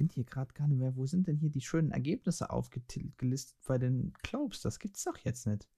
finde 0.00 0.14
hier 0.14 0.24
gerade 0.24 0.54
gar 0.54 0.66
nicht 0.66 0.78
mehr, 0.78 0.96
wo 0.96 1.04
sind 1.04 1.26
denn 1.26 1.36
hier 1.36 1.50
die 1.50 1.60
schönen 1.60 1.90
Ergebnisse 1.90 2.48
aufgelistet 2.48 3.58
bei 3.66 3.76
den 3.76 4.14
Globes? 4.22 4.62
Das 4.62 4.78
gibt's 4.78 5.04
doch 5.04 5.18
jetzt 5.18 5.46
nicht. 5.46 5.68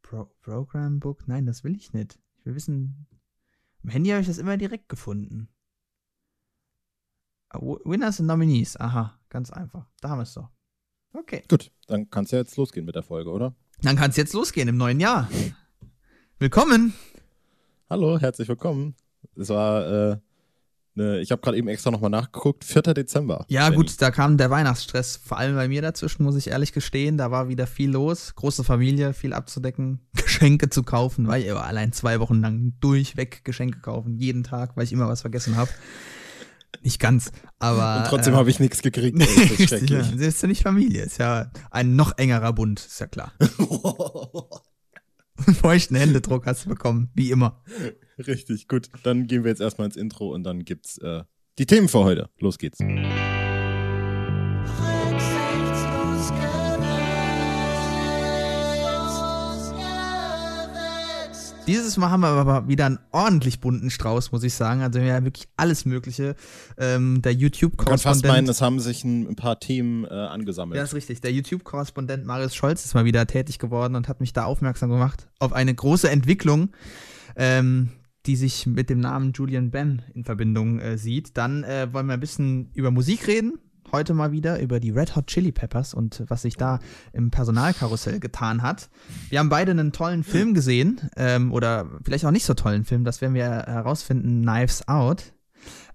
Pro 0.00 0.26
Program 0.42 1.00
Book? 1.00 1.26
Nein, 1.26 1.44
das 1.44 1.64
will 1.64 1.74
ich 1.74 1.92
nicht. 1.92 2.20
Ich 2.38 2.46
will 2.46 2.54
wissen. 2.54 3.08
Im 3.82 3.90
Handy 3.90 4.10
habe 4.10 4.20
ich 4.20 4.28
das 4.28 4.38
immer 4.38 4.56
direkt 4.56 4.88
gefunden. 4.88 5.48
Ah, 7.48 7.58
Winners 7.84 8.20
und 8.20 8.26
Nominees. 8.26 8.76
Aha, 8.76 9.18
ganz 9.28 9.50
einfach. 9.50 9.90
Da 10.00 10.10
haben 10.10 10.18
wir 10.18 10.22
es 10.22 10.34
doch. 10.34 10.50
Okay. 11.12 11.42
Gut, 11.48 11.72
dann 11.88 12.08
kann 12.10 12.26
es 12.26 12.30
ja 12.30 12.38
jetzt 12.38 12.56
losgehen 12.56 12.86
mit 12.86 12.94
der 12.94 13.02
Folge, 13.02 13.30
oder? 13.32 13.56
Dann 13.82 13.96
kann 13.96 14.10
es 14.10 14.16
jetzt 14.16 14.34
losgehen 14.34 14.68
im 14.68 14.76
neuen 14.76 15.00
Jahr. 15.00 15.28
Willkommen. 16.38 16.94
Hallo, 17.90 18.20
herzlich 18.20 18.46
willkommen. 18.46 18.94
Es 19.34 19.48
war, 19.48 20.12
äh, 20.12 20.20
ne, 20.94 21.20
ich 21.20 21.30
habe 21.30 21.42
gerade 21.42 21.56
eben 21.56 21.68
extra 21.68 21.90
nochmal 21.90 22.10
nachgeguckt, 22.10 22.64
4. 22.64 22.82
Dezember. 22.94 23.44
Ja, 23.48 23.70
gut, 23.70 24.00
da 24.00 24.10
kam 24.10 24.36
der 24.36 24.50
Weihnachtsstress, 24.50 25.20
vor 25.24 25.38
allem 25.38 25.54
bei 25.54 25.68
mir 25.68 25.82
dazwischen, 25.82 26.24
muss 26.24 26.36
ich 26.36 26.48
ehrlich 26.48 26.72
gestehen. 26.72 27.18
Da 27.18 27.30
war 27.30 27.48
wieder 27.48 27.66
viel 27.66 27.90
los. 27.90 28.34
Große 28.34 28.64
Familie, 28.64 29.12
viel 29.12 29.32
abzudecken, 29.32 30.00
Geschenke 30.16 30.70
zu 30.70 30.82
kaufen, 30.82 31.26
weil 31.26 31.42
ich 31.42 31.52
allein 31.52 31.92
zwei 31.92 32.20
Wochen 32.20 32.40
lang 32.40 32.74
durchweg 32.80 33.44
Geschenke 33.44 33.80
kaufen, 33.80 34.18
jeden 34.18 34.44
Tag, 34.44 34.76
weil 34.76 34.84
ich 34.84 34.92
immer 34.92 35.08
was 35.08 35.22
vergessen 35.22 35.56
habe. 35.56 35.70
Nicht 36.82 37.00
ganz, 37.00 37.32
aber. 37.58 37.98
Und 37.98 38.06
trotzdem 38.08 38.34
äh, 38.34 38.36
habe 38.36 38.50
ich 38.50 38.60
nichts 38.60 38.82
gekriegt. 38.82 39.16
Das 39.24 39.72
ist, 39.72 39.90
ja, 39.90 39.98
das 39.98 40.20
ist 40.20 40.42
ja 40.42 40.48
nicht 40.48 40.62
Familie, 40.62 41.02
ist 41.04 41.18
ja 41.18 41.50
ein 41.70 41.96
noch 41.96 42.18
engerer 42.18 42.52
Bund, 42.52 42.80
ist 42.80 43.00
ja 43.00 43.06
klar. 43.06 43.32
Feuchten 45.60 45.96
Händedruck 45.96 46.46
hast 46.46 46.64
du 46.64 46.68
bekommen, 46.68 47.10
wie 47.14 47.30
immer. 47.30 47.62
Richtig, 48.26 48.68
gut. 48.68 48.88
Dann 49.02 49.26
gehen 49.26 49.44
wir 49.44 49.50
jetzt 49.50 49.60
erstmal 49.60 49.86
ins 49.86 49.96
Intro 49.96 50.32
und 50.32 50.44
dann 50.44 50.64
gibt's 50.64 50.98
äh, 50.98 51.24
die 51.58 51.66
Themen 51.66 51.88
für 51.88 52.00
heute. 52.00 52.30
Los 52.38 52.58
geht's. 52.58 52.78
Dieses 61.66 61.96
Mal 61.96 62.10
haben 62.10 62.20
wir 62.20 62.28
aber 62.28 62.68
wieder 62.68 62.84
einen 62.84 62.98
ordentlich 63.10 63.58
bunten 63.58 63.88
Strauß, 63.88 64.32
muss 64.32 64.42
ich 64.42 64.52
sagen. 64.52 64.82
Also 64.82 65.00
wir 65.00 65.14
haben 65.14 65.24
wirklich 65.24 65.48
alles 65.56 65.86
Mögliche. 65.86 66.36
Ähm, 66.76 67.22
der 67.22 67.32
YouTube-Korrespondent. 67.32 67.86
Man 67.86 67.98
kann 67.98 68.12
fast 68.12 68.24
meinen, 68.26 68.48
es 68.48 68.60
haben 68.60 68.80
sich 68.80 69.02
ein, 69.02 69.28
ein 69.28 69.36
paar 69.36 69.58
Themen 69.60 70.04
äh, 70.04 70.08
angesammelt. 70.08 70.76
Ja, 70.76 70.84
ist 70.84 70.94
richtig. 70.94 71.22
Der 71.22 71.32
YouTube-Korrespondent 71.32 72.26
Marius 72.26 72.54
Scholz 72.54 72.84
ist 72.84 72.92
mal 72.92 73.06
wieder 73.06 73.26
tätig 73.26 73.58
geworden 73.58 73.94
und 73.94 74.08
hat 74.08 74.20
mich 74.20 74.34
da 74.34 74.44
aufmerksam 74.44 74.90
gemacht 74.90 75.26
auf 75.38 75.54
eine 75.54 75.74
große 75.74 76.10
Entwicklung, 76.10 76.70
ähm, 77.36 77.90
die 78.26 78.36
sich 78.36 78.66
mit 78.66 78.90
dem 78.90 79.00
Namen 79.00 79.32
Julian 79.32 79.70
Ben 79.70 80.02
in 80.14 80.24
Verbindung 80.24 80.78
äh, 80.78 80.98
sieht. 80.98 81.36
Dann 81.36 81.64
äh, 81.64 81.92
wollen 81.92 82.06
wir 82.06 82.14
ein 82.14 82.20
bisschen 82.20 82.70
über 82.74 82.90
Musik 82.90 83.26
reden 83.26 83.58
heute 83.94 84.12
mal 84.12 84.32
wieder 84.32 84.60
über 84.60 84.80
die 84.80 84.90
Red 84.90 85.14
Hot 85.14 85.28
Chili 85.28 85.52
Peppers 85.52 85.94
und 85.94 86.24
was 86.26 86.42
sich 86.42 86.56
da 86.56 86.80
im 87.12 87.30
Personalkarussell 87.30 88.18
getan 88.18 88.62
hat. 88.62 88.88
Wir 89.28 89.38
haben 89.38 89.48
beide 89.48 89.70
einen 89.70 89.92
tollen 89.92 90.24
Film 90.24 90.52
gesehen 90.52 91.00
ähm, 91.16 91.52
oder 91.52 91.88
vielleicht 92.04 92.24
auch 92.24 92.32
nicht 92.32 92.44
so 92.44 92.54
tollen 92.54 92.84
Film, 92.84 93.04
das 93.04 93.20
werden 93.20 93.34
wir 93.34 93.44
herausfinden, 93.44 94.42
Knives 94.42 94.88
Out. 94.88 95.32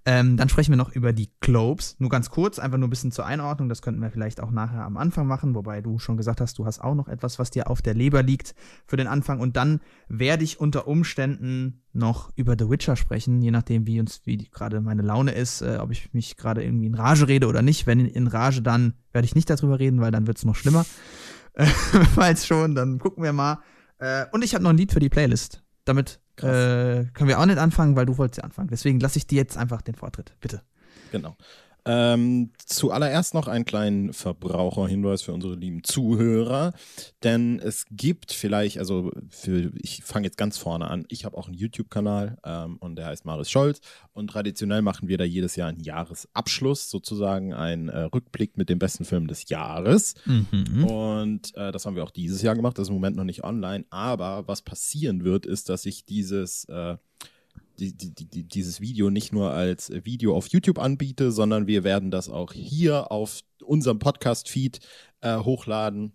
Ähm, 0.06 0.38
dann 0.38 0.48
sprechen 0.48 0.72
wir 0.72 0.78
noch 0.78 0.92
über 0.92 1.12
die 1.12 1.30
Globes. 1.40 1.96
Nur 1.98 2.08
ganz 2.08 2.30
kurz, 2.30 2.58
einfach 2.58 2.78
nur 2.78 2.88
ein 2.88 2.90
bisschen 2.90 3.12
zur 3.12 3.26
Einordnung. 3.26 3.68
Das 3.68 3.82
könnten 3.82 4.00
wir 4.00 4.10
vielleicht 4.10 4.40
auch 4.40 4.50
nachher 4.50 4.84
am 4.84 4.96
Anfang 4.96 5.26
machen, 5.26 5.54
wobei 5.54 5.82
du 5.82 5.98
schon 5.98 6.16
gesagt 6.16 6.40
hast, 6.40 6.58
du 6.58 6.64
hast 6.64 6.80
auch 6.80 6.94
noch 6.94 7.06
etwas, 7.06 7.38
was 7.38 7.50
dir 7.50 7.68
auf 7.68 7.82
der 7.82 7.92
Leber 7.92 8.22
liegt 8.22 8.54
für 8.86 8.96
den 8.96 9.06
Anfang. 9.06 9.40
Und 9.40 9.56
dann 9.56 9.80
werde 10.08 10.42
ich 10.42 10.58
unter 10.58 10.88
Umständen 10.88 11.82
noch 11.92 12.30
über 12.34 12.56
The 12.58 12.70
Witcher 12.70 12.96
sprechen, 12.96 13.42
je 13.42 13.50
nachdem, 13.50 13.86
wie 13.86 14.00
uns, 14.00 14.22
wie 14.24 14.38
gerade 14.38 14.80
meine 14.80 15.02
Laune 15.02 15.32
ist, 15.32 15.60
äh, 15.60 15.78
ob 15.80 15.90
ich 15.90 16.14
mich 16.14 16.36
gerade 16.36 16.64
irgendwie 16.64 16.86
in 16.86 16.94
Rage 16.94 17.28
rede 17.28 17.46
oder 17.46 17.60
nicht. 17.60 17.86
Wenn 17.86 18.00
in 18.06 18.26
Rage, 18.26 18.62
dann 18.62 18.94
werde 19.12 19.26
ich 19.26 19.34
nicht 19.34 19.50
darüber 19.50 19.78
reden, 19.78 20.00
weil 20.00 20.12
dann 20.12 20.26
wird 20.26 20.38
es 20.38 20.44
noch 20.46 20.54
schlimmer. 20.56 20.86
Falls 22.14 22.46
schon, 22.46 22.74
dann 22.74 22.98
gucken 22.98 23.22
wir 23.22 23.34
mal. 23.34 23.58
Äh, 23.98 24.24
und 24.32 24.42
ich 24.42 24.54
habe 24.54 24.64
noch 24.64 24.70
ein 24.70 24.78
Lied 24.78 24.92
für 24.92 25.00
die 25.00 25.10
Playlist. 25.10 25.62
Damit 25.84 26.20
äh, 26.42 27.04
können 27.12 27.28
wir 27.28 27.38
auch 27.38 27.46
nicht 27.46 27.58
anfangen, 27.58 27.96
weil 27.96 28.06
du 28.06 28.18
wolltest 28.18 28.38
ja 28.38 28.44
anfangen. 28.44 28.68
Deswegen 28.68 29.00
lasse 29.00 29.18
ich 29.18 29.26
dir 29.26 29.36
jetzt 29.36 29.56
einfach 29.56 29.82
den 29.82 29.94
Vortritt. 29.94 30.34
Bitte. 30.40 30.62
Genau. 31.12 31.36
Ähm, 31.84 32.50
zuallererst 32.64 33.34
noch 33.34 33.48
einen 33.48 33.64
kleinen 33.64 34.12
Verbraucherhinweis 34.12 35.22
für 35.22 35.32
unsere 35.32 35.54
lieben 35.54 35.82
Zuhörer, 35.82 36.72
denn 37.22 37.58
es 37.58 37.86
gibt 37.90 38.32
vielleicht, 38.32 38.78
also 38.78 39.10
für, 39.28 39.72
ich 39.80 40.02
fange 40.04 40.26
jetzt 40.26 40.36
ganz 40.36 40.58
vorne 40.58 40.88
an, 40.88 41.04
ich 41.08 41.24
habe 41.24 41.36
auch 41.36 41.46
einen 41.46 41.56
YouTube-Kanal 41.56 42.38
ähm, 42.44 42.76
und 42.80 42.96
der 42.96 43.06
heißt 43.06 43.24
Maris 43.24 43.50
Scholz. 43.50 43.80
Und 44.12 44.28
traditionell 44.28 44.82
machen 44.82 45.08
wir 45.08 45.18
da 45.18 45.24
jedes 45.24 45.56
Jahr 45.56 45.68
einen 45.68 45.80
Jahresabschluss, 45.80 46.90
sozusagen 46.90 47.54
einen 47.54 47.88
äh, 47.88 48.00
Rückblick 48.02 48.56
mit 48.56 48.68
den 48.68 48.78
besten 48.78 49.04
Filmen 49.04 49.28
des 49.28 49.48
Jahres. 49.48 50.14
Mhm. 50.24 50.84
und 50.84 51.56
äh, 51.56 51.72
das 51.72 51.86
haben 51.86 51.96
wir 51.96 52.04
auch 52.04 52.10
dieses 52.10 52.42
Jahr 52.42 52.54
gemacht, 52.54 52.78
das 52.78 52.84
ist 52.84 52.88
im 52.88 52.94
Moment 52.94 53.16
noch 53.16 53.24
nicht 53.24 53.44
online, 53.44 53.84
aber 53.90 54.46
was 54.46 54.62
passieren 54.62 55.24
wird, 55.24 55.46
ist, 55.46 55.68
dass 55.68 55.86
ich 55.86 56.04
dieses 56.04 56.64
äh, 56.64 56.96
die, 57.80 58.14
die, 58.14 58.26
die, 58.26 58.42
dieses 58.44 58.80
Video 58.80 59.10
nicht 59.10 59.32
nur 59.32 59.52
als 59.52 59.90
Video 60.04 60.36
auf 60.36 60.48
YouTube 60.48 60.78
anbiete, 60.78 61.32
sondern 61.32 61.66
wir 61.66 61.84
werden 61.84 62.10
das 62.10 62.28
auch 62.28 62.52
hier 62.52 63.10
auf 63.10 63.40
unserem 63.62 63.98
Podcast-Feed 63.98 64.80
äh, 65.22 65.38
hochladen 65.38 66.12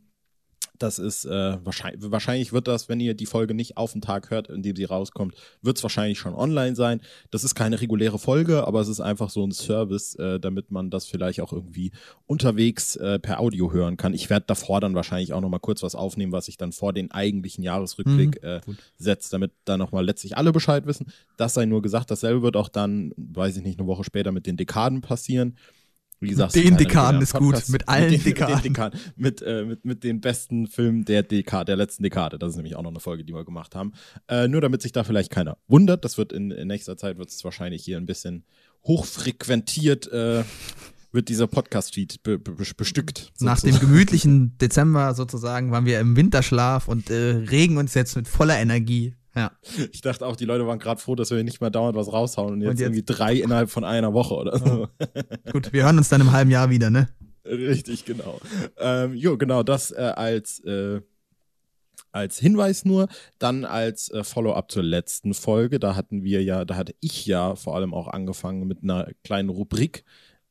das 0.80 1.00
ist 1.00 1.26
äh, 1.26 1.58
wahrscheinlich, 1.64 2.12
wahrscheinlich 2.12 2.54
wird 2.54 2.68
das, 2.68 2.90
wenn 2.90 3.00
ihr 3.00 3.14
die 3.14 3.26
Folge 3.26 3.54
nicht 3.54 3.78
auf 3.78 3.94
den 3.94 4.02
Tag 4.02 4.30
hört, 4.30 4.50
in 4.50 4.64
dem 4.64 4.76
sie 4.76 4.86
rauskommt, 4.86 5.36
wird 5.62 5.78
es 5.78 5.84
wahrscheinlich 5.84 6.20
schon 6.20 6.34
online 6.34 6.76
sein. 6.76 7.02
Das 7.32 7.44
ist 7.44 7.56
keine 7.56 7.82
reguläre 7.82 8.20
Folge, 8.20 8.66
aber 8.68 8.82
es 8.82 8.88
ist 8.88 9.00
einfach 9.00 9.30
so 9.30 9.46
ein 9.46 9.52
Service, 9.52 10.16
äh, 10.16 10.40
damit 10.40 10.72
man 10.72 10.90
das 10.90 11.06
vielleicht 11.06 11.42
auch 11.42 11.54
irgendwie 11.54 11.92
unterwegs 12.28 12.96
äh, 12.96 13.20
per 13.20 13.40
Audio 13.40 13.72
hören 13.72 13.98
kann. 13.98 14.14
Ich 14.14 14.30
werde 14.30 14.46
davor 14.48 14.82
dann 14.82 14.96
wahrscheinlich 14.96 15.34
auch 15.34 15.42
nochmal 15.42 15.60
kurz 15.60 15.84
was 15.84 15.96
aufnehmen, 15.96 16.32
was 16.32 16.48
ich 16.48 16.58
dann 16.58 16.72
vor 16.72 16.94
den 16.94 17.12
eigentlichen 17.12 17.64
Jahresrückblick 17.64 18.42
mhm, 18.42 18.48
äh, 18.48 18.62
setze, 18.98 19.32
damit 19.32 19.52
dann 19.66 19.80
nochmal 19.80 20.06
letztlich 20.06 20.38
alle 20.38 20.52
Bescheid 20.52 20.86
wissen. 20.86 21.08
Das 21.38 21.54
sei 21.54 21.66
nur 21.66 21.82
gesagt, 21.82 22.12
dasselbe 22.12 22.42
wird 22.42 22.56
auch 22.58 22.70
dann, 22.70 23.14
weiß 23.18 23.58
ich 23.58 23.64
nicht, 23.64 23.80
eine 23.80 23.88
Woche 23.88 24.04
später 24.04 24.32
mit 24.32 24.46
den 24.46 24.58
Dekaden 24.58 25.02
passieren. 25.02 25.58
Wie 26.20 26.30
gesagt, 26.30 26.56
den 26.56 26.78
Dekaden 26.78 27.22
ist 27.22 27.34
gut, 27.34 27.70
mit 27.70 27.88
allen 27.90 28.12
mit 28.12 28.20
den, 28.20 28.24
Dekaden. 28.24 28.56
Mit, 28.56 28.66
den 28.66 28.74
Dekaden. 28.74 29.00
Mit, 29.16 29.42
äh, 29.42 29.66
mit, 29.66 29.86
mit 29.86 30.04
den 30.04 30.22
besten 30.22 30.68
Filmen 30.68 31.06
der 31.06 31.24
Dekade, 31.24 31.66
der 31.66 31.76
letzten 31.76 32.04
Dekade. 32.04 32.40
Das 32.40 32.52
ist 32.52 32.56
nämlich 32.56 32.76
auch 32.76 32.84
noch 32.84 32.92
eine 32.92 33.00
Folge, 33.00 33.24
die 33.24 33.34
wir 33.34 33.44
gemacht 33.44 33.76
haben. 33.76 33.94
Äh, 34.28 34.48
nur 34.48 34.62
damit 34.62 34.82
sich 34.82 34.92
da 34.92 35.04
vielleicht 35.04 35.32
keiner 35.32 35.58
wundert, 35.68 36.06
das 36.06 36.18
wird 36.18 36.32
in, 36.32 36.52
in 36.52 36.68
nächster 36.68 36.98
Zeit 36.98 37.18
wird 37.18 37.30
es 37.30 37.44
wahrscheinlich 37.44 37.84
hier 37.84 37.98
ein 37.98 38.06
bisschen 38.06 38.46
hochfrequentiert. 38.86 40.12
Äh, 40.12 40.44
wird 41.12 41.30
dieser 41.30 41.48
Podcast-Feed 41.48 42.24
be 42.24 42.38
be 42.38 42.52
bestückt. 42.52 43.32
Sozusagen. 43.34 43.46
Nach 43.46 43.62
dem 43.62 43.80
gemütlichen 43.80 44.58
Dezember 44.58 45.16
sozusagen 45.16 45.72
waren 45.72 45.86
wir 45.86 46.00
im 46.02 46.16
Winterschlaf 46.16 46.88
und 46.88 47.10
äh, 47.10 47.38
regen 47.50 47.78
uns 47.78 47.94
jetzt 47.94 48.16
mit 48.16 48.28
voller 48.28 48.60
Energie 48.60 49.16
ja. 49.36 49.52
Ich 49.92 50.02
dachte 50.02 50.26
auch, 50.26 50.36
die 50.36 50.46
Leute 50.46 50.66
waren 50.68 50.80
gerade 50.80 51.02
froh, 51.02 51.16
dass 51.16 51.32
wir 51.32 51.44
nicht 51.44 51.62
mal 51.62 51.70
dauernd 51.70 51.96
was 51.96 52.12
raushauen 52.12 52.54
und 52.54 52.62
jetzt, 52.62 52.70
und 52.70 52.80
jetzt 52.80 52.82
irgendwie 52.82 53.04
drei 53.04 53.36
innerhalb 53.36 53.70
von 53.70 53.84
einer 53.84 54.14
Woche 54.14 54.36
oder 54.36 54.58
so. 54.58 54.66
Ja. 54.66 55.52
Gut, 55.52 55.74
wir 55.74 55.84
hören 55.84 55.98
uns 55.98 56.10
dann 56.10 56.22
im 56.22 56.32
halben 56.32 56.52
Jahr 56.52 56.70
wieder, 56.70 56.90
ne? 56.90 57.10
Richtig, 57.46 58.06
genau. 58.06 58.40
Ähm, 58.78 59.14
jo, 59.14 59.38
genau, 59.38 59.62
das 59.64 59.92
äh, 59.92 60.14
als, 60.16 60.60
äh, 60.62 61.02
als 62.12 62.40
Hinweis 62.40 62.86
nur. 62.86 63.08
Dann 63.38 63.66
als 63.66 64.10
äh, 64.10 64.24
Follow-up 64.24 64.72
zur 64.72 64.84
letzten 64.84 65.34
Folge. 65.34 65.80
Da 65.80 65.96
hatten 65.96 66.24
wir 66.24 66.44
ja, 66.44 66.66
da 66.66 66.76
hatte 66.76 66.96
ich 67.02 67.26
ja 67.26 67.56
vor 67.56 67.76
allem 67.76 67.94
auch 67.94 68.08
angefangen 68.08 68.68
mit 68.68 68.84
einer 68.84 69.10
kleinen 69.24 69.50
Rubrik, 69.50 70.06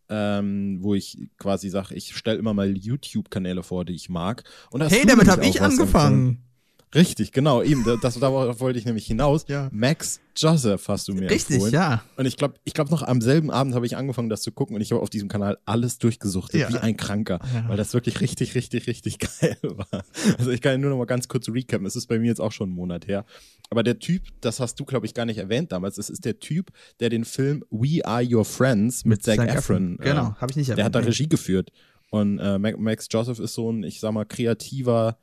ähm, 0.09 0.78
wo 0.83 0.95
ich 0.95 1.31
quasi 1.39 1.69
sage, 1.69 1.95
ich 1.95 2.15
stelle 2.15 2.39
immer 2.39 2.55
mal 2.55 2.77
YouTube-Kanäle 2.77 3.62
vor, 3.62 3.84
die 3.84 3.95
ich 3.95 4.09
mag. 4.09 4.45
hey, 4.72 5.05
damit 5.06 5.28
habe 5.28 5.47
ich 5.47 5.62
angefangen. 5.62 6.45
Richtig, 6.94 7.32
genau, 7.32 7.62
eben. 7.62 7.84
Das, 8.03 8.19
da 8.19 8.32
wollte 8.32 8.78
ich 8.78 8.84
nämlich 8.84 9.06
hinaus. 9.06 9.44
Ja. 9.49 9.69
Max 9.72 10.21
Joseph 10.37 10.88
hast 10.88 11.09
du 11.09 11.15
mir 11.15 11.31
Richtig, 11.31 11.56
empfohlen. 11.56 11.75
ja. 11.75 12.03
Und 12.16 12.27
ich 12.27 12.37
glaube, 12.37 12.55
ich 12.65 12.75
glaube 12.75 12.91
noch 12.91 13.03
am 13.03 13.21
selben 13.21 13.50
Abend 13.50 13.75
habe 13.75 13.87
ich 13.87 13.97
angefangen, 13.97 14.28
das 14.28 14.43
zu 14.43 14.53
gucken 14.53 14.75
und 14.75 14.82
ich 14.82 14.91
habe 14.91 15.00
auf 15.00 15.10
diesem 15.10 15.28
Kanal 15.28 15.59
alles 15.65 15.99
durchgesuchtet, 15.99 16.60
ja. 16.60 16.69
wie 16.71 16.78
ein 16.78 16.97
Kranker, 16.97 17.39
ja. 17.54 17.69
weil 17.69 17.77
das 17.77 17.95
wirklich 17.95 18.21
richtig, 18.21 18.54
richtig, 18.54 18.86
richtig 18.86 19.19
geil 19.41 19.57
war. 19.63 20.04
Also 20.39 20.51
ich 20.51 20.60
kann 20.60 20.80
nur 20.80 20.91
noch 20.91 20.98
mal 20.98 21.04
ganz 21.04 21.28
kurz 21.28 21.48
recappen. 21.48 21.86
Es 21.86 21.97
ist 21.97 22.07
bei 22.07 22.19
mir 22.19 22.27
jetzt 22.27 22.41
auch 22.41 22.53
schon 22.53 22.69
einen 22.69 22.77
Monat 22.77 23.07
her. 23.07 23.24
Aber 23.71 23.83
der 23.83 23.98
Typ, 23.98 24.22
das 24.41 24.60
hast 24.60 24.78
du, 24.80 24.84
glaube 24.84 25.07
ich, 25.07 25.15
gar 25.15 25.24
nicht 25.24 25.39
erwähnt 25.39 25.72
damals, 25.72 25.97
das 25.97 26.10
ist 26.10 26.24
der 26.24 26.39
Typ, 26.39 26.71
der 27.01 27.10
den 27.10 27.24
Film 27.24 27.65
We 27.71 28.04
Are 28.04 28.24
Your 28.24 28.45
Friends 28.45 29.04
mit, 29.04 29.19
mit 29.19 29.22
Zac, 29.24 29.36
Zac 29.36 29.48
Efron, 29.48 29.95
Efron. 29.95 29.97
Genau, 29.98 30.28
äh, 30.28 30.34
habe 30.41 30.51
ich 30.51 30.57
nicht 30.57 30.69
erwähnt. 30.69 30.78
Der 30.78 30.84
hat 30.86 30.95
da 30.95 31.01
Regie 31.01 31.28
geführt. 31.28 31.71
Und 32.10 32.39
äh, 32.39 32.59
Max 32.59 33.09
Joseph 33.10 33.39
ist 33.39 33.54
so 33.54 33.71
ein, 33.71 33.83
ich 33.83 34.01
sag 34.01 34.13
mal, 34.13 34.24
kreativer 34.24 35.19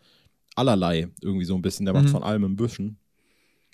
allerlei 0.55 1.09
irgendwie 1.21 1.45
so 1.45 1.55
ein 1.55 1.61
bisschen. 1.61 1.85
Der 1.85 1.93
macht 1.93 2.05
mhm. 2.05 2.11
von 2.11 2.23
allem 2.23 2.43
ein 2.43 2.55
bisschen. 2.55 2.97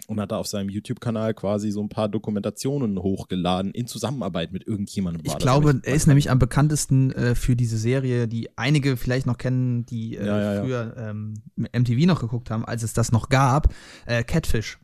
Und 0.06 0.22
hat 0.22 0.32
da 0.32 0.38
auf 0.38 0.48
seinem 0.48 0.70
YouTube-Kanal 0.70 1.34
quasi 1.34 1.72
so 1.72 1.82
ein 1.82 1.90
paar 1.90 2.08
Dokumentationen 2.08 3.00
hochgeladen 3.00 3.72
in 3.72 3.88
Zusammenarbeit 3.88 4.54
mit 4.54 4.66
irgendjemandem. 4.66 5.24
Ich 5.26 5.38
glaube, 5.38 5.82
er 5.84 5.94
ist 5.96 6.08
nämlich 6.08 6.30
am 6.30 6.40
bekanntesten 6.40 7.12
äh, 7.12 7.36
für 7.36 7.56
diese 7.56 7.78
Serie, 7.78 8.28
die 8.28 8.58
einige 8.58 8.96
vielleicht 8.96 9.26
noch 9.26 9.38
kennen, 9.38 9.86
die 9.86 10.16
äh, 10.16 10.26
ja, 10.26 10.54
ja, 10.54 10.62
früher 10.62 10.96
ähm, 10.98 11.34
MTV 11.58 12.06
noch 12.06 12.22
geguckt 12.22 12.52
haben, 12.52 12.64
als 12.64 12.84
es 12.84 12.94
das 12.94 13.12
noch 13.12 13.28
gab, 13.28 13.74
äh, 14.06 14.24
Catfish. 14.24 14.78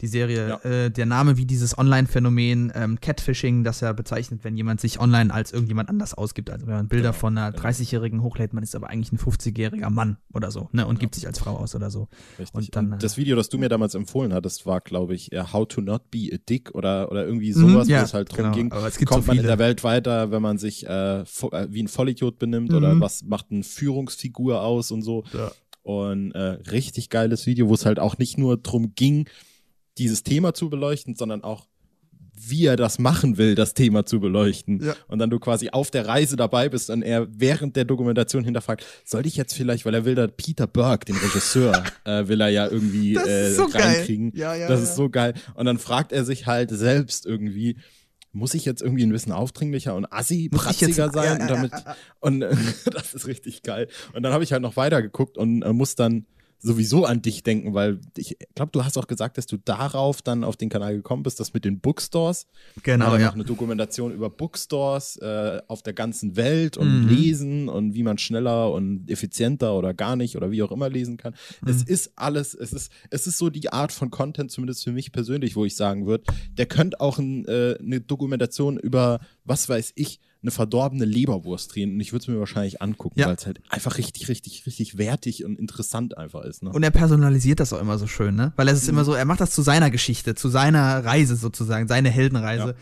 Die 0.00 0.06
Serie. 0.06 0.48
Ja. 0.48 0.70
Äh, 0.70 0.90
der 0.90 1.06
Name 1.06 1.36
wie 1.36 1.46
dieses 1.46 1.76
Online-Phänomen 1.76 2.72
ähm, 2.74 3.00
Catfishing, 3.00 3.64
das 3.64 3.80
ja 3.80 3.92
bezeichnet, 3.92 4.40
wenn 4.42 4.56
jemand 4.56 4.80
sich 4.80 5.00
online 5.00 5.32
als 5.32 5.52
irgendjemand 5.52 5.88
anders 5.88 6.14
ausgibt. 6.14 6.50
Also 6.50 6.66
wenn 6.66 6.74
man 6.74 6.88
Bilder 6.88 7.10
genau, 7.10 7.18
von 7.18 7.38
einer 7.38 7.52
genau. 7.52 7.64
30-Jährigen 7.64 8.22
hochlädt, 8.22 8.52
man 8.52 8.62
ist 8.62 8.74
aber 8.74 8.90
eigentlich 8.90 9.12
ein 9.12 9.18
50-jähriger 9.18 9.90
Mann 9.90 10.18
oder 10.32 10.50
so, 10.50 10.68
ne? 10.72 10.86
Und 10.86 10.94
genau. 10.94 11.00
gibt 11.00 11.14
sich 11.14 11.26
als 11.26 11.38
Frau 11.38 11.56
aus 11.56 11.74
oder 11.74 11.90
so. 11.90 12.08
Richtig. 12.38 12.54
Und 12.54 12.76
dann, 12.76 12.92
und 12.92 13.02
das 13.02 13.16
Video, 13.16 13.36
das 13.36 13.48
du 13.48 13.58
mir 13.58 13.68
damals 13.68 13.94
empfohlen 13.94 14.32
hattest, 14.32 14.66
war, 14.66 14.80
glaube 14.80 15.14
ich, 15.14 15.30
How 15.52 15.66
to 15.66 15.80
not 15.80 16.10
be 16.10 16.30
a 16.32 16.36
dick 16.48 16.74
oder, 16.74 17.10
oder 17.10 17.24
irgendwie 17.24 17.54
mhm, 17.54 17.70
sowas, 17.70 17.88
ja, 17.88 18.00
wo 18.00 18.04
es 18.04 18.14
halt 18.14 18.30
drum 18.30 18.44
genau. 18.44 18.54
ging. 18.54 18.72
Aber 18.72 18.86
es 18.86 18.98
gibt 18.98 19.10
kommt 19.10 19.24
so 19.24 19.28
man 19.28 19.38
in 19.38 19.46
der 19.46 19.58
Welt 19.58 19.84
weiter, 19.84 20.30
wenn 20.30 20.42
man 20.42 20.58
sich 20.58 20.86
äh, 20.86 21.20
äh 21.20 21.24
wie 21.70 21.82
ein 21.82 21.88
Vollidiot 21.88 22.38
benimmt 22.38 22.70
mhm. 22.70 22.76
oder 22.76 23.00
was 23.00 23.22
macht 23.22 23.46
eine 23.50 23.62
Führungsfigur 23.62 24.62
aus 24.62 24.90
und 24.90 25.02
so. 25.02 25.24
Ja. 25.32 25.50
Und 25.82 26.32
äh, 26.32 26.58
richtig 26.70 27.10
geiles 27.10 27.46
Video, 27.46 27.68
wo 27.68 27.74
es 27.74 27.84
halt 27.84 27.98
auch 27.98 28.16
nicht 28.16 28.38
nur 28.38 28.56
drum 28.56 28.94
ging, 28.94 29.28
dieses 29.98 30.22
Thema 30.22 30.54
zu 30.54 30.70
beleuchten, 30.70 31.14
sondern 31.14 31.42
auch 31.44 31.66
wie 32.36 32.66
er 32.66 32.76
das 32.76 32.98
machen 32.98 33.38
will, 33.38 33.54
das 33.54 33.74
Thema 33.74 34.04
zu 34.04 34.20
beleuchten. 34.20 34.84
Ja. 34.84 34.94
Und 35.06 35.18
dann 35.18 35.30
du 35.30 35.38
quasi 35.38 35.70
auf 35.70 35.90
der 35.90 36.06
Reise 36.06 36.36
dabei 36.36 36.68
bist 36.68 36.90
und 36.90 37.02
er 37.02 37.26
während 37.30 37.76
der 37.76 37.84
Dokumentation 37.84 38.44
hinterfragt, 38.44 38.84
soll 39.04 39.26
ich 39.26 39.36
jetzt 39.36 39.54
vielleicht, 39.54 39.84
weil 39.84 39.94
er 39.94 40.04
will 40.04 40.14
da 40.14 40.26
Peter 40.26 40.66
Burke, 40.66 41.06
den 41.06 41.16
Regisseur, 41.16 41.84
äh, 42.04 42.26
will 42.26 42.40
er 42.40 42.48
ja 42.48 42.68
irgendwie 42.68 43.14
äh, 43.14 43.52
so 43.52 43.64
reinkriegen. 43.64 44.32
Ja, 44.34 44.54
ja, 44.54 44.68
das 44.68 44.82
ist 44.82 44.96
so 44.96 45.08
geil. 45.08 45.34
Und 45.54 45.66
dann 45.66 45.78
fragt 45.78 46.12
er 46.12 46.24
sich 46.24 46.46
halt 46.46 46.70
selbst 46.70 47.24
irgendwie, 47.24 47.76
muss 48.32 48.54
ich 48.54 48.64
jetzt 48.64 48.82
irgendwie 48.82 49.04
ein 49.04 49.12
bisschen 49.12 49.32
aufdringlicher 49.32 49.94
und 49.94 50.06
assi, 50.12 50.48
pratziger 50.50 51.10
sein? 51.10 51.38
Ja, 51.38 51.46
damit, 51.46 51.72
und 52.20 52.42
äh, 52.42 52.56
das 52.92 53.14
ist 53.14 53.26
richtig 53.26 53.62
geil. 53.62 53.88
Und 54.12 54.24
dann 54.24 54.32
habe 54.32 54.42
ich 54.42 54.52
halt 54.52 54.62
noch 54.62 54.76
weitergeguckt 54.76 55.38
und 55.38 55.62
äh, 55.62 55.72
muss 55.72 55.94
dann 55.94 56.26
sowieso 56.64 57.04
an 57.04 57.20
dich 57.20 57.42
denken, 57.42 57.74
weil 57.74 58.00
ich 58.16 58.38
glaube, 58.54 58.72
du 58.72 58.84
hast 58.84 58.96
auch 58.96 59.06
gesagt, 59.06 59.36
dass 59.36 59.46
du 59.46 59.58
darauf 59.58 60.22
dann 60.22 60.44
auf 60.44 60.56
den 60.56 60.70
Kanal 60.70 60.96
gekommen 60.96 61.22
bist, 61.22 61.38
das 61.38 61.52
mit 61.52 61.64
den 61.66 61.78
Bookstores. 61.78 62.46
Genau. 62.82 63.16
Ja. 63.16 63.26
noch 63.26 63.34
eine 63.34 63.44
Dokumentation 63.44 64.12
über 64.12 64.30
Bookstores 64.30 65.18
äh, 65.18 65.60
auf 65.68 65.82
der 65.82 65.92
ganzen 65.92 66.36
Welt 66.36 66.78
und 66.78 67.02
mhm. 67.02 67.08
lesen 67.08 67.68
und 67.68 67.94
wie 67.94 68.02
man 68.02 68.16
schneller 68.16 68.72
und 68.72 69.10
effizienter 69.10 69.76
oder 69.76 69.92
gar 69.92 70.16
nicht 70.16 70.36
oder 70.36 70.50
wie 70.50 70.62
auch 70.62 70.72
immer 70.72 70.88
lesen 70.88 71.18
kann. 71.18 71.34
Mhm. 71.60 71.68
Es 71.68 71.82
ist 71.82 72.12
alles, 72.16 72.54
es 72.54 72.72
ist, 72.72 72.90
es 73.10 73.26
ist 73.26 73.36
so 73.36 73.50
die 73.50 73.70
Art 73.70 73.92
von 73.92 74.10
Content, 74.10 74.50
zumindest 74.50 74.84
für 74.84 74.92
mich 74.92 75.12
persönlich, 75.12 75.56
wo 75.56 75.66
ich 75.66 75.76
sagen 75.76 76.06
würde, 76.06 76.24
der 76.56 76.66
könnte 76.66 76.98
auch 77.00 77.18
ein, 77.18 77.44
äh, 77.44 77.76
eine 77.78 78.00
Dokumentation 78.00 78.78
über, 78.78 79.20
was 79.44 79.68
weiß 79.68 79.92
ich, 79.96 80.18
eine 80.44 80.50
verdorbene 80.50 81.06
Leberwurst 81.06 81.74
drehen 81.74 81.94
und 81.94 82.00
ich 82.00 82.12
würde 82.12 82.22
es 82.22 82.28
mir 82.28 82.38
wahrscheinlich 82.38 82.82
angucken, 82.82 83.18
ja. 83.18 83.26
weil 83.26 83.34
es 83.34 83.46
halt 83.46 83.60
einfach 83.70 83.96
richtig, 83.96 84.28
richtig, 84.28 84.66
richtig 84.66 84.98
wertig 84.98 85.44
und 85.44 85.58
interessant 85.58 86.18
einfach 86.18 86.42
ist. 86.42 86.62
Ne? 86.62 86.70
Und 86.70 86.82
er 86.82 86.90
personalisiert 86.90 87.60
das 87.60 87.72
auch 87.72 87.80
immer 87.80 87.98
so 87.98 88.06
schön, 88.06 88.36
ne? 88.36 88.52
Weil 88.56 88.68
es 88.68 88.82
ist 88.82 88.84
mhm. 88.84 88.90
immer 88.90 89.04
so, 89.04 89.14
er 89.14 89.24
macht 89.24 89.40
das 89.40 89.50
zu 89.52 89.62
seiner 89.62 89.90
Geschichte, 89.90 90.34
zu 90.34 90.48
seiner 90.48 91.04
Reise 91.04 91.36
sozusagen, 91.36 91.88
seine 91.88 92.10
Heldenreise. 92.10 92.76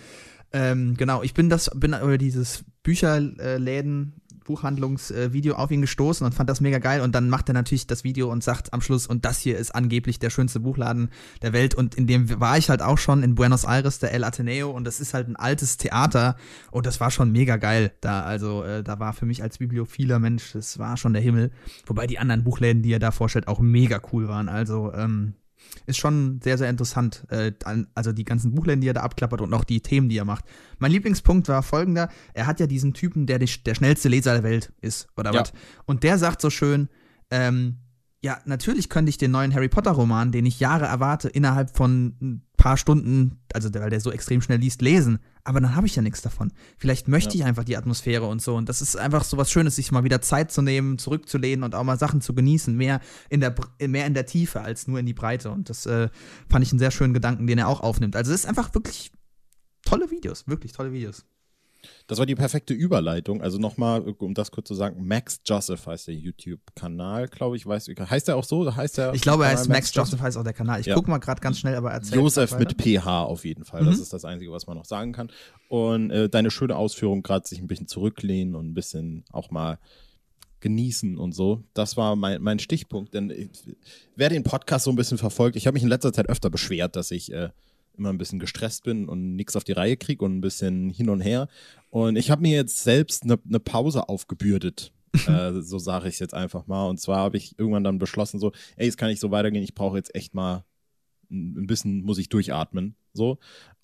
Ja. 0.53 0.73
Ähm, 0.73 0.97
genau, 0.97 1.23
ich 1.23 1.35
bin 1.35 1.49
das, 1.49 1.71
bin 1.75 1.95
über 1.95 2.19
dieses 2.19 2.65
Bücherläden 2.83 4.22
Buchhandlungsvideo 4.53 5.55
auf 5.55 5.71
ihn 5.71 5.81
gestoßen 5.81 6.27
und 6.27 6.35
fand 6.35 6.51
das 6.51 6.61
mega 6.61 6.79
geil. 6.79 7.01
Und 7.01 7.15
dann 7.15 7.31
macht 7.31 7.49
er 7.49 7.55
natürlich 7.55 7.87
das 7.87 8.05
Video 8.05 8.31
und 8.31 8.45
sagt 8.45 8.73
am 8.75 8.83
Schluss, 8.83 9.07
und 9.07 9.25
das 9.25 9.41
hier 9.41 9.57
ist 9.57 9.75
angeblich 9.75 10.19
der 10.19 10.29
schönste 10.29 10.61
Buchladen 10.61 11.09
der 11.41 11.55
Welt. 11.55 11.75
Und 11.75 11.95
in 11.95 12.07
dem 12.07 12.39
war 12.39 12.59
ich 12.59 12.69
halt 12.69 12.83
auch 12.83 12.99
schon 12.99 13.23
in 13.23 13.35
Buenos 13.35 13.65
Aires, 13.65 13.99
der 13.99 14.13
El 14.13 14.25
Ateneo. 14.25 14.71
Und 14.71 14.85
das 14.85 15.01
ist 15.01 15.15
halt 15.15 15.29
ein 15.29 15.37
altes 15.37 15.79
Theater. 15.79 16.37
Und 16.71 16.85
das 16.85 17.01
war 17.01 17.11
schon 17.11 17.33
mega 17.33 17.57
geil 17.57 17.93
da. 18.03 18.23
Also 18.23 18.63
äh, 18.63 18.83
da 18.83 19.01
war 19.01 19.15
für 19.15 19.25
mich 19.25 19.43
als 19.43 19.59
bibliophiler 19.59 20.19
Mensch, 20.19 20.53
das 20.53 20.79
war 20.79 20.97
schon 20.99 21.15
der 21.15 21.23
Himmel. 21.23 21.51
Wobei 21.87 22.07
die 22.07 22.19
anderen 22.19 22.45
Buchläden, 22.45 22.83
die 22.83 22.93
er 22.93 22.99
da 22.99 23.11
vorstellt, 23.11 23.49
auch 23.49 23.61
mega 23.61 24.01
cool 24.13 24.29
waren. 24.29 24.51
Also 24.51 24.93
ähm, 24.93 25.35
ist 25.87 25.99
schon 25.99 26.41
sehr, 26.43 26.59
sehr 26.59 26.71
interessant. 26.71 27.25
Äh, 27.31 27.53
also 27.95 28.13
die 28.13 28.25
ganzen 28.25 28.55
Buchläden, 28.55 28.81
die 28.81 28.89
er 28.89 28.95
da 28.95 29.03
abklappert 29.03 29.41
und 29.41 29.53
auch 29.55 29.65
die 29.65 29.81
Themen, 29.81 30.09
die 30.09 30.19
er 30.19 30.25
macht. 30.25 30.45
Mein 30.79 30.93
Lieblingspunkt 30.93 31.49
war 31.49 31.63
folgender: 31.63 32.09
Er 32.35 32.47
hat 32.47 32.61
ja 32.61 32.67
diesen 32.67 32.95
Typen, 32.95 33.27
der 33.27 33.39
die, 33.39 33.51
der 33.65 33.75
schnellste 33.75 34.09
Leser 34.09 34.35
der 34.35 34.43
Welt 34.43 34.73
ist, 34.81 35.09
oder 35.17 35.33
ja. 35.33 35.41
was? 35.41 35.53
Und 35.87 36.03
der 36.03 36.19
sagt 36.19 36.41
so 36.41 36.51
schön, 36.51 36.89
ähm, 37.31 37.79
ja, 38.25 38.39
natürlich 38.45 38.89
könnte 38.89 39.11
ich 39.11 39.19
den 39.19 39.33
neuen 39.33 39.53
Harry 39.53 39.69
Potter-Roman, 39.69 40.31
den 40.31 40.47
ich 40.47 40.61
Jahre 40.61 40.85
erwarte, 40.85 41.29
innerhalb 41.29 41.77
von 41.77 42.43
paar 42.63 42.77
Stunden, 42.77 43.41
also 43.53 43.75
weil 43.75 43.91
der 43.91 43.99
so 43.99 44.13
extrem 44.13 44.41
schnell 44.41 44.61
liest, 44.61 44.83
lesen. 44.83 45.19
Aber 45.43 45.61
dann 45.61 45.75
habe 45.75 45.89
ich 45.89 45.97
ja 45.97 46.03
nichts 46.03 46.23
davon. 46.23 46.53
Vielleicht 46.79 47.09
möchte 47.09 47.37
ja. 47.37 47.41
ich 47.41 47.45
einfach 47.45 47.65
die 47.65 47.77
Atmosphäre 47.77 48.25
und 48.27 48.41
so. 48.41 48.55
Und 48.55 48.69
das 48.69 48.81
ist 48.81 48.97
einfach 48.97 49.25
so 49.25 49.37
was 49.37 49.51
Schönes, 49.51 49.75
sich 49.75 49.91
mal 49.91 50.05
wieder 50.05 50.21
Zeit 50.21 50.53
zu 50.53 50.63
nehmen, 50.63 50.97
zurückzulehnen 50.97 51.65
und 51.65 51.75
auch 51.75 51.83
mal 51.83 51.99
Sachen 51.99 52.21
zu 52.21 52.37
genießen. 52.37 52.77
Mehr 52.77 53.01
in 53.31 53.41
der, 53.41 53.53
mehr 53.85 54.07
in 54.07 54.15
der 54.15 54.27
Tiefe 54.27 54.61
als 54.61 54.87
nur 54.87 55.01
in 55.01 55.07
die 55.07 55.13
Breite. 55.13 55.51
Und 55.51 55.71
das 55.71 55.87
äh, 55.87 56.09
fand 56.49 56.65
ich 56.65 56.71
einen 56.71 56.79
sehr 56.79 56.93
schönen 56.93 57.15
Gedanken, 57.15 57.49
den 57.49 57.59
er 57.59 57.67
auch 57.67 57.81
aufnimmt. 57.81 58.15
Also 58.15 58.33
es 58.33 58.45
ist 58.45 58.47
einfach 58.47 58.73
wirklich 58.75 59.11
tolle 59.85 60.13
Videos, 60.13 60.47
wirklich 60.47 60.71
tolle 60.71 60.93
Videos. 60.93 61.25
Das 62.07 62.19
war 62.19 62.27
die 62.27 62.35
perfekte 62.35 62.75
Überleitung. 62.75 63.43
Also 63.43 63.59
nochmal, 63.59 64.03
um 64.03 64.35
das 64.35 64.51
kurz 64.51 64.69
zu 64.69 64.75
sagen, 64.75 65.07
Max 65.07 65.41
Joseph 65.45 65.87
heißt 65.87 66.09
der 66.09 66.15
YouTube-Kanal, 66.15 67.29
glaube 67.29 67.57
ich. 67.57 67.67
Weiß, 67.67 67.89
heißt 67.89 68.29
der 68.29 68.37
auch 68.37 68.45
so? 68.45 68.75
Heißt 68.75 68.99
der 68.99 69.15
ich 69.15 69.23
glaube, 69.23 69.47
er 69.47 69.55
ist 69.55 69.69
Max, 69.69 69.95
Max 69.95 69.95
Joseph, 69.95 70.21
heißt 70.21 70.37
auch 70.37 70.45
der 70.45 70.53
Kanal. 70.53 70.81
Ich 70.81 70.87
ja. 70.87 70.95
gucke 70.95 71.11
mal 71.11 71.19
gerade 71.19 71.41
ganz 71.41 71.59
schnell, 71.59 71.75
aber 71.75 71.91
erzähl 71.93 72.19
Joseph 72.19 72.59
mit 72.59 72.81
PH 72.81 73.25
auf 73.25 73.45
jeden 73.45 73.65
Fall. 73.65 73.83
Mhm. 73.83 73.87
Das 73.87 73.99
ist 73.99 74.13
das 74.13 74.25
Einzige, 74.25 74.53
was 74.53 74.67
man 74.67 74.77
noch 74.77 74.85
sagen 74.85 75.13
kann. 75.13 75.31
Und 75.69 76.11
äh, 76.11 76.29
deine 76.29 76.51
schöne 76.51 76.77
Ausführung, 76.77 77.23
gerade 77.23 77.47
sich 77.47 77.61
ein 77.61 77.67
bisschen 77.67 77.89
zurücklehnen 77.89 78.55
und 78.55 78.71
ein 78.71 78.75
bisschen 78.75 79.25
auch 79.33 79.51
mal 79.51 79.79
genießen 80.63 81.19
und 81.19 81.33
so. 81.33 81.65
Das 81.75 81.99
war 81.99 82.17
mein, 82.17 82.41
mein 82.41 82.59
Stichpunkt. 82.59 83.13
Denn 83.13 83.31
ich, 83.31 83.51
wer 84.17 84.31
den 84.31 84.45
Podcast 84.45 84.87
so 84.87 84.91
ein 84.91 84.97
bisschen 84.97 85.19
verfolgt, 85.19 85.57
ich 85.57 85.67
habe 85.67 85.75
mich 85.75 85.83
in 85.83 85.89
letzter 85.91 86.13
Zeit 86.13 86.29
öfter 86.29 86.49
beschwert, 86.49 86.97
dass 86.97 87.11
ich 87.11 87.33
äh, 87.33 87.51
immer 87.97 88.11
ein 88.11 88.19
bisschen 88.19 88.39
gestresst 88.39 88.85
bin 88.85 89.09
und 89.09 89.37
nichts 89.37 89.57
auf 89.57 89.65
die 89.65 89.73
Reihe 89.73 89.97
kriege 89.97 90.25
und 90.25 90.37
ein 90.37 90.41
bisschen 90.41 90.91
hin 90.91 91.09
und 91.09 91.21
her. 91.21 91.49
Und 91.91 92.17
ich 92.17 92.31
habe 92.31 92.43
mir 92.43 92.57
jetzt 92.57 92.83
selbst 92.83 93.25
eine 93.25 93.39
ne 93.45 93.61
Pause 93.61 94.09
aufgebürdet. 94.09 94.93
äh, 95.27 95.61
so 95.61 95.79
sage 95.79 96.09
ich 96.09 96.15
es 96.15 96.21
jetzt 96.21 96.35
einfach 96.35 96.67
mal. 96.67 96.89
Und 96.89 96.99
zwar 96.99 97.19
habe 97.19 97.37
ich 97.37 97.59
irgendwann 97.59 97.85
dann 97.85 97.99
beschlossen, 97.99 98.41
so, 98.41 98.53
ey, 98.77 98.89
es 98.89 98.97
kann 98.97 99.11
nicht 99.11 99.21
so 99.21 99.31
weitergehen, 99.31 99.63
ich 99.63 99.75
brauche 99.75 99.97
jetzt 99.97 100.15
echt 100.15 100.35
mal 100.35 100.65
ein 101.31 101.67
bisschen, 101.67 102.03
muss 102.03 102.19
ich 102.19 102.29
durchatmen. 102.29 102.97
So. 103.13 103.39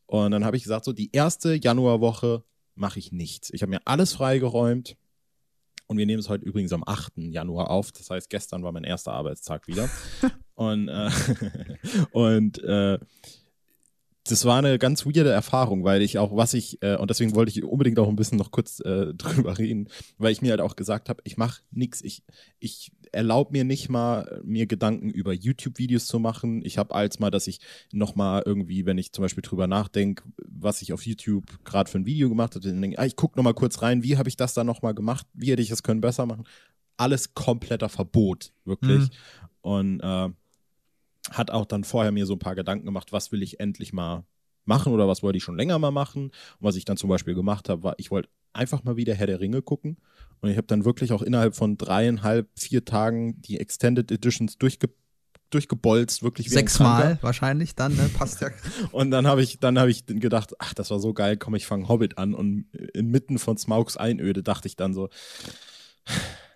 Und 0.07 0.31
dann 0.31 0.45
habe 0.45 0.57
ich 0.57 0.63
gesagt, 0.63 0.85
so, 0.85 0.93
die 0.93 1.11
erste 1.13 1.55
Januarwoche 1.55 2.45
mache 2.75 2.99
ich 2.99 3.13
nichts. 3.13 3.51
Ich 3.53 3.63
habe 3.63 3.71
mir 3.71 3.81
alles 3.85 4.15
freigeräumt. 4.15 4.97
Und 5.87 5.97
wir 5.97 6.05
nehmen 6.05 6.21
es 6.21 6.29
heute 6.29 6.45
übrigens 6.45 6.73
am 6.75 6.85
8. 6.87 7.15
Januar 7.17 7.71
auf. 7.71 7.93
Das 7.93 8.11
heißt, 8.11 8.29
gestern 8.29 8.63
war 8.63 8.73
mein 8.73 8.85
erster 8.85 9.13
Arbeitstag 9.13 9.67
wieder. 9.67 9.89
und 10.55 10.89
äh, 10.89 11.11
und 12.13 12.63
äh, 12.63 12.99
das 14.31 14.45
war 14.45 14.59
eine 14.59 14.79
ganz 14.79 15.07
weirde 15.07 15.31
Erfahrung, 15.31 15.85
weil 15.85 16.03
ich 16.03 16.19
auch, 16.19 16.37
was 16.37 16.55
ich, 16.55 16.83
äh, 16.83 16.97
und 16.97 17.11
deswegen 17.11 17.35
wollte 17.35 17.51
ich 17.51 17.65
unbedingt 17.65 17.99
auch 17.99 18.09
ein 18.09 18.17
bisschen 18.17 18.39
noch 18.39 18.51
kurz 18.51 18.81
äh, 18.81 19.15
drüber 19.15 19.59
reden, 19.59 19.89
weil 20.19 20.33
ich 20.33 20.43
mir 20.43 20.51
halt 20.51 20.61
auch 20.61 20.77
gesagt 20.77 21.09
habe, 21.09 21.21
ich 21.25 21.37
mache 21.37 21.63
nichts, 21.71 22.03
ich, 22.03 22.23
ich 22.59 22.93
erlaube 23.13 23.53
mir 23.53 23.65
nicht 23.65 23.89
mal, 23.89 24.41
mir 24.45 24.67
Gedanken 24.67 25.11
über 25.11 25.33
YouTube-Videos 25.33 26.07
zu 26.07 26.19
machen. 26.19 26.63
Ich 26.65 26.79
habe 26.79 26.95
als 26.95 27.19
mal, 27.19 27.31
dass 27.31 27.47
ich 27.47 27.61
nochmal 27.93 28.43
irgendwie, 28.45 28.87
wenn 28.87 28.99
ich 28.99 29.13
zum 29.13 29.23
Beispiel 29.23 29.43
drüber 29.43 29.67
nachdenke, 29.67 30.25
was 30.47 30.83
ich 30.83 30.93
auf 30.93 31.07
YouTube 31.07 31.65
gerade 31.65 31.91
für 31.91 31.99
ein 31.99 32.07
Video 32.07 32.29
gemacht 32.29 32.55
habe, 32.55 32.67
dann 32.67 32.81
denke 32.81 32.95
ich, 32.95 33.01
ah, 33.01 33.07
ich 33.07 33.17
gucke 33.17 33.39
nochmal 33.39 33.55
kurz 33.55 33.83
rein, 33.83 34.03
wie 34.03 34.17
habe 34.17 34.29
ich 34.29 34.37
das 34.37 34.55
da 34.55 34.65
nochmal 34.65 34.95
gemacht, 34.95 35.27
wie 35.33 35.51
hätte 35.51 35.63
ich 35.63 35.71
es 35.71 35.83
können 35.83 36.01
besser 36.01 36.27
machen. 36.27 36.45
Alles 36.97 37.35
kompletter 37.35 37.89
Verbot, 37.89 38.53
wirklich. 38.65 39.01
Mhm. 39.01 39.11
Und 39.63 40.01
äh, 40.01 40.29
hat 41.31 41.51
auch 41.51 41.67
dann 41.67 41.85
vorher 41.85 42.13
mir 42.13 42.27
so 42.27 42.35
ein 42.35 42.39
paar 42.39 42.55
Gedanken 42.55 42.87
gemacht, 42.87 43.13
was 43.13 43.33
will 43.33 43.43
ich 43.43 43.61
endlich 43.61 43.93
mal 43.93 44.25
machen 44.65 44.93
oder 44.93 45.09
was 45.09 45.23
wollte 45.23 45.39
ich 45.39 45.45
schon 45.45 45.57
länger 45.57 45.79
mal 45.79 45.91
machen. 45.91 46.25
Und 46.27 46.33
was 46.61 46.77
ich 46.77 46.85
dann 46.85 46.97
zum 46.97 47.09
Beispiel 47.09 47.35
gemacht 47.35 47.69
habe, 47.69 47.83
war, 47.83 47.95
ich 47.97 48.11
wollte 48.11 48.29
einfach 48.53 48.85
mal 48.85 48.97
wieder 48.97 49.15
Herr 49.15 49.27
der 49.27 49.41
Ringe 49.41 49.63
gucken. 49.63 49.97
Und 50.41 50.51
ich 50.51 50.57
habe 50.57 50.67
dann 50.67 50.85
wirklich 50.85 51.13
auch 51.13 51.23
innerhalb 51.23 51.57
von 51.57 51.77
dreieinhalb, 51.77 52.49
vier 52.57 52.85
Tagen 52.85 53.41
die 53.43 53.59
Extended 53.59 54.11
Editions 54.13 54.59
durchge 54.59 54.91
durchgebolzt, 55.51 56.23
wirklich 56.23 56.51
Sechsmal 56.51 57.19
wahrscheinlich 57.23 57.75
dann, 57.75 57.97
ne? 57.97 58.11
Passt 58.13 58.43
ja. 58.43 58.51
und 58.93 59.11
dann 59.11 59.27
habe 59.27 59.43
ich, 59.43 59.59
dann 59.59 59.79
habe 59.79 59.91
ich 59.91 60.05
gedacht, 60.05 60.53
ach, 60.59 60.75
das 60.75 60.91
war 60.91 61.01
so 61.01 61.15
geil, 61.15 61.39
komm, 61.39 61.55
ich 61.55 61.67
fange 61.67 61.89
Hobbit 61.89 62.19
an. 62.19 62.35
Und 62.35 62.67
inmitten 62.93 63.39
von 63.39 63.57
Smaugs 63.57 63.97
Einöde 63.97 64.43
dachte 64.43 64.69
ich 64.69 64.77
dann 64.77 64.93
so. 64.93 65.09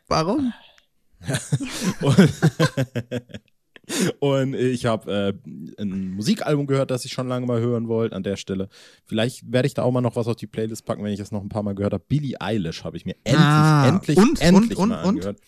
Warum? 0.08 0.52
und, 2.02 2.32
und 4.20 4.54
ich 4.54 4.86
habe 4.86 5.12
äh, 5.12 5.82
ein 5.82 6.14
Musikalbum 6.14 6.66
gehört, 6.66 6.90
das 6.90 7.04
ich 7.04 7.12
schon 7.12 7.28
lange 7.28 7.46
mal 7.46 7.60
hören 7.60 7.88
wollte 7.88 8.14
an 8.14 8.22
der 8.22 8.36
Stelle. 8.36 8.68
Vielleicht 9.04 9.50
werde 9.50 9.66
ich 9.66 9.74
da 9.74 9.82
auch 9.82 9.90
mal 9.90 10.00
noch 10.00 10.16
was 10.16 10.26
auf 10.26 10.36
die 10.36 10.46
Playlist 10.46 10.84
packen, 10.84 11.02
wenn 11.02 11.12
ich 11.12 11.18
das 11.18 11.32
noch 11.32 11.42
ein 11.42 11.48
paar 11.48 11.62
Mal 11.62 11.74
gehört 11.74 11.92
habe. 11.92 12.04
Billie 12.06 12.40
Eilish 12.40 12.84
habe 12.84 12.96
ich 12.96 13.04
mir 13.04 13.16
endlich, 13.24 13.44
ah, 13.44 13.88
endlich, 13.88 14.16
und, 14.16 14.40
endlich 14.40 14.78
und, 14.78 14.88
mal 14.90 15.02
und, 15.02 15.08
angehört. 15.08 15.40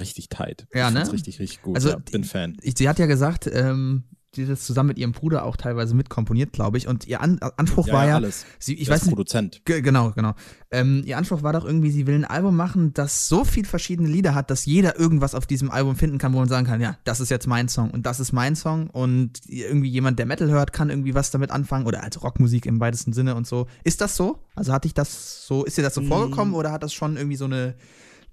Richtig 0.00 0.28
tight. 0.28 0.66
Ja, 0.74 0.90
ne? 0.90 1.10
Richtig, 1.12 1.38
richtig 1.38 1.62
gut. 1.62 1.76
Also, 1.76 1.90
ja, 1.90 1.96
bin 2.10 2.24
Fan. 2.24 2.56
Ich, 2.62 2.74
sie 2.78 2.88
hat 2.88 2.98
ja 2.98 3.06
gesagt, 3.06 3.46
ähm, 3.52 4.04
die 4.34 4.46
das 4.46 4.64
zusammen 4.64 4.88
mit 4.88 4.98
ihrem 4.98 5.12
Bruder 5.12 5.44
auch 5.44 5.56
teilweise 5.58 5.94
mitkomponiert, 5.94 6.52
glaube 6.52 6.78
ich. 6.78 6.88
Und 6.88 7.06
ihr 7.06 7.20
An 7.20 7.38
Anspruch 7.58 7.86
Ja, 7.88 7.92
war 7.92 8.06
ja, 8.06 8.14
alles. 8.14 8.46
sie, 8.58 8.74
ich 8.74 8.88
weiß 8.88 9.00
ist 9.00 9.06
nicht, 9.06 9.10
Produzent. 9.14 9.62
Ge- 9.66 9.82
Genau, 9.82 10.12
genau. 10.12 10.34
Ähm, 10.70 11.02
ihr 11.04 11.18
Anspruch 11.18 11.42
war 11.42 11.52
doch 11.52 11.66
irgendwie, 11.66 11.90
sie 11.90 12.06
will 12.06 12.14
ein 12.14 12.24
Album 12.24 12.56
machen, 12.56 12.94
das 12.94 13.28
so 13.28 13.44
viel 13.44 13.66
verschiedene 13.66 14.08
Lieder 14.08 14.34
hat, 14.34 14.50
dass 14.50 14.64
jeder 14.64 14.98
irgendwas 14.98 15.34
auf 15.34 15.46
diesem 15.46 15.70
Album 15.70 15.96
finden 15.96 16.16
kann, 16.16 16.32
wo 16.32 16.38
man 16.38 16.48
sagen 16.48 16.66
kann, 16.66 16.80
ja, 16.80 16.96
das 17.04 17.20
ist 17.20 17.28
jetzt 17.30 17.46
mein 17.46 17.68
Song 17.68 17.90
und 17.90 18.06
das 18.06 18.20
ist 18.20 18.32
mein 18.32 18.56
Song 18.56 18.88
und 18.88 19.40
irgendwie 19.46 19.90
jemand, 19.90 20.18
der 20.18 20.24
Metal 20.26 20.48
hört, 20.48 20.72
kann 20.72 20.88
irgendwie 20.88 21.14
was 21.14 21.30
damit 21.30 21.50
anfangen 21.50 21.84
oder 21.86 22.02
als 22.02 22.22
Rockmusik 22.22 22.64
im 22.64 22.80
weitesten 22.80 23.12
Sinne 23.12 23.34
und 23.34 23.46
so. 23.46 23.66
Ist 23.84 24.00
das 24.00 24.16
so? 24.16 24.38
Also 24.54 24.72
hatte 24.72 24.86
ich 24.88 24.94
das 24.94 25.46
so, 25.46 25.64
ist 25.64 25.76
dir 25.76 25.82
das 25.82 25.94
so 25.94 26.00
Mm. 26.00 26.06
vorgekommen 26.08 26.54
oder 26.54 26.72
hat 26.72 26.82
das 26.82 26.94
schon 26.94 27.16
irgendwie 27.18 27.36
so 27.36 27.44
eine 27.44 27.74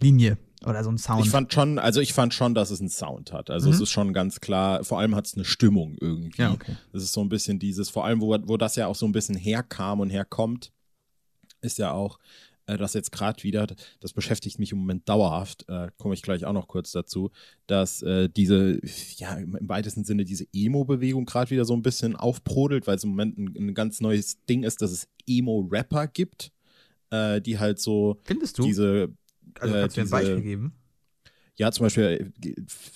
Linie 0.01 0.37
oder 0.65 0.83
so 0.83 0.91
ein 0.91 0.97
Sound? 0.97 1.23
Ich 1.25 1.29
fand 1.31 1.53
schon, 1.53 1.79
also 1.79 2.01
ich 2.01 2.13
fand 2.13 2.33
schon, 2.33 2.53
dass 2.53 2.69
es 2.71 2.79
einen 2.79 2.89
Sound 2.89 3.31
hat. 3.31 3.49
Also 3.49 3.69
Mhm. 3.69 3.75
es 3.75 3.81
ist 3.81 3.91
schon 3.91 4.13
ganz 4.13 4.39
klar, 4.39 4.83
vor 4.83 4.99
allem 4.99 5.15
hat 5.15 5.25
es 5.27 5.35
eine 5.35 5.45
Stimmung 5.45 5.95
irgendwie. 6.01 6.41
ja, 6.41 6.51
okay. 6.51 6.75
Das 6.91 7.03
ist 7.03 7.13
so 7.13 7.21
ein 7.21 7.29
bisschen 7.29 7.59
dieses, 7.59 7.89
vor 7.89 8.05
allem, 8.05 8.21
wo, 8.21 8.35
wo 8.43 8.57
das 8.57 8.75
ja 8.75 8.87
auch 8.87 8.95
so 8.95 9.05
ein 9.05 9.11
bisschen 9.11 9.35
herkam 9.35 9.99
und 9.99 10.09
herkommt, 10.09 10.71
ist 11.61 11.77
ja 11.77 11.91
auch, 11.91 12.19
äh, 12.67 12.77
das 12.77 12.93
jetzt 12.93 13.11
gerade 13.11 13.41
wieder, 13.43 13.67
das 13.99 14.13
beschäftigt 14.13 14.59
mich 14.59 14.71
im 14.71 14.77
Moment 14.79 15.07
dauerhaft, 15.09 15.65
äh, 15.69 15.89
komme 15.97 16.13
ich 16.13 16.21
gleich 16.21 16.45
auch 16.45 16.53
noch 16.53 16.67
kurz 16.67 16.91
dazu, 16.91 17.31
dass 17.67 18.01
äh, 18.01 18.29
diese, 18.29 18.79
ja, 19.17 19.35
im 19.35 19.57
weitesten 19.61 20.03
Sinne 20.03 20.23
diese 20.25 20.45
Emo-Bewegung 20.53 21.25
gerade 21.25 21.49
wieder 21.51 21.65
so 21.65 21.73
ein 21.73 21.81
bisschen 21.81 22.15
aufbrodelt, 22.15 22.85
weil 22.85 22.95
es 22.97 23.03
im 23.03 23.11
Moment 23.11 23.37
ein, 23.37 23.55
ein 23.57 23.73
ganz 23.73 24.01
neues 24.01 24.37
Ding 24.45 24.63
ist, 24.63 24.81
dass 24.81 24.91
es 24.91 25.07
Emo-Rapper 25.27 26.07
gibt, 26.07 26.51
äh, 27.11 27.41
die 27.41 27.59
halt 27.59 27.79
so 27.79 28.19
Findest 28.23 28.57
du? 28.59 28.63
diese, 28.63 29.09
also 29.61 29.75
äh, 29.75 29.81
kannst 29.81 29.97
du 29.97 30.01
mir 30.01 30.03
ein 30.03 30.05
diese- 30.05 30.11
Beispiel 30.11 30.41
geben? 30.43 30.73
ja, 31.55 31.71
zum 31.71 31.85
Beispiel, 31.85 32.31
äh, 32.43 32.53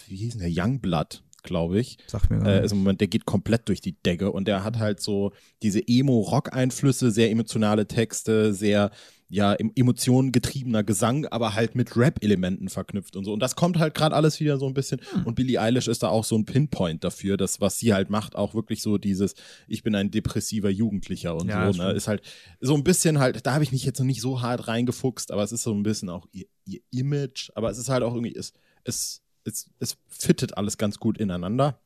wie 0.08 0.16
hieß 0.16 0.38
denn 0.38 0.54
der, 0.54 0.66
Youngblood, 0.66 1.22
glaube 1.44 1.80
ich, 1.80 1.98
Sag 2.08 2.30
mir 2.30 2.42
äh, 2.46 2.64
ist 2.64 2.72
im 2.72 2.78
Moment, 2.80 3.02
der 3.02 3.10
geht 3.10 3.26
komplett 3.26 3.68
durch 3.68 3.82
die 3.82 3.94
Decke 4.04 4.32
und 4.32 4.48
der 4.48 4.64
hat 4.64 4.80
halt 4.80 5.02
so 5.02 5.34
diese 5.62 5.86
Emo-Rock-Einflüsse, 5.86 7.12
sehr 7.12 7.30
emotionale 7.32 7.88
Texte, 7.88 8.54
sehr 8.54 8.92
ja, 9.34 9.54
em- 9.56 9.72
emotionengetriebener 9.76 10.84
Gesang, 10.84 11.26
aber 11.26 11.56
halt 11.56 11.74
mit 11.74 11.98
Rap-Elementen 11.98 12.70
verknüpft 12.70 13.16
und 13.16 13.26
so. 13.26 13.34
Und 13.34 13.40
das 13.40 13.56
kommt 13.56 13.80
halt 13.80 13.96
gerade 13.96 14.16
alles 14.16 14.40
wieder 14.40 14.60
so 14.60 14.68
ein 14.68 14.76
bisschen. 14.76 15.02
Hm. 15.12 15.26
Und 15.26 15.34
Billie 15.34 15.60
Eilish 15.60 15.88
ist 15.88 16.04
da 16.04 16.10
auch 16.10 16.24
so 16.24 16.38
ein 16.38 16.46
Pinpoint 16.46 17.04
dafür, 17.04 17.36
dass 17.36 17.60
was 17.60 17.80
sie 17.80 17.96
halt 17.96 18.12
macht, 18.12 18.36
auch 18.36 18.54
wirklich 18.54 18.84
so 18.84 19.00
dieses, 19.00 19.34
ich 19.68 19.82
bin 19.82 19.96
ein 19.96 20.12
depressiver 20.12 20.70
Jugendlicher 20.70 21.36
und 21.36 21.48
Ja, 21.48 21.74
so, 21.74 21.82
ne? 21.82 21.94
Ist 21.94 22.08
halt 22.08 22.22
so 22.62 22.76
ein 22.76 22.84
bisschen 22.84 23.18
halt, 23.18 23.44
da 23.46 23.56
habe 23.56 23.64
ich 23.64 23.72
mich 23.72 23.84
jetzt 23.86 23.98
noch 23.98 24.06
nicht 24.06 24.22
so 24.22 24.44
hart 24.44 24.68
reingefuchst, 24.68 25.32
aber 25.32 25.42
es 25.42 25.52
ist 25.52 25.64
so 25.64 25.74
ein 25.74 25.82
bisschen 25.82 26.10
auch 26.10 26.28
ihr, 26.32 26.46
ihr 26.66 26.82
Image, 26.92 27.50
aber 27.56 27.72
es 27.72 27.80
ist 27.80 27.90
halt 27.90 28.04
auch 28.04 28.14
irgendwie, 28.14 28.36
es, 28.36 28.54
es, 28.84 29.24
es, 29.46 29.68
es 29.80 29.98
fittet 30.08 30.58
alles 30.58 30.78
ganz 30.78 31.00
gut 31.00 31.18
ineinander. 31.18 31.80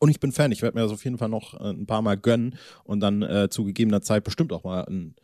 Und 0.00 0.10
ich 0.10 0.18
bin 0.18 0.32
Fan, 0.32 0.50
ich 0.50 0.60
werde 0.60 0.76
mir 0.76 0.82
das 0.82 0.92
auf 0.92 1.04
jeden 1.04 1.18
Fall 1.18 1.28
noch 1.28 1.54
äh, 1.54 1.70
ein 1.70 1.86
paar 1.86 2.02
Mal 2.02 2.16
gönnen 2.16 2.56
und 2.82 2.98
dann 2.98 3.22
äh, 3.22 3.48
zu 3.48 3.62
gegebener 3.62 4.02
Zeit 4.02 4.24
bestimmt 4.24 4.52
auch 4.52 4.64
mal 4.64 4.84
ein, 4.86 5.14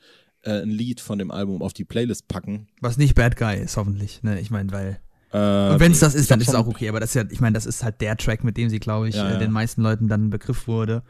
äh, 0.42 0.62
ein 0.62 0.70
Lied 0.70 1.00
von 1.00 1.18
dem 1.18 1.30
Album 1.30 1.62
auf 1.62 1.72
die 1.72 1.84
Playlist 1.84 2.28
packen. 2.28 2.68
Was 2.80 2.96
nicht 2.96 3.14
Bad 3.14 3.36
Guy 3.36 3.56
ist, 3.60 3.76
hoffentlich. 3.76 4.22
Ne? 4.22 4.40
Ich 4.40 4.50
meine, 4.50 4.70
weil 4.72 5.00
Äh, 5.32 5.72
Und 5.74 5.80
wenn 5.80 5.92
es 5.92 6.00
das 6.00 6.14
ist, 6.14 6.30
dann 6.30 6.40
ist 6.40 6.48
es 6.48 6.54
auch 6.54 6.66
okay. 6.66 6.88
Aber 6.88 6.98
das 7.00 7.10
ist 7.10 7.14
ja, 7.14 7.24
ich 7.30 7.40
meine, 7.40 7.54
das 7.54 7.66
ist 7.66 7.84
halt 7.84 8.00
der 8.00 8.16
Track, 8.16 8.42
mit 8.42 8.56
dem 8.56 8.68
sie, 8.68 8.80
glaube 8.80 9.08
ich, 9.08 9.14
Ja, 9.14 9.28
äh, 9.28 9.32
ja. 9.34 9.38
den 9.38 9.52
meisten 9.52 9.82
Leuten 9.82 10.08
dann 10.08 10.26
ein 10.26 10.30
Begriff 10.30 10.66
wurde. 10.66 11.02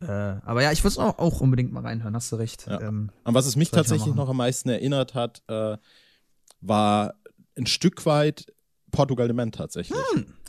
Äh, 0.00 0.06
aber 0.06 0.62
ja, 0.62 0.72
ich 0.72 0.80
würde 0.82 0.92
es 0.92 0.98
auch, 0.98 1.18
auch 1.18 1.40
unbedingt 1.42 1.72
mal 1.72 1.82
reinhören, 1.82 2.14
hast 2.14 2.32
du 2.32 2.36
recht. 2.36 2.66
Ja. 2.66 2.80
Ähm, 2.80 3.10
An 3.24 3.34
was 3.34 3.44
es 3.46 3.56
mich 3.56 3.70
tatsächlich 3.70 4.14
noch 4.14 4.30
am 4.30 4.38
meisten 4.38 4.70
erinnert 4.70 5.14
hat, 5.14 5.42
äh, 5.48 5.76
war 6.62 7.14
ein 7.58 7.66
Stück 7.66 8.06
weit 8.06 8.46
Portugal 8.92 9.26
de 9.28 9.36
Man 9.36 9.52
tatsächlich. 9.52 9.98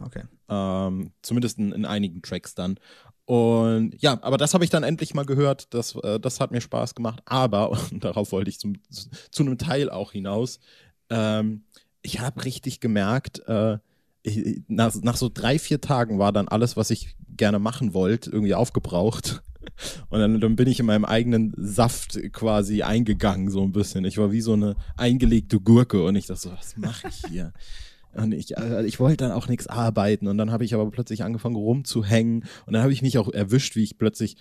okay. 0.03 0.23
Ähm, 0.47 1.11
zumindest 1.21 1.57
in, 1.57 1.71
in 1.73 1.85
einigen 1.85 2.21
Tracks 2.21 2.55
dann. 2.55 2.77
Und 3.25 3.95
ja, 3.99 4.19
aber 4.21 4.37
das 4.37 4.53
habe 4.53 4.63
ich 4.63 4.69
dann 4.69 4.83
endlich 4.83 5.13
mal 5.13 5.25
gehört. 5.25 5.73
Das, 5.73 5.95
äh, 5.95 6.19
das 6.19 6.39
hat 6.39 6.51
mir 6.51 6.61
Spaß 6.61 6.95
gemacht. 6.95 7.21
Aber, 7.25 7.71
und 7.71 8.03
darauf 8.03 8.31
wollte 8.31 8.49
ich 8.49 8.59
zum, 8.59 8.75
zu 8.89 9.43
einem 9.43 9.57
Teil 9.57 9.89
auch 9.89 10.11
hinaus, 10.11 10.59
ähm, 11.09 11.63
ich 12.01 12.19
habe 12.19 12.43
richtig 12.45 12.79
gemerkt, 12.79 13.47
äh, 13.47 13.77
ich, 14.23 14.61
nach, 14.67 14.93
nach 15.01 15.17
so 15.17 15.29
drei, 15.33 15.59
vier 15.59 15.81
Tagen 15.81 16.19
war 16.19 16.31
dann 16.31 16.47
alles, 16.47 16.77
was 16.77 16.89
ich 16.89 17.15
gerne 17.37 17.59
machen 17.59 17.93
wollte, 17.93 18.29
irgendwie 18.31 18.55
aufgebraucht. 18.55 19.41
Und 20.09 20.19
dann, 20.19 20.39
dann 20.39 20.55
bin 20.55 20.67
ich 20.67 20.79
in 20.79 20.85
meinem 20.85 21.05
eigenen 21.05 21.53
Saft 21.55 22.19
quasi 22.33 22.81
eingegangen, 22.81 23.49
so 23.49 23.61
ein 23.61 23.71
bisschen. 23.71 24.05
Ich 24.05 24.17
war 24.17 24.31
wie 24.31 24.41
so 24.41 24.53
eine 24.53 24.75
eingelegte 24.97 25.59
Gurke 25.59 26.03
und 26.03 26.15
ich 26.15 26.25
dachte 26.25 26.41
so, 26.41 26.51
was 26.51 26.77
mache 26.77 27.07
ich 27.07 27.21
hier? 27.29 27.53
Und 28.13 28.33
ich, 28.33 28.57
äh, 28.57 28.85
ich 28.85 28.99
wollte 28.99 29.17
dann 29.17 29.31
auch 29.31 29.47
nichts 29.47 29.67
arbeiten 29.67 30.27
und 30.27 30.37
dann 30.37 30.51
habe 30.51 30.65
ich 30.65 30.73
aber 30.73 30.89
plötzlich 30.91 31.23
angefangen 31.23 31.55
rumzuhängen 31.55 32.45
und 32.65 32.73
dann 32.73 32.81
habe 32.81 32.93
ich 32.93 33.01
mich 33.01 33.17
auch 33.17 33.29
erwischt, 33.29 33.75
wie 33.75 33.83
ich 33.83 33.97
plötzlich, 33.97 34.35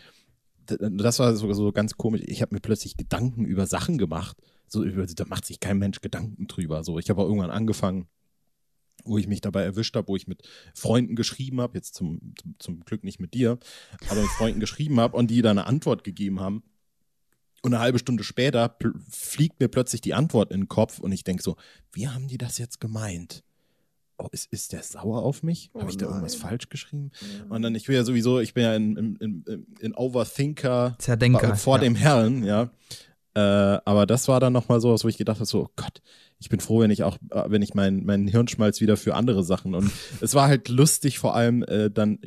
das 0.67 1.19
war 1.19 1.35
so, 1.37 1.53
so 1.53 1.73
ganz 1.73 1.97
komisch, 1.97 2.23
ich 2.27 2.43
habe 2.43 2.55
mir 2.55 2.61
plötzlich 2.61 2.97
Gedanken 2.97 3.45
über 3.45 3.67
Sachen 3.67 3.99
gemacht. 3.99 4.37
So 4.67 4.85
da 4.85 5.25
macht 5.27 5.45
sich 5.45 5.59
kein 5.59 5.79
Mensch 5.79 6.01
Gedanken 6.01 6.47
drüber. 6.47 6.85
So, 6.85 6.99
ich 6.99 7.11
habe 7.11 7.21
auch 7.21 7.27
irgendwann 7.27 7.51
angefangen, 7.51 8.07
wo 9.05 9.19
ich 9.19 9.27
mich 9.27 9.41
dabei 9.41 9.63
erwischt 9.63 9.97
habe, 9.97 10.09
wo 10.09 10.17
ich 10.17 10.29
mit 10.29 10.43
Freunden 10.75 11.17
geschrieben 11.17 11.61
habe, 11.61 11.77
jetzt 11.77 11.95
zum, 11.95 12.35
zum, 12.41 12.55
zum 12.59 12.81
Glück 12.81 13.03
nicht 13.03 13.19
mit 13.19 13.35
dir, 13.35 13.59
aber 14.09 14.21
mit 14.21 14.31
Freunden 14.31 14.61
geschrieben 14.61 15.01
habe 15.01 15.17
und 15.17 15.29
die 15.31 15.43
dann 15.43 15.59
eine 15.59 15.67
Antwort 15.67 16.05
gegeben 16.05 16.41
haben. 16.41 16.63
Und 17.63 17.75
eine 17.75 17.83
halbe 17.83 17.99
Stunde 17.99 18.25
später 18.25 18.77
fliegt 19.11 19.61
mir 19.61 19.69
plötzlich 19.69 20.01
die 20.01 20.15
Antwort 20.15 20.51
in 20.51 20.63
den 20.63 20.69
Kopf 20.69 20.99
und 20.99 21.13
ich 21.13 21.25
denke 21.25 21.43
so, 21.43 21.57
wie 21.93 22.09
haben 22.09 22.29
die 22.29 22.39
das 22.39 22.59
jetzt 22.59 22.81
gemeint? 22.81 23.43
Oh, 24.23 24.29
ist, 24.33 24.53
ist 24.53 24.73
der 24.73 24.83
sauer 24.83 25.23
auf 25.23 25.43
mich? 25.43 25.71
Habe 25.75 25.87
Oh 25.87 25.89
ich 25.89 25.97
da 25.97 26.07
irgendwas 26.07 26.35
falsch 26.35 26.69
geschrieben? 26.69 27.11
Und 27.49 27.63
dann, 27.63 27.75
ich 27.75 27.89
will 27.89 27.97
ja 27.97 28.05
sowieso, 28.05 28.41
ich 28.41 28.55
bin 28.55 28.65
ja 28.65 28.75
in, 28.75 28.97
in, 28.97 29.17
in, 29.17 29.67
in 29.81 29.95
Overthinker 29.95 30.97
Zerdenker. 30.99 31.57
vor 31.57 31.77
ja. 31.77 31.85
dem 31.85 31.95
Herrn, 31.95 32.45
ja. 32.45 32.71
Äh, 33.35 33.41
aber 33.41 34.07
das 34.07 34.29
war 34.29 34.41
dann 34.41 34.53
nochmal 34.53 34.81
so 34.81 34.93
was, 34.93 35.05
wo 35.05 35.09
ich 35.09 35.17
gedacht 35.17 35.37
habe, 35.37 35.47
so, 35.47 35.63
oh 35.63 35.71
Gott, 35.77 36.03
ich 36.41 36.49
bin 36.49 36.59
froh, 36.59 36.81
wenn 36.81 36.91
ich 36.91 37.05
auch, 37.05 37.17
äh, 37.31 37.45
wenn 37.47 37.63
ich 37.63 37.75
meinen 37.75 38.05
meinen 38.05 38.27
Hirnschmalz 38.27 38.81
wieder 38.81 38.97
für 38.97 39.15
andere 39.15 39.45
Sachen 39.45 39.75
und 39.75 39.91
es 40.21 40.35
war 40.35 40.49
halt 40.49 40.69
lustig, 40.69 41.19
vor 41.19 41.35
allem 41.35 41.63
äh, 41.63 41.91
dann 41.91 42.19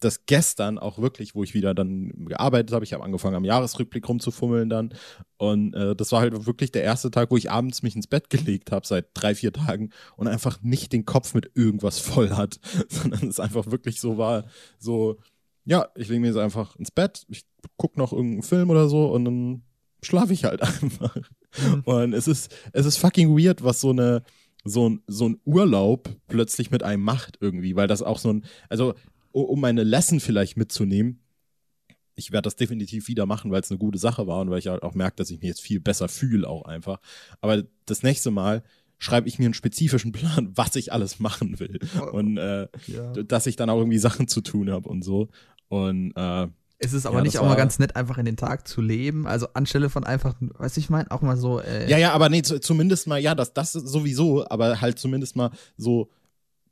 das 0.00 0.26
gestern 0.26 0.78
auch 0.78 0.98
wirklich, 0.98 1.34
wo 1.34 1.42
ich 1.44 1.54
wieder 1.54 1.74
dann 1.74 2.26
gearbeitet 2.26 2.72
habe. 2.72 2.84
Ich 2.84 2.92
habe 2.92 3.04
angefangen 3.04 3.36
am 3.36 3.44
Jahresrückblick 3.44 4.08
rumzufummeln 4.08 4.68
dann 4.68 4.94
und 5.36 5.74
äh, 5.74 5.94
das 5.94 6.12
war 6.12 6.20
halt 6.20 6.46
wirklich 6.46 6.72
der 6.72 6.82
erste 6.82 7.10
Tag, 7.10 7.30
wo 7.30 7.36
ich 7.36 7.50
abends 7.50 7.82
mich 7.82 7.96
ins 7.96 8.06
Bett 8.06 8.30
gelegt 8.30 8.72
habe 8.72 8.86
seit 8.86 9.08
drei, 9.14 9.34
vier 9.34 9.52
Tagen 9.52 9.90
und 10.16 10.26
einfach 10.26 10.62
nicht 10.62 10.92
den 10.92 11.04
Kopf 11.04 11.34
mit 11.34 11.50
irgendwas 11.54 11.98
voll 11.98 12.30
hat, 12.30 12.60
sondern 12.88 13.28
es 13.28 13.40
einfach 13.40 13.70
wirklich 13.70 14.00
so 14.00 14.18
war, 14.18 14.44
so, 14.78 15.18
ja, 15.64 15.88
ich 15.94 16.08
lege 16.08 16.20
mir 16.20 16.28
jetzt 16.28 16.36
einfach 16.36 16.76
ins 16.76 16.90
Bett, 16.90 17.24
ich 17.28 17.44
gucke 17.76 17.98
noch 17.98 18.12
irgendeinen 18.12 18.42
Film 18.42 18.70
oder 18.70 18.88
so 18.88 19.06
und 19.12 19.24
dann 19.24 19.62
schlafe 20.02 20.32
ich 20.32 20.44
halt 20.44 20.62
einfach. 20.82 21.16
Mhm. 21.58 21.80
Und 21.84 22.12
es 22.12 22.28
ist, 22.28 22.54
es 22.72 22.86
ist 22.86 22.96
fucking 22.96 23.36
weird, 23.36 23.62
was 23.62 23.80
so 23.80 23.90
eine, 23.90 24.22
so 24.64 24.88
ein, 24.88 25.02
so 25.06 25.28
ein 25.28 25.40
Urlaub 25.44 26.10
plötzlich 26.28 26.70
mit 26.70 26.82
einem 26.82 27.02
macht 27.02 27.38
irgendwie, 27.40 27.76
weil 27.76 27.88
das 27.88 28.02
auch 28.02 28.18
so 28.18 28.32
ein, 28.32 28.44
also 28.68 28.94
um 29.32 29.60
meine 29.60 29.84
Lesson 29.84 30.20
vielleicht 30.20 30.56
mitzunehmen, 30.56 31.20
ich 32.14 32.32
werde 32.32 32.46
das 32.46 32.56
definitiv 32.56 33.08
wieder 33.08 33.24
machen, 33.26 33.50
weil 33.50 33.60
es 33.62 33.70
eine 33.70 33.78
gute 33.78 33.98
Sache 33.98 34.26
war 34.26 34.40
und 34.40 34.50
weil 34.50 34.58
ich 34.58 34.66
halt 34.66 34.82
auch 34.82 34.94
merke, 34.94 35.16
dass 35.16 35.30
ich 35.30 35.38
mich 35.40 35.48
jetzt 35.48 35.62
viel 35.62 35.80
besser 35.80 36.08
fühle 36.08 36.46
auch 36.48 36.64
einfach. 36.64 37.00
Aber 37.40 37.62
das 37.86 38.02
nächste 38.02 38.30
Mal 38.30 38.62
schreibe 38.98 39.26
ich 39.28 39.38
mir 39.38 39.46
einen 39.46 39.54
spezifischen 39.54 40.12
Plan, 40.12 40.50
was 40.54 40.76
ich 40.76 40.92
alles 40.92 41.18
machen 41.20 41.58
will. 41.60 41.78
Und 42.12 42.36
äh, 42.36 42.68
Ja. 42.88 43.12
dass 43.22 43.46
ich 43.46 43.56
dann 43.56 43.70
auch 43.70 43.78
irgendwie 43.78 43.98
Sachen 43.98 44.28
zu 44.28 44.42
tun 44.42 44.70
habe 44.70 44.88
und 44.88 45.02
so. 45.02 45.28
Und 45.68 46.12
äh, 46.16 46.48
Es 46.78 46.92
ist 46.92 47.06
aber 47.06 47.18
Ja, 47.18 47.22
nicht 47.22 47.38
auch 47.38 47.46
mal 47.46 47.54
ganz 47.56 47.78
nett, 47.78 47.96
einfach 47.96 48.18
in 48.18 48.26
den 48.26 48.36
Tag 48.36 48.68
zu 48.68 48.82
leben. 48.82 49.26
Also 49.26 49.46
anstelle 49.54 49.88
von 49.88 50.04
einfach, 50.04 50.34
weißt 50.40 50.76
du, 50.76 50.80
ich 50.80 50.90
meine, 50.90 51.10
auch 51.10 51.22
mal 51.22 51.38
so, 51.38 51.60
äh, 51.60 51.88
Ja, 51.88 51.96
ja, 51.96 52.12
aber 52.12 52.28
nee, 52.28 52.42
zu, 52.42 52.60
zumindest 52.60 53.06
mal, 53.06 53.18
ja, 53.18 53.34
das, 53.34 53.54
das 53.54 53.72
sowieso, 53.72 54.46
aber 54.46 54.80
halt 54.82 54.98
zumindest 54.98 55.36
mal 55.36 55.50
so. 55.78 56.10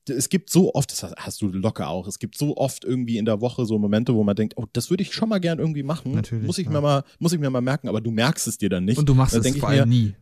Es 0.09 0.29
gibt 0.29 0.51
so 0.51 0.75
oft, 0.75 0.91
das 0.91 1.13
hast 1.17 1.41
du 1.43 1.49
locker 1.49 1.89
auch, 1.89 2.07
es 2.07 2.19
gibt 2.19 2.37
so 2.37 2.57
oft 2.57 2.85
irgendwie 2.85 3.19
in 3.19 3.25
der 3.25 3.41
Woche 3.41 3.67
so 3.67 3.79
Momente, 3.79 4.15
wo 4.15 4.25
man 4.25 4.37
denkt, 4.37 4.55
oh, 4.57 4.65
das 4.73 4.91
würde 4.91 5.03
ich 5.03 5.13
schon 5.13 5.29
mal 5.29 5.39
gern 5.39 5.59
irgendwie 5.59 5.83
machen. 5.83 6.13
Natürlich, 6.13 6.47
Muss 6.47 6.59
ich 6.59 6.67
ja. 6.67 6.73
mir 6.73 6.81
mal, 6.81 7.05
muss 7.19 7.33
ich 7.33 7.39
mir 7.39 7.51
mal 7.51 7.61
merken, 7.61 7.89
aber 7.89 8.01
du 8.01 8.11
merkst 8.11 8.47
es 8.49 8.59
dir 8.59 8.69
dann 8.69 8.85
nicht. 8.85 8.99
und 8.99 9.09
du 9.09 9.15
machst 9.15 9.35
dann 9.35 9.45
es 9.45 9.57
vor 9.57 9.69
allem 9.69 9.89
mir, 9.89 9.95
nie. 9.95 10.15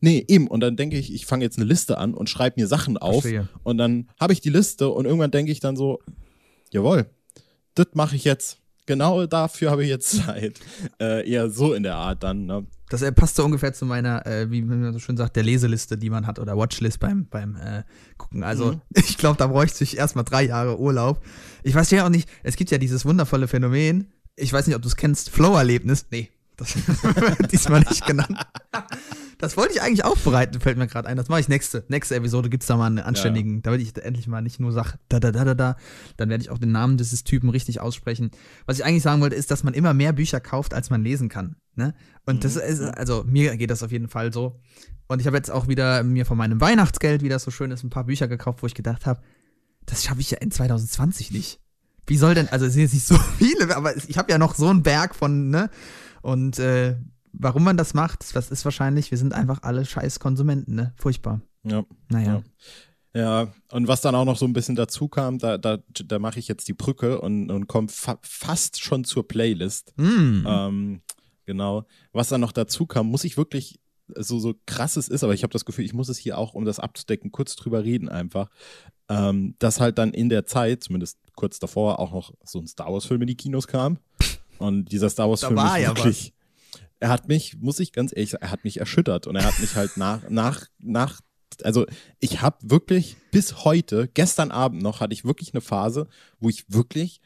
Nee, 0.00 0.24
eben. 0.28 0.46
Und 0.46 0.60
dann 0.60 0.76
denke 0.76 0.96
ich, 0.96 1.12
ich 1.12 1.26
fange 1.26 1.44
jetzt 1.44 1.58
eine 1.58 1.66
Liste 1.66 1.98
an 1.98 2.14
und 2.14 2.30
schreibe 2.30 2.60
mir 2.60 2.66
Sachen 2.66 2.96
auf. 2.96 3.22
Verstehe. 3.22 3.48
Und 3.62 3.78
dann 3.78 4.08
habe 4.18 4.32
ich 4.32 4.40
die 4.40 4.48
Liste 4.48 4.88
und 4.88 5.04
irgendwann 5.04 5.30
denke 5.30 5.52
ich 5.52 5.60
dann 5.60 5.76
so, 5.76 6.00
jawohl, 6.70 7.10
das 7.74 7.88
mache 7.94 8.16
ich 8.16 8.24
jetzt. 8.24 8.59
Genau 8.86 9.26
dafür 9.26 9.70
habe 9.70 9.82
ich 9.84 9.88
jetzt 9.88 10.10
Zeit. 10.26 10.58
Äh, 11.00 11.28
eher 11.30 11.50
so 11.50 11.74
in 11.74 11.82
der 11.82 11.96
Art 11.96 12.22
dann. 12.22 12.46
Ne? 12.46 12.66
Das 12.88 13.02
äh, 13.02 13.12
passt 13.12 13.36
so 13.36 13.44
ungefähr 13.44 13.72
zu 13.72 13.86
meiner, 13.86 14.26
äh, 14.26 14.50
wie 14.50 14.62
man 14.62 14.92
so 14.92 14.98
schön 14.98 15.16
sagt, 15.16 15.36
der 15.36 15.44
Leseliste, 15.44 15.96
die 15.96 16.10
man 16.10 16.26
hat 16.26 16.38
oder 16.40 16.56
Watchlist 16.56 16.98
beim, 16.98 17.26
beim 17.28 17.54
äh, 17.56 17.84
Gucken. 18.16 18.42
Also 18.42 18.72
Mhm. 18.72 18.80
ich 18.94 19.16
glaube, 19.16 19.36
da 19.36 19.46
bräuchte 19.46 19.84
ich 19.84 19.96
erstmal 19.96 20.24
drei 20.24 20.42
Jahre 20.44 20.78
Urlaub. 20.80 21.22
Ich 21.62 21.74
weiß 21.74 21.90
ja 21.92 22.04
auch 22.04 22.10
nicht, 22.10 22.28
es 22.42 22.56
gibt 22.56 22.70
ja 22.70 22.78
dieses 22.78 23.04
wundervolle 23.04 23.46
Phänomen, 23.46 24.12
ich 24.36 24.52
weiß 24.52 24.66
nicht, 24.66 24.76
ob 24.76 24.82
du 24.82 24.88
es 24.88 24.96
kennst, 24.96 25.30
Flow-Erlebnis. 25.30 26.06
Nee, 26.10 26.30
das 26.56 26.74
wird 27.02 27.52
diesmal 27.52 27.80
nicht 27.80 28.06
genannt. 28.06 28.38
Das 29.40 29.56
wollte 29.56 29.72
ich 29.72 29.80
eigentlich 29.80 30.04
aufbereiten, 30.04 30.60
fällt 30.60 30.76
mir 30.76 30.86
gerade 30.86 31.08
ein. 31.08 31.16
Das 31.16 31.28
mache 31.30 31.40
ich 31.40 31.48
nächste. 31.48 31.84
Nächste 31.88 32.14
Episode 32.14 32.50
gibt 32.50 32.62
es 32.62 32.66
da 32.66 32.76
mal 32.76 32.86
einen 32.86 32.98
anständigen, 32.98 33.56
ja. 33.56 33.60
damit 33.62 33.80
ich 33.80 33.96
endlich 33.96 34.26
mal 34.26 34.42
nicht 34.42 34.60
nur 34.60 34.70
sage, 34.70 34.98
da, 35.08 35.18
da, 35.18 35.32
da, 35.32 35.44
da, 35.44 35.54
da. 35.54 35.76
Dann 36.18 36.28
werde 36.28 36.42
ich 36.42 36.50
auch 36.50 36.58
den 36.58 36.72
Namen 36.72 36.98
dieses 36.98 37.24
Typen 37.24 37.48
richtig 37.48 37.80
aussprechen. 37.80 38.30
Was 38.66 38.78
ich 38.78 38.84
eigentlich 38.84 39.02
sagen 39.02 39.22
wollte, 39.22 39.36
ist, 39.36 39.50
dass 39.50 39.64
man 39.64 39.72
immer 39.72 39.94
mehr 39.94 40.12
Bücher 40.12 40.40
kauft, 40.40 40.74
als 40.74 40.90
man 40.90 41.02
lesen 41.02 41.30
kann. 41.30 41.56
Ne? 41.74 41.94
Und 42.26 42.36
mhm. 42.36 42.40
das 42.40 42.56
ist, 42.56 42.82
also 42.82 43.24
mir 43.26 43.56
geht 43.56 43.70
das 43.70 43.82
auf 43.82 43.92
jeden 43.92 44.08
Fall 44.08 44.30
so. 44.30 44.60
Und 45.08 45.20
ich 45.20 45.26
habe 45.26 45.38
jetzt 45.38 45.50
auch 45.50 45.68
wieder 45.68 46.02
mir 46.02 46.26
von 46.26 46.36
meinem 46.36 46.60
Weihnachtsgeld, 46.60 47.22
wie 47.22 47.30
das 47.30 47.42
so 47.42 47.50
schön 47.50 47.70
ist, 47.70 47.82
ein 47.82 47.90
paar 47.90 48.04
Bücher 48.04 48.28
gekauft, 48.28 48.62
wo 48.62 48.66
ich 48.66 48.74
gedacht 48.74 49.06
habe, 49.06 49.22
das 49.86 50.04
schaffe 50.04 50.20
ich 50.20 50.30
ja 50.30 50.38
in 50.38 50.50
2020 50.50 51.32
nicht. 51.32 51.60
Wie 52.06 52.18
soll 52.18 52.34
denn, 52.34 52.48
also 52.48 52.66
es 52.66 52.74
sind 52.74 52.82
jetzt 52.82 52.94
nicht 52.94 53.06
so 53.06 53.16
viele, 53.38 53.74
aber 53.74 53.96
ich 53.96 54.18
habe 54.18 54.30
ja 54.30 54.38
noch 54.38 54.54
so 54.54 54.68
einen 54.68 54.82
Berg 54.82 55.14
von, 55.14 55.48
ne? 55.48 55.70
Und 56.22 56.58
äh, 56.58 56.96
warum 57.32 57.64
man 57.64 57.76
das 57.76 57.94
macht, 57.94 58.34
das 58.34 58.50
ist 58.50 58.64
wahrscheinlich, 58.64 59.10
wir 59.10 59.18
sind 59.18 59.32
einfach 59.32 59.62
alle 59.62 59.84
scheiß 59.84 60.20
Konsumenten, 60.20 60.74
ne? 60.74 60.92
Furchtbar. 60.96 61.40
Ja. 61.62 61.84
Naja. 62.08 62.42
Ja. 63.14 63.20
ja. 63.20 63.52
und 63.70 63.88
was 63.88 64.00
dann 64.00 64.14
auch 64.14 64.24
noch 64.24 64.36
so 64.36 64.46
ein 64.46 64.52
bisschen 64.52 64.76
dazu 64.76 65.08
kam, 65.08 65.38
da, 65.38 65.58
da, 65.58 65.78
da 65.88 66.18
mache 66.18 66.38
ich 66.38 66.48
jetzt 66.48 66.68
die 66.68 66.72
Brücke 66.72 67.20
und, 67.20 67.50
und 67.50 67.66
komme 67.66 67.88
fa 67.88 68.18
fast 68.22 68.80
schon 68.80 69.04
zur 69.04 69.26
Playlist. 69.26 69.92
Mm. 69.96 70.46
Ähm, 70.46 71.00
genau. 71.46 71.84
Was 72.12 72.28
dann 72.28 72.40
noch 72.40 72.52
dazu 72.52 72.86
kam, 72.86 73.06
muss 73.06 73.24
ich 73.24 73.36
wirklich 73.36 73.80
so, 74.16 74.38
so 74.38 74.54
krass 74.66 74.96
es 74.96 75.08
ist, 75.08 75.22
aber 75.22 75.34
ich 75.34 75.42
habe 75.42 75.52
das 75.52 75.64
Gefühl, 75.64 75.84
ich 75.84 75.94
muss 75.94 76.08
es 76.08 76.18
hier 76.18 76.38
auch, 76.38 76.54
um 76.54 76.64
das 76.64 76.80
abzudecken, 76.80 77.30
kurz 77.30 77.54
drüber 77.56 77.84
reden 77.84 78.08
einfach, 78.08 78.50
ähm, 79.08 79.54
dass 79.58 79.80
halt 79.80 79.98
dann 79.98 80.12
in 80.12 80.28
der 80.28 80.46
Zeit, 80.46 80.84
zumindest 80.84 81.18
kurz 81.34 81.58
davor, 81.58 81.98
auch 81.98 82.12
noch 82.12 82.32
so 82.44 82.58
ein 82.58 82.66
Star 82.66 82.92
Wars-Film 82.92 83.22
in 83.22 83.28
die 83.28 83.36
Kinos 83.36 83.66
kam. 83.66 83.98
Und 84.58 84.86
dieser 84.92 85.08
Star 85.08 85.28
Wars-Film 85.28 85.56
ist 85.58 85.86
wirklich, 85.86 86.34
er 87.00 87.08
hat 87.08 87.28
mich, 87.28 87.56
muss 87.58 87.80
ich 87.80 87.92
ganz 87.92 88.12
ehrlich 88.14 88.30
sagen, 88.30 88.44
er 88.44 88.50
hat 88.50 88.64
mich 88.64 88.78
erschüttert 88.78 89.26
und 89.26 89.34
er 89.36 89.44
hat 89.44 89.58
mich 89.58 89.74
halt 89.74 89.96
nach, 89.96 90.28
nach, 90.28 90.66
nach, 90.78 91.20
also 91.62 91.86
ich 92.20 92.42
habe 92.42 92.58
wirklich 92.62 93.16
bis 93.32 93.64
heute, 93.64 94.08
gestern 94.12 94.50
Abend 94.50 94.82
noch, 94.82 95.00
hatte 95.00 95.14
ich 95.14 95.24
wirklich 95.24 95.54
eine 95.54 95.62
Phase, 95.62 96.06
wo 96.38 96.50
ich 96.50 96.66
wirklich 96.68 97.20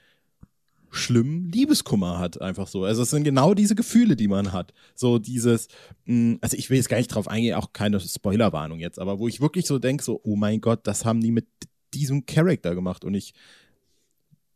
schlimmen 0.90 1.50
Liebeskummer 1.50 2.20
hat, 2.20 2.40
einfach 2.40 2.68
so. 2.68 2.84
Also 2.84 3.02
es 3.02 3.10
sind 3.10 3.24
genau 3.24 3.52
diese 3.54 3.74
Gefühle, 3.74 4.14
die 4.14 4.28
man 4.28 4.52
hat. 4.52 4.72
So 4.94 5.18
dieses, 5.18 5.66
mh, 6.04 6.34
mm, 6.34 6.38
also 6.40 6.56
ich 6.56 6.70
will 6.70 6.76
jetzt 6.76 6.88
gar 6.88 6.98
nicht 6.98 7.08
drauf 7.08 7.26
eingehen, 7.26 7.56
auch 7.56 7.72
keine 7.72 7.98
Spoilerwarnung 7.98 8.78
jetzt, 8.78 9.00
aber 9.00 9.18
wo 9.18 9.26
ich 9.26 9.40
wirklich 9.40 9.66
so 9.66 9.80
denke, 9.80 10.04
so, 10.04 10.20
oh 10.22 10.36
mein 10.36 10.60
Gott, 10.60 10.86
das 10.86 11.04
haben 11.04 11.20
die 11.20 11.32
mit 11.32 11.48
diesem 11.92 12.26
Charakter 12.26 12.76
gemacht 12.76 13.04
und 13.04 13.14
ich 13.14 13.34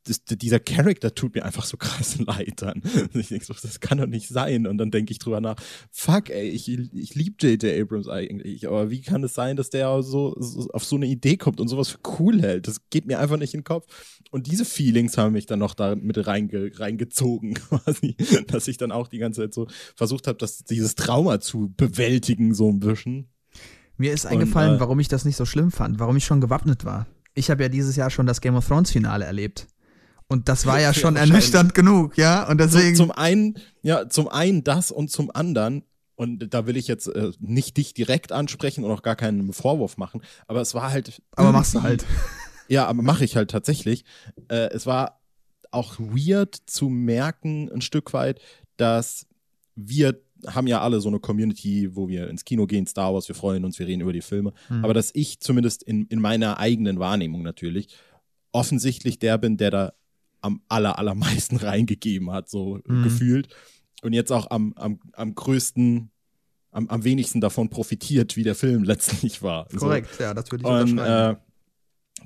das, 0.09 0.25
dieser 0.25 0.61
Charakter 0.61 1.15
tut 1.15 1.35
mir 1.35 1.45
einfach 1.45 1.65
so 1.65 1.77
krass 1.77 2.19
leid 2.27 2.63
dann. 2.63 2.83
Ich 3.15 3.29
denke 3.29 3.45
so, 3.45 3.55
das 3.55 3.81
kann 3.81 3.99
doch 3.99 4.07
nicht 4.07 4.29
sein. 4.29 4.67
Und 4.67 4.79
dann 4.79 4.91
denke 4.91 5.13
ich 5.13 5.19
drüber 5.19 5.41
nach, 5.41 5.57
fuck, 5.91 6.31
ey, 6.31 6.49
ich, 6.49 6.69
ich 6.69 7.15
liebe 7.15 7.37
J.J. 7.41 7.81
Abrams 7.81 8.09
eigentlich, 8.09 8.67
aber 8.67 8.91
wie 8.91 9.01
kann 9.01 9.23
es 9.25 9.35
sein, 9.35 9.57
dass 9.57 9.71
der 9.71 10.03
so, 10.03 10.35
so, 10.39 10.69
auf 10.71 10.85
so 10.85 10.97
eine 10.97 11.07
Idee 11.07 11.37
kommt 11.37 11.61
und 11.61 11.69
sowas 11.69 11.89
für 11.89 11.99
cool 12.19 12.41
hält? 12.41 12.69
Das 12.69 12.89
geht 12.91 13.07
mir 13.07 13.19
einfach 13.19 13.37
nicht 13.37 13.55
in 13.55 13.61
den 13.61 13.65
Kopf. 13.65 13.87
Und 14.31 14.47
diese 14.47 14.65
Feelings 14.65 15.17
haben 15.19 15.33
mich 15.33 15.47
dann 15.47 15.59
noch 15.59 15.75
da 15.75 15.95
mit 15.95 16.27
reinge, 16.27 16.71
reingezogen, 16.75 17.55
quasi, 17.71 18.17
dass 18.47 18.69
ich 18.69 18.77
dann 18.77 18.93
auch 18.93 19.09
die 19.09 19.19
ganze 19.19 19.43
Zeit 19.43 19.55
so 19.55 19.67
versucht 19.97 20.27
habe, 20.27 20.45
dieses 20.69 20.95
Trauma 20.95 21.41
zu 21.41 21.73
bewältigen, 21.77 22.55
so 22.55 22.71
ein 22.71 22.81
bisschen. 22.81 23.29
Mir 23.97 24.13
ist 24.13 24.27
eingefallen, 24.27 24.73
und, 24.73 24.77
äh, 24.77 24.81
warum 24.81 25.01
ich 25.01 25.09
das 25.09 25.25
nicht 25.25 25.37
so 25.37 25.45
schlimm 25.45 25.73
fand, 25.73 25.99
warum 25.99 26.17
ich 26.17 26.25
schon 26.25 26.41
gewappnet 26.41 26.85
war. 26.85 27.07
Ich 27.35 27.51
habe 27.51 27.65
ja 27.65 27.69
dieses 27.69 27.97
Jahr 27.97 28.11
schon 28.11 28.27
das 28.27 28.41
Game 28.41 28.55
of 28.55 28.67
Thrones 28.67 28.91
Finale 28.91 29.25
erlebt. 29.25 29.67
Und 30.29 30.49
das 30.49 30.67
war 30.67 30.79
ja 30.81 30.93
schon 30.93 31.17
ernüchternd 31.17 31.75
genug, 31.75 32.19
ja. 32.19 32.49
Und 32.49 32.61
deswegen. 32.61 32.95
Zum, 32.95 33.09
zum 33.09 33.11
einen, 33.13 33.59
ja, 33.83 34.09
zum 34.09 34.29
einen 34.29 34.63
das 34.63 34.91
und 34.91 35.11
zum 35.11 35.31
anderen, 35.35 35.85
und 36.17 36.53
da 36.53 36.67
will 36.67 36.77
ich 36.77 36.87
jetzt 36.87 37.09
äh, 37.09 37.31
nicht 37.39 37.77
dich 37.77 37.95
direkt 37.95 38.33
ansprechen 38.33 38.85
und 38.85 38.91
auch 38.91 39.03
gar 39.03 39.17
keinen 39.17 39.53
Vorwurf 39.53 39.97
machen, 39.97 40.21
aber 40.47 40.61
es 40.61 40.75
war 40.75 40.91
halt. 40.91 41.23
Aber 41.33 41.53
machst 41.53 41.75
du 41.75 41.83
halt. 41.83 42.05
Ja, 42.71 42.87
aber 42.87 43.03
mache 43.03 43.25
ich 43.25 43.35
halt 43.35 43.51
tatsächlich. 43.51 44.05
Äh, 44.49 44.69
es 44.73 44.85
war 44.85 45.23
auch 45.71 45.99
weird 45.99 46.55
zu 46.67 46.91
merken, 46.91 47.71
ein 47.73 47.81
Stück 47.81 48.13
weit, 48.13 48.43
dass 48.77 49.27
wir 49.75 50.21
haben 50.47 50.67
ja 50.67 50.81
alle 50.81 51.01
so 51.01 51.09
eine 51.09 51.19
Community, 51.19 51.97
wo 51.97 52.09
wir 52.09 52.29
ins 52.29 52.45
Kino 52.45 52.67
gehen, 52.67 52.87
Star 52.87 53.13
Wars, 53.13 53.27
wir 53.27 53.35
freuen 53.35 53.65
uns, 53.65 53.79
wir 53.79 53.87
reden 53.87 54.03
über 54.03 54.13
die 54.13 54.21
Filme. 54.21 54.53
Mhm. 54.69 54.85
Aber 54.85 54.95
dass 54.95 55.11
ich 55.15 55.41
zumindest 55.41 55.83
in, 55.83 56.07
in 56.07 56.21
meiner 56.21 56.59
eigenen 56.59 56.99
Wahrnehmung 56.99 57.43
natürlich 57.43 57.89
offensichtlich 58.53 59.19
der 59.19 59.39
bin, 59.39 59.57
der 59.57 59.71
da 59.71 59.93
am 60.41 60.63
aller, 60.69 60.99
allermeisten 60.99 61.57
reingegeben 61.59 62.31
hat, 62.31 62.49
so 62.49 62.81
mhm. 62.87 63.03
gefühlt. 63.03 63.49
Und 64.03 64.13
jetzt 64.13 64.31
auch 64.31 64.51
am, 64.51 64.73
am, 64.75 65.01
am 65.13 65.35
größten, 65.35 66.11
am, 66.71 66.89
am 66.89 67.05
wenigsten 67.05 67.41
davon 67.41 67.69
profitiert, 67.69 68.37
wie 68.37 68.45
der 68.45 68.55
Film 68.55 68.83
letztlich 68.85 69.43
war. 69.43 69.69
Korrekt, 69.69 70.15
so. 70.15 70.25
ja, 70.25 70.35
das 70.35 70.51
würde 70.51 70.65
ich 70.65 70.93
Und, 70.93 70.99
äh, 70.99 71.35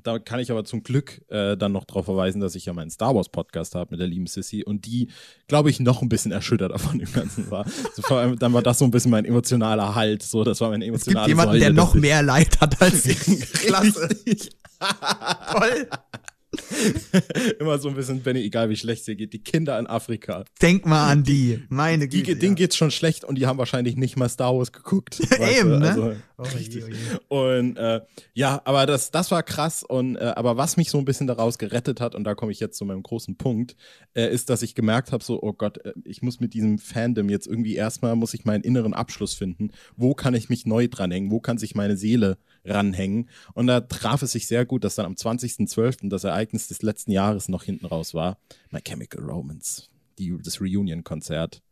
da 0.03 0.19
kann 0.19 0.41
ich 0.41 0.51
aber 0.51 0.65
zum 0.65 0.83
Glück 0.83 1.23
äh, 1.29 1.57
dann 1.57 1.73
noch 1.73 1.85
darauf 1.85 2.07
verweisen, 2.07 2.41
dass 2.41 2.55
ich 2.55 2.65
ja 2.65 2.73
meinen 2.73 2.91
Star 2.91 3.15
Wars 3.15 3.29
Podcast 3.29 3.75
habe 3.75 3.91
mit 3.91 4.01
der 4.01 4.07
lieben 4.07 4.27
Sissy 4.27 4.65
und 4.65 4.87
die, 4.87 5.09
glaube 5.49 5.71
ich, 5.71 5.81
noch 5.81 6.03
ein 6.03 6.09
bisschen 6.09 6.33
erschüttert 6.33 6.73
davon 6.75 6.99
dem 6.99 7.13
Ganzen 7.13 7.51
war. 7.51 7.67
So, 7.95 8.03
vor 8.03 8.19
allem, 8.19 8.39
dann 8.39 8.53
war 8.53 8.63
das 8.63 8.79
so 8.79 8.85
ein 8.85 8.91
bisschen 8.91 9.11
mein 9.11 9.25
emotionaler 9.25 9.95
Halt. 9.95 10.23
So, 10.23 10.45
das 10.45 10.61
war 10.61 10.71
mein 10.71 10.83
emotionaler 10.83 11.27
Es 11.27 11.29
gibt 11.29 11.39
jemanden, 11.39 11.61
der 11.61 11.73
noch 11.73 11.95
mehr 11.95 12.23
Leid 12.23 12.61
hat 12.61 12.81
als 12.81 13.07
ich. 13.07 13.19
Klasse. 13.53 14.09
Toll. 15.53 15.89
Immer 17.59 17.79
so 17.79 17.89
ein 17.89 17.95
bisschen, 17.95 18.23
Benny, 18.23 18.41
egal 18.41 18.69
wie 18.69 18.77
schlecht 18.77 19.01
es 19.01 19.07
dir 19.07 19.17
geht, 19.17 19.33
die 19.33 19.43
Kinder 19.43 19.79
in 19.79 19.87
Afrika. 19.87 20.45
Denk 20.61 20.85
mal 20.85 21.11
an 21.11 21.25
die, 21.25 21.63
meine 21.69 22.09
Güte. 22.09 22.35
Die, 22.35 22.39
denen 22.39 22.53
ja. 22.53 22.65
geht's 22.65 22.77
schon 22.77 22.91
schlecht 22.91 23.25
und 23.25 23.37
die 23.37 23.47
haben 23.47 23.59
wahrscheinlich 23.59 23.97
nicht 23.97 24.17
mal 24.17 24.29
Star 24.29 24.55
Wars 24.55 24.73
geguckt. 24.73 25.21
Eben, 25.59 25.79
ne? 25.79 25.89
Also, 25.89 26.15
oh, 26.37 26.43
richtig. 26.57 26.85
Oh 26.85 26.89
je. 26.89 27.61
Und 27.63 27.77
äh, 27.77 28.01
ja, 28.35 28.61
aber 28.65 28.85
das, 28.87 29.11
das 29.11 29.31
war 29.31 29.43
krass. 29.43 29.83
Und 29.83 30.17
äh, 30.17 30.33
aber 30.37 30.57
was 30.57 30.77
mich 30.77 30.91
so 30.91 30.99
ein 30.99 31.05
bisschen 31.05 31.27
daraus 31.27 31.57
gerettet 31.59 32.01
hat, 32.01 32.15
und 32.15 32.25
da 32.25 32.35
komme 32.35 32.53
ich 32.53 32.61
jetzt 32.61 32.77
zu 32.77 32.85
meinem 32.85 33.03
großen 33.03 33.37
Punkt, 33.37 33.75
äh, 34.15 34.31
ist, 34.31 34.51
dass 34.51 34.63
ich 34.63 34.75
gemerkt 34.75 35.13
habe, 35.13 35.25
so, 35.25 35.43
oh 35.43 35.55
Gott, 35.55 35.79
äh, 35.79 35.93
ich 36.05 36.21
muss 36.21 36.41
mit 36.41 36.53
diesem 36.53 36.79
Fandom 36.79 37.31
jetzt 37.31 37.47
irgendwie 37.47 37.77
erstmal, 37.77 38.15
muss 38.15 38.35
ich 38.35 38.45
meinen 38.45 38.63
inneren 38.63 38.93
Abschluss 38.93 39.35
finden. 39.35 39.71
Wo 39.97 40.15
kann 40.15 40.35
ich 40.35 40.51
mich 40.51 40.67
neu 40.67 40.89
dranhängen? 40.89 41.31
Wo 41.31 41.41
kann 41.41 41.57
sich 41.57 41.75
meine 41.75 41.97
Seele 41.97 42.37
ranhängen. 42.65 43.29
Und 43.55 43.67
da 43.67 43.81
traf 43.81 44.23
es 44.23 44.33
sich 44.33 44.47
sehr 44.47 44.65
gut, 44.65 44.85
dass 44.85 44.95
dann 44.95 45.07
am 45.07 45.15
20.12. 45.15 46.09
das 46.09 46.25
Ereignis 46.25 46.69
des 46.69 46.83
letzten 46.83 47.11
Jahres 47.11 47.49
noch 47.49 47.65
hinten 47.65 47.87
raus 47.87 48.15
war. 48.15 48.39
My 48.71 48.81
Chemical 48.81 49.23
Romance, 49.25 49.89
die, 50.19 50.37
das 50.43 50.61
Reunion-Konzert. 50.61 51.63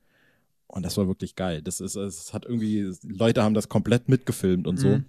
Und 0.67 0.85
das 0.85 0.97
war 0.97 1.09
wirklich 1.09 1.35
geil. 1.35 1.63
Das 1.63 1.81
ist, 1.81 1.97
es 1.97 2.33
hat 2.33 2.45
irgendwie, 2.45 2.93
Leute 3.03 3.43
haben 3.43 3.55
das 3.55 3.69
komplett 3.69 4.09
mitgefilmt 4.09 4.67
und 4.67 4.77
mhm. 4.77 4.81
so. 4.81 5.01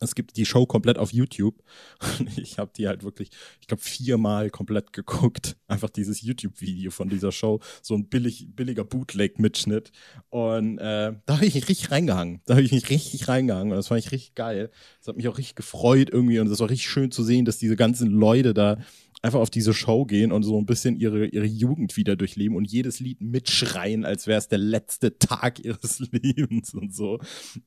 Es 0.00 0.14
gibt 0.14 0.36
die 0.36 0.46
Show 0.46 0.66
komplett 0.66 0.98
auf 0.98 1.12
YouTube. 1.12 1.62
Ich 2.36 2.58
habe 2.58 2.70
die 2.76 2.88
halt 2.88 3.04
wirklich, 3.04 3.30
ich 3.60 3.66
glaube, 3.66 3.82
viermal 3.82 4.50
komplett 4.50 4.92
geguckt. 4.92 5.56
Einfach 5.68 5.90
dieses 5.90 6.22
YouTube-Video 6.22 6.90
von 6.90 7.08
dieser 7.08 7.30
Show. 7.32 7.60
So 7.82 7.94
ein 7.94 8.08
billig, 8.08 8.48
billiger 8.54 8.84
Bootleg-Mitschnitt. 8.84 9.92
Und 10.30 10.78
äh, 10.78 11.12
da 11.26 11.34
habe 11.34 11.46
ich 11.46 11.54
mich 11.54 11.68
richtig 11.68 11.90
reingehangen. 11.90 12.40
Da 12.46 12.54
habe 12.54 12.62
ich 12.62 12.72
mich 12.72 12.88
richtig 12.90 13.28
reingehangen. 13.28 13.72
Und 13.72 13.76
das 13.76 13.88
fand 13.88 14.00
ich 14.04 14.12
richtig 14.12 14.34
geil. 14.34 14.70
Das 14.98 15.08
hat 15.08 15.16
mich 15.16 15.28
auch 15.28 15.38
richtig 15.38 15.56
gefreut 15.56 16.10
irgendwie. 16.10 16.38
Und 16.38 16.48
es 16.48 16.60
war 16.60 16.70
richtig 16.70 16.88
schön 16.88 17.10
zu 17.10 17.22
sehen, 17.22 17.44
dass 17.44 17.58
diese 17.58 17.76
ganzen 17.76 18.10
Leute 18.10 18.54
da 18.54 18.78
einfach 19.22 19.38
auf 19.38 19.50
diese 19.50 19.72
Show 19.72 20.04
gehen 20.04 20.32
und 20.32 20.42
so 20.42 20.58
ein 20.58 20.66
bisschen 20.66 20.96
ihre, 20.96 21.26
ihre 21.26 21.46
Jugend 21.46 21.96
wieder 21.96 22.16
durchleben 22.16 22.56
und 22.56 22.64
jedes 22.70 22.98
Lied 22.98 23.20
mitschreien, 23.20 24.04
als 24.04 24.26
wäre 24.26 24.38
es 24.38 24.48
der 24.48 24.58
letzte 24.58 25.18
Tag 25.18 25.64
ihres 25.64 26.00
Lebens 26.10 26.74
und 26.74 26.92
so. 26.92 27.20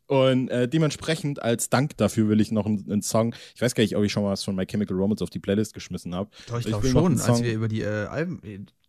Und 0.08 0.50
äh, 0.50 0.68
dementsprechend 0.68 1.41
als 1.41 1.70
Dank 1.70 1.96
dafür 1.98 2.28
will 2.28 2.41
ich 2.41 2.52
noch 2.52 2.65
einen, 2.65 2.91
einen, 2.91 3.02
Song, 3.02 3.34
ich 3.56 3.62
weiß 3.62 3.74
gar 3.74 3.84
nicht, 3.84 3.96
ob 3.96 4.04
ich 4.04 4.12
schon 4.12 4.24
mal 4.24 4.32
was 4.32 4.44
von 4.44 4.54
My 4.54 4.65
Chemical 4.65 4.98
Romance 4.98 5.24
auf 5.24 5.30
die 5.30 5.39
Playlist 5.39 5.74
geschmissen 5.74 6.13
habe. 6.13 6.30
Doch, 6.48 6.60
ich 6.60 6.65
glaube 6.65 6.88
schon, 6.88 7.20
als 7.20 7.41
wir 7.41 7.54
über 7.54 7.70
die 7.70 7.82
äh, 7.82 8.06
Alben, 8.06 8.41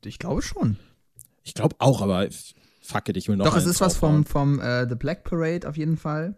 ich 0.05 0.19
glaube 0.19 0.43
schon. 0.43 0.77
Ich 1.45 1.55
glaube 1.55 1.77
auch, 1.79 2.03
aber 2.03 2.27
fuck 2.81 3.09
it, 3.09 3.17
ich 3.17 3.29
will 3.29 3.37
noch 3.37 3.47
Doch, 3.47 3.57
es 3.57 3.67
ist 3.67 3.81
was 3.81 3.97
vom, 3.97 4.25
vom 4.25 4.59
uh, 4.59 4.89
The 4.89 4.97
Black 4.97 5.23
Parade 5.23 5.69
auf 5.69 5.77
jeden 5.77 5.97
Fall. 5.97 6.37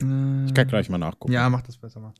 ich 0.00 0.06
kann 0.06 0.68
gleich 0.68 0.88
mal 0.88 0.96
nachgucken. 0.96 1.32
Ja, 1.32 1.50
mach 1.50 1.60
das 1.60 1.76
besser 1.76 2.00
mal. 2.00 2.14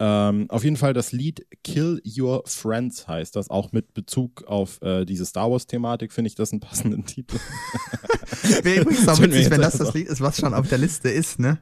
Ähm, 0.00 0.50
auf 0.50 0.64
jeden 0.64 0.76
Fall 0.76 0.92
das 0.92 1.12
Lied 1.12 1.46
Kill 1.62 2.02
Your 2.04 2.42
Friends 2.46 3.06
heißt 3.06 3.36
das, 3.36 3.48
auch 3.48 3.72
mit 3.72 3.94
Bezug 3.94 4.44
auf 4.44 4.82
äh, 4.82 5.04
diese 5.04 5.24
Star 5.24 5.50
Wars-Thematik 5.50 6.12
finde 6.12 6.28
ich 6.28 6.34
das 6.34 6.52
einen 6.52 6.60
passenden 6.60 7.04
Titel. 7.06 7.38
Wäre 8.62 8.82
übrigens 8.82 9.08
auch 9.08 9.20
witzig, 9.20 9.50
wenn 9.50 9.60
das 9.60 9.78
das 9.78 9.94
Lied 9.94 10.08
ist, 10.08 10.20
was 10.20 10.38
schon 10.38 10.52
auf 10.52 10.68
der 10.68 10.78
Liste 10.78 11.10
ist, 11.10 11.38
ne? 11.38 11.58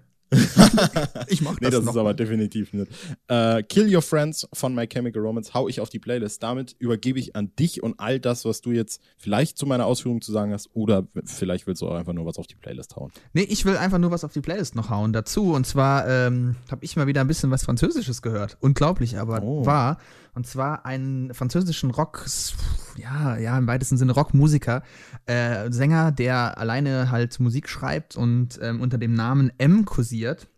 Ich 1.28 1.42
mach 1.42 1.52
das. 1.52 1.60
Nee, 1.60 1.70
das 1.70 1.84
ist 1.84 1.96
aber 1.96 2.14
definitiv 2.14 2.72
nicht. 2.72 2.90
Uh, 3.30 3.60
Kill 3.68 3.94
Your 3.94 4.02
Friends 4.02 4.48
von 4.52 4.74
My 4.74 4.86
Chemical 4.86 5.22
Romance 5.22 5.54
hau 5.54 5.68
ich 5.68 5.80
auf 5.80 5.90
die 5.90 5.98
Playlist. 5.98 6.42
Damit 6.42 6.74
übergebe 6.78 7.18
ich 7.18 7.36
an 7.36 7.54
dich 7.58 7.82
und 7.82 8.00
all 8.00 8.18
das, 8.18 8.44
was 8.44 8.60
du 8.60 8.72
jetzt 8.72 9.00
vielleicht 9.18 9.58
zu 9.58 9.66
meiner 9.66 9.86
Ausführung 9.86 10.20
zu 10.20 10.32
sagen 10.32 10.52
hast, 10.52 10.70
oder 10.74 11.06
vielleicht 11.24 11.66
willst 11.66 11.82
du 11.82 11.88
auch 11.88 11.94
einfach 11.94 12.12
nur 12.12 12.26
was 12.26 12.38
auf 12.38 12.46
die 12.46 12.54
Playlist 12.54 12.96
hauen. 12.96 13.12
Nee, 13.32 13.42
ich 13.42 13.64
will 13.64 13.76
einfach 13.76 13.98
nur 13.98 14.10
was 14.10 14.24
auf 14.24 14.32
die 14.32 14.40
Playlist 14.40 14.74
noch 14.74 14.90
hauen 14.90 15.12
dazu. 15.12 15.52
Und 15.52 15.66
zwar 15.66 16.08
ähm, 16.08 16.56
habe 16.70 16.84
ich 16.84 16.96
mal 16.96 17.06
wieder 17.06 17.20
ein 17.20 17.28
bisschen 17.28 17.50
was 17.50 17.64
Französisches 17.64 18.22
gehört. 18.22 18.56
Unglaublich, 18.60 19.18
aber 19.18 19.42
oh. 19.42 19.66
wahr. 19.66 19.98
Und 20.34 20.46
zwar 20.46 20.86
einen 20.86 21.34
französischen 21.34 21.90
Rock, 21.90 22.24
ja, 22.96 23.36
ja, 23.36 23.58
im 23.58 23.66
weitesten 23.66 23.98
Sinne 23.98 24.12
Rockmusiker, 24.12 24.82
äh, 25.26 25.70
Sänger, 25.70 26.10
der 26.10 26.56
alleine 26.56 27.10
halt 27.10 27.38
Musik 27.38 27.68
schreibt 27.68 28.16
und 28.16 28.58
ähm, 28.62 28.80
unter 28.80 28.96
dem 28.96 29.12
Namen 29.12 29.52
M 29.58 29.84
kursiert. 29.84 30.48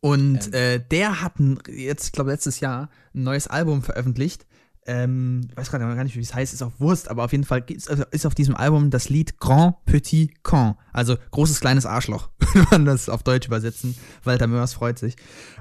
Und 0.00 0.48
ähm. 0.48 0.52
äh, 0.52 0.78
der 0.78 1.22
hat 1.22 1.38
ein, 1.38 1.58
jetzt, 1.68 2.06
ich 2.06 2.12
glaube, 2.12 2.30
letztes 2.30 2.60
Jahr 2.60 2.90
ein 3.14 3.22
neues 3.22 3.46
Album 3.46 3.82
veröffentlicht 3.82 4.46
ähm, 4.86 5.42
ich 5.50 5.56
weiß 5.56 5.70
gerade 5.70 5.84
gar 5.84 6.04
nicht, 6.04 6.16
wie 6.16 6.20
es 6.20 6.34
heißt, 6.34 6.54
ist 6.54 6.62
auch 6.62 6.72
Wurst, 6.78 7.10
aber 7.10 7.24
auf 7.24 7.32
jeden 7.32 7.44
Fall 7.44 7.64
also 7.88 8.04
ist 8.10 8.26
auf 8.26 8.34
diesem 8.34 8.56
Album 8.56 8.90
das 8.90 9.10
Lied 9.10 9.38
Grand 9.38 9.76
Petit 9.84 10.42
Con, 10.42 10.74
also 10.92 11.16
großes 11.32 11.60
kleines 11.60 11.84
Arschloch, 11.84 12.30
wenn 12.54 12.66
man 12.70 12.84
das 12.86 13.10
auf 13.10 13.22
Deutsch 13.22 13.46
übersetzen. 13.46 13.94
Walter 14.24 14.46
Mörs 14.46 14.72
freut 14.72 14.98
sich. 14.98 15.16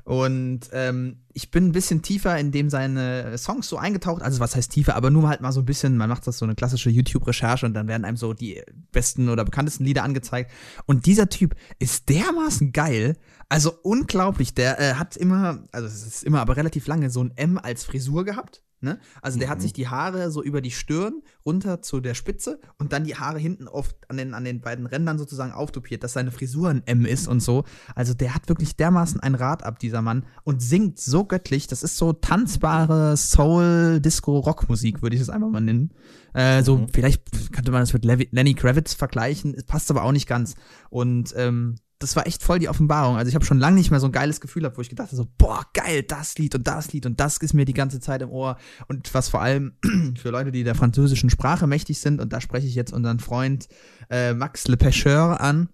Und 0.06 0.62
ähm, 0.72 1.18
ich 1.34 1.52
bin 1.52 1.68
ein 1.68 1.72
bisschen 1.74 2.02
tiefer 2.02 2.38
in 2.40 2.52
dem 2.52 2.70
seine 2.70 3.38
Songs 3.38 3.68
so 3.68 3.78
eingetaucht, 3.78 4.22
also 4.22 4.40
was 4.40 4.56
heißt 4.56 4.72
tiefer, 4.72 4.96
aber 4.96 5.10
nur 5.10 5.28
halt 5.28 5.42
mal 5.42 5.52
so 5.52 5.60
ein 5.60 5.66
bisschen, 5.66 5.98
man 5.98 6.10
macht 6.10 6.26
das 6.26 6.38
so 6.38 6.46
eine 6.46 6.56
klassische 6.56 6.90
YouTube-Recherche 6.90 7.66
und 7.66 7.74
dann 7.74 7.90
werden 7.90 8.06
einem 8.06 8.18
so 8.18 8.34
die 8.34 8.62
besten 8.92 9.28
oder 9.28 9.44
bekanntesten 9.44 9.84
Lieder 9.84 10.04
angezeigt. 10.04 10.50
Und 10.86 11.06
dieser 11.06 11.28
Typ 11.28 11.56
ist 11.78 12.08
dermaßen 12.08 12.72
geil, 12.72 13.18
also 13.50 13.74
unglaublich, 13.84 14.54
der 14.54 14.80
äh, 14.80 14.94
hat 14.94 15.18
immer, 15.18 15.64
also 15.74 15.88
es 15.88 16.06
ist 16.06 16.24
immer, 16.24 16.40
aber 16.40 16.56
relativ 16.56 16.88
lange 16.88 17.10
so 17.10 17.22
ein 17.22 17.34
M 17.36 17.58
als 17.58 17.84
Frisur 17.84 18.24
gehabt 18.24 18.64
Ne? 18.82 18.98
Also 19.22 19.40
der 19.40 19.48
mhm. 19.48 19.52
hat 19.52 19.62
sich 19.62 19.74
die 19.74 19.90
Haare 19.90 20.32
so 20.32 20.42
über 20.42 20.62
die 20.62 20.72
Stirn 20.72 21.22
runter 21.46 21.82
zu 21.82 22.00
der 22.00 22.14
Spitze 22.14 22.62
und 22.78 22.94
dann 22.94 23.04
die 23.04 23.16
Haare 23.16 23.38
hinten 23.38 23.68
oft 23.68 23.98
an 24.10 24.16
den, 24.16 24.34
an 24.34 24.46
den 24.46 24.62
beiden 24.62 24.86
Rändern 24.86 25.18
sozusagen 25.18 25.52
auftopiert, 25.52 26.02
dass 26.04 26.14
seine 26.14 26.32
Frisur 26.32 26.70
ein 26.70 26.84
M 26.86 27.06
ist 27.06 27.28
und 27.28 27.42
so. 27.42 27.66
Also 27.94 28.14
der 28.14 28.34
hat 28.36 28.48
wirklich 28.48 28.78
dermaßen 28.78 29.20
ein 29.20 29.36
Rad 29.36 29.64
ab, 29.64 29.80
dieser 29.80 30.02
Mann, 30.02 30.26
und 30.44 30.62
singt 30.62 30.98
so 30.98 31.26
göttlich. 31.26 31.68
Das 31.68 31.84
ist 31.84 31.98
so 31.98 32.14
tanzbare 32.14 33.18
Soul, 33.18 34.00
Disco, 34.00 34.40
Rockmusik, 34.40 35.02
würde 35.02 35.16
ich 35.16 35.22
das 35.22 35.30
einfach 35.30 35.50
mal 35.50 35.60
nennen. 35.60 35.92
Äh, 36.34 36.64
so, 36.64 36.78
mhm. 36.78 36.88
vielleicht 36.94 37.52
könnte 37.52 37.72
man 37.72 37.82
das 37.82 37.92
mit 37.92 38.06
Lenny 38.06 38.54
Kravitz 38.54 38.94
vergleichen, 38.94 39.56
passt 39.68 39.92
aber 39.92 40.04
auch 40.04 40.14
nicht 40.14 40.28
ganz. 40.28 40.56
Und 40.90 41.34
ähm, 41.36 41.76
das 42.00 42.16
war 42.16 42.26
echt 42.26 42.44
voll 42.44 42.60
die 42.60 42.70
Offenbarung. 42.70 43.18
Also 43.18 43.28
ich 43.28 43.36
habe 43.36 43.46
schon 43.46 43.60
lange 43.60 43.76
nicht 43.76 43.92
mehr 43.92 44.00
so 44.00 44.08
ein 44.08 44.14
geiles 44.14 44.40
Gefühl 44.40 44.62
gehabt, 44.62 44.78
wo 44.78 44.82
ich 44.82 44.90
gedacht 44.90 45.10
habe, 45.10 45.18
so, 45.18 45.28
boah, 45.38 45.66
geil, 45.74 46.04
das 46.04 46.38
Lied 46.38 46.56
und 46.56 46.66
das 46.66 46.94
Lied 46.94 47.06
und 47.06 47.20
das 47.20 47.38
ist 47.38 47.54
mir 47.54 47.66
die 47.66 47.74
ganze 47.74 48.00
Zeit 48.00 48.22
im 48.22 48.30
Ohr. 48.30 48.58
Und 48.88 49.14
was 49.14 49.28
vor 49.28 49.42
allem 49.42 49.74
für 50.18 50.30
Leute, 50.30 50.52
die 50.52 50.64
der 50.64 50.76
französischen 50.76 51.30
Sprache 51.30 51.68
mächtig 51.68 52.00
sind, 52.00 52.22
und 52.22 52.32
da 52.32 52.40
spreche 52.40 52.68
ich 52.68 52.76
jetzt 52.76 52.94
unseren 52.94 53.20
Freund 53.20 53.68
äh, 54.10 54.34
Max 54.34 54.68
Le 54.70 54.78
Pêcheur 54.78 55.40
an, 55.42 55.70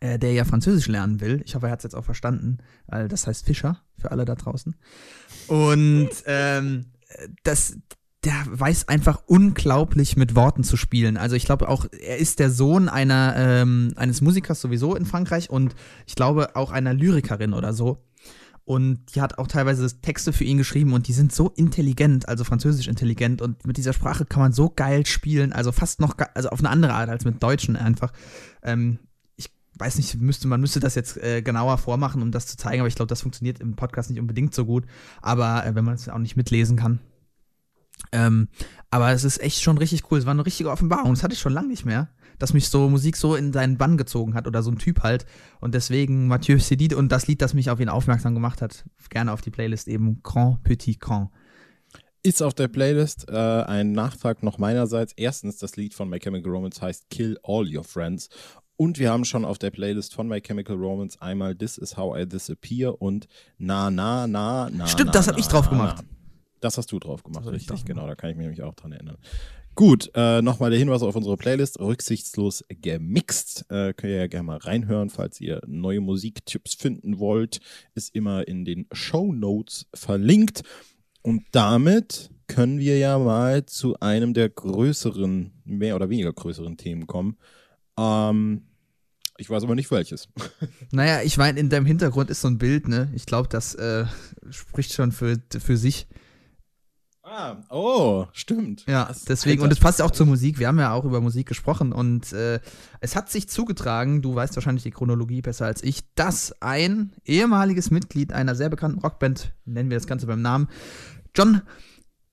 äh, 0.00 0.18
der 0.18 0.32
ja 0.32 0.44
Französisch 0.44 0.88
lernen 0.88 1.20
will. 1.20 1.42
Ich 1.44 1.54
hoffe, 1.54 1.66
er 1.66 1.72
hat 1.72 1.78
es 1.78 1.84
jetzt 1.84 1.94
auch 1.94 2.04
verstanden, 2.04 2.58
weil 2.88 3.06
das 3.06 3.28
heißt 3.28 3.46
Fischer 3.46 3.80
für 3.96 4.10
alle 4.10 4.24
da 4.24 4.34
draußen. 4.34 4.74
Und 5.46 6.10
ähm, 6.26 6.86
das, 7.44 7.78
der 8.26 8.44
weiß 8.46 8.88
einfach 8.88 9.22
unglaublich 9.26 10.16
mit 10.16 10.34
Worten 10.34 10.64
zu 10.64 10.76
spielen. 10.76 11.16
Also 11.16 11.36
ich 11.36 11.44
glaube 11.44 11.68
auch, 11.68 11.86
er 11.92 12.18
ist 12.18 12.40
der 12.40 12.50
Sohn 12.50 12.88
einer, 12.88 13.34
ähm, 13.36 13.92
eines 13.94 14.20
Musikers 14.20 14.60
sowieso 14.60 14.96
in 14.96 15.06
Frankreich 15.06 15.48
und 15.48 15.76
ich 16.08 16.16
glaube 16.16 16.56
auch 16.56 16.72
einer 16.72 16.92
Lyrikerin 16.92 17.52
oder 17.52 17.72
so. 17.72 18.02
Und 18.64 19.14
die 19.14 19.20
hat 19.20 19.38
auch 19.38 19.46
teilweise 19.46 20.00
Texte 20.00 20.32
für 20.32 20.42
ihn 20.42 20.58
geschrieben 20.58 20.92
und 20.92 21.06
die 21.06 21.12
sind 21.12 21.32
so 21.32 21.50
intelligent, 21.50 22.28
also 22.28 22.42
französisch 22.42 22.88
intelligent 22.88 23.40
und 23.40 23.64
mit 23.64 23.76
dieser 23.76 23.92
Sprache 23.92 24.24
kann 24.24 24.42
man 24.42 24.52
so 24.52 24.70
geil 24.70 25.06
spielen, 25.06 25.52
also 25.52 25.70
fast 25.70 26.00
noch, 26.00 26.16
also 26.34 26.48
auf 26.48 26.58
eine 26.58 26.70
andere 26.70 26.94
Art 26.94 27.08
als 27.08 27.24
mit 27.24 27.40
Deutschen 27.40 27.76
einfach. 27.76 28.12
Ähm, 28.64 28.98
ich 29.36 29.52
weiß 29.78 29.98
nicht, 29.98 30.20
müsste, 30.20 30.48
man 30.48 30.60
müsste 30.60 30.80
das 30.80 30.96
jetzt 30.96 31.16
äh, 31.18 31.42
genauer 31.42 31.78
vormachen, 31.78 32.22
um 32.22 32.32
das 32.32 32.48
zu 32.48 32.56
zeigen, 32.56 32.80
aber 32.80 32.88
ich 32.88 32.96
glaube, 32.96 33.08
das 33.08 33.22
funktioniert 33.22 33.60
im 33.60 33.76
Podcast 33.76 34.10
nicht 34.10 34.18
unbedingt 34.18 34.52
so 34.52 34.64
gut. 34.64 34.84
Aber 35.22 35.64
äh, 35.64 35.76
wenn 35.76 35.84
man 35.84 35.94
es 35.94 36.08
auch 36.08 36.18
nicht 36.18 36.36
mitlesen 36.36 36.76
kann, 36.76 36.98
ähm, 38.12 38.48
aber 38.90 39.12
es 39.12 39.24
ist 39.24 39.40
echt 39.40 39.62
schon 39.62 39.78
richtig 39.78 40.10
cool. 40.10 40.18
Es 40.18 40.26
war 40.26 40.32
eine 40.32 40.46
richtige 40.46 40.70
Offenbarung. 40.70 41.14
Das 41.14 41.22
hatte 41.22 41.34
ich 41.34 41.40
schon 41.40 41.52
lange 41.52 41.68
nicht 41.68 41.84
mehr, 41.84 42.08
dass 42.38 42.52
mich 42.52 42.68
so 42.68 42.88
Musik 42.88 43.16
so 43.16 43.34
in 43.34 43.52
seinen 43.52 43.78
Bann 43.78 43.96
gezogen 43.96 44.34
hat 44.34 44.46
oder 44.46 44.62
so 44.62 44.70
ein 44.70 44.78
Typ 44.78 45.02
halt. 45.02 45.26
Und 45.60 45.74
deswegen 45.74 46.28
Mathieu 46.28 46.56
Cédid 46.56 46.94
und 46.94 47.10
das 47.10 47.26
Lied, 47.26 47.42
das 47.42 47.54
mich 47.54 47.70
auf 47.70 47.80
ihn 47.80 47.88
aufmerksam 47.88 48.34
gemacht 48.34 48.62
hat, 48.62 48.84
gerne 49.10 49.32
auf 49.32 49.40
die 49.40 49.50
Playlist 49.50 49.88
eben 49.88 50.22
Grand 50.22 50.62
Petit 50.62 51.00
Grand. 51.00 51.30
Ist 52.22 52.42
auf 52.42 52.54
der 52.54 52.68
Playlist 52.68 53.28
äh, 53.28 53.32
ein 53.34 53.92
Nachtrag 53.92 54.42
noch 54.42 54.58
meinerseits. 54.58 55.12
Erstens, 55.16 55.58
das 55.58 55.76
Lied 55.76 55.94
von 55.94 56.08
My 56.08 56.18
Chemical 56.18 56.50
Romance 56.50 56.82
heißt 56.82 57.08
Kill 57.08 57.38
All 57.44 57.66
Your 57.72 57.84
Friends. 57.84 58.28
Und 58.76 58.98
wir 58.98 59.10
haben 59.10 59.24
schon 59.24 59.44
auf 59.44 59.58
der 59.58 59.70
Playlist 59.70 60.14
von 60.14 60.28
My 60.28 60.40
Chemical 60.40 60.76
Romance 60.76 61.20
einmal 61.20 61.54
This 61.54 61.78
Is 61.78 61.96
How 61.96 62.18
I 62.18 62.26
Disappear 62.26 63.00
und 63.00 63.26
Na 63.58 63.90
Na 63.90 64.26
Na 64.26 64.68
Na. 64.70 64.86
Stimmt, 64.86 65.08
na, 65.08 65.12
das 65.12 65.28
habe 65.28 65.40
ich 65.40 65.46
drauf 65.46 65.70
gemacht. 65.70 66.04
Na. 66.06 66.15
Das 66.66 66.78
hast 66.78 66.90
du 66.90 66.98
drauf 66.98 67.22
gemacht, 67.22 67.46
richtig, 67.46 67.84
genau. 67.84 68.08
Da 68.08 68.16
kann 68.16 68.30
ich 68.30 68.36
mich 68.36 68.44
nämlich 68.44 68.62
auch 68.62 68.74
dran 68.74 68.90
erinnern. 68.90 69.18
Gut, 69.76 70.10
äh, 70.14 70.42
nochmal 70.42 70.70
der 70.70 70.80
Hinweis 70.80 71.02
auf 71.02 71.14
unsere 71.14 71.36
Playlist, 71.36 71.78
rücksichtslos 71.78 72.64
gemixt. 72.68 73.66
Äh, 73.68 73.92
könnt 73.92 74.10
ihr 74.10 74.16
ja 74.16 74.26
gerne 74.26 74.46
mal 74.46 74.56
reinhören, 74.56 75.10
falls 75.10 75.40
ihr 75.40 75.60
neue 75.66 76.00
Musiktipps 76.00 76.74
finden 76.74 77.20
wollt. 77.20 77.60
Ist 77.94 78.12
immer 78.16 78.48
in 78.48 78.64
den 78.64 78.86
Show 78.90 79.32
Notes 79.32 79.86
verlinkt. 79.94 80.62
Und 81.22 81.44
damit 81.52 82.30
können 82.48 82.80
wir 82.80 82.98
ja 82.98 83.16
mal 83.18 83.64
zu 83.66 84.00
einem 84.00 84.34
der 84.34 84.48
größeren, 84.48 85.52
mehr 85.64 85.94
oder 85.94 86.10
weniger 86.10 86.32
größeren 86.32 86.76
Themen 86.78 87.06
kommen. 87.06 87.36
Ähm, 87.96 88.62
ich 89.38 89.50
weiß 89.50 89.62
aber 89.62 89.74
nicht 89.74 89.90
welches. 89.90 90.28
Naja, 90.90 91.22
ich 91.22 91.36
meine, 91.36 91.60
in 91.60 91.68
deinem 91.68 91.86
Hintergrund 91.86 92.30
ist 92.30 92.40
so 92.40 92.48
ein 92.48 92.58
Bild, 92.58 92.88
ne? 92.88 93.10
Ich 93.14 93.26
glaube, 93.26 93.48
das 93.48 93.74
äh, 93.74 94.06
spricht 94.50 94.94
schon 94.94 95.12
für, 95.12 95.36
für 95.50 95.76
sich. 95.76 96.06
Ah, 97.28 97.56
oh, 97.70 98.26
stimmt. 98.32 98.84
Ja, 98.86 99.06
das 99.06 99.24
deswegen, 99.24 99.60
und 99.62 99.72
es 99.72 99.80
passt 99.80 99.98
ja 99.98 100.04
auch 100.04 100.12
zur 100.12 100.26
Musik. 100.26 100.60
Wir 100.60 100.68
haben 100.68 100.78
ja 100.78 100.92
auch 100.92 101.04
über 101.04 101.20
Musik 101.20 101.48
gesprochen 101.48 101.92
und 101.92 102.32
äh, 102.32 102.60
es 103.00 103.16
hat 103.16 103.30
sich 103.30 103.48
zugetragen, 103.48 104.22
du 104.22 104.36
weißt 104.36 104.54
wahrscheinlich 104.54 104.84
die 104.84 104.92
Chronologie 104.92 105.42
besser 105.42 105.66
als 105.66 105.82
ich, 105.82 106.04
dass 106.14 106.62
ein 106.62 107.12
ehemaliges 107.24 107.90
Mitglied 107.90 108.32
einer 108.32 108.54
sehr 108.54 108.68
bekannten 108.68 109.00
Rockband, 109.00 109.52
nennen 109.64 109.90
wir 109.90 109.96
das 109.96 110.06
Ganze 110.06 110.28
beim 110.28 110.40
Namen, 110.40 110.68
John 111.34 111.62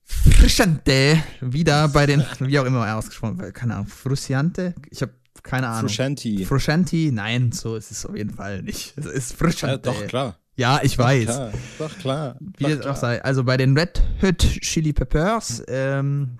Frusciante, 0.04 1.20
wieder 1.40 1.88
bei 1.88 2.06
den, 2.06 2.24
wie 2.38 2.60
auch 2.60 2.64
immer 2.64 2.86
er 2.86 2.96
ausgesprochen 2.96 3.38
wird, 3.38 3.52
keine 3.52 3.74
Ahnung, 3.74 3.88
Frusciante? 3.88 4.76
Ich 4.90 5.02
habe 5.02 5.12
keine 5.42 5.66
Ahnung. 5.66 5.88
Frusciante. 5.88 6.44
Frusciante, 6.44 7.10
nein, 7.10 7.50
so 7.50 7.74
ist 7.74 7.90
es 7.90 8.06
auf 8.06 8.16
jeden 8.16 8.30
Fall 8.30 8.62
nicht. 8.62 8.96
Es 8.96 9.06
ist 9.06 9.32
Frusciante. 9.32 9.90
Ja, 9.90 9.92
doch, 9.92 10.06
klar. 10.06 10.38
Ja, 10.56 10.80
ich 10.82 10.96
weiß. 10.96 11.24
Klar, 11.24 11.52
doch 11.78 11.98
klar. 11.98 12.36
Wie 12.58 12.64
das 12.64 12.86
auch 12.86 12.96
sei. 12.96 13.22
Also 13.22 13.44
bei 13.44 13.56
den 13.56 13.76
Red 13.76 14.02
Hot 14.22 14.38
Chili 14.38 14.92
Peppers 14.92 15.62
ähm, 15.66 16.38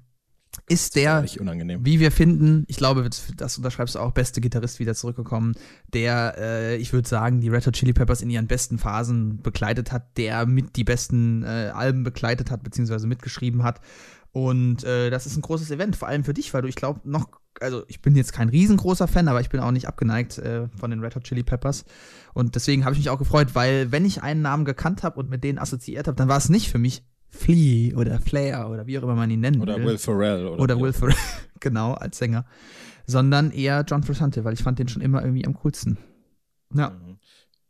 ist 0.69 0.97
der, 0.97 1.25
wie 1.25 2.01
wir 2.01 2.13
finden, 2.13 2.65
ich 2.69 2.77
glaube, 2.77 3.09
das 3.37 3.57
unterschreibst 3.59 3.97
du 3.97 3.99
auch, 3.99 4.13
beste 4.13 4.41
Gitarrist 4.41 4.79
wieder 4.79 4.95
zurückgekommen, 4.95 5.55
der, 5.93 6.37
äh, 6.39 6.77
ich 6.77 6.93
würde 6.93 7.09
sagen, 7.09 7.41
die 7.41 7.49
Red 7.49 7.67
Hot 7.67 7.75
Chili 7.75 7.93
Peppers 7.93 8.23
in 8.23 8.31
ihren 8.31 8.47
besten 8.47 8.79
Phasen 8.79 9.43
begleitet 9.43 9.93
hat, 9.93 10.17
der 10.17 10.47
mit 10.47 10.77
die 10.77 10.85
besten 10.85 11.43
äh, 11.43 11.73
Alben 11.75 12.05
begleitet 12.05 12.51
hat, 12.51 12.63
beziehungsweise 12.63 13.07
mitgeschrieben 13.07 13.63
hat. 13.63 13.81
Und 14.33 14.85
äh, 14.85 15.11
das 15.11 15.27
ist 15.27 15.37
ein 15.37 15.43
großes 15.43 15.71
Event, 15.71 15.97
vor 15.97 16.09
allem 16.09 16.25
für 16.25 16.35
dich, 16.35 16.55
weil 16.55 16.63
du, 16.63 16.69
ich 16.69 16.77
glaube, 16.77 17.01
noch 17.05 17.29
also 17.61 17.85
ich 17.89 18.03
bin 18.03 18.17
jetzt 18.17 18.33
kein 18.33 18.49
riesengroßer 18.49 19.07
Fan, 19.07 19.29
aber 19.29 19.41
ich 19.41 19.49
bin 19.49 19.61
auch 19.61 19.71
nicht 19.71 19.87
abgeneigt 19.89 20.39
äh, 20.39 20.69
von 20.77 20.91
den 20.91 21.01
Red 21.01 21.17
Hot 21.17 21.25
Chili 21.25 21.43
Peppers. 21.43 21.85
Und 22.33 22.55
deswegen 22.55 22.85
habe 22.85 22.95
ich 22.95 22.99
mich 22.99 23.11
auch 23.11 23.19
gefreut, 23.19 23.55
weil 23.55 23.93
wenn 23.93 24.05
ich 24.05 24.23
einen 24.23 24.43
Namen 24.43 24.65
gekannt 24.65 25.03
habe 25.03 25.21
und 25.21 25.31
mit 25.31 25.45
denen 25.45 25.59
assoziiert 25.59 26.07
habe, 26.07 26.17
dann 26.17 26.29
war 26.29 26.39
es 26.39 26.49
nicht 26.49 26.71
für 26.71 26.79
mich 26.79 27.05
Flea 27.29 27.97
oder 27.97 28.21
Flair 28.21 28.69
oder 28.71 28.87
wie 28.87 28.99
auch 28.99 29.03
immer 29.03 29.15
man 29.15 29.31
ihn 29.31 29.41
nennen 29.41 29.61
oder 29.61 29.77
will. 29.77 29.87
Will 29.87 29.99
Ferrell. 29.99 30.47
Oder, 30.47 30.63
oder 30.63 30.81
Will 30.81 30.93
Ferrell, 30.93 31.17
genau, 31.61 31.95
als 31.95 32.19
Sänger. 32.19 32.47
Sondern 33.07 33.51
eher 33.51 33.85
John 33.87 34.03
Frusciante, 34.03 34.45
weil 34.45 34.55
ich 34.55 34.63
fand 34.63 34.79
den 34.79 34.89
schon 34.89 35.03
immer 35.03 35.23
irgendwie 35.23 35.45
am 35.45 35.55
coolsten. 35.55 35.99
Ja. 36.75 36.91
Mhm. 36.91 37.19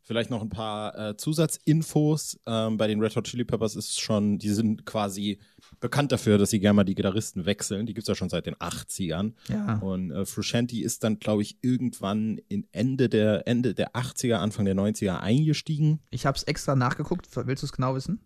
Vielleicht 0.07 0.31
noch 0.31 0.43
ein 0.43 0.51
paar 0.51 0.99
äh, 0.99 1.17
Zusatzinfos. 1.17 2.39
Ähm, 2.47 2.77
bei 2.77 2.87
den 2.87 3.01
Red 3.01 3.17
Hot 3.17 3.25
Chili 3.25 3.45
Peppers 3.45 3.75
ist 3.75 3.99
schon, 4.01 4.39
die 4.39 4.51
sind 4.51 4.85
quasi 4.85 5.39
bekannt 5.85 6.13
dafür, 6.13 6.39
dass 6.39 6.49
sie 6.49 6.61
gerne 6.61 6.77
mal 6.77 6.85
die 6.85 6.95
Gitarristen 6.95 7.45
wechseln. 7.45 7.85
Die 7.85 7.93
gibt 7.93 8.05
es 8.05 8.09
ja 8.09 8.15
schon 8.15 8.31
seit 8.31 8.47
den 8.47 8.55
80ern. 8.55 9.35
Ja. 9.49 9.75
Und 9.81 10.11
äh, 10.13 10.25
Frusciante 10.25 10.81
ist 10.81 11.05
dann, 11.05 11.19
glaube 11.19 11.43
ich, 11.43 11.59
irgendwann 11.61 12.41
in 12.49 12.67
Ende 12.73 13.11
der, 13.11 13.47
Ende 13.47 13.75
der 13.75 13.95
80er, 13.95 14.37
Anfang 14.37 14.65
der 14.65 14.75
90er 14.75 15.19
eingestiegen. 15.19 16.01
Ich 16.09 16.25
habe 16.25 16.39
es 16.39 16.45
extra 16.45 16.75
nachgeguckt. 16.75 17.29
Willst 17.35 17.63
du 17.63 17.67
es 17.67 17.73
genau 17.73 17.95
wissen? 17.95 18.21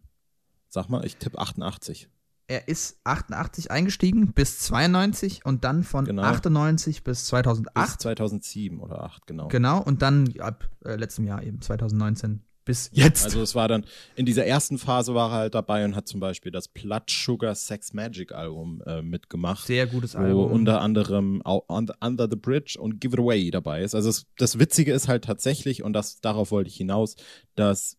Sag 0.68 0.88
mal, 0.88 1.05
ich 1.05 1.16
tippe 1.16 1.38
88 1.38 2.09
er 2.51 2.66
ist 2.66 2.99
88 3.05 3.71
eingestiegen 3.71 4.33
bis 4.33 4.61
92 4.61 5.44
und 5.44 5.64
dann 5.64 5.85
von 5.85 6.07
genau. 6.07 6.23
98 6.23 7.05
bis 7.05 7.27
2008. 7.27 7.75
Bis 7.75 7.99
2007 7.99 8.81
oder 8.81 9.05
8, 9.05 9.27
genau. 9.27 9.49
Genau, 9.49 9.83
und 9.83 10.01
dann 10.01 10.33
ab 10.38 10.66
äh, 10.83 10.97
letztem 10.97 11.27
Jahr 11.27 11.42
eben 11.42 11.61
2019 11.61 12.40
bis 12.68 12.90
jetzt. 12.92 13.24
Also 13.24 13.40
es 13.40 13.54
war 13.54 13.66
dann, 13.66 13.87
in 14.14 14.26
dieser 14.26 14.44
ersten 14.44 14.76
Phase 14.76 15.14
war 15.14 15.31
er 15.31 15.37
halt 15.37 15.54
dabei 15.54 15.87
und 15.87 15.96
hat 15.96 16.07
zum 16.07 16.20
Beispiel 16.20 16.52
das 16.52 16.68
Blood 16.68 17.04
Sugar 17.09 17.54
Sex 17.54 17.94
Magic 17.94 18.31
Album 18.31 18.83
äh, 18.87 19.00
mitgemacht. 19.00 19.66
Sehr 19.66 19.87
gutes 19.87 20.14
wo 20.14 20.18
Album. 20.18 20.52
unter 20.52 20.83
anderem 20.83 21.42
Under 21.42 22.28
the 22.31 22.37
Bridge 22.37 22.76
und 22.78 23.00
Give 23.00 23.14
It 23.14 23.20
Away 23.20 23.50
dabei 23.50 23.83
ist. 23.83 23.94
Also 23.94 24.11
es, 24.11 24.26
das 24.37 24.59
Witzige 24.59 24.92
ist 24.92 25.09
halt 25.09 25.24
tatsächlich, 25.24 25.83
und 25.83 25.94
das, 25.94 26.20
darauf 26.20 26.50
wollte 26.50 26.68
ich 26.68 26.76
hinaus, 26.76 27.16
dass 27.54 27.96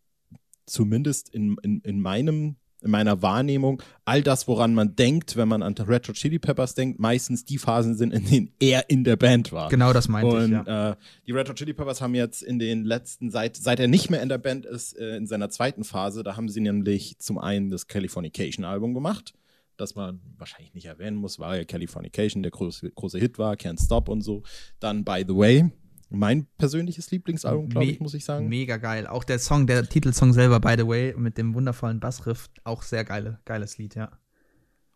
zumindest 0.67 1.29
in, 1.29 1.57
in, 1.63 1.81
in 1.81 1.99
meinem 1.99 2.57
in 2.81 2.91
meiner 2.91 3.21
Wahrnehmung 3.21 3.81
all 4.05 4.23
das, 4.23 4.47
woran 4.47 4.73
man 4.73 4.95
denkt, 4.95 5.35
wenn 5.35 5.47
man 5.47 5.61
an 5.61 5.75
Retro 5.75 6.13
Chili 6.13 6.39
Peppers 6.39 6.73
denkt, 6.73 6.99
meistens 6.99 7.45
die 7.45 7.57
Phasen 7.57 7.95
sind, 7.95 8.13
in 8.13 8.25
denen 8.25 8.51
er 8.59 8.89
in 8.89 9.03
der 9.03 9.15
Band 9.15 9.51
war. 9.51 9.69
Genau, 9.69 9.93
das 9.93 10.07
meinte 10.07 10.35
Und 10.35 10.45
ich, 10.45 10.67
ja. 10.67 10.91
äh, 10.91 10.95
die 11.27 11.31
Retro 11.31 11.53
Chili 11.53 11.73
Peppers 11.73 12.01
haben 12.01 12.15
jetzt 12.15 12.41
in 12.41 12.59
den 12.59 12.85
letzten, 12.85 13.29
seit, 13.29 13.57
seit 13.57 13.79
er 13.79 13.87
nicht 13.87 14.09
mehr 14.09 14.21
in 14.21 14.29
der 14.29 14.37
Band 14.37 14.65
ist, 14.65 14.97
äh, 14.97 15.17
in 15.17 15.27
seiner 15.27 15.49
zweiten 15.49 15.83
Phase, 15.83 16.23
da 16.23 16.35
haben 16.37 16.49
sie 16.49 16.61
nämlich 16.61 17.19
zum 17.19 17.37
einen 17.37 17.69
das 17.69 17.87
Californication-Album 17.87 18.93
gemacht, 18.93 19.33
das 19.77 19.95
man 19.95 20.21
wahrscheinlich 20.37 20.73
nicht 20.73 20.85
erwähnen 20.85 21.17
muss, 21.17 21.39
weil 21.39 21.59
ja 21.59 21.65
Californication 21.65 22.43
der 22.43 22.51
große, 22.51 22.89
große 22.91 23.19
Hit 23.19 23.37
war, 23.37 23.55
Can't 23.55 23.83
Stop 23.83 24.09
und 24.09 24.21
so. 24.21 24.43
Dann 24.79 25.03
By 25.03 25.23
the 25.27 25.35
Way, 25.35 25.71
mein 26.09 26.47
persönliches 26.57 27.11
Lieblingsalbum, 27.11 27.69
glaube 27.69 27.87
ich, 27.87 27.99
muss 27.99 28.13
ich 28.13 28.25
sagen. 28.25 28.47
Mega 28.49 28.77
geil. 28.77 29.05
Auch 29.07 29.23
der 29.23 29.39
Song, 29.39 29.67
der 29.67 29.87
Titelsong 29.87 30.33
selber, 30.33 30.59
by 30.59 30.75
the 30.77 30.87
way, 30.87 31.13
mit 31.17 31.37
dem 31.37 31.53
wundervollen 31.53 31.99
Bassriff, 31.99 32.49
auch 32.63 32.81
sehr 32.83 33.03
geile, 33.05 33.39
geiles 33.45 33.77
Lied, 33.77 33.95
ja. 33.95 34.11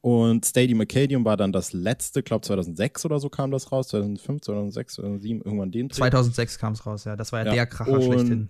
Und 0.02 0.46
Stadium 0.46 0.82
Arcadium 0.82 1.24
war 1.24 1.38
dann 1.38 1.54
das 1.54 1.72
letzte, 1.72 2.24
glaube 2.24 2.46
2006 2.46 3.06
oder 3.06 3.20
so 3.20 3.30
kam 3.30 3.52
das 3.52 3.72
raus, 3.72 3.88
2005, 3.90 4.42
2006, 4.42 4.94
2007, 4.96 5.42
irgendwann 5.44 5.72
den 5.72 5.88
Dreh. 5.88 5.96
2006 5.96 6.60
kam 6.60 6.74
es 6.74 6.86
raus, 6.86 7.06
ja. 7.06 7.16
Das 7.16 7.32
war 7.32 7.40
ja, 7.40 7.46
Ja, 7.48 7.54
der 7.54 7.66
Kracher 7.68 7.92
und- 7.92 8.04
schlechthin. 8.04 8.50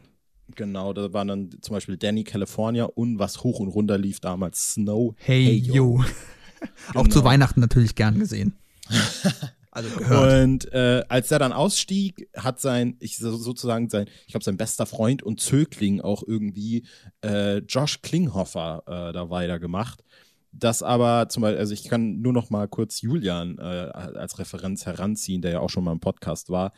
Genau, 0.55 0.91
da 0.93 1.13
waren 1.13 1.27
dann 1.29 1.49
zum 1.61 1.73
Beispiel 1.73 1.95
Danny 1.97 2.23
California 2.25 2.83
und 2.85 3.17
was 3.17 3.43
hoch 3.43 3.59
und 3.59 3.69
runter 3.69 3.97
lief 3.97 4.19
damals, 4.19 4.73
Snow. 4.73 5.15
Hey, 5.17 5.53
yo. 5.55 6.03
Auch 6.95 7.03
zu 7.07 7.19
Genau. 7.19 7.25
Weihnachten 7.25 7.59
natürlich 7.61 7.95
gern 7.95 8.19
gesehen. 8.19 8.53
also 9.73 9.89
gehört. 9.97 10.43
Und 10.43 10.71
äh, 10.71 11.03
als 11.09 11.31
er 11.31 11.39
dann 11.39 11.51
ausstieg, 11.51 12.29
hat 12.37 12.59
sein, 12.59 12.95
ich 12.99 13.17
so- 13.17 13.35
sozusagen 13.35 13.89
sein, 13.89 14.07
ich 14.25 14.33
glaube, 14.33 14.43
sein 14.43 14.57
bester 14.57 14.85
Freund 14.85 15.23
und 15.23 15.41
Zögling 15.41 16.01
auch 16.01 16.23
irgendwie 16.25 16.85
äh, 17.23 17.57
Josh 17.57 18.01
Klinghoffer 18.01 18.83
äh, 18.85 19.13
da 19.13 19.29
weitergemacht. 19.29 20.03
Das 20.51 20.83
aber 20.83 21.29
zum 21.29 21.41
Beispiel, 21.41 21.59
also 21.59 21.73
ich 21.73 21.85
kann 21.85 22.21
nur 22.21 22.31
noch 22.31 22.51
mal 22.51 22.67
kurz 22.67 23.01
Julian 23.01 23.57
äh, 23.57 23.61
als 23.61 24.37
Referenz 24.37 24.85
heranziehen, 24.85 25.41
der 25.41 25.51
ja 25.51 25.59
auch 25.59 25.69
schon 25.69 25.83
mal 25.83 25.91
im 25.91 25.99
Podcast 25.99 26.49
war. 26.51 26.73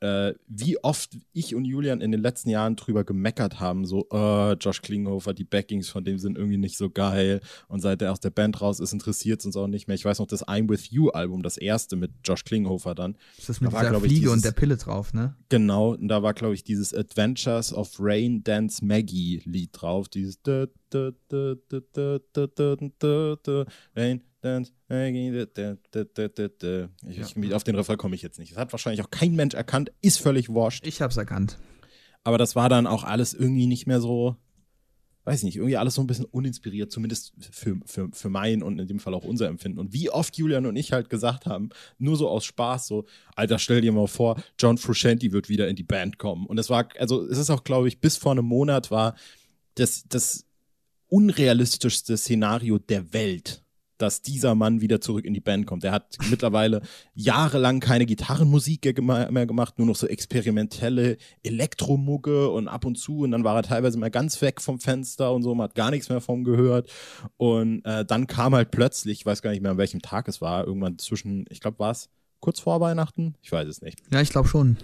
Äh, 0.00 0.32
wie 0.46 0.82
oft 0.82 1.18
ich 1.32 1.54
und 1.54 1.64
Julian 1.66 2.00
in 2.00 2.10
den 2.10 2.22
letzten 2.22 2.48
Jahren 2.48 2.74
drüber 2.76 3.04
gemeckert 3.04 3.60
haben, 3.60 3.84
so, 3.84 4.06
äh, 4.10 4.52
Josh 4.54 4.80
Klinghoffer, 4.80 5.34
die 5.34 5.44
Backings 5.44 5.90
von 5.90 6.04
dem 6.04 6.18
sind 6.18 6.38
irgendwie 6.38 6.56
nicht 6.56 6.78
so 6.78 6.88
geil. 6.88 7.40
Und 7.68 7.80
seit 7.80 8.00
er 8.00 8.12
aus 8.12 8.20
der 8.20 8.30
Band 8.30 8.60
raus 8.62 8.80
ist, 8.80 8.92
interessiert 8.94 9.40
es 9.40 9.46
uns 9.46 9.56
auch 9.56 9.66
nicht 9.66 9.88
mehr. 9.88 9.94
Ich 9.94 10.04
weiß 10.04 10.18
noch, 10.18 10.26
das 10.26 10.46
I'm 10.46 10.68
With 10.70 10.90
You 10.90 11.10
Album, 11.10 11.42
das 11.42 11.58
erste 11.58 11.96
mit 11.96 12.12
Josh 12.24 12.44
Klinghoffer 12.44 12.94
dann. 12.94 13.16
Das 13.36 13.50
ist 13.50 13.60
mit 13.60 13.70
da 13.70 13.74
war, 13.74 13.82
dieser 13.82 13.96
ich, 13.96 14.02
Fliege 14.02 14.30
und 14.30 14.36
dieses- 14.36 14.42
der 14.54 14.58
Pille 14.58 14.76
drauf, 14.78 15.12
ne? 15.12 15.36
Genau, 15.50 15.90
und 15.94 16.08
da 16.08 16.22
war, 16.22 16.32
glaube 16.32 16.54
ich, 16.54 16.64
dieses 16.64 16.94
Adventures 16.94 17.74
of 17.74 17.96
Rain 17.98 18.42
Dance 18.42 18.84
Maggie 18.84 19.42
Lied 19.44 19.70
drauf. 19.72 20.08
Dieses 20.08 20.40
Rain, 23.94 24.22
ich. 27.48 27.54
Auf 27.54 27.64
den 27.64 27.74
Refrain 27.74 27.98
komme 27.98 28.14
ich 28.14 28.22
jetzt 28.22 28.38
nicht. 28.38 28.52
Das 28.52 28.58
hat 28.58 28.72
wahrscheinlich 28.72 29.04
auch 29.04 29.10
kein 29.10 29.34
Mensch 29.34 29.54
erkannt, 29.54 29.92
ist 30.00 30.18
völlig 30.18 30.48
wurscht. 30.48 30.86
Ich 30.86 31.02
habe 31.02 31.10
es 31.10 31.16
erkannt. 31.16 31.58
Aber 32.24 32.38
das 32.38 32.56
war 32.56 32.68
dann 32.68 32.86
auch 32.86 33.04
alles 33.04 33.34
irgendwie 33.34 33.66
nicht 33.66 33.86
mehr 33.86 34.00
so, 34.00 34.36
weiß 35.24 35.38
ich 35.38 35.44
nicht, 35.44 35.56
irgendwie 35.56 35.76
alles 35.76 35.94
so 35.94 36.02
ein 36.02 36.06
bisschen 36.06 36.26
uninspiriert, 36.26 36.90
zumindest 36.92 37.32
für, 37.50 37.78
für, 37.84 38.08
für 38.12 38.28
mein 38.28 38.62
und 38.62 38.78
in 38.78 38.88
dem 38.88 39.00
Fall 39.00 39.14
auch 39.14 39.24
unser 39.24 39.46
Empfinden. 39.48 39.78
Und 39.78 39.92
wie 39.92 40.10
oft 40.10 40.36
Julian 40.36 40.66
und 40.66 40.76
ich 40.76 40.92
halt 40.92 41.08
gesagt 41.08 41.46
haben, 41.46 41.70
nur 41.98 42.16
so 42.16 42.28
aus 42.28 42.44
Spaß, 42.44 42.86
so, 42.86 43.06
Alter, 43.36 43.58
stell 43.58 43.80
dir 43.80 43.92
mal 43.92 44.06
vor, 44.06 44.42
John 44.58 44.78
Frusciante 44.78 45.32
wird 45.32 45.48
wieder 45.48 45.68
in 45.68 45.76
die 45.76 45.82
Band 45.82 46.18
kommen. 46.18 46.46
Und 46.46 46.58
es 46.58 46.68
war, 46.68 46.88
also 46.98 47.26
es 47.26 47.38
ist 47.38 47.50
auch, 47.50 47.64
glaube 47.64 47.88
ich, 47.88 48.00
bis 48.00 48.16
vor 48.16 48.32
einem 48.32 48.46
Monat 48.46 48.90
war 48.90 49.14
das, 49.76 50.04
das 50.08 50.46
unrealistischste 51.10 52.16
Szenario 52.16 52.78
der 52.78 53.12
Welt 53.12 53.62
dass 54.00 54.22
dieser 54.22 54.54
Mann 54.54 54.80
wieder 54.80 55.00
zurück 55.00 55.24
in 55.24 55.34
die 55.34 55.40
Band 55.40 55.66
kommt. 55.66 55.84
Er 55.84 55.92
hat 55.92 56.16
mittlerweile 56.30 56.82
jahrelang 57.14 57.80
keine 57.80 58.06
Gitarrenmusik 58.06 59.00
mehr 59.02 59.46
gemacht, 59.46 59.78
nur 59.78 59.86
noch 59.86 59.96
so 59.96 60.06
experimentelle 60.06 61.18
Elektromugge 61.42 62.50
und 62.50 62.68
ab 62.68 62.84
und 62.84 62.96
zu 62.96 63.20
und 63.20 63.32
dann 63.32 63.44
war 63.44 63.56
er 63.56 63.62
teilweise 63.62 63.98
mal 63.98 64.10
ganz 64.10 64.40
weg 64.42 64.60
vom 64.60 64.80
Fenster 64.80 65.32
und 65.32 65.42
so, 65.42 65.54
man 65.54 65.64
hat 65.64 65.74
gar 65.74 65.90
nichts 65.90 66.08
mehr 66.08 66.20
von 66.20 66.44
gehört 66.44 66.90
und 67.36 67.84
äh, 67.84 68.04
dann 68.04 68.26
kam 68.26 68.54
halt 68.54 68.70
plötzlich, 68.70 69.20
ich 69.20 69.26
weiß 69.26 69.42
gar 69.42 69.50
nicht 69.50 69.62
mehr 69.62 69.72
an 69.72 69.78
welchem 69.78 70.02
Tag 70.02 70.28
es 70.28 70.40
war, 70.40 70.66
irgendwann 70.66 70.98
zwischen, 70.98 71.44
ich 71.50 71.60
glaube 71.60 71.78
war 71.78 71.90
es 71.90 72.08
kurz 72.40 72.60
vor 72.60 72.80
Weihnachten, 72.80 73.34
ich 73.42 73.52
weiß 73.52 73.68
es 73.68 73.82
nicht. 73.82 73.98
Ja, 74.10 74.20
ich 74.20 74.30
glaube 74.30 74.48
schon. 74.48 74.76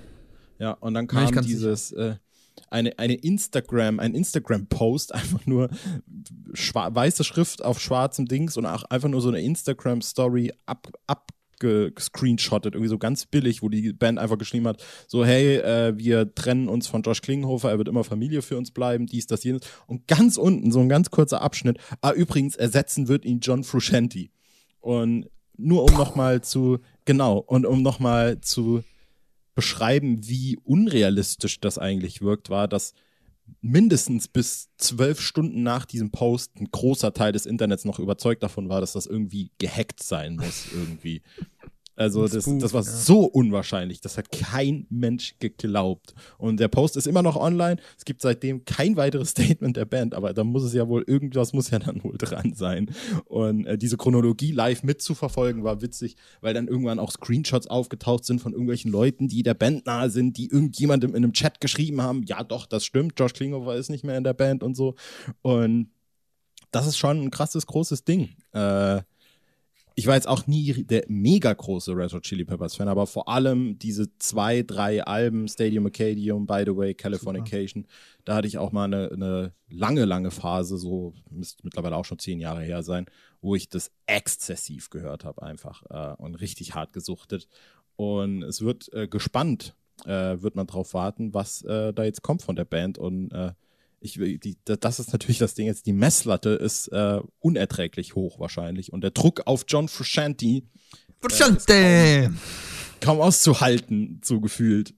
Ja, 0.59 0.73
und 0.73 0.95
dann 0.95 1.07
kam 1.07 1.31
dieses, 1.43 1.93
äh, 1.93 2.17
eine, 2.71 2.99
eine 2.99 3.15
Instagram, 3.15 4.01
ein 4.01 4.15
Instagram-Post, 4.15 5.15
einfach 5.15 5.45
nur 5.47 5.71
weiße 6.53 7.25
Schrift 7.25 7.65
auf 7.65 7.81
schwarzem 7.81 8.27
Dings 8.27 8.57
und 8.57 8.67
auch 8.67 8.85
einfach 8.85 9.09
nur 9.09 9.21
so 9.21 9.29
eine 9.29 9.43
Instagram-Story 9.43 10.53
ab, 10.67 10.89
abgescreenshottet, 11.07 12.75
irgendwie 12.75 12.89
so 12.89 12.99
ganz 12.99 13.27
billig, 13.27 13.63
wo 13.63 13.69
die 13.69 13.93
Band 13.93 14.19
einfach 14.19 14.39
geschrieben 14.39 14.69
hat, 14.69 14.83
so 15.07 15.25
hey, 15.25 15.57
äh, 15.57 15.97
wir 15.97 16.35
trennen 16.35 16.69
uns 16.69 16.87
von 16.87 17.03
Josh 17.03 17.23
Klinghoffer, 17.23 17.71
er 17.71 17.79
wird 17.79 17.89
immer 17.89 18.05
Familie 18.05 18.43
für 18.43 18.57
uns 18.57 18.71
bleiben, 18.71 19.07
dies, 19.07 19.27
das, 19.27 19.45
jenes. 19.45 19.63
Und 19.87 20.07
ganz 20.07 20.37
unten, 20.37 20.71
so 20.73 20.81
ein 20.81 20.89
ganz 20.89 21.11
kurzer 21.11 21.43
Abschnitt, 21.43 21.79
ah, 22.01 22.13
übrigens, 22.13 22.57
ersetzen 22.57 23.09
wird 23.09 23.25
ihn 23.25 23.41
John 23.41 23.65
Frusciante. 23.65 24.29
Und 24.81 25.29
nur 25.59 25.85
um 25.85 25.95
nochmal 25.95 26.43
zu, 26.43 26.79
genau, 27.05 27.39
und 27.39 27.67
um 27.67 27.83
nochmal 27.83 28.41
zu 28.41 28.83
beschreiben, 29.57 30.29
wie 30.29 30.57
unrealistisch 30.63 31.59
das 31.59 31.79
eigentlich 31.79 32.23
wirkt, 32.23 32.51
war, 32.51 32.69
dass 32.69 32.93
mindestens 33.61 34.29
bis 34.29 34.69
zwölf 34.77 35.21
Stunden 35.21 35.63
nach 35.63 35.87
diesem 35.87 36.11
Post 36.11 36.53
ein 36.61 36.69
großer 36.71 37.13
Teil 37.13 37.33
des 37.33 37.47
Internets 37.47 37.85
noch 37.85 37.99
überzeugt 37.99 38.43
davon 38.43 38.69
war, 38.69 38.81
dass 38.81 38.93
das 38.93 39.07
irgendwie 39.07 39.51
gehackt 39.59 40.03
sein 40.03 40.37
muss, 40.37 40.67
irgendwie. 40.73 41.23
Also 41.97 42.29
das, 42.29 42.45
das 42.45 42.75
war 42.75 42.83
ja. 42.83 42.91
so 42.91 43.25
unwahrscheinlich, 43.25 44.03
das 44.03 44.19
hat 44.19 44.31
kein 44.31 44.87
Mensch 44.91 45.37
geglaubt. 45.39 46.15
Und 46.37 46.61
der 46.61 46.69
Post 46.69 46.97
ist 46.97 47.07
immer 47.07 47.23
noch 47.23 47.37
online. 47.37 47.81
Es 47.97 48.05
gibt 48.05 48.21
seitdem 48.21 48.67
kein 48.67 48.97
weiteres 48.97 49.31
Statement 49.31 49.77
der 49.77 49.87
Band, 49.87 50.15
aber 50.15 50.35
da 50.35 50.45
muss 50.45 50.63
es 50.63 50.75
ja 50.75 50.89
wohl 50.89 51.05
irgendwas 51.07 51.55
muss 51.55 51.71
ja 51.71 51.79
dann 51.79 52.05
wohl 52.05 52.19
dran 52.19 52.53
sein. 52.55 52.91
Und 53.25 53.67
äh, 53.67 53.79
diese 53.79 53.97
Chronologie 53.97 54.53
live 54.53 54.83
mitzuverfolgen 54.83 55.65
war 55.65 55.81
witzig, 55.81 56.17
weil 56.43 56.53
dann 56.53 56.69
irgendwann 56.69 56.99
auch 56.99 57.11
Screenshots 57.11 57.67
aufgetaucht 57.67 58.27
sind 58.27 58.41
von 58.41 58.53
irgendwelchen 58.53 58.91
Leuten, 58.91 59.29
die 59.29 59.43
der 59.43 59.55
Band 59.55 59.87
nahe 59.87 60.11
sind, 60.11 60.37
die 60.37 60.51
irgendjemandem 60.51 61.11
in 61.11 61.25
einem 61.25 61.33
Chat 61.33 61.61
geschrieben 61.61 62.03
haben, 62.03 62.25
ja 62.25 62.45
doch, 62.45 62.67
das 62.67 62.85
stimmt, 62.85 63.19
Josh 63.19 63.33
Klinghoffer 63.33 63.75
ist 63.75 63.89
nicht 63.89 64.05
mehr 64.05 64.19
in 64.19 64.25
der 64.25 64.35
Band 64.35 64.63
und 64.63 64.77
so. 64.77 64.95
Und 65.41 65.91
das 66.71 66.87
ist 66.87 66.99
schon 66.99 67.23
ein 67.23 67.31
krasses, 67.31 67.67
großes 67.67 68.05
Ding. 68.05 68.37
Äh, 68.53 69.01
ich 69.99 70.07
war 70.07 70.15
jetzt 70.15 70.29
auch 70.29 70.47
nie 70.47 70.85
der 70.85 71.05
mega 71.09 71.51
große 71.51 71.97
Red 71.97 72.13
Hot 72.13 72.23
Chili 72.23 72.45
Peppers 72.45 72.77
Fan, 72.77 72.87
aber 72.87 73.07
vor 73.07 73.29
allem 73.29 73.79
diese 73.79 74.15
zwei, 74.19 74.63
drei 74.63 75.03
Alben, 75.03 75.49
Stadium 75.49 75.87
Arcadium, 75.87 76.47
By 76.47 76.65
the 76.67 76.77
Way, 76.77 76.95
Californication, 76.95 77.87
da 78.27 78.35
hatte 78.35 78.47
ich 78.47 78.59
auch 78.59 78.73
mal 78.73 78.85
eine, 78.85 79.11
eine 79.11 79.55
lange, 79.71 80.05
lange 80.05 80.31
Phase, 80.31 80.77
so 80.77 81.15
müsste 81.31 81.65
mittlerweile 81.65 81.97
auch 81.97 82.05
schon 82.05 82.19
zehn 82.19 82.41
Jahre 82.41 82.61
her 82.61 82.83
sein, 82.83 83.07
wo 83.41 83.55
ich 83.55 83.71
das 83.71 83.91
exzessiv 84.05 84.91
gehört 84.91 85.25
habe 85.25 85.43
einfach 85.43 85.83
äh, 85.89 86.23
und 86.23 86.35
richtig 86.35 86.75
hart 86.75 86.93
gesuchtet. 86.93 87.49
Und 87.97 88.43
es 88.43 88.61
wird 88.61 88.93
äh, 88.93 89.09
gespannt, 89.09 89.75
äh, 90.05 90.43
wird 90.43 90.57
man 90.57 90.67
drauf 90.67 90.93
warten, 90.93 91.33
was 91.33 91.63
äh, 91.63 91.95
da 91.95 92.05
jetzt 92.05 92.21
kommt 92.21 92.43
von 92.43 92.55
der 92.55 92.67
Band 92.67 92.99
und 92.99 93.33
äh, 93.33 93.53
ich, 94.07 94.41
die, 94.41 94.57
da- 94.65 94.77
das 94.77 94.99
ist 95.01 95.13
natürlich 95.13 95.39
das 95.39 95.55
Ding 95.55 95.67
jetzt, 95.67 95.87
die 95.87 95.93
Messlatte 95.93 96.51
ist 96.51 96.89
äh, 96.89 97.21
unerträglich 97.41 98.15
hoch 98.15 98.39
wahrscheinlich 98.41 98.93
und 98.93 99.03
der 99.03 99.11
Druck 99.11 99.43
auf 99.47 99.65
John 99.69 99.89
Frusciante 99.89 100.63
Frusciante! 101.21 102.31
kaum 103.01 103.21
auszuhalten, 103.21 104.21
so 104.25 104.41
gefühlt. 104.41 104.95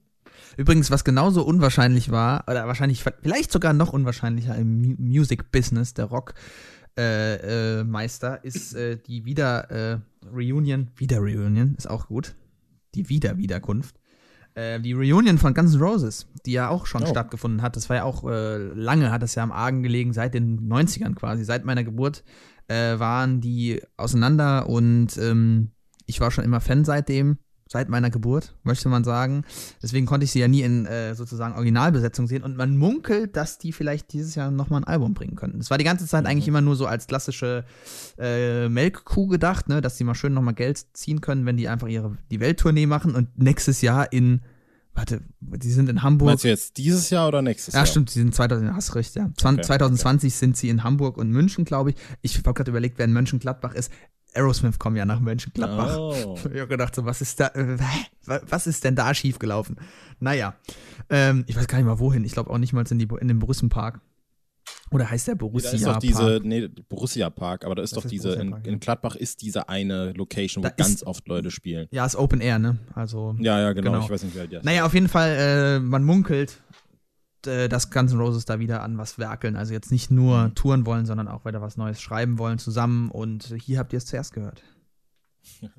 Übrigens, 0.57 0.91
was 0.91 1.03
genauso 1.03 1.43
unwahrscheinlich 1.45 2.11
war, 2.11 2.43
oder 2.47 2.67
wahrscheinlich 2.67 3.03
vielleicht 3.21 3.51
sogar 3.51 3.73
noch 3.73 3.93
unwahrscheinlicher 3.93 4.55
im 4.55 4.81
Mu 4.81 4.95
Music 4.97 5.51
Business, 5.51 5.93
der 5.93 6.05
Rock 6.05 6.33
äh, 6.97 7.79
äh, 7.79 7.83
Meister, 7.83 8.43
ist 8.43 8.73
äh, 8.73 8.97
die 8.97 9.25
Wieder 9.25 9.71
äh, 9.71 9.99
Reunion, 10.33 10.89
Wieder 10.97 11.19
Reunion, 11.19 11.75
ist 11.77 11.89
auch 11.89 12.07
gut. 12.07 12.35
Die 12.95 13.07
Wieder-Wiederkunft. 13.07 13.98
Äh, 14.59 14.79
die 14.81 14.93
Reunion 14.93 15.37
von 15.37 15.53
Guns 15.53 15.73
N' 15.75 15.81
Roses, 15.81 16.27
die 16.45 16.51
ja 16.51 16.67
auch 16.69 16.85
schon 16.85 17.03
Oh. 17.03 17.05
stattgefunden 17.05 17.61
hat. 17.61 17.75
Das 17.75 17.89
war 17.89 17.95
ja 17.97 18.03
auch 18.03 18.23
äh, 18.29 18.57
lange, 18.57 19.09
hat 19.11 19.21
das 19.21 19.35
ja 19.35 19.43
am 19.43 19.51
Argen 19.53 19.83
gelegen, 19.83 20.11
seit 20.11 20.33
den 20.33 20.67
90ern 20.69 21.15
quasi, 21.15 21.43
seit 21.45 21.63
meiner 21.65 21.83
Geburt 21.83 22.23
äh, 22.67 22.99
waren 22.99 23.39
die 23.41 23.81
auseinander 23.97 24.67
und 24.67 25.17
ähm, 25.17 25.71
ich 26.05 26.19
war 26.19 26.29
schon 26.31 26.43
immer 26.43 26.59
Fan 26.59 26.83
seitdem, 26.83 27.37
seit 27.71 27.87
meiner 27.87 28.09
Geburt, 28.09 28.55
möchte 28.63 28.89
man 28.89 29.03
sagen. 29.03 29.43
Deswegen 29.81 30.07
konnte 30.07 30.23
ich 30.25 30.31
sie 30.31 30.39
ja 30.39 30.47
nie 30.47 30.63
in 30.63 30.87
äh, 30.87 31.13
sozusagen 31.13 31.53
Originalbesetzung 31.53 32.25
sehen 32.27 32.41
und 32.41 32.57
man 32.57 32.75
munkelt, 32.75 33.35
dass 33.35 33.59
die 33.59 33.71
vielleicht 33.71 34.11
dieses 34.11 34.33
Jahr 34.33 34.49
nochmal 34.49 34.81
ein 34.81 34.85
Album 34.85 35.13
bringen 35.13 35.35
könnten. 35.35 35.59
Es 35.59 35.69
war 35.69 35.77
die 35.77 35.83
ganze 35.83 36.07
Zeit 36.07 36.25
eigentlich 36.25 36.47
immer 36.47 36.61
nur 36.61 36.75
so 36.75 36.87
als 36.87 37.05
klassische 37.05 37.65
äh, 38.17 38.67
Melkkuh 38.69 39.27
gedacht, 39.27 39.69
ne, 39.69 39.81
dass 39.81 39.97
die 39.97 40.03
mal 40.03 40.15
schön 40.15 40.33
nochmal 40.33 40.55
Geld 40.55 40.83
ziehen 40.93 41.21
können, 41.21 41.45
wenn 41.45 41.57
die 41.57 41.67
einfach 41.67 41.87
ihre 41.87 42.17
die 42.31 42.39
Welttournee 42.39 42.87
machen 42.87 43.13
und 43.13 43.37
nächstes 43.37 43.81
Jahr 43.81 44.11
in 44.11 44.41
warte, 44.93 45.21
die 45.39 45.71
sind 45.71 45.89
in 45.89 46.01
Hamburg. 46.01 46.27
Meinst 46.27 46.43
du 46.43 46.47
jetzt 46.47 46.77
dieses 46.77 47.11
Jahr 47.11 47.27
oder 47.27 47.41
nächstes 47.41 47.73
ja, 47.73 47.81
Jahr? 47.81 47.85
stimmt, 47.85 48.13
die 48.13 48.19
sind 48.19 48.33
2000, 48.33 48.73
hast 48.73 48.95
recht, 48.95 49.15
ja. 49.15 49.29
Zwan- 49.37 49.55
Okay, 49.55 49.63
2020 49.63 50.33
sind 50.33 50.57
sie 50.57 50.69
in 50.69 50.83
Hamburg 50.83 51.17
und 51.17 51.29
München, 51.29 51.65
glaube 51.65 51.91
ich. 51.91 51.95
Ich 52.21 52.37
habe 52.37 52.53
gerade 52.53 52.71
überlegt, 52.71 52.97
wer 52.97 53.05
in 53.05 53.13
Mönchengladbach 53.13 53.75
ist. 53.75 53.91
Aerosmith 54.33 54.77
kommen 54.79 54.95
ja 54.95 55.05
nach 55.05 55.19
Mönchengladbach. 55.19 55.97
Oh. 55.97 56.37
Ich 56.53 56.59
habe 56.59 56.67
gedacht, 56.67 56.95
so, 56.95 57.05
was 57.05 57.21
ist 57.21 57.39
da, 57.39 57.47
äh, 57.47 57.77
was 58.25 58.67
ist 58.67 58.83
denn 58.83 58.95
da 58.95 59.13
schiefgelaufen? 59.13 59.77
Naja, 60.19 60.55
ähm, 61.09 61.43
ich 61.47 61.55
weiß 61.55 61.67
gar 61.67 61.77
nicht 61.77 61.87
mal 61.87 61.99
wohin. 61.99 62.23
Ich 62.23 62.33
glaube 62.33 62.49
auch 62.49 62.57
nicht 62.57 62.73
mal 62.73 62.85
in, 62.89 62.99
die, 62.99 63.07
in 63.19 63.27
den 63.27 63.39
Borussenpark. 63.39 64.01
Oder 64.91 65.09
heißt 65.09 65.27
der 65.27 65.35
Da 65.35 65.39
Borussia 65.39 65.71
ist 65.71 65.85
doch 65.85 65.97
diese, 65.97 66.17
Park? 66.39 66.45
nee, 66.45 66.67
Borussia 66.89 67.29
Park, 67.29 67.63
aber 67.65 67.75
da 67.75 67.81
ist 67.83 67.91
Das 67.95 67.97
doch 67.99 68.05
ist 68.05 68.11
diese, 68.11 68.33
in, 68.33 68.51
Park, 68.51 68.67
in 68.67 68.79
Gladbach 68.79 69.15
ist 69.15 69.41
diese 69.41 69.69
eine 69.69 70.13
Location, 70.13 70.63
wo 70.63 70.67
Da 70.67 70.73
ganz 70.75 70.89
ist- 70.95 71.03
oft 71.05 71.27
Leute 71.27 71.51
spielen. 71.51 71.87
Ja, 71.91 72.05
ist 72.05 72.15
Open 72.15 72.41
Air, 72.41 72.59
ne? 72.59 72.77
Also. 72.95 73.35
Ja, 73.39 73.59
ja, 73.59 73.73
genau. 73.73 73.91
Genau. 73.91 74.03
Ich 74.05 74.09
weiß 74.11 74.23
nicht, 74.23 74.35
wer 74.35 74.51
ist. 74.51 74.63
Naja, 74.63 74.85
auf 74.85 74.93
jeden 74.93 75.07
Fall, 75.07 75.77
äh, 75.77 75.79
man 75.79 76.03
munkelt, 76.03 76.59
äh, 77.47 77.67
dass 77.69 77.91
Guns 77.91 78.11
N' 78.11 78.19
Roses 78.19 78.45
da 78.45 78.59
wieder 78.59 78.81
an 78.83 78.97
was 78.97 79.17
werkeln. 79.19 79.55
Also 79.55 79.73
jetzt 79.73 79.91
nicht 79.91 80.11
nur 80.11 80.47
Mhm. 80.49 80.55
touren 80.55 80.85
wollen, 80.85 81.05
sondern 81.05 81.27
auch 81.27 81.45
weiter 81.45 81.61
was 81.61 81.77
Neues 81.77 82.01
schreiben 82.01 82.37
wollen 82.37 82.57
zusammen. 82.59 83.09
Und 83.11 83.53
hier 83.61 83.79
habt 83.79 83.93
ihr 83.93 83.97
es 83.97 84.05
zuerst 84.05 84.33
gehört. 84.33 84.63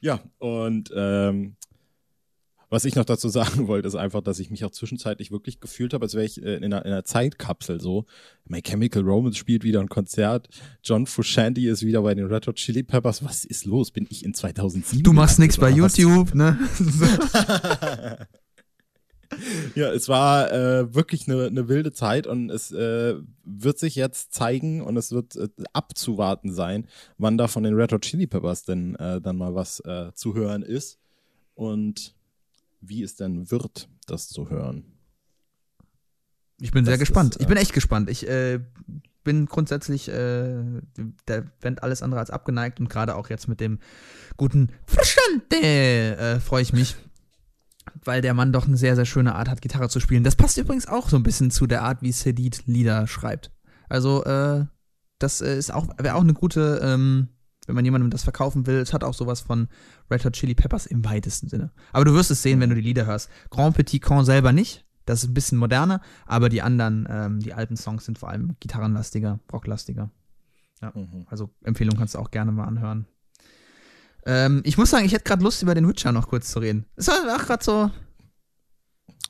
Ja, 0.00 0.20
und 0.38 0.92
ähm, 0.94 1.56
was 2.68 2.84
ich 2.84 2.96
noch 2.96 3.04
dazu 3.06 3.28
sagen 3.28 3.66
wollte, 3.68 3.88
ist 3.88 3.94
einfach, 3.94 4.20
dass 4.20 4.38
ich 4.38 4.50
mich 4.50 4.64
auch 4.64 4.70
zwischenzeitlich 4.72 5.30
wirklich 5.30 5.58
gefühlt 5.60 5.94
habe, 5.94 6.04
als 6.04 6.14
wäre 6.14 6.24
ich 6.26 6.42
äh, 6.42 6.56
in, 6.56 6.64
einer, 6.64 6.84
in 6.84 6.92
einer 6.92 7.04
Zeitkapsel 7.04 7.80
so. 7.80 8.04
My 8.44 8.60
Chemical 8.60 9.02
Romance 9.02 9.38
spielt 9.38 9.64
wieder 9.64 9.80
ein 9.80 9.88
Konzert, 9.88 10.48
John 10.82 11.06
Frusciante 11.06 11.60
ist 11.62 11.82
wieder 11.86 12.02
bei 12.02 12.14
den 12.14 12.26
Red 12.26 12.46
Hot 12.46 12.56
Chili 12.56 12.82
Peppers. 12.82 13.24
Was 13.24 13.44
ist 13.46 13.64
los? 13.64 13.90
Bin 13.90 14.06
ich 14.10 14.22
in 14.24 14.34
2007? 14.34 15.02
Du 15.02 15.12
machst 15.14 15.38
nichts 15.38 15.56
bei? 15.56 15.70
YouTube, 15.70 16.34
ne? 16.34 16.58
Ja, 19.74 19.92
es 19.92 20.08
war 20.08 20.52
äh, 20.52 20.94
wirklich 20.94 21.28
eine, 21.28 21.46
eine 21.46 21.68
wilde 21.68 21.92
Zeit 21.92 22.26
und 22.26 22.50
es 22.50 22.70
äh, 22.72 23.14
wird 23.44 23.78
sich 23.78 23.94
jetzt 23.94 24.32
zeigen 24.32 24.80
und 24.82 24.96
es 24.96 25.12
wird 25.12 25.36
äh, 25.36 25.48
abzuwarten 25.72 26.52
sein, 26.52 26.86
wann 27.18 27.36
da 27.38 27.48
von 27.48 27.62
den 27.62 27.74
Red 27.74 27.92
Hot 27.92 28.02
Chili 28.02 28.26
Peppers 28.26 28.62
denn 28.62 28.94
äh, 28.96 29.20
dann 29.20 29.36
mal 29.36 29.54
was 29.54 29.80
äh, 29.80 30.12
zu 30.14 30.34
hören 30.34 30.62
ist 30.62 30.98
und 31.54 32.14
wie 32.80 33.02
es 33.02 33.16
denn 33.16 33.50
wird, 33.50 33.88
das 34.06 34.28
zu 34.28 34.50
hören. 34.50 34.84
Ich 36.60 36.70
bin 36.72 36.84
sehr 36.84 36.94
Das 36.94 37.00
gespannt. 37.00 37.36
ist, 37.36 37.40
ich 37.40 37.46
äh, 37.46 37.48
bin 37.48 37.56
echt 37.58 37.72
gespannt. 37.72 38.10
Ich 38.10 38.28
äh, 38.28 38.60
bin 39.24 39.46
grundsätzlich 39.46 40.08
äh, 40.08 40.62
der 41.26 41.42
Band 41.60 41.82
alles 41.82 42.02
andere 42.02 42.20
als 42.20 42.30
abgeneigt 42.30 42.78
und 42.78 42.88
gerade 42.88 43.16
auch 43.16 43.30
jetzt 43.30 43.48
mit 43.48 43.60
dem 43.60 43.80
guten 44.36 44.68
Verstand 44.86 45.52
äh, 45.52 46.38
freue 46.40 46.62
ich 46.62 46.72
mich. 46.72 46.96
Weil 48.02 48.22
der 48.22 48.34
Mann 48.34 48.52
doch 48.52 48.66
eine 48.66 48.76
sehr, 48.76 48.96
sehr 48.96 49.04
schöne 49.04 49.34
Art 49.34 49.48
hat, 49.48 49.62
Gitarre 49.62 49.88
zu 49.88 50.00
spielen. 50.00 50.24
Das 50.24 50.36
passt 50.36 50.58
übrigens 50.58 50.88
auch 50.88 51.08
so 51.08 51.16
ein 51.16 51.22
bisschen 51.22 51.50
zu 51.50 51.66
der 51.66 51.82
Art, 51.82 52.02
wie 52.02 52.12
Sedit 52.12 52.66
Lieder 52.66 53.06
schreibt. 53.06 53.52
Also, 53.88 54.24
äh, 54.24 54.64
das 55.18 55.40
äh, 55.40 55.56
ist 55.56 55.72
auch, 55.72 55.88
wäre 55.98 56.16
auch 56.16 56.22
eine 56.22 56.34
gute, 56.34 56.80
ähm, 56.82 57.28
wenn 57.66 57.74
man 57.74 57.84
jemandem 57.84 58.10
das 58.10 58.24
verkaufen 58.24 58.66
will. 58.66 58.76
Es 58.76 58.92
hat 58.92 59.04
auch 59.04 59.14
sowas 59.14 59.40
von 59.40 59.68
Red 60.10 60.24
Hot 60.24 60.34
Chili 60.34 60.54
Peppers 60.54 60.86
im 60.86 61.04
weitesten 61.04 61.48
Sinne. 61.48 61.70
Aber 61.92 62.04
du 62.04 62.14
wirst 62.14 62.30
es 62.30 62.42
sehen, 62.42 62.60
wenn 62.60 62.70
du 62.70 62.76
die 62.76 62.82
Lieder 62.82 63.06
hörst. 63.06 63.30
Grand 63.50 63.76
Petit 63.76 64.02
Con 64.02 64.24
selber 64.24 64.52
nicht. 64.52 64.84
Das 65.06 65.22
ist 65.22 65.30
ein 65.30 65.34
bisschen 65.34 65.58
moderner, 65.58 66.00
aber 66.24 66.48
die 66.48 66.62
anderen, 66.62 67.06
ähm, 67.10 67.40
die 67.40 67.52
alten 67.52 67.76
Songs 67.76 68.06
sind 68.06 68.18
vor 68.18 68.30
allem 68.30 68.56
gitarrenlastiger, 68.60 69.38
rocklastiger. 69.52 70.10
Mhm. 70.80 71.26
Also 71.26 71.50
Empfehlung 71.62 71.96
kannst 71.96 72.14
du 72.14 72.18
auch 72.18 72.30
gerne 72.30 72.52
mal 72.52 72.64
anhören. 72.64 73.06
Ähm, 74.26 74.62
ich 74.64 74.78
muss 74.78 74.90
sagen, 74.90 75.04
ich 75.04 75.12
hätte 75.12 75.24
gerade 75.24 75.42
Lust, 75.42 75.62
über 75.62 75.74
den 75.74 75.88
Witcher 75.88 76.12
noch 76.12 76.28
kurz 76.28 76.50
zu 76.50 76.58
reden. 76.58 76.86
Es 76.96 77.08
war 77.08 77.36
auch 77.36 77.44
gerade 77.44 77.64
so, 77.64 77.90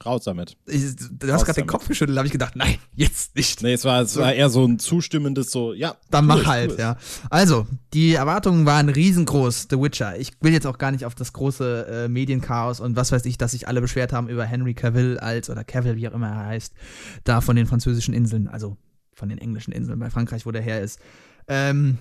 Raus 0.04 0.24
damit. 0.24 0.56
ich, 0.66 0.96
du 0.96 1.32
hast 1.32 1.44
gerade 1.44 1.62
den. 1.62 1.66
Kopf 1.66 1.86
geschüttelt, 1.86 2.16
da 2.16 2.20
habe 2.20 2.26
ich 2.26 2.32
gedacht, 2.32 2.56
nein, 2.56 2.76
jetzt 2.94 3.36
nicht. 3.36 3.62
Nee, 3.62 3.74
es 3.74 3.84
war, 3.84 4.02
es 4.02 4.16
war 4.16 4.32
eher 4.32 4.50
so 4.50 4.64
ein 4.64 4.78
zustimmendes 4.78 5.50
so, 5.50 5.72
ja. 5.72 5.96
Dann 6.10 6.26
mach 6.26 6.40
es, 6.40 6.46
halt, 6.46 6.78
ja. 6.78 6.96
Also, 7.30 7.66
die 7.92 8.14
Erwartungen 8.14 8.66
waren 8.66 8.88
riesengroß, 8.88 9.68
The 9.70 9.80
Witcher. 9.80 10.18
Ich 10.18 10.32
will 10.40 10.52
jetzt 10.52 10.66
auch 10.66 10.78
gar 10.78 10.90
nicht 10.90 11.06
auf 11.06 11.14
das 11.14 11.32
große 11.32 11.86
äh, 11.86 12.08
Medienchaos 12.08 12.80
und 12.80 12.96
was 12.96 13.12
weiß 13.12 13.24
ich, 13.24 13.38
dass 13.38 13.52
sich 13.52 13.68
alle 13.68 13.80
beschwert 13.80 14.12
haben 14.12 14.28
über 14.28 14.44
Henry 14.44 14.74
Cavill 14.74 15.18
als, 15.18 15.48
oder 15.48 15.64
Cavill, 15.64 15.96
wie 15.96 16.08
auch 16.08 16.12
immer 16.14 16.28
er 16.28 16.46
heißt, 16.46 16.74
da 17.22 17.40
von 17.40 17.56
den 17.56 17.66
französischen 17.66 18.14
Inseln, 18.14 18.48
also 18.48 18.76
von 19.14 19.28
den 19.28 19.38
englischen 19.38 19.72
Inseln 19.72 20.00
bei 20.00 20.10
Frankreich, 20.10 20.44
wo 20.44 20.50
der 20.50 20.62
her 20.62 20.82
ist. 20.82 20.98
Ähm, 21.46 21.98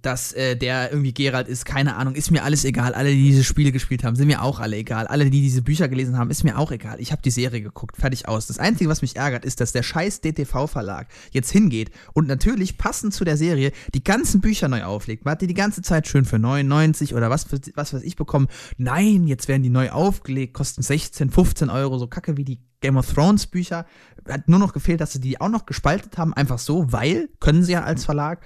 dass 0.00 0.32
äh, 0.32 0.56
der 0.56 0.90
irgendwie 0.90 1.12
Geralt 1.12 1.48
ist, 1.48 1.64
keine 1.64 1.96
Ahnung, 1.96 2.14
ist 2.14 2.30
mir 2.30 2.42
alles 2.42 2.64
egal. 2.64 2.94
Alle, 2.94 3.10
die 3.10 3.22
diese 3.22 3.44
Spiele 3.44 3.72
gespielt 3.72 4.04
haben, 4.04 4.16
sind 4.16 4.26
mir 4.26 4.42
auch 4.42 4.60
alle 4.60 4.76
egal. 4.76 5.06
Alle, 5.06 5.24
die 5.30 5.40
diese 5.40 5.62
Bücher 5.62 5.88
gelesen 5.88 6.16
haben, 6.18 6.30
ist 6.30 6.44
mir 6.44 6.58
auch 6.58 6.70
egal. 6.72 7.00
Ich 7.00 7.12
habe 7.12 7.22
die 7.22 7.30
Serie 7.30 7.60
geguckt, 7.60 7.96
fertig 7.96 8.28
aus. 8.28 8.46
Das 8.46 8.58
Einzige, 8.58 8.90
was 8.90 9.02
mich 9.02 9.16
ärgert, 9.16 9.44
ist, 9.44 9.60
dass 9.60 9.72
der 9.72 9.82
scheiß 9.82 10.20
DTV-Verlag 10.20 11.08
jetzt 11.30 11.50
hingeht 11.50 11.90
und 12.12 12.26
natürlich 12.26 12.78
passend 12.78 13.14
zu 13.14 13.24
der 13.24 13.36
Serie 13.36 13.72
die 13.94 14.04
ganzen 14.04 14.40
Bücher 14.40 14.68
neu 14.68 14.84
auflegt. 14.84 15.24
Man 15.24 15.32
hat 15.32 15.42
die 15.42 15.46
die 15.46 15.54
ganze 15.54 15.82
Zeit 15.82 16.06
schön 16.06 16.24
für 16.24 16.38
99 16.38 17.14
oder 17.14 17.30
was, 17.30 17.46
was 17.74 17.94
weiß 17.94 18.02
ich 18.02 18.16
bekommen. 18.16 18.48
Nein, 18.76 19.26
jetzt 19.26 19.48
werden 19.48 19.62
die 19.62 19.70
neu 19.70 19.90
aufgelegt, 19.90 20.54
kosten 20.54 20.82
16, 20.82 21.30
15 21.30 21.70
Euro, 21.70 21.98
so 21.98 22.06
kacke 22.06 22.36
wie 22.36 22.44
die 22.44 22.58
Game 22.80 22.96
of 22.96 23.12
Thrones 23.12 23.46
Bücher. 23.46 23.86
Hat 24.28 24.48
nur 24.48 24.58
noch 24.58 24.72
gefehlt, 24.72 25.00
dass 25.00 25.12
sie 25.12 25.20
die 25.20 25.40
auch 25.40 25.48
noch 25.48 25.66
gespaltet 25.66 26.18
haben, 26.18 26.34
einfach 26.34 26.58
so, 26.58 26.92
weil, 26.92 27.28
können 27.40 27.62
sie 27.62 27.72
ja 27.72 27.84
als 27.84 28.04
Verlag. 28.04 28.44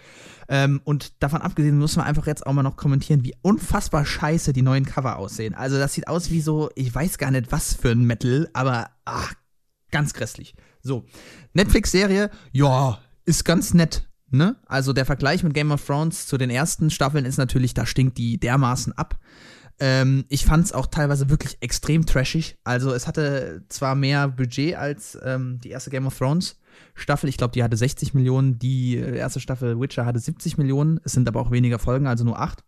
Ähm, 0.49 0.81
und 0.85 1.23
davon 1.23 1.43
abgesehen 1.43 1.79
muss 1.79 1.97
man 1.97 2.07
einfach 2.07 2.27
jetzt 2.27 2.47
auch 2.47 2.53
mal 2.53 2.63
noch 2.63 2.77
kommentieren, 2.77 3.25
wie 3.25 3.35
unfassbar 3.43 4.05
scheiße 4.05 4.53
die 4.53 4.63
neuen 4.63 4.85
Cover 4.85 5.17
aussehen. 5.17 5.55
Also 5.55 5.79
das 5.79 5.95
sieht 5.95 6.09
aus 6.09 6.31
wie 6.31 6.41
so, 6.41 6.71
ich 6.75 6.95
weiß 6.95 7.19
gar 7.19 7.31
nicht 7.31 7.53
was 7.53 7.75
für 7.75 7.91
ein 7.91 8.05
Metal, 8.05 8.49
aber 8.53 8.91
ach, 9.05 9.35
ganz 9.91 10.15
grässlich. 10.15 10.55
So, 10.83 11.05
Netflix-Serie, 11.53 12.31
ja, 12.53 12.99
ist 13.25 13.45
ganz 13.45 13.75
nett. 13.75 14.09
Ne? 14.31 14.57
Also 14.67 14.95
der 14.95 15.05
Vergleich 15.05 15.45
mit 15.45 15.53
Game 15.53 15.71
of 15.73 15.85
Thrones 15.85 16.27
zu 16.27 16.39
den 16.39 16.49
ersten 16.49 16.91
Staffeln 16.91 17.27
ist 17.27 17.37
natürlich, 17.37 17.75
da 17.75 17.85
stinkt 17.85 18.17
die 18.17 18.39
dermaßen 18.39 18.95
ab. 18.95 19.19
Ähm, 19.85 20.27
ich 20.29 20.45
fand 20.45 20.65
es 20.65 20.73
auch 20.73 20.87
teilweise 20.87 21.29
wirklich 21.29 21.57
extrem 21.59 22.07
trashig. 22.07 22.57
Also 22.63 22.93
es 22.95 23.09
hatte 23.09 23.65
zwar 23.69 23.97
mehr 23.97 24.29
Budget 24.29 24.77
als 24.77 25.19
ähm, 25.25 25.59
die 25.59 25.71
erste 25.71 25.91
Game 25.91 26.07
of 26.07 26.17
Thrones 26.17 26.61
Staffel. 26.95 27.29
Ich 27.29 27.37
glaube, 27.37 27.51
die 27.53 27.65
hatte 27.65 27.77
60 27.77 28.15
Millionen. 28.15 28.61
Die 28.61 28.97
äh, 28.97 29.17
erste 29.17 29.41
Staffel 29.41 29.81
Witcher 29.81 30.07
hatte 30.07 30.21
70 30.21 30.57
Millionen. 30.57 31.01
Es 31.03 31.15
sind 31.15 31.27
aber 31.27 31.41
auch 31.41 31.51
weniger 31.51 31.81
Folgen, 31.81 32.07
also 32.07 32.23
nur 32.25 32.39
acht. 32.39 32.63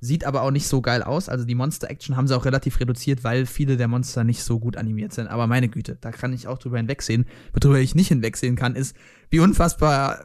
Sieht 0.00 0.24
aber 0.24 0.40
auch 0.40 0.50
nicht 0.50 0.66
so 0.66 0.80
geil 0.80 1.02
aus. 1.02 1.28
Also 1.28 1.44
die 1.44 1.54
Monster-Action 1.54 2.16
haben 2.16 2.28
sie 2.28 2.34
auch 2.34 2.46
relativ 2.46 2.80
reduziert, 2.80 3.24
weil 3.24 3.44
viele 3.44 3.76
der 3.76 3.88
Monster 3.88 4.24
nicht 4.24 4.42
so 4.42 4.58
gut 4.58 4.78
animiert 4.78 5.12
sind. 5.12 5.26
Aber 5.26 5.46
meine 5.46 5.68
Güte, 5.68 5.98
da 6.00 6.12
kann 6.12 6.32
ich 6.32 6.48
auch 6.48 6.56
drüber 6.56 6.78
hinwegsehen. 6.78 7.26
Worüber 7.52 7.78
ich 7.78 7.94
nicht 7.94 8.08
hinwegsehen 8.08 8.56
kann, 8.56 8.74
ist, 8.74 8.96
wie 9.28 9.40
unfassbar 9.40 10.24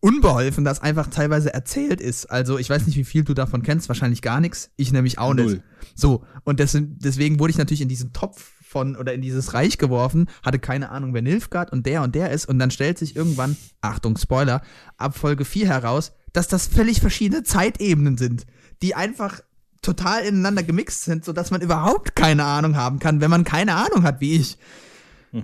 unbeholfen 0.00 0.64
das 0.64 0.80
einfach 0.80 1.08
teilweise 1.08 1.52
erzählt 1.52 2.00
ist. 2.00 2.26
Also 2.26 2.58
ich 2.58 2.70
weiß 2.70 2.86
nicht, 2.86 2.96
wie 2.96 3.04
viel 3.04 3.24
du 3.24 3.34
davon 3.34 3.62
kennst, 3.62 3.88
wahrscheinlich 3.88 4.22
gar 4.22 4.40
nichts. 4.40 4.70
Ich 4.76 4.92
nämlich 4.92 5.18
auch 5.18 5.34
nicht. 5.34 5.46
Null. 5.46 5.62
So, 5.94 6.24
und 6.44 6.60
des, 6.60 6.76
deswegen 6.80 7.40
wurde 7.40 7.50
ich 7.50 7.58
natürlich 7.58 7.80
in 7.80 7.88
diesen 7.88 8.12
Topf 8.12 8.52
von 8.62 8.96
oder 8.96 9.14
in 9.14 9.22
dieses 9.22 9.54
Reich 9.54 9.78
geworfen, 9.78 10.28
hatte 10.42 10.58
keine 10.58 10.90
Ahnung, 10.90 11.14
wer 11.14 11.22
Nilfgaard 11.22 11.72
und 11.72 11.86
der 11.86 12.02
und 12.02 12.14
der 12.14 12.30
ist 12.30 12.46
und 12.46 12.58
dann 12.58 12.70
stellt 12.70 12.98
sich 12.98 13.16
irgendwann, 13.16 13.56
Achtung, 13.80 14.16
Spoiler, 14.18 14.62
ab 14.98 15.16
Folge 15.16 15.44
4 15.44 15.66
heraus, 15.66 16.12
dass 16.32 16.48
das 16.48 16.66
völlig 16.66 17.00
verschiedene 17.00 17.42
Zeitebenen 17.42 18.18
sind, 18.18 18.44
die 18.82 18.94
einfach 18.94 19.40
total 19.80 20.22
ineinander 20.24 20.62
gemixt 20.62 21.04
sind, 21.04 21.24
sodass 21.24 21.50
man 21.50 21.62
überhaupt 21.62 22.14
keine 22.14 22.44
Ahnung 22.44 22.76
haben 22.76 22.98
kann, 22.98 23.20
wenn 23.20 23.30
man 23.30 23.44
keine 23.44 23.74
Ahnung 23.74 24.02
hat, 24.02 24.20
wie 24.20 24.36
ich. 24.36 24.58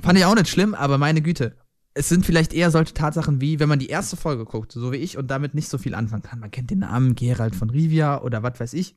Fand 0.03 0.19
ich 0.19 0.25
auch 0.25 0.35
nicht 0.35 0.49
schlimm, 0.49 0.75
aber 0.75 0.99
meine 0.99 1.23
Güte. 1.23 1.57
Es 1.95 2.09
sind 2.09 2.27
vielleicht 2.27 2.53
eher 2.53 2.71
solche 2.71 2.93
Tatsachen 2.93 3.41
wie, 3.41 3.61
wenn 3.61 3.69
man 3.69 3.79
die 3.79 3.89
erste 3.89 4.17
Folge 4.17 4.45
guckt, 4.45 4.73
so 4.73 4.93
wie 4.93 4.97
ich, 4.97 5.17
und 5.17 5.29
damit 5.29 5.55
nicht 5.55 5.69
so 5.69 5.79
viel 5.79 5.95
anfangen 5.95 6.23
kann. 6.23 6.41
Man 6.41 6.51
kennt 6.51 6.71
den 6.71 6.81
Namen 6.81 7.15
Gerald 7.15 7.55
von 7.55 7.71
Rivia 7.71 8.21
oder 8.21 8.43
was 8.43 8.59
weiß 8.59 8.73
ich. 8.75 8.97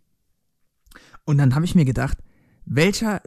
Und 1.24 1.38
dann 1.38 1.54
habe 1.54 1.66
ich 1.66 1.76
mir 1.76 1.86
gedacht, 1.86 2.18
welcher 2.66 3.22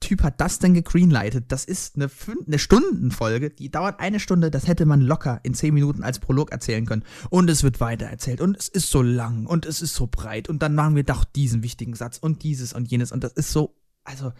Typ 0.00 0.22
hat 0.22 0.40
das 0.40 0.58
denn 0.58 0.74
gegreenlightet? 0.74 1.46
Das 1.48 1.64
ist 1.64 1.96
eine, 1.96 2.10
eine 2.46 2.58
Stundenfolge, 2.58 3.48
die 3.48 3.70
dauert 3.70 4.00
eine 4.00 4.20
Stunde, 4.20 4.50
das 4.50 4.66
hätte 4.66 4.84
man 4.84 5.00
locker 5.00 5.40
in 5.44 5.54
zehn 5.54 5.72
Minuten 5.72 6.02
als 6.02 6.18
Prolog 6.18 6.52
erzählen 6.52 6.84
können. 6.84 7.04
Und 7.30 7.48
es 7.48 7.62
wird 7.62 7.80
weiter 7.80 8.06
erzählt 8.06 8.42
und 8.42 8.56
es 8.56 8.68
ist 8.68 8.90
so 8.90 9.00
lang 9.00 9.46
und 9.46 9.64
es 9.64 9.80
ist 9.80 9.94
so 9.94 10.06
breit 10.06 10.50
und 10.50 10.62
dann 10.62 10.74
machen 10.74 10.94
wir 10.94 11.04
doch 11.04 11.24
diesen 11.24 11.62
wichtigen 11.62 11.94
Satz 11.94 12.18
und 12.18 12.42
dieses 12.42 12.74
und 12.74 12.90
jenes 12.90 13.12
und 13.12 13.24
das 13.24 13.32
ist 13.32 13.50
so, 13.50 13.74
also 14.04 14.32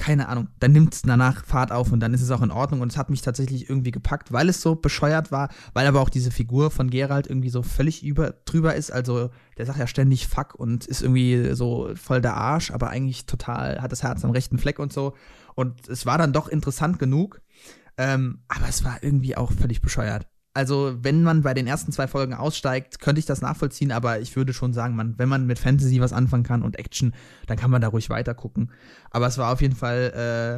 keine 0.00 0.30
Ahnung, 0.30 0.48
dann 0.60 0.72
nimmt 0.72 0.94
es 0.94 1.02
danach 1.02 1.44
Fahrt 1.44 1.72
auf 1.72 1.92
und 1.92 2.00
dann 2.00 2.14
ist 2.14 2.22
es 2.22 2.30
auch 2.30 2.40
in 2.40 2.50
Ordnung. 2.50 2.80
Und 2.80 2.90
es 2.90 2.96
hat 2.96 3.10
mich 3.10 3.20
tatsächlich 3.20 3.68
irgendwie 3.68 3.90
gepackt, 3.90 4.32
weil 4.32 4.48
es 4.48 4.62
so 4.62 4.74
bescheuert 4.74 5.30
war, 5.30 5.50
weil 5.74 5.86
aber 5.86 6.00
auch 6.00 6.08
diese 6.08 6.30
Figur 6.30 6.70
von 6.70 6.88
Gerald 6.88 7.26
irgendwie 7.26 7.50
so 7.50 7.62
völlig 7.62 8.02
über, 8.02 8.32
drüber 8.46 8.74
ist, 8.74 8.90
also 8.90 9.28
der 9.58 9.66
sagt 9.66 9.78
ja 9.78 9.86
ständig 9.86 10.26
Fuck 10.26 10.54
und 10.54 10.86
ist 10.86 11.02
irgendwie 11.02 11.54
so 11.54 11.90
voll 11.96 12.22
der 12.22 12.34
Arsch, 12.34 12.70
aber 12.70 12.88
eigentlich 12.88 13.26
total, 13.26 13.82
hat 13.82 13.92
das 13.92 14.02
Herz 14.02 14.24
am 14.24 14.30
rechten 14.30 14.58
Fleck 14.58 14.78
und 14.78 14.90
so. 14.90 15.12
Und 15.54 15.86
es 15.86 16.06
war 16.06 16.16
dann 16.16 16.32
doch 16.32 16.48
interessant 16.48 16.98
genug, 16.98 17.42
ähm, 17.98 18.38
aber 18.48 18.70
es 18.70 18.82
war 18.82 19.02
irgendwie 19.02 19.36
auch 19.36 19.52
völlig 19.52 19.82
bescheuert. 19.82 20.29
Also, 20.52 20.96
wenn 21.00 21.22
man 21.22 21.42
bei 21.42 21.54
den 21.54 21.68
ersten 21.68 21.92
zwei 21.92 22.08
Folgen 22.08 22.34
aussteigt, 22.34 22.98
könnte 22.98 23.20
ich 23.20 23.26
das 23.26 23.40
nachvollziehen, 23.40 23.92
aber 23.92 24.18
ich 24.18 24.34
würde 24.34 24.52
schon 24.52 24.72
sagen, 24.72 24.96
man, 24.96 25.16
wenn 25.16 25.28
man 25.28 25.46
mit 25.46 25.60
Fantasy 25.60 26.00
was 26.00 26.12
anfangen 26.12 26.42
kann 26.42 26.64
und 26.64 26.76
Action, 26.76 27.14
dann 27.46 27.56
kann 27.56 27.70
man 27.70 27.80
da 27.80 27.86
ruhig 27.86 28.10
weiter 28.10 28.34
gucken. 28.34 28.72
Aber 29.10 29.28
es 29.28 29.38
war 29.38 29.52
auf 29.52 29.60
jeden 29.60 29.76
Fall 29.76 30.10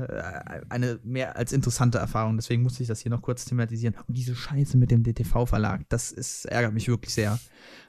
äh, 0.09 0.73
eine 0.73 0.99
mehr 1.05 1.37
als 1.37 1.53
interessante 1.53 1.99
Erfahrung, 1.99 2.37
deswegen 2.37 2.63
musste 2.63 2.83
ich 2.83 2.89
das 2.89 3.01
hier 3.01 3.11
noch 3.11 3.21
kurz 3.21 3.45
thematisieren. 3.45 3.95
Und 4.09 4.17
diese 4.17 4.35
Scheiße 4.35 4.79
mit 4.79 4.91
dem 4.91 5.03
DTV-Verlag, 5.03 5.83
das 5.91 6.11
ist, 6.11 6.47
ärgert 6.47 6.73
mich 6.73 6.89
wirklich 6.89 7.13
sehr. 7.13 7.39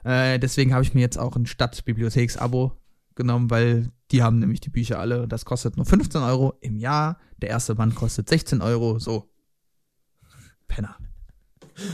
Äh, 0.04 0.38
deswegen 0.38 0.74
habe 0.74 0.84
ich 0.84 0.92
mir 0.92 1.00
jetzt 1.00 1.18
auch 1.18 1.36
ein 1.36 1.46
Stadtbibliotheks-Abo 1.46 2.72
genommen, 3.14 3.48
weil 3.48 3.92
die 4.10 4.22
haben 4.22 4.40
nämlich 4.40 4.60
die 4.60 4.70
Bücher 4.70 4.98
alle. 4.98 5.26
Das 5.26 5.46
kostet 5.46 5.78
nur 5.78 5.86
15 5.86 6.20
Euro 6.20 6.52
im 6.60 6.76
Jahr. 6.76 7.18
Der 7.40 7.48
erste 7.48 7.74
Band 7.74 7.94
kostet 7.94 8.28
16 8.28 8.60
Euro. 8.60 8.98
So. 8.98 9.30
Penner. 10.68 10.98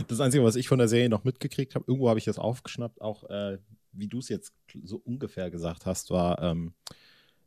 Das 0.09 0.21
Einzige, 0.21 0.45
was 0.45 0.57
ich 0.57 0.69
von 0.69 0.79
der 0.79 0.89
Serie 0.89 1.09
noch 1.09 1.25
mitgekriegt 1.25 1.75
habe, 1.75 1.85
irgendwo 1.89 2.09
habe 2.09 2.19
ich 2.19 2.25
das 2.25 2.39
aufgeschnappt, 2.39 3.01
auch 3.01 3.25
äh, 3.31 3.59
wie 3.93 4.09
du 4.09 4.19
es 4.19 4.29
jetzt 4.29 4.53
so 4.85 5.01
ungefähr 5.05 5.51
gesagt 5.51 5.87
hast, 5.87 6.11
war, 6.11 6.43
ähm, 6.43 6.73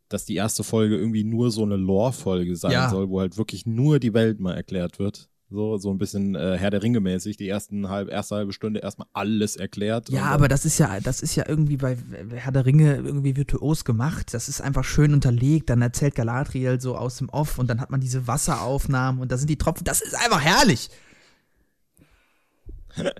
dass 0.10 0.26
die 0.26 0.36
erste 0.36 0.64
Folge 0.64 0.98
irgendwie 0.98 1.24
nur 1.24 1.52
so 1.52 1.64
eine 1.64 1.76
Lore-Folge 1.78 2.56
sein 2.56 2.72
Ja. 2.72 2.90
soll, 2.90 3.10
wo 3.10 3.20
halt 3.22 3.38
wirklich 3.38 3.66
nur 3.66 4.00
die 4.00 4.14
Welt 4.14 4.40
mal 4.40 4.54
erklärt 4.54 5.00
wird. 5.00 5.30
So, 5.50 5.78
so 5.78 5.92
ein 5.92 6.00
bisschen 6.00 6.34
äh, 6.34 6.58
Herr 6.58 6.72
der 6.72 6.82
Ringe 6.82 7.00
mäßig, 7.00 7.38
die 7.38 7.48
ersten 7.48 7.88
halb, 7.88 8.10
erste 8.10 8.36
halbe 8.36 8.54
Stunde 8.54 8.80
erstmal 8.80 9.08
alles 9.14 9.56
erklärt. 9.56 10.10
Ja, 10.10 10.24
aber 10.26 10.48
das 10.48 10.66
ist 10.66 10.80
ja, 10.80 11.00
das 11.00 11.22
ist 11.22 11.36
ja 11.36 11.48
irgendwie 11.48 11.78
bei 11.78 11.96
Herr 12.34 12.52
der 12.52 12.66
Ringe 12.66 12.96
irgendwie 12.96 13.36
virtuos 13.36 13.86
gemacht. 13.86 14.34
Das 14.34 14.50
ist 14.50 14.62
einfach 14.62 14.84
schön 14.84 15.14
unterlegt. 15.14 15.70
Dann 15.70 15.84
erzählt 15.84 16.16
Galadriel 16.16 16.82
so 16.82 16.98
aus 16.98 17.18
dem 17.18 17.30
Off 17.30 17.60
und 17.60 17.70
dann 17.70 17.80
hat 17.80 17.92
man 17.92 18.02
diese 18.02 18.26
Wasseraufnahmen 18.26 19.22
und 19.22 19.32
da 19.32 19.38
sind 19.38 19.48
die 19.50 19.58
Tropfen. 19.58 19.84
Das 19.84 20.02
ist 20.02 20.16
einfach 20.16 20.42
herrlich. 20.42 20.90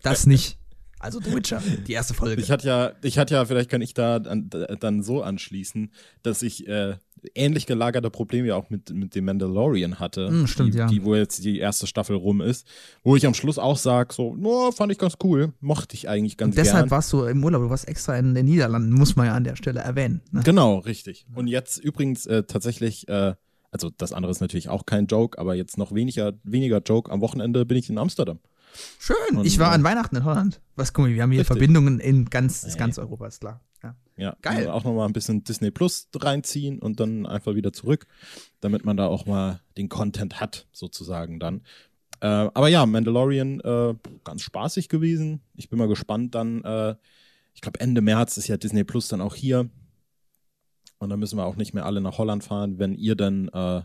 Das 0.02 0.26
nicht. 0.26 0.58
Also 1.00 1.20
The 1.20 1.34
Witcher, 1.34 1.62
die 1.86 1.92
erste 1.92 2.14
Folge. 2.14 2.42
Ich 2.42 2.50
hatte 2.50 2.66
ja, 2.66 2.94
ich 3.02 3.18
hatte 3.18 3.34
ja, 3.34 3.44
vielleicht 3.44 3.70
kann 3.70 3.82
ich 3.82 3.94
da 3.94 4.20
dann, 4.20 4.50
dann 4.80 5.04
so 5.04 5.22
anschließen, 5.22 5.92
dass 6.22 6.42
ich 6.42 6.66
äh, 6.68 6.96
ähnlich 7.36 7.66
gelagerte 7.66 8.10
Probleme 8.10 8.48
ja 8.48 8.56
auch 8.56 8.70
mit, 8.70 8.90
mit 8.92 9.16
dem 9.16 9.26
Mandalorian 9.26 10.00
hatte. 10.00 10.32
Mm, 10.32 10.48
stimmt, 10.48 10.74
die, 10.74 10.78
ja. 10.78 10.88
Die, 10.88 11.04
wo 11.04 11.16
jetzt 11.16 11.44
die 11.44 11.60
erste 11.60 11.88
Staffel 11.88 12.16
rum 12.16 12.40
ist. 12.40 12.66
Wo 13.04 13.16
ich 13.16 13.26
am 13.26 13.34
Schluss 13.34 13.58
auch 13.58 13.78
sage, 13.78 14.14
so, 14.14 14.36
no, 14.36 14.72
fand 14.72 14.92
ich 14.92 14.98
ganz 14.98 15.16
cool, 15.24 15.54
mochte 15.60 15.96
ich 15.96 16.10
eigentlich 16.10 16.38
ganz 16.38 16.56
und 16.56 16.58
deshalb 16.58 16.86
gern. 16.86 16.92
warst 16.92 17.12
du 17.12 17.24
im 17.24 17.44
Urlaub, 17.44 17.64
du 17.64 17.70
warst 17.70 17.88
extra 17.88 18.18
in 18.18 18.34
den 18.34 18.46
Niederlanden, 18.46 18.94
muss 18.94 19.16
man 19.16 19.28
ja 19.28 19.34
an 19.34 19.44
der 19.44 19.56
Stelle 19.56 19.82
erwähnen. 19.82 20.22
Ne? 20.32 20.42
Genau, 20.44 20.80
richtig. 20.80 21.26
Und 21.36 21.48
jetzt 21.48 21.78
übrigens 21.78 22.26
äh, 22.26 22.44
tatsächlich, 22.44 23.08
äh, 23.08 23.34
also 23.72 23.90
das 23.90 24.14
andere 24.14 24.32
ist 24.32 24.40
natürlich 24.40 24.70
auch 24.70 24.86
kein 24.86 25.08
Joke, 25.08 25.38
aber 25.38 25.56
jetzt 25.56 25.78
noch 25.78 25.94
weniger, 25.94 26.34
weniger 26.44 26.80
Joke. 26.80 27.12
Am 27.12 27.22
Wochenende 27.22 27.66
bin 27.66 27.78
ich 27.78 27.90
in 27.90 27.98
Amsterdam. 27.98 28.40
Schön. 29.00 29.38
Und, 29.38 29.46
ich 29.46 29.60
war 29.60 29.72
an 29.72 29.84
Weihnachten 29.84 30.16
in 30.16 30.26
Holland. 30.26 30.62
Was, 30.76 30.94
guck 30.94 31.06
mal, 31.06 31.14
wir 31.14 31.22
haben 31.22 31.32
hier 31.32 31.42
Richtig. 31.42 31.56
Verbindungen 31.58 32.00
in 32.00 32.26
ganz, 32.26 32.64
Ey. 32.64 32.78
ganz 32.78 32.98
Europa, 32.98 33.28
ist 33.28 33.42
klar. 33.42 33.62
Ja. 33.84 33.96
Ja, 34.16 34.36
Geil. 34.42 34.70
Auch 34.70 34.84
nochmal 34.84 35.08
ein 35.08 35.14
bisschen 35.14 35.44
Disney 35.44 35.72
Plus 35.72 36.08
reinziehen 36.16 36.80
und 36.80 37.00
dann 37.00 37.26
einfach 37.26 37.56
wieder 37.56 37.74
zurück, 37.74 38.08
damit 38.62 38.86
man 38.86 38.98
da 38.98 39.08
auch 39.08 39.26
mal 39.26 39.62
den 39.78 39.90
Content 39.90 40.40
hat, 40.40 40.68
sozusagen 40.72 41.40
dann. 41.40 41.62
Äh, 42.22 42.28
aber 42.28 42.70
ja, 42.70 42.86
Mandalorian, 42.86 43.60
äh, 43.60 43.96
ganz 44.24 44.42
spaßig 44.42 44.88
gewesen. 44.88 45.42
Ich 45.56 45.70
bin 45.70 45.78
mal 45.80 45.88
gespannt 45.88 46.36
dann. 46.36 46.64
Äh, 46.64 46.96
ich 47.54 47.62
glaube, 47.62 47.80
Ende 47.80 48.02
März 48.02 48.38
ist 48.38 48.48
ja 48.48 48.58
Disney 48.58 48.84
Plus 48.84 49.10
dann 49.10 49.22
auch 49.22 49.36
hier. 49.36 49.70
Und 51.00 51.10
dann 51.10 51.20
müssen 51.20 51.38
wir 51.38 51.46
auch 51.46 51.58
nicht 51.58 51.74
mehr 51.74 51.86
alle 51.86 52.00
nach 52.00 52.18
Holland 52.18 52.46
fahren, 52.46 52.80
wenn 52.80 52.96
ihr 52.96 53.16
dann 53.16 53.50
äh, 53.50 53.82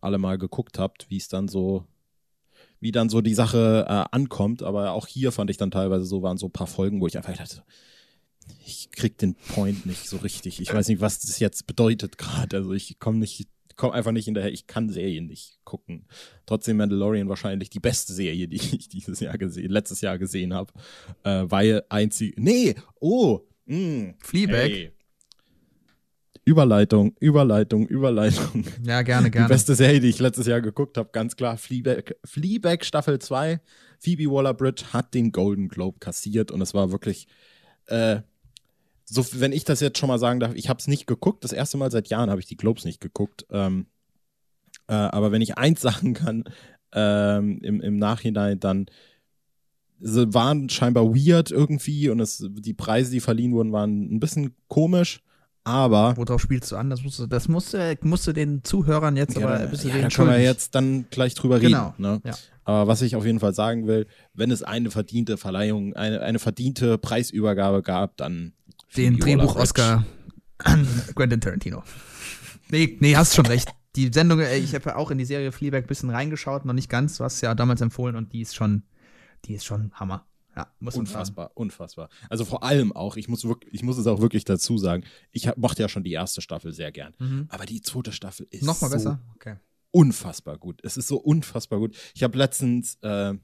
alle 0.00 0.18
mal 0.18 0.38
geguckt 0.38 0.78
habt, 0.78 1.10
wie 1.10 1.18
es 1.18 1.28
dann 1.28 1.46
so, 1.46 1.84
wie 2.82 2.90
dann 2.90 3.08
so 3.08 3.20
die 3.20 3.34
Sache 3.34 3.86
äh, 3.88 4.04
ankommt. 4.14 4.62
Aber 4.62 4.90
auch 4.90 5.06
hier 5.06 5.30
fand 5.30 5.48
ich 5.50 5.56
dann 5.56 5.70
teilweise 5.70 6.04
so, 6.04 6.22
waren 6.22 6.36
so 6.36 6.46
ein 6.46 6.52
paar 6.52 6.66
Folgen, 6.66 7.00
wo 7.00 7.06
ich 7.06 7.16
einfach 7.16 7.36
dachte, 7.36 7.62
ich 8.66 8.90
krieg 8.90 9.16
den 9.18 9.36
Point 9.36 9.86
nicht 9.86 10.08
so 10.08 10.16
richtig. 10.18 10.60
Ich 10.60 10.74
weiß 10.74 10.88
nicht, 10.88 11.00
was 11.00 11.20
das 11.20 11.38
jetzt 11.38 11.68
bedeutet 11.68 12.18
gerade. 12.18 12.56
Also 12.56 12.72
ich 12.72 12.98
komme 12.98 13.18
nicht, 13.18 13.46
komme 13.76 13.94
einfach 13.94 14.10
nicht 14.10 14.24
hinterher. 14.24 14.52
Ich 14.52 14.66
kann 14.66 14.90
Serien 14.90 15.28
nicht 15.28 15.60
gucken. 15.62 16.06
Trotzdem 16.44 16.76
Mandalorian 16.76 17.28
wahrscheinlich 17.28 17.70
die 17.70 17.78
beste 17.78 18.12
Serie, 18.12 18.48
die 18.48 18.56
ich 18.56 18.88
dieses 18.88 19.20
Jahr 19.20 19.38
gesehen, 19.38 19.70
letztes 19.70 20.00
Jahr 20.00 20.18
gesehen 20.18 20.52
habe, 20.52 20.72
äh, 21.22 21.44
weil 21.44 21.84
einzig, 21.88 22.34
nee, 22.36 22.74
oh, 23.00 23.42
mh, 23.66 24.14
Fleabag. 24.18 24.70
hey. 24.70 24.92
Überleitung, 26.44 27.14
Überleitung, 27.20 27.86
Überleitung. 27.86 28.64
Ja, 28.84 29.02
gerne, 29.02 29.26
Die 29.26 29.30
gerne. 29.30 29.48
beste 29.48 29.74
Serie, 29.74 30.00
die 30.00 30.08
ich 30.08 30.18
letztes 30.18 30.46
Jahr 30.46 30.60
geguckt 30.60 30.98
habe, 30.98 31.10
ganz 31.12 31.36
klar. 31.36 31.56
Fleabag, 31.56 32.16
Fleabag 32.24 32.84
Staffel 32.84 33.18
2. 33.18 33.60
Phoebe 34.00 34.30
Waller-Bridge 34.30 34.86
hat 34.92 35.14
den 35.14 35.30
Golden 35.30 35.68
Globe 35.68 36.00
kassiert 36.00 36.50
und 36.50 36.60
es 36.60 36.74
war 36.74 36.90
wirklich, 36.90 37.28
äh, 37.86 38.20
so, 39.04 39.24
wenn 39.34 39.52
ich 39.52 39.64
das 39.64 39.80
jetzt 39.80 39.98
schon 39.98 40.08
mal 40.08 40.18
sagen 40.18 40.40
darf, 40.40 40.54
ich 40.54 40.68
habe 40.68 40.78
es 40.78 40.88
nicht 40.88 41.06
geguckt. 41.06 41.44
Das 41.44 41.52
erste 41.52 41.76
Mal 41.76 41.90
seit 41.90 42.08
Jahren 42.08 42.30
habe 42.30 42.40
ich 42.40 42.46
die 42.46 42.56
Globes 42.56 42.84
nicht 42.84 43.00
geguckt. 43.00 43.46
Ähm, 43.50 43.86
äh, 44.88 44.94
aber 44.94 45.30
wenn 45.30 45.42
ich 45.42 45.58
eins 45.58 45.80
sagen 45.82 46.14
kann 46.14 46.44
ähm, 46.92 47.58
im, 47.62 47.80
im 47.80 47.98
Nachhinein, 47.98 48.58
dann 48.58 48.86
sie 50.00 50.34
waren 50.34 50.68
scheinbar 50.68 51.14
weird 51.14 51.52
irgendwie 51.52 52.08
und 52.08 52.18
es, 52.18 52.44
die 52.50 52.74
Preise, 52.74 53.12
die 53.12 53.20
verliehen 53.20 53.52
wurden, 53.52 53.72
waren 53.72 54.12
ein 54.12 54.18
bisschen 54.18 54.56
komisch. 54.66 55.22
Aber 55.64 56.16
Worauf 56.16 56.40
spielst 56.40 56.72
du 56.72 56.76
an? 56.76 56.90
Das 56.90 57.02
musst 57.02 57.18
du, 57.20 57.26
das 57.26 57.46
musst 57.48 57.72
du, 57.72 57.98
musst 58.02 58.26
du 58.26 58.32
den 58.32 58.64
Zuhörern 58.64 59.16
jetzt 59.16 59.36
Ja, 59.36 59.46
aber 59.46 59.60
ein 59.60 59.70
bisschen 59.70 59.90
ja, 59.90 60.02
da 60.02 60.08
können 60.08 60.30
wir 60.30 60.40
jetzt 60.40 60.74
dann 60.74 61.06
gleich 61.10 61.34
drüber 61.34 61.60
Genau, 61.60 61.88
reden. 61.90 62.02
Ne? 62.02 62.20
ja. 62.24 62.34
Aber 62.64 62.86
was 62.88 63.02
ich 63.02 63.16
auf 63.16 63.24
jeden 63.24 63.40
Fall 63.40 63.54
sagen 63.54 63.86
will, 63.86 64.06
wenn 64.34 64.50
es 64.50 64.62
eine 64.62 64.90
verdiente 64.90 65.36
Verleihung, 65.36 65.94
eine, 65.94 66.20
eine 66.20 66.38
verdiente 66.38 66.98
Preisübergabe 66.98 67.82
gab, 67.82 68.16
dann 68.16 68.52
Den. 68.96 69.18
Drehbuch-Oscar 69.18 70.04
an 70.58 70.86
Quentin 71.14 71.40
Tarantino. 71.40 71.82
Nee, 72.70 72.96
nee, 73.00 73.16
hast 73.16 73.34
schon 73.34 73.46
recht. 73.46 73.70
Die 73.96 74.10
Sendung, 74.12 74.40
äh, 74.40 74.56
ich 74.56 74.74
habe 74.74 74.90
ja 74.90 74.96
auch 74.96 75.10
in 75.10 75.18
die 75.18 75.24
Serie 75.24 75.52
Fleabag 75.52 75.84
ein 75.84 75.86
bisschen 75.86 76.10
reingeschaut, 76.10 76.64
noch 76.64 76.72
nicht 76.72 76.88
ganz. 76.88 77.18
Du 77.18 77.24
hast 77.24 77.40
ja 77.40 77.54
damals 77.54 77.80
empfohlen 77.80 78.16
und 78.16 78.32
die 78.32 78.40
ist 78.40 78.54
schon, 78.54 78.82
die 79.44 79.54
ist 79.54 79.64
schon 79.64 79.92
Hammer. 79.94 80.24
Ja, 80.54 80.72
muss 80.80 80.96
man 80.96 81.06
sagen. 81.06 81.18
Unfassbar, 81.18 81.50
unfassbar. 81.54 82.08
Also 82.28 82.44
vor 82.44 82.62
allem 82.62 82.92
auch, 82.92 83.16
ich 83.16 83.28
muss, 83.28 83.44
wirklich, 83.44 83.72
ich 83.72 83.82
muss 83.82 83.98
es 83.98 84.06
auch 84.06 84.20
wirklich 84.20 84.44
dazu 84.44 84.78
sagen, 84.78 85.04
ich 85.30 85.48
hab, 85.48 85.56
mochte 85.56 85.82
ja 85.82 85.88
schon 85.88 86.04
die 86.04 86.12
erste 86.12 86.42
Staffel 86.42 86.72
sehr 86.72 86.92
gern. 86.92 87.14
Mhm. 87.18 87.46
Aber 87.48 87.64
die 87.64 87.80
zweite 87.80 88.12
Staffel 88.12 88.46
ist 88.50 88.62
Nochmal 88.62 88.90
so 88.90 88.96
besser? 88.96 89.20
Okay. 89.34 89.56
unfassbar 89.90 90.58
gut. 90.58 90.80
Es 90.82 90.96
ist 90.96 91.08
so 91.08 91.16
unfassbar 91.18 91.78
gut. 91.78 91.96
Ich 92.14 92.22
habe 92.22 92.36
letztens 92.36 92.98
äh, 93.02 93.34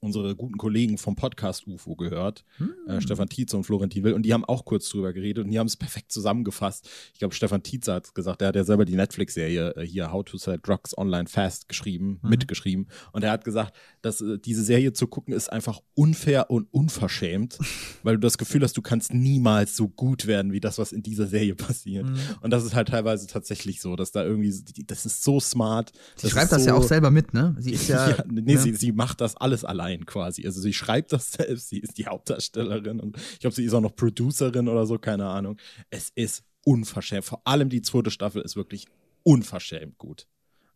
unsere 0.00 0.36
guten 0.36 0.56
Kollegen 0.58 0.98
vom 0.98 1.16
Podcast 1.16 1.66
UFO 1.66 1.96
gehört, 1.96 2.44
Hm. 2.58 2.70
äh, 2.86 3.00
Stefan 3.00 3.28
Tietze 3.28 3.56
und 3.56 3.64
Florentin 3.64 4.04
Will, 4.04 4.12
und 4.12 4.22
die 4.22 4.32
haben 4.32 4.44
auch 4.44 4.64
kurz 4.64 4.88
drüber 4.88 5.12
geredet 5.12 5.44
und 5.44 5.50
die 5.50 5.58
haben 5.58 5.66
es 5.66 5.76
perfekt 5.76 6.12
zusammengefasst. 6.12 6.88
Ich 7.12 7.18
glaube, 7.18 7.34
Stefan 7.34 7.62
Tietze 7.62 7.92
hat 7.94 8.14
gesagt, 8.14 8.40
der 8.40 8.48
hat 8.48 8.56
ja 8.56 8.64
selber 8.64 8.84
die 8.84 8.94
Netflix-Serie 8.96 9.74
äh, 9.76 9.86
hier 9.86 10.12
How 10.12 10.24
to 10.24 10.36
Sell 10.38 10.58
Drugs 10.62 10.96
Online 10.96 11.26
Fast 11.28 11.68
geschrieben, 11.68 12.18
Mhm. 12.22 12.28
mitgeschrieben. 12.30 12.88
Und 13.12 13.24
er 13.24 13.30
hat 13.30 13.44
gesagt, 13.44 13.74
dass 14.02 14.20
äh, 14.20 14.38
diese 14.38 14.62
Serie 14.62 14.92
zu 14.92 15.06
gucken 15.06 15.32
ist 15.34 15.50
einfach 15.52 15.80
unfair 15.94 16.50
und 16.50 16.68
unverschämt, 16.72 17.58
weil 18.02 18.14
du 18.16 18.20
das 18.20 18.38
Gefühl 18.38 18.62
hast, 18.62 18.76
du 18.76 18.82
kannst 18.82 19.14
niemals 19.14 19.76
so 19.76 19.88
gut 19.88 20.26
werden 20.26 20.52
wie 20.52 20.60
das, 20.60 20.78
was 20.78 20.92
in 20.92 21.02
dieser 21.02 21.26
Serie 21.26 21.54
passiert. 21.54 22.06
Mhm. 22.06 22.16
Und 22.42 22.50
das 22.50 22.64
ist 22.64 22.74
halt 22.74 22.88
teilweise 22.88 23.26
tatsächlich 23.26 23.80
so, 23.80 23.96
dass 23.96 24.12
da 24.12 24.24
irgendwie, 24.24 24.54
das 24.86 25.06
ist 25.06 25.22
so 25.22 25.40
smart. 25.40 25.92
Sie 26.16 26.28
schreibt 26.30 26.52
das 26.52 26.66
ja 26.66 26.74
auch 26.74 26.82
selber 26.82 27.10
mit, 27.10 27.34
ne? 27.34 27.54
Sie 27.58 27.72
ist 27.72 27.88
ja. 27.88 28.10
Ja, 28.10 28.24
nee, 28.30 28.40
ne? 28.54 28.58
sie, 28.58 28.72
sie 28.74 28.92
macht 28.92 29.20
das 29.20 29.36
alles 29.36 29.64
allein 29.64 29.75
quasi. 30.06 30.44
Also 30.46 30.60
sie 30.60 30.72
schreibt 30.72 31.12
das 31.12 31.32
selbst, 31.32 31.68
sie 31.68 31.78
ist 31.78 31.98
die 31.98 32.06
Hauptdarstellerin 32.06 33.00
und 33.00 33.16
ich 33.16 33.40
glaube, 33.40 33.54
sie 33.54 33.64
ist 33.64 33.74
auch 33.74 33.80
noch 33.80 33.94
Producerin 33.94 34.68
oder 34.68 34.86
so, 34.86 34.98
keine 34.98 35.26
Ahnung. 35.26 35.58
Es 35.90 36.10
ist 36.14 36.44
unverschämt. 36.64 37.24
Vor 37.24 37.42
allem 37.44 37.68
die 37.68 37.82
zweite 37.82 38.10
Staffel 38.10 38.42
ist 38.42 38.56
wirklich 38.56 38.86
unverschämt 39.22 39.98
gut. 39.98 40.26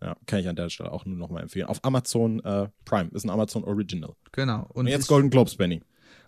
Ja, 0.03 0.17
kann 0.27 0.41
ich 0.41 0.49
an 0.49 0.57
der 0.57 0.71
Stelle 0.71 0.93
auch 0.93 1.05
nur 1.05 1.17
noch 1.17 1.29
mal 1.29 1.43
empfehlen. 1.43 1.67
Auf 1.67 1.85
Amazon 1.85 2.41
äh, 2.41 2.69
Prime, 2.87 3.11
ist 3.13 3.25
ein 3.25 3.31
Amazon 3.31 3.65
Original. 3.65 4.15
Genau. 4.33 4.67
Und 4.71 4.87
Und 4.87 4.87
jetzt 4.87 5.09
Golden 5.09 5.29
Globes, 5.29 5.57
Benny. 5.57 5.83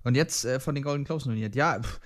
Und 0.04 0.14
jetzt 0.14 0.44
äh, 0.44 0.60
von 0.60 0.74
den 0.74 0.84
Golden 0.84 1.04
Globes 1.04 1.24
nominiert. 1.24 1.54
Ja, 1.54 1.80
pff, 1.80 2.00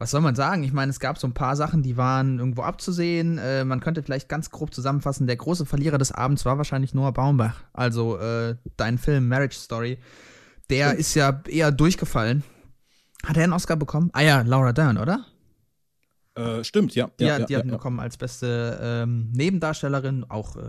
was 0.00 0.10
soll 0.10 0.22
man 0.22 0.34
sagen? 0.34 0.64
Ich 0.64 0.72
meine, 0.72 0.88
es 0.88 0.98
gab 0.98 1.18
so 1.18 1.26
ein 1.26 1.34
paar 1.34 1.56
Sachen, 1.56 1.82
die 1.82 1.98
waren 1.98 2.38
irgendwo 2.38 2.62
abzusehen. 2.62 3.36
Äh, 3.36 3.66
man 3.66 3.80
könnte 3.80 4.02
vielleicht 4.02 4.30
ganz 4.30 4.50
grob 4.50 4.74
zusammenfassen, 4.74 5.26
der 5.26 5.36
große 5.36 5.66
Verlierer 5.66 5.98
des 5.98 6.10
Abends 6.10 6.46
war 6.46 6.56
wahrscheinlich 6.56 6.94
Noah 6.94 7.12
Baumbach. 7.12 7.62
Also 7.74 8.18
äh, 8.18 8.56
dein 8.78 8.96
Film 8.96 9.28
Marriage 9.28 9.58
Story. 9.58 9.98
Der 10.70 10.94
ist 10.94 11.14
ja 11.14 11.42
eher 11.46 11.70
durchgefallen. 11.70 12.44
Hat 13.26 13.36
er 13.36 13.44
einen 13.44 13.52
Oscar 13.52 13.76
bekommen? 13.76 14.08
Ah 14.14 14.22
ja, 14.22 14.40
Laura 14.40 14.72
Dern, 14.72 14.96
oder? 14.96 15.26
Äh, 16.34 16.64
stimmt, 16.64 16.94
ja. 16.94 17.10
Die, 17.18 17.24
ja, 17.24 17.34
hat- 17.34 17.48
die 17.48 17.52
ja, 17.52 17.58
hat 17.58 17.66
ihn 17.66 17.70
ja. 17.70 17.76
bekommen 17.76 18.00
als 18.00 18.16
beste 18.16 18.78
ähm, 18.82 19.30
Nebendarstellerin, 19.32 20.24
auch 20.28 20.56
äh, 20.56 20.62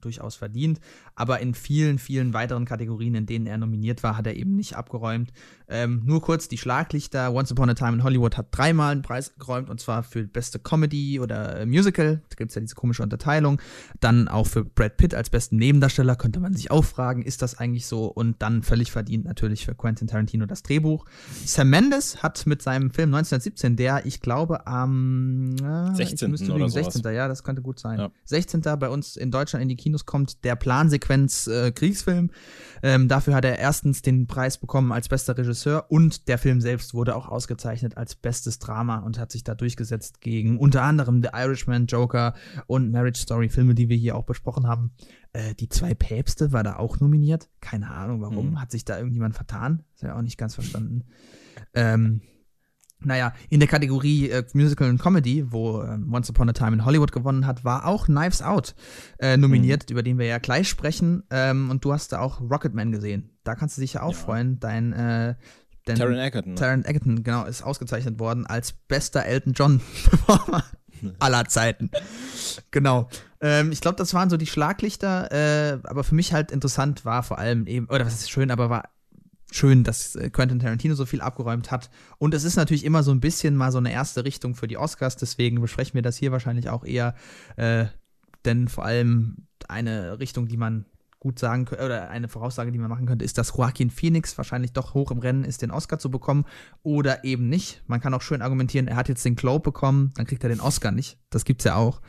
durchaus 0.00 0.36
verdient. 0.36 0.80
Aber 1.14 1.40
in 1.40 1.54
vielen, 1.54 1.98
vielen 1.98 2.32
weiteren 2.32 2.64
Kategorien, 2.64 3.14
in 3.14 3.26
denen 3.26 3.46
er 3.46 3.58
nominiert 3.58 4.02
war, 4.02 4.16
hat 4.16 4.26
er 4.26 4.36
eben 4.36 4.54
nicht 4.56 4.76
abgeräumt. 4.76 5.32
Ähm, 5.70 6.02
nur 6.04 6.22
kurz 6.22 6.48
die 6.48 6.56
Schlaglichter. 6.56 7.32
Once 7.32 7.52
Upon 7.52 7.68
a 7.68 7.74
Time 7.74 7.92
in 7.92 8.02
Hollywood 8.02 8.38
hat 8.38 8.46
dreimal 8.52 8.92
einen 8.92 9.02
Preis 9.02 9.34
geräumt 9.38 9.68
und 9.68 9.80
zwar 9.80 10.02
für 10.02 10.24
beste 10.24 10.58
Comedy 10.58 11.20
oder 11.20 11.60
äh, 11.60 11.66
Musical. 11.66 12.22
Da 12.30 12.36
gibt 12.36 12.50
es 12.50 12.54
ja 12.54 12.60
diese 12.62 12.74
komische 12.74 13.02
Unterteilung. 13.02 13.60
Dann 14.00 14.28
auch 14.28 14.46
für 14.46 14.64
Brad 14.64 14.96
Pitt 14.96 15.14
als 15.14 15.28
besten 15.28 15.56
Nebendarsteller 15.56 16.16
könnte 16.16 16.40
man 16.40 16.54
sich 16.54 16.70
auch 16.70 16.84
fragen, 16.84 17.22
ist 17.22 17.42
das 17.42 17.58
eigentlich 17.58 17.86
so? 17.86 18.06
Und 18.06 18.40
dann 18.40 18.62
völlig 18.62 18.90
verdient 18.90 19.26
natürlich 19.26 19.66
für 19.66 19.74
Quentin 19.74 20.08
Tarantino 20.08 20.46
das 20.46 20.62
Drehbuch. 20.62 21.04
Sam 21.44 21.68
Mendes 21.68 22.22
hat 22.22 22.46
mit 22.46 22.62
seinem 22.62 22.90
Film 22.90 23.14
1917, 23.14 23.76
der 23.76 24.06
ich 24.06 24.22
glaube 24.22 24.66
am 24.66 25.54
äh, 25.62 25.94
16. 25.94 26.34
ich 26.34 26.42
oder 26.42 26.60
lügen, 26.60 26.70
sowas. 26.70 26.94
16. 26.94 27.14
Ja, 27.14 27.28
das 27.28 27.44
könnte 27.44 27.60
gut 27.60 27.78
sein. 27.78 27.98
Ja. 27.98 28.10
16. 28.24 28.62
bei 28.78 28.88
uns 28.88 29.16
in 29.16 29.30
Deutschland 29.30 29.62
in 29.62 29.68
die 29.68 29.76
Kinos 29.76 30.06
kommt 30.06 30.44
der 30.44 30.56
Plansequenz 30.56 31.46
äh, 31.46 31.72
Kriegsfilm. 31.72 32.30
Ähm, 32.82 33.08
dafür 33.08 33.34
hat 33.34 33.44
er 33.44 33.58
erstens 33.58 34.00
den 34.00 34.26
Preis 34.26 34.56
bekommen 34.56 34.92
als 34.92 35.08
bester 35.08 35.36
Regisseur 35.36 35.57
und 35.66 36.28
der 36.28 36.38
Film 36.38 36.60
selbst 36.60 36.94
wurde 36.94 37.16
auch 37.16 37.28
ausgezeichnet 37.28 37.96
als 37.96 38.14
bestes 38.14 38.58
Drama 38.58 38.98
und 38.98 39.18
hat 39.18 39.32
sich 39.32 39.44
da 39.44 39.54
durchgesetzt 39.54 40.20
gegen 40.20 40.58
unter 40.58 40.82
anderem 40.82 41.22
The 41.22 41.30
Irishman, 41.32 41.86
Joker 41.86 42.34
und 42.66 42.90
Marriage 42.90 43.20
Story, 43.20 43.48
Filme, 43.48 43.74
die 43.74 43.88
wir 43.88 43.96
hier 43.96 44.16
auch 44.16 44.24
besprochen 44.24 44.66
haben. 44.66 44.92
Äh, 45.32 45.54
die 45.54 45.68
zwei 45.68 45.94
Päpste 45.94 46.52
war 46.52 46.62
da 46.62 46.76
auch 46.76 47.00
nominiert. 47.00 47.48
Keine 47.60 47.90
Ahnung 47.90 48.20
warum. 48.20 48.50
Mhm. 48.50 48.60
Hat 48.60 48.70
sich 48.70 48.84
da 48.84 48.96
irgendjemand 48.96 49.34
vertan? 49.34 49.84
Habe 49.98 50.12
ich 50.12 50.18
auch 50.18 50.22
nicht 50.22 50.38
ganz 50.38 50.54
verstanden. 50.54 51.04
Ähm, 51.74 52.22
naja, 53.00 53.32
in 53.48 53.60
der 53.60 53.68
Kategorie 53.68 54.28
äh, 54.30 54.44
Musical 54.54 54.88
und 54.90 55.00
Comedy, 55.00 55.44
wo 55.52 55.82
äh, 55.82 55.98
Once 56.10 56.28
Upon 56.30 56.48
a 56.48 56.52
Time 56.52 56.72
in 56.74 56.84
Hollywood 56.84 57.12
gewonnen 57.12 57.46
hat, 57.46 57.64
war 57.64 57.86
auch 57.86 58.06
Knives 58.06 58.42
Out 58.42 58.74
äh, 59.18 59.36
nominiert, 59.36 59.90
über 59.90 60.02
den 60.02 60.18
wir 60.18 60.26
ja 60.26 60.38
gleich 60.38 60.68
sprechen. 60.68 61.22
Ähm, 61.30 61.70
und 61.70 61.84
du 61.84 61.92
hast 61.92 62.12
da 62.12 62.18
auch 62.20 62.40
Rocketman 62.40 62.90
gesehen. 62.92 63.30
Da 63.44 63.54
kannst 63.54 63.76
du 63.76 63.80
dich 63.80 63.94
ja 63.94 64.02
auch 64.02 64.12
Ja. 64.12 64.18
freuen. 64.18 64.58
Dein, 64.60 64.92
äh, 64.92 65.34
dein 65.84 65.96
Taron 65.96 66.18
Egerton. 66.18 66.52
ne? 66.54 66.58
Taron 66.58 66.84
Egerton, 66.84 67.22
genau, 67.22 67.44
ist 67.44 67.62
ausgezeichnet 67.62 68.18
worden 68.18 68.46
als 68.46 68.72
bester 68.72 69.24
Elton 69.24 69.52
John-Performer 69.52 70.64
aller 71.20 71.44
Zeiten. 71.46 71.90
Genau. 72.72 73.08
Ähm, 73.40 73.70
ich 73.70 73.80
glaube, 73.80 73.96
das 73.96 74.12
waren 74.14 74.30
so 74.30 74.36
die 74.36 74.46
Schlaglichter, 74.48 75.30
äh, 75.30 75.78
aber 75.84 76.02
für 76.02 76.16
mich 76.16 76.32
halt 76.32 76.50
interessant 76.50 77.04
war 77.04 77.22
vor 77.22 77.38
allem 77.38 77.68
eben, 77.68 77.86
oder 77.86 78.04
was 78.04 78.14
ist 78.14 78.30
schön, 78.30 78.50
aber 78.50 78.68
war 78.68 78.88
schön, 79.50 79.84
dass 79.84 80.14
äh, 80.16 80.30
Quentin 80.30 80.58
Tarantino 80.58 80.94
so 80.94 81.06
viel 81.06 81.20
abgeräumt 81.20 81.70
hat. 81.70 81.90
Und 82.18 82.34
es 82.34 82.44
ist 82.44 82.56
natürlich 82.56 82.84
immer 82.84 83.02
so 83.02 83.10
ein 83.10 83.20
bisschen 83.20 83.56
mal 83.56 83.72
so 83.72 83.78
eine 83.78 83.92
erste 83.92 84.24
Richtung 84.24 84.54
für 84.54 84.68
die 84.68 84.76
Oscars, 84.76 85.16
deswegen 85.16 85.60
besprechen 85.60 85.94
wir 85.94 86.02
das 86.02 86.16
hier 86.16 86.32
wahrscheinlich 86.32 86.68
auch 86.68 86.84
eher, 86.84 87.14
äh, 87.56 87.86
denn 88.44 88.68
vor 88.68 88.84
allem 88.84 89.46
eine 89.68 90.20
Richtung, 90.20 90.48
die 90.48 90.56
man 90.56 90.86
gut 91.20 91.38
sagen 91.38 91.64
könnte, 91.64 91.84
oder 91.84 92.10
eine 92.10 92.28
Voraussage, 92.28 92.70
die 92.70 92.78
man 92.78 92.88
machen 92.88 93.06
könnte, 93.06 93.24
ist, 93.24 93.38
dass 93.38 93.56
Joaquin 93.56 93.90
Phoenix 93.90 94.38
wahrscheinlich 94.38 94.72
doch 94.72 94.94
hoch 94.94 95.10
im 95.10 95.18
Rennen 95.18 95.44
ist, 95.44 95.62
den 95.62 95.70
Oscar 95.70 95.98
zu 95.98 96.10
bekommen 96.10 96.44
oder 96.82 97.24
eben 97.24 97.48
nicht. 97.48 97.82
Man 97.86 98.00
kann 98.00 98.14
auch 98.14 98.22
schön 98.22 98.40
argumentieren, 98.42 98.86
er 98.86 98.96
hat 98.96 99.08
jetzt 99.08 99.24
den 99.24 99.34
Globe 99.34 99.64
bekommen, 99.64 100.12
dann 100.14 100.26
kriegt 100.26 100.44
er 100.44 100.48
den 100.48 100.60
Oscar 100.60 100.92
nicht. 100.92 101.18
Das 101.30 101.44
gibt's 101.44 101.64
ja 101.64 101.74
auch. 101.74 102.00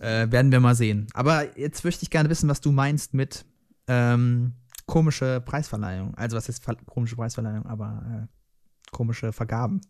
Äh, 0.00 0.30
werden 0.30 0.52
wir 0.52 0.60
mal 0.60 0.74
sehen. 0.74 1.08
Aber 1.12 1.58
jetzt 1.58 1.84
möchte 1.84 2.04
ich 2.04 2.10
gerne 2.10 2.30
wissen, 2.30 2.48
was 2.48 2.60
du 2.60 2.72
meinst 2.72 3.14
mit 3.14 3.44
ähm, 3.88 4.54
komische 4.88 5.40
Preisverleihung. 5.44 6.14
Also 6.16 6.36
was 6.36 6.48
ist 6.48 6.66
komische 6.86 7.14
Preisverleihung, 7.14 7.66
aber 7.66 8.28
äh, 8.28 8.90
komische 8.90 9.32
Vergaben. 9.32 9.80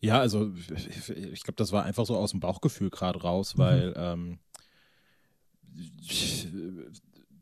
Ja, 0.00 0.18
also 0.18 0.52
ich, 0.54 1.10
ich 1.10 1.42
glaube, 1.42 1.56
das 1.56 1.70
war 1.70 1.84
einfach 1.84 2.06
so 2.06 2.16
aus 2.16 2.32
dem 2.32 2.40
Bauchgefühl 2.40 2.90
gerade 2.90 3.20
raus, 3.20 3.54
Mhm. 3.54 3.58
weil 3.60 3.94
ähm, 3.96 4.38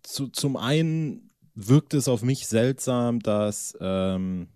zu, 0.02 0.28
zum 0.28 0.56
einen 0.56 1.30
wirkt 1.54 1.94
es 1.94 2.08
auf 2.08 2.22
mich 2.22 2.46
seltsam, 2.46 3.20
dass 3.20 3.76
ähm, 3.80 4.48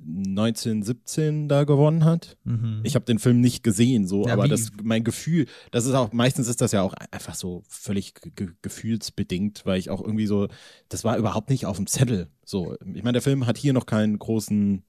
1917 0.00 1.48
da 1.48 1.64
gewonnen 1.64 2.04
hat. 2.04 2.36
Mhm. 2.44 2.80
Ich 2.84 2.94
habe 2.94 3.04
den 3.04 3.18
Film 3.18 3.40
nicht 3.40 3.62
gesehen, 3.62 4.06
so, 4.06 4.26
Ja, 4.26 4.34
aber 4.34 4.44
wie? 4.44 4.48
das 4.48 4.70
mein 4.82 5.04
Gefühl, 5.04 5.46
das 5.70 5.86
ist 5.86 5.94
auch 5.94 6.12
meistens 6.12 6.48
ist 6.48 6.60
das 6.60 6.72
ja 6.72 6.82
auch 6.82 6.94
einfach 7.10 7.34
so 7.34 7.62
völlig 7.68 8.14
ge 8.14 8.32
ge 8.34 8.48
gefühlsbedingt, 8.62 9.66
weil 9.66 9.78
ich 9.78 9.90
auch 9.90 10.00
irgendwie 10.00 10.26
so, 10.26 10.48
das 10.88 11.04
war 11.04 11.16
überhaupt 11.18 11.50
nicht 11.50 11.66
auf 11.66 11.76
dem 11.76 11.86
Zettel. 11.86 12.28
So, 12.44 12.76
ich 12.94 13.02
meine, 13.02 13.14
der 13.14 13.22
Film 13.22 13.46
hat 13.46 13.58
hier 13.58 13.72
noch 13.72 13.86
keinen 13.86 14.18
großen 14.18 14.82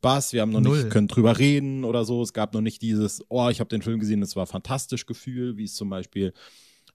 Bass, 0.00 0.32
wir 0.32 0.40
haben 0.40 0.52
noch 0.52 0.60
Null. 0.60 0.78
nicht 0.84 0.90
können 0.90 1.08
drüber 1.08 1.38
reden 1.38 1.84
oder 1.84 2.04
so. 2.04 2.22
Es 2.22 2.32
gab 2.32 2.54
noch 2.54 2.62
nicht 2.62 2.80
dieses, 2.82 3.22
oh, 3.28 3.48
ich 3.50 3.60
habe 3.60 3.68
den 3.68 3.82
Film 3.82 3.98
gesehen, 4.00 4.20
das 4.20 4.34
war 4.36 4.46
fantastisch 4.46 5.06
Gefühl, 5.06 5.56
wie 5.58 5.64
es 5.64 5.74
zum 5.74 5.90
Beispiel 5.90 6.32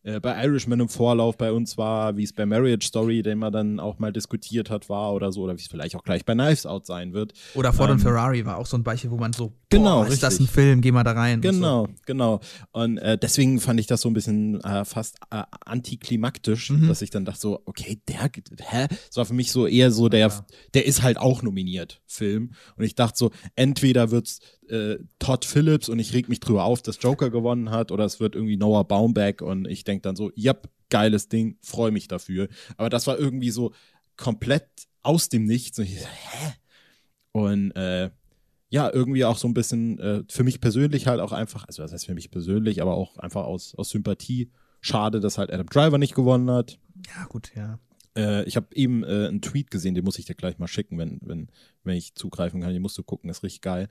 äh, 0.06 0.20
bei 0.20 0.42
Irishman 0.44 0.80
im 0.80 0.88
Vorlauf 0.90 1.38
bei 1.38 1.52
uns 1.52 1.78
war, 1.78 2.16
wie 2.16 2.24
es 2.24 2.32
bei 2.32 2.46
Marriage 2.46 2.88
Story, 2.88 3.22
den 3.22 3.40
man 3.40 3.52
dann 3.52 3.80
auch 3.80 4.00
mal 4.00 4.14
diskutiert 4.14 4.70
hat, 4.70 4.88
war 4.88 5.14
oder 5.14 5.32
so, 5.32 5.42
oder 5.42 5.58
wie 5.58 5.62
es 5.62 5.68
vielleicht 5.68 5.96
auch 5.96 6.04
gleich 6.04 6.24
bei 6.24 6.34
Knives 6.34 6.66
Out 6.66 6.86
sein 6.86 7.14
wird. 7.14 7.34
Oder 7.56 7.74
Ford 7.74 7.90
und 7.90 7.98
ähm, 7.98 8.04
Ferrari 8.04 8.46
war 8.46 8.58
auch 8.58 8.66
so 8.66 8.78
ein 8.78 8.84
Beispiel, 8.84 9.12
wo 9.12 9.18
man 9.18 9.34
so, 9.34 9.52
Genau, 9.70 10.04
boah, 10.04 10.08
ist 10.08 10.24
das 10.24 10.36
ein 10.36 10.44
richtig. 10.44 10.52
Film, 10.56 10.82
geh 10.82 10.92
mal 10.92 11.04
da 11.04 11.12
rein. 11.12 11.36
und 11.36 11.42
Genau, 11.42 11.88
genau. 12.06 12.40
Und 12.72 12.98
äh, 13.00 13.18
deswegen 13.18 13.60
fand 13.60 13.80
ich 13.80 13.88
das 13.88 14.02
so 14.02 14.10
ein 14.10 14.14
bisschen 14.14 14.62
äh, 14.62 14.86
fast 14.86 15.18
äh, 15.32 15.44
antiklimaktisch, 15.66 16.70
Mhm. 16.70 16.88
dass 16.88 17.02
ich 17.02 17.10
dann 17.10 17.26
dachte 17.26 17.40
so, 17.40 17.62
okay, 17.66 18.00
der, 18.08 18.30
hä? 18.70 18.88
Das 19.08 19.18
war 19.18 19.26
für 19.26 19.34
mich 19.34 19.52
so 19.52 19.68
eher 19.68 19.92
so, 19.92 20.10
der, 20.10 20.30
klar. 20.30 20.46
der 20.74 20.86
ist 20.86 21.02
halt 21.04 21.18
auch 21.18 21.42
nominiert, 21.42 22.02
Film. 22.06 22.52
Und 22.78 22.84
ich 22.86 22.96
dachte 22.96 23.18
so, 23.18 23.32
entweder 23.56 24.12
wird's 24.12 24.40
äh, 24.70 25.00
Todd 25.20 25.46
Phillips 25.46 25.90
und 25.90 26.00
ich 26.00 26.14
reg 26.14 26.30
mich 26.30 26.40
drüber 26.40 26.64
auf, 26.64 26.82
dass 26.82 27.02
Joker 27.02 27.30
gewonnen 27.30 27.70
hat, 27.70 27.92
oder 27.92 28.06
es 28.06 28.20
wird 28.20 28.36
irgendwie 28.36 28.58
Noah 28.58 28.88
Baumbach 28.88 29.42
und 29.42 29.68
ich 29.68 29.84
denk 29.84 30.04
dann 30.04 30.16
so, 30.16 30.32
yep, 30.38 30.70
geiles 30.90 31.28
Ding, 31.30 31.58
freue 31.62 31.92
mich 31.92 32.08
dafür. 32.08 32.48
Aber 32.78 32.90
das 32.90 33.08
war 33.08 33.18
irgendwie 33.18 33.52
so 33.52 33.74
komplett 34.18 34.68
aus 35.02 35.30
dem 35.30 35.46
Nichts. 35.46 35.80
Und 35.80 35.86
ich 35.86 36.02
so, 36.02 36.08
hä? 36.08 36.54
Und 37.32 37.72
äh, 37.72 38.10
ja, 38.70 38.92
irgendwie 38.92 39.26
auch 39.26 39.38
so 39.38 39.48
ein 39.48 39.54
bisschen 39.54 40.00
äh, 40.00 40.24
für 40.30 40.44
mich 40.44 40.62
persönlich 40.62 41.08
halt 41.08 41.20
auch 41.20 41.32
einfach, 41.32 41.66
also 41.68 41.82
das 41.82 41.92
heißt 41.92 42.06
für 42.06 42.14
mich 42.14 42.32
persönlich, 42.32 42.82
aber 42.82 42.96
auch 42.96 43.18
einfach 43.18 43.46
aus, 43.46 43.76
aus 43.76 43.90
Sympathie. 43.90 44.52
Schade, 44.82 45.20
dass 45.20 45.38
halt 45.38 45.52
Adam 45.52 45.66
Driver 45.68 45.98
nicht 45.98 46.14
gewonnen 46.14 46.52
hat. 46.52 46.78
Ja, 47.16 47.26
gut, 47.26 47.52
ja. 47.56 47.80
Äh, 48.18 48.44
ich 48.46 48.56
habe 48.56 48.68
eben 48.76 49.04
äh, 49.04 49.28
einen 49.28 49.42
Tweet 49.42 49.72
gesehen, 49.72 49.96
den 49.96 50.06
muss 50.06 50.18
ich 50.20 50.26
dir 50.26 50.36
gleich 50.36 50.58
mal 50.58 50.68
schicken, 50.68 50.98
wenn, 50.98 51.20
wenn, 51.22 51.50
wenn 51.84 51.96
ich 51.98 52.16
zugreifen 52.16 52.62
kann. 52.62 52.72
Den 52.74 52.82
musst 52.82 52.98
du 52.98 53.04
gucken, 53.04 53.30
ist 53.30 53.44
richtig 53.44 53.62
geil. 53.62 53.90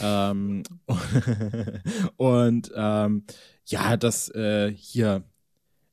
Ähm, 0.00 0.62
und 2.16 2.72
ähm, 2.74 3.24
ja, 3.66 3.96
das 3.96 4.28
äh, 4.30 4.72
hier, 4.72 5.24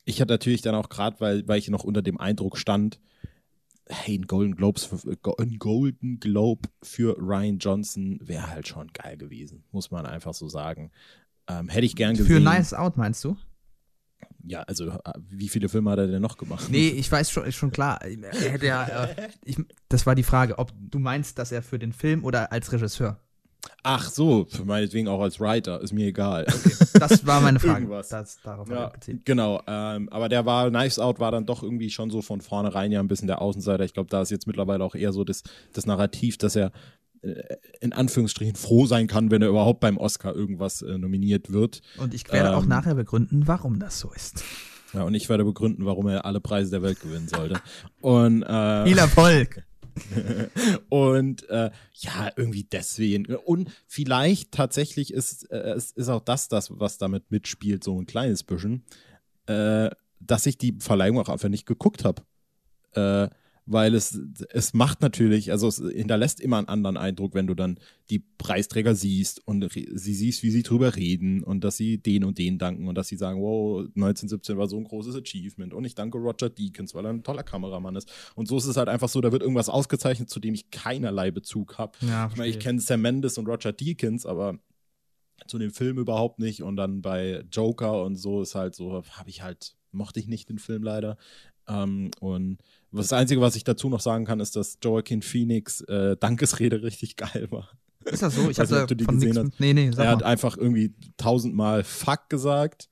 ich 0.06 0.22
hatte 0.22 0.34
natürlich 0.34 0.62
dann 0.62 0.76
auch 0.76 0.90
gerade, 0.90 1.20
weil, 1.20 1.48
weil 1.48 1.60
ich 1.60 1.70
noch 1.70 1.84
unter 1.84 2.02
dem 2.02 2.20
Eindruck 2.20 2.58
stand, 2.58 3.00
hey, 3.90 4.18
ein 4.18 4.28
Golden, 4.28 4.56
Globes, 4.56 4.86
für- 4.86 5.18
ein 5.40 5.60
Golden 5.60 6.20
Globe 6.20 6.70
für 6.82 7.18
Ryan 7.20 7.58
Johnson 7.58 8.20
wäre 8.22 8.50
halt 8.50 8.68
schon 8.68 8.88
geil 8.94 9.18
gewesen, 9.18 9.64
muss 9.72 9.92
man 9.92 10.06
einfach 10.06 10.34
so 10.34 10.48
sagen. 10.48 10.92
Ähm, 11.50 11.68
hätte 11.68 11.86
ich 11.86 11.96
gern 11.96 12.16
gesehen. 12.16 12.38
Für 12.38 12.40
Nice 12.40 12.74
Out 12.74 12.96
meinst 12.96 13.24
du? 13.26 13.36
Ja, 14.46 14.62
also 14.62 14.90
äh, 14.90 15.00
wie 15.30 15.50
viele 15.50 15.70
Filme 15.70 15.92
hat 15.92 16.00
er 16.00 16.08
denn 16.08 16.22
noch 16.22 16.38
gemacht? 16.38 16.68
Nee, 16.70 16.90
ich 16.90 17.12
weiß 17.12 17.32
schon, 17.32 17.46
ist 17.46 17.56
schon 17.56 17.72
klar. 17.72 18.02
Er 18.02 18.52
hätte 18.52 18.66
ja, 18.66 19.06
äh, 19.06 19.30
ich, 19.44 19.58
das 19.90 20.06
war 20.06 20.16
die 20.16 20.24
Frage, 20.24 20.58
ob 20.60 20.72
du 20.76 21.00
meinst, 21.00 21.40
dass 21.40 21.52
er 21.52 21.62
für 21.62 21.80
den 21.80 21.94
Film 21.94 22.24
oder 22.24 22.52
als 22.52 22.72
Regisseur. 22.72 23.20
Ach 23.86 24.10
so, 24.10 24.46
für 24.50 24.64
meinetwegen 24.64 25.08
auch 25.08 25.20
als 25.20 25.40
Writer, 25.40 25.82
ist 25.82 25.94
mir 25.94 26.08
egal. 26.08 26.46
Das 26.94 27.26
war 27.26 27.42
meine 27.42 27.60
Frage. 27.60 27.82
Irgendwas. 27.82 28.10
Das, 28.10 28.40
darauf 28.42 28.70
Ja, 28.70 28.94
genau. 29.26 29.62
Ähm, 29.68 30.08
aber 30.10 30.30
der 30.30 30.46
war, 30.46 30.70
Knives 30.70 31.00
Out 31.00 31.20
war 31.20 31.32
dann 31.32 31.46
doch 31.46 31.64
irgendwie 31.64 31.90
schon 31.90 32.10
so 32.10 32.22
von 32.22 32.40
vornherein 32.40 32.92
ja 32.92 33.00
ein 33.00 33.08
bisschen 33.08 33.28
der 33.28 33.42
Außenseiter. 33.42 33.84
Ich 33.84 33.94
glaube, 33.94 34.10
da 34.10 34.22
ist 34.22 34.32
jetzt 34.32 34.48
mittlerweile 34.48 34.84
auch 34.84 34.96
eher 34.96 35.12
so 35.12 35.24
das, 35.24 35.44
das 35.74 35.86
Narrativ, 35.86 36.38
dass 36.38 36.56
er 36.56 36.68
äh, 36.68 36.72
in 37.80 37.94
Anführungsstrichen 37.94 38.56
froh 38.56 38.86
sein 38.86 39.08
kann, 39.08 39.32
wenn 39.32 39.42
er 39.42 39.48
überhaupt 39.48 39.80
beim 39.80 39.98
Oscar 39.98 40.36
irgendwas 40.36 40.82
äh, 40.82 40.98
nominiert 40.98 41.52
wird. 41.54 41.82
Und 41.98 42.14
ich 42.14 42.32
werde 42.32 42.56
auch 42.56 42.64
Ähm, 42.64 42.70
nachher 42.70 42.96
begründen, 42.96 43.48
warum 43.48 43.80
das 43.80 44.00
so 44.00 44.12
ist. 44.12 44.44
Ja, 44.94 45.04
und 45.04 45.16
ich 45.16 45.30
werde 45.30 45.44
begründen, 45.46 45.86
warum 45.86 46.08
er 46.08 46.26
alle 46.26 46.40
Preise 46.40 46.72
der 46.72 46.84
Welt 46.84 47.00
gewinnen 47.00 47.28
sollte. 47.28 47.60
Und 48.02 48.44
äh, 48.44 48.84
Viel 48.88 48.98
Erfolg. 48.98 49.64
Und 50.90 51.48
äh, 51.50 51.70
ja, 51.94 52.32
irgendwie 52.36 52.64
deswegen. 52.64 53.28
Und 53.28 53.70
vielleicht 53.88 54.52
tatsächlich 54.52 55.14
ist, 55.14 55.50
äh, 55.52 55.74
es 55.74 55.92
ist 55.92 56.10
auch 56.10 56.22
das, 56.22 56.48
das, 56.48 56.72
was 56.80 56.98
damit 56.98 57.32
mitspielt, 57.32 57.84
so 57.84 58.00
ein 58.00 58.08
kleines 58.08 58.44
bisschen, 58.44 58.84
äh, 59.46 59.90
dass 60.20 60.46
ich 60.46 60.58
die 60.58 60.76
Verleihung 60.80 61.20
auch 61.20 61.30
einfach 61.30 61.50
nicht 61.50 61.66
geguckt 61.66 62.06
habe. 62.06 62.24
Äh, 62.94 63.30
weil 63.66 63.95
es, 63.95 64.20
es 64.49 64.74
macht 64.74 65.01
natürlich, 65.01 65.51
also 65.51 65.68
es 65.68 65.78
hinterlässt 65.78 66.41
immer 66.41 66.57
einen 66.57 66.68
anderen 66.68 66.97
Eindruck, 66.97 67.34
wenn 67.34 67.47
du 67.47 67.53
dann 67.53 67.80
die 68.09 68.20
Preisträger 68.20 68.93
siehst 68.93 69.45
und 69.47 69.72
sie 69.72 70.14
siehst, 70.14 70.43
wie 70.43 70.51
sie 70.51 70.64
drüber 70.64 70.95
reden 70.95 71.43
und 71.43 71.64
dass 71.64 71.78
sie 71.78 71.97
den 71.97 72.24
und 72.26 72.38
den 72.38 72.57
danken 72.57 72.88
und 72.88 72.95
dass 72.95 73.07
sie 73.07 73.16
sagen, 73.16 73.41
wow, 73.41 73.82
1917 73.82 74.57
war 74.57 74.68
so 74.68 74.78
ein 74.78 74.84
großes 74.84 75.16
Achievement 75.16 75.74
und 75.74 75.86
ich 75.86 75.95
danke 75.95 76.18
Roger 76.18 76.49
Deakins, 76.49 76.93
weil 76.93 77.05
er 77.05 77.14
ein 77.14 77.24
toller 77.24 77.43
Kameramann 77.43 77.95
ist. 77.95 78.11
Und 78.36 78.47
so 78.47 78.57
ist 78.57 78.66
es 78.66 78.76
halt 78.76 78.89
einfach 78.89 79.09
so, 79.09 79.22
da 79.22 79.32
wird 79.32 79.41
irgendwas 79.41 79.70
ausgezeichnet, 79.70 80.30
zu 80.30 80.39
dem 80.39 80.53
ich 80.53 80.70
keinerlei 80.70 81.32
Bezug 81.32 81.78
habe. 81.78 81.93
Ja, 82.01 82.28
Ich 82.30 82.38
meine, 82.38 82.49
ich 82.49 82.59
kenne 82.59 82.82
Sam 82.82 83.01
Mendes 83.01 83.38
und 83.38 83.47
Roger 83.47 83.72
Deakins, 83.72 84.26
aber 84.26 84.59
zu 85.47 85.57
dem 85.57 85.72
Film 85.72 85.97
überhaupt 85.97 86.39
nicht. 86.39 86.64
Und 86.64 86.76
dann 86.76 87.01
bei 87.01 87.43
Joker 87.51 88.03
und 88.03 88.16
so 88.16 88.41
ist 88.41 88.55
halt 88.55 88.76
so, 88.76 89.03
habe 89.18 89.30
ich 89.30 89.41
halt, 89.41 89.76
mochte 89.91 90.20
ich 90.20 90.28
nicht 90.28 90.49
den 90.49 90.59
Film 90.59 90.84
leider. 90.84 91.18
Ähm, 91.68 92.11
und 92.20 92.57
das 92.91 93.14
Einzige, 93.14 93.41
was 93.41 93.55
ich 93.55 93.64
dazu 93.64 93.89
noch 93.89 94.01
sagen 94.01 94.26
kann, 94.26 94.39
ist, 94.39 94.55
dass 94.55 94.78
Joaquin 94.84 95.22
Phoenix 95.22 95.82
äh, 95.82 96.18
Dankesrede 96.18 96.84
richtig 96.84 97.16
geil 97.16 97.47
war. 97.49 97.70
Ist 98.05 98.22
das 98.22 98.36
so? 98.36 98.49
Ich 98.49 98.59
habe 98.59 98.95
die 98.95 99.03
von 99.05 99.16
gesehen 99.16 99.38
hast. 99.38 99.59
Nee, 99.59 99.74
nee, 99.74 99.91
sag 99.91 100.05
er 100.05 100.11
hat 100.11 100.22
mal. 100.22 100.28
einfach 100.28 100.57
irgendwie 100.57 100.93
tausendmal 101.18 101.84
Fuck 101.84 102.30
gesagt. 102.30 102.89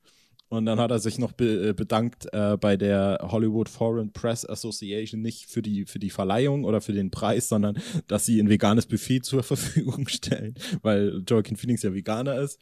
Und 0.48 0.66
dann 0.66 0.78
hat 0.78 0.90
er 0.90 0.98
sich 0.98 1.18
noch 1.18 1.32
be 1.32 1.70
äh, 1.70 1.72
bedankt 1.72 2.28
äh, 2.34 2.58
bei 2.58 2.76
der 2.76 3.20
Hollywood 3.22 3.70
Foreign 3.70 4.12
Press 4.12 4.46
Association 4.46 5.22
nicht 5.22 5.46
für 5.46 5.62
die, 5.62 5.86
für 5.86 5.98
die 5.98 6.10
Verleihung 6.10 6.64
oder 6.64 6.82
für 6.82 6.92
den 6.92 7.10
Preis, 7.10 7.48
sondern 7.48 7.78
dass 8.06 8.26
sie 8.26 8.38
ein 8.38 8.50
veganes 8.50 8.84
Buffet 8.84 9.20
zur 9.22 9.42
Verfügung 9.42 10.08
stellen, 10.08 10.54
weil 10.82 11.22
Joaquin 11.26 11.56
Phoenix 11.56 11.82
ja 11.82 11.94
Veganer 11.94 12.38
ist. 12.38 12.60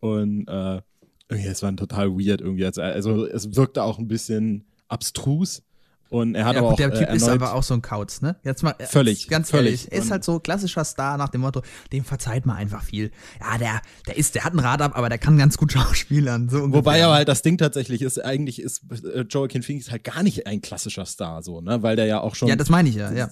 Und 0.00 0.48
äh, 0.48 0.80
irgendwie, 1.28 1.48
es 1.48 1.62
war 1.62 1.74
total 1.76 2.10
weird 2.10 2.40
irgendwie. 2.40 2.64
Also, 2.64 2.82
also 2.82 3.26
es 3.26 3.54
wirkte 3.54 3.84
auch 3.84 4.00
ein 4.00 4.08
bisschen 4.08 4.66
abstrus. 4.90 5.62
Und 6.10 6.34
er 6.34 6.44
hat 6.44 6.54
ja, 6.54 6.60
aber 6.60 6.70
gut, 6.70 6.72
auch 6.72 6.76
der 6.76 6.92
Typ 6.92 7.08
äh, 7.08 7.14
ist 7.14 7.28
aber 7.28 7.54
auch 7.54 7.62
so 7.62 7.72
ein 7.72 7.82
Kauz, 7.82 8.20
ne? 8.20 8.34
Jetzt 8.42 8.64
mal 8.64 8.74
äh, 8.78 8.86
Völlig, 8.86 9.28
ganz 9.28 9.48
völlig. 9.50 9.82
ehrlich, 9.82 9.92
er 9.92 9.98
ist 10.00 10.10
halt 10.10 10.24
so 10.24 10.40
klassischer 10.40 10.84
Star 10.84 11.16
nach 11.16 11.28
dem 11.28 11.42
Motto, 11.42 11.62
dem 11.92 12.04
verzeiht 12.04 12.46
man 12.46 12.56
einfach 12.56 12.82
viel. 12.82 13.12
Ja, 13.40 13.58
der, 13.58 13.80
der 14.08 14.16
ist, 14.16 14.34
der 14.34 14.42
hat 14.42 14.52
ein 14.52 14.58
Rad 14.58 14.82
ab, 14.82 14.96
aber 14.96 15.08
der 15.08 15.18
kann 15.18 15.38
ganz 15.38 15.56
gut 15.56 15.70
schauspielern. 15.72 16.48
So 16.48 16.56
ungefähr. 16.56 16.78
Wobei 16.78 17.04
aber 17.04 17.14
halt 17.14 17.28
das 17.28 17.42
Ding 17.42 17.58
tatsächlich 17.58 18.02
ist, 18.02 18.18
eigentlich 18.18 18.60
ist 18.60 18.82
äh, 19.04 19.20
Joaquin 19.20 19.62
Phoenix 19.62 19.92
halt 19.92 20.02
gar 20.02 20.24
nicht 20.24 20.48
ein 20.48 20.60
klassischer 20.60 21.06
Star, 21.06 21.44
so, 21.44 21.60
ne? 21.60 21.84
Weil 21.84 21.94
der 21.94 22.06
ja 22.06 22.20
auch 22.20 22.34
schon. 22.34 22.48
Ja, 22.48 22.56
das 22.56 22.70
meine 22.70 22.88
ich 22.88 22.96
ja, 22.96 23.12
ja. 23.12 23.30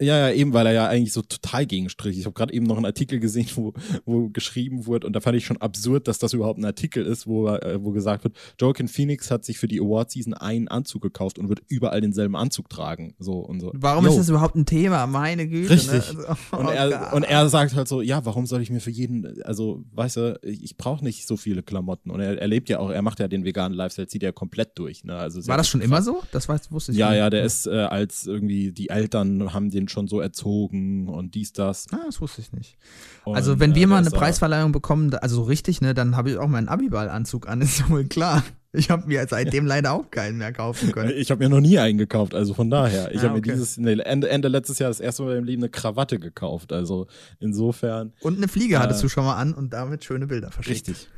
Ja, 0.00 0.28
ja, 0.28 0.34
eben, 0.34 0.52
weil 0.52 0.66
er 0.66 0.72
ja 0.72 0.88
eigentlich 0.88 1.12
so 1.12 1.22
total 1.22 1.66
gegenstrich. 1.66 2.18
Ich 2.18 2.24
habe 2.24 2.32
gerade 2.32 2.52
eben 2.54 2.64
noch 2.66 2.76
einen 2.76 2.86
Artikel 2.86 3.20
gesehen, 3.20 3.48
wo, 3.54 3.74
wo 4.04 4.28
geschrieben 4.30 4.86
wurde, 4.86 5.06
und 5.06 5.12
da 5.14 5.20
fand 5.20 5.36
ich 5.36 5.44
schon 5.44 5.58
absurd, 5.58 6.08
dass 6.08 6.18
das 6.18 6.32
überhaupt 6.32 6.58
ein 6.58 6.64
Artikel 6.64 7.04
ist, 7.04 7.26
wo, 7.26 7.48
äh, 7.48 7.78
wo 7.82 7.90
gesagt 7.90 8.24
wird, 8.24 8.34
Joaquin 8.58 8.88
Phoenix 8.88 9.30
hat 9.30 9.44
sich 9.44 9.58
für 9.58 9.68
die 9.68 9.80
Award-Season 9.80 10.34
einen 10.34 10.68
Anzug 10.68 11.02
gekauft 11.02 11.38
und 11.38 11.48
wird 11.48 11.60
überall 11.68 12.00
denselben 12.00 12.36
Anzug 12.36 12.68
tragen. 12.70 13.14
So 13.18 13.34
und 13.34 13.60
so. 13.60 13.72
Warum 13.74 14.04
Yo. 14.04 14.10
ist 14.10 14.18
das 14.18 14.28
überhaupt 14.28 14.56
ein 14.56 14.66
Thema? 14.66 15.06
Meine 15.06 15.46
Güte. 15.46 15.70
Richtig. 15.70 15.92
Ne? 15.92 16.00
Also, 16.00 16.20
Und 16.56 16.66
oh 16.66 16.70
er, 16.70 17.12
und 17.12 17.22
er 17.22 17.48
sagt 17.48 17.74
halt 17.74 17.88
so, 17.88 18.00
ja, 18.02 18.24
warum 18.24 18.46
soll 18.46 18.60
ich 18.62 18.70
mir 18.70 18.80
für 18.80 18.90
jeden, 18.90 19.42
also, 19.42 19.84
weißt 19.92 20.16
du, 20.16 20.40
ich, 20.42 20.76
brauche 20.76 21.04
nicht 21.04 21.26
so 21.26 21.36
viele 21.36 21.62
Klamotten. 21.62 22.10
Und 22.10 22.20
er, 22.20 22.38
er 22.38 22.48
lebt 22.48 22.68
ja 22.68 22.78
auch, 22.78 22.90
er 22.90 23.02
macht 23.02 23.20
ja 23.20 23.28
den 23.28 23.44
veganen 23.44 23.76
Lifestyle, 23.76 24.08
zieht 24.08 24.22
ja 24.22 24.32
komplett 24.32 24.78
durch. 24.78 25.04
Ne? 25.04 25.14
Also 25.14 25.46
War 25.46 25.56
das 25.56 25.68
schon 25.68 25.80
immer 25.80 26.02
so? 26.02 26.22
Das 26.32 26.48
weiß, 26.48 26.72
wusste 26.72 26.92
ich 26.92 26.98
Ja, 26.98 27.10
nicht. 27.10 27.18
ja, 27.18 27.30
der 27.30 27.44
ist 27.44 27.66
äh, 27.66 27.70
als 27.70 28.26
irgendwie, 28.26 28.72
die 28.72 28.88
Eltern 28.88 29.52
haben 29.52 29.70
den 29.70 29.88
schon 29.90 30.08
so 30.08 30.20
erzogen 30.20 31.08
und 31.08 31.34
dies, 31.34 31.52
das. 31.52 31.86
Ah, 31.92 31.98
das 32.06 32.20
wusste 32.20 32.40
ich 32.40 32.52
nicht. 32.52 32.78
Und, 33.24 33.36
Also, 33.36 33.60
wenn 33.60 33.72
äh, 33.72 33.74
wir 33.74 33.80
der 33.82 33.88
mal 33.88 33.96
eine 33.98 34.10
Preisverleihung 34.10 34.72
bekommen, 34.72 35.12
also 35.14 35.36
so 35.36 35.42
richtig, 35.42 35.80
ne, 35.80 35.92
dann 35.94 36.16
habe 36.16 36.30
ich 36.30 36.38
auch 36.38 36.48
meinen 36.48 36.68
Abiball-Anzug 36.68 37.48
an, 37.48 37.60
ist 37.62 37.80
ja 37.80 37.88
wohl 37.90 38.04
klar. 38.06 38.42
Ich 38.72 38.88
habe 38.88 39.08
mir 39.08 39.26
seitdem 39.28 39.66
leider 39.66 39.90
auch 39.92 40.12
keinen 40.12 40.38
mehr 40.38 40.52
kaufen 40.52 40.92
können. 40.92 41.10
Ich 41.16 41.32
habe 41.32 41.42
mir 41.42 41.50
noch 41.50 41.60
nie 41.60 41.80
einen 41.80 41.98
gekauft, 41.98 42.36
also 42.36 42.54
von 42.54 42.70
daher. 42.70 43.10
Ich 43.12 43.18
Ah, 43.18 43.22
habe 43.24 43.32
mir 43.34 43.38
okay. 43.40 43.50
dieses 43.50 43.76
nee, 43.78 43.98
Ende, 43.98 44.28
Ende 44.30 44.46
letztes 44.46 44.78
Jahr 44.78 44.88
das 44.90 45.00
erste 45.00 45.24
Mal 45.24 45.36
im 45.38 45.44
Leben 45.44 45.60
eine 45.62 45.70
Krawatte 45.70 46.20
gekauft. 46.20 46.72
Also 46.72 47.08
insofern 47.40 48.12
Und 48.20 48.36
eine 48.36 48.46
Fliege 48.46 48.78
hattest 48.78 49.00
Äh, 49.00 49.02
du 49.02 49.08
schon 49.08 49.24
mal 49.24 49.34
an 49.34 49.54
und 49.54 49.72
damit 49.72 50.04
schöne 50.04 50.28
Bilder 50.28 50.52
verschickt. 50.52 50.88
richtig. 50.88 51.08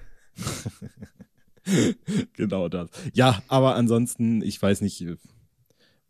genau 2.37 2.69
das. 2.69 2.89
Ja, 3.13 3.43
aber 3.49 3.75
ansonsten, 3.77 4.43
ich 4.43 4.61
weiß 4.61 4.81
nicht, 4.81 5.05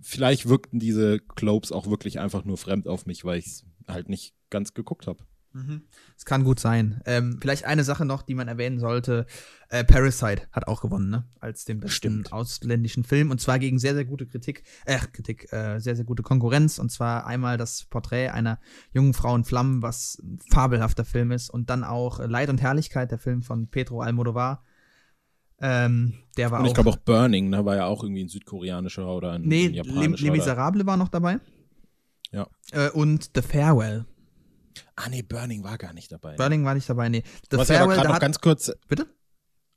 vielleicht 0.03 0.49
wirkten 0.49 0.79
diese 0.79 1.19
Globes 1.21 1.73
auch 1.73 1.89
wirklich 1.89 2.21
einfach 2.21 2.45
nur 2.45 2.59
fremd 2.59 2.89
auf 2.89 3.07
mich, 3.07 3.25
weil 3.25 3.39
ich 3.39 3.47
es 3.47 3.65
halt 3.89 4.09
nicht 4.09 4.35
ganz 4.51 4.75
geguckt 4.75 5.07
habe. 5.07 5.25
Mhm. 5.55 5.83
Es 6.17 6.25
kann 6.25 6.45
gut 6.45 6.61
sein. 6.61 7.01
Ähm, 7.05 7.39
vielleicht 7.41 7.65
eine 7.65 7.85
Sache 7.85 8.05
noch, 8.05 8.23
die 8.23 8.35
man 8.35 8.49
erwähnen 8.49 8.79
sollte. 8.79 9.27
Äh, 9.69 9.85
Parasite 9.85 10.49
hat 10.51 10.67
auch 10.67 10.81
gewonnen, 10.81 11.11
ne? 11.11 11.25
Als 11.41 11.65
den 11.65 11.81
besten 11.81 11.95
Stimmt. 11.95 12.33
ausländischen 12.33 13.05
Film. 13.05 13.31
Und 13.31 13.41
zwar 13.41 13.59
gegen 13.59 13.79
sehr, 13.79 13.95
sehr 13.95 14.05
gute 14.05 14.27
Kritik, 14.27 14.65
äh, 14.87 14.99
Kritik, 14.99 15.53
äh, 15.53 15.79
sehr, 15.79 15.97
sehr 15.97 16.05
gute 16.05 16.23
Konkurrenz. 16.23 16.79
Und 16.79 16.91
zwar 16.91 17.27
einmal 17.27 17.59
das 17.59 17.85
Porträt 17.85 18.29
einer 18.31 18.61
jungen 18.93 19.15
Frau 19.15 19.35
in 19.37 19.45
Flammen, 19.45 19.83
was 19.83 20.19
ein 20.23 20.39
fabelhafter 20.51 21.05
Film 21.05 21.33
ist. 21.33 21.51
Und 21.51 21.69
dann 21.69 21.85
auch 21.85 22.19
Leid 22.21 22.49
und 22.49 22.63
Herrlichkeit, 22.63 23.11
der 23.11 23.19
Film 23.19 23.43
von 23.43 23.69
Pedro 23.69 24.01
Almodovar. 24.01 24.65
Ähm, 25.65 26.15
der 26.37 26.51
war 26.51 26.61
Und 26.61 26.67
ich 26.67 26.75
glaube 26.75 26.91
auch 26.91 26.97
Burning, 26.97 27.49
ne, 27.49 27.65
war 27.65 27.77
ja 27.77 27.87
auch 27.87 28.03
irgendwie 28.03 28.25
ein 28.25 28.29
südkoreanischer 28.29 29.07
oder 29.07 29.33
ein, 29.33 29.43
nee, 29.43 29.67
ein 29.69 29.75
japanischer. 29.75 30.25
Les 30.27 30.33
Miserables 30.33 30.85
war 30.87 30.97
noch 30.97 31.09
dabei. 31.09 31.39
Ja. 32.33 32.49
Äh, 32.73 32.91
und 32.91 33.31
The 33.35 33.43
Farewell. 33.43 34.05
Ah, 34.97 35.09
nee, 35.11 35.23
Burning 35.23 35.63
war 35.63 35.79
gar 35.79 35.93
nicht 35.93 36.11
dabei. 36.11 36.35
Burning 36.37 36.65
war 36.65 36.75
nicht 36.75 36.89
dabei, 36.89 37.09
nee. 37.09 37.23
The 37.51 37.59
was 37.59 37.71
ich 37.71 37.77
Farewell, 37.77 37.97
gerade 37.97 38.09
da 38.09 38.15
noch 38.15 38.21
ganz 38.21 38.41
kurz, 38.41 38.73
bitte? 38.89 39.07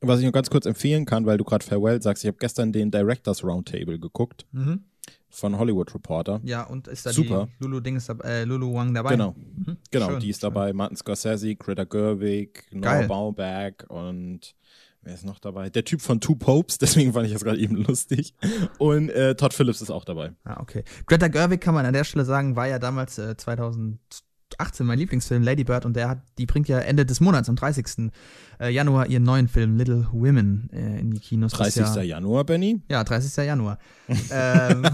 was 0.01 0.19
ich 0.19 0.25
noch 0.25 0.31
ganz 0.33 0.49
kurz 0.49 0.65
empfehlen 0.65 1.05
kann, 1.05 1.25
weil 1.25 1.37
du 1.37 1.43
gerade 1.43 1.65
Farewell 1.65 2.01
sagst, 2.01 2.23
ich 2.23 2.27
habe 2.27 2.37
gestern 2.37 2.71
den 2.71 2.91
Directors 2.91 3.43
Roundtable 3.43 3.99
geguckt 3.99 4.45
Mhm. 4.51 4.83
von 5.29 5.57
Hollywood 5.57 5.93
Reporter. 5.93 6.39
Ja, 6.43 6.63
und 6.63 6.87
ist 6.87 7.05
da 7.05 7.11
Super. 7.13 7.47
die 7.59 7.63
Lulu 7.63 7.79
Dings, 7.79 8.05
dab- 8.05 8.23
äh, 8.23 8.43
Lulu 8.43 8.73
Wang 8.73 8.93
dabei? 8.93 9.11
Genau, 9.11 9.33
Mhm. 9.33 9.77
genau, 9.91 10.09
Schön, 10.11 10.19
die 10.19 10.29
ist 10.29 10.41
schön. 10.41 10.49
dabei. 10.53 10.73
Martin 10.73 10.97
Scorsese, 10.97 11.55
Greta 11.55 11.83
Gerwig, 11.83 12.65
Noah 12.71 12.81
Geil. 12.81 13.07
Baumbach 13.07 13.71
und 13.89 14.55
wer 15.05 15.13
ist 15.13 15.23
noch 15.25 15.39
dabei? 15.39 15.69
Der 15.69 15.85
Typ 15.85 16.01
von 16.01 16.19
Two 16.19 16.35
Popes, 16.35 16.77
deswegen 16.79 17.13
fand 17.13 17.27
ich 17.27 17.33
das 17.33 17.43
gerade 17.43 17.59
eben 17.59 17.77
lustig. 17.77 18.33
Und 18.77 19.09
äh, 19.09 19.35
Todd 19.35 19.53
Phillips 19.53 19.81
ist 19.81 19.91
auch 19.91 20.03
dabei. 20.03 20.33
Ah, 20.43 20.59
okay. 20.59 20.83
Greta 21.05 21.27
Gerwig 21.29 21.61
kann 21.61 21.73
man 21.73 21.85
an 21.85 21.93
der 21.93 22.03
Stelle 22.03 22.25
sagen, 22.25 22.55
war 22.55 22.67
ja 22.67 22.79
damals 22.79 23.17
äh, 23.17 23.37
2018 23.37 24.85
mein 24.85 24.99
Lieblingsfilm 24.99 25.43
Lady 25.43 25.63
Bird 25.63 25.85
und 25.85 25.95
der 25.95 26.09
hat, 26.09 26.19
die 26.37 26.45
bringt 26.45 26.67
ja 26.67 26.79
Ende 26.79 27.05
des 27.05 27.19
Monats, 27.21 27.49
am 27.49 27.55
30. 27.55 28.11
äh, 28.59 28.69
Januar, 28.69 29.07
ihren 29.07 29.23
neuen 29.23 29.47
Film 29.47 29.77
Little 29.77 30.07
Women 30.11 30.69
äh, 30.73 30.99
in 30.99 31.11
die 31.11 31.19
Kinos. 31.19 31.51
Das 31.53 31.73
30. 31.75 31.95
Ja, 31.95 32.01
Januar, 32.01 32.43
Benny. 32.43 32.81
ja, 32.89 33.03
30. 33.03 33.45
Januar. 33.45 33.77
ähm, 34.31 34.85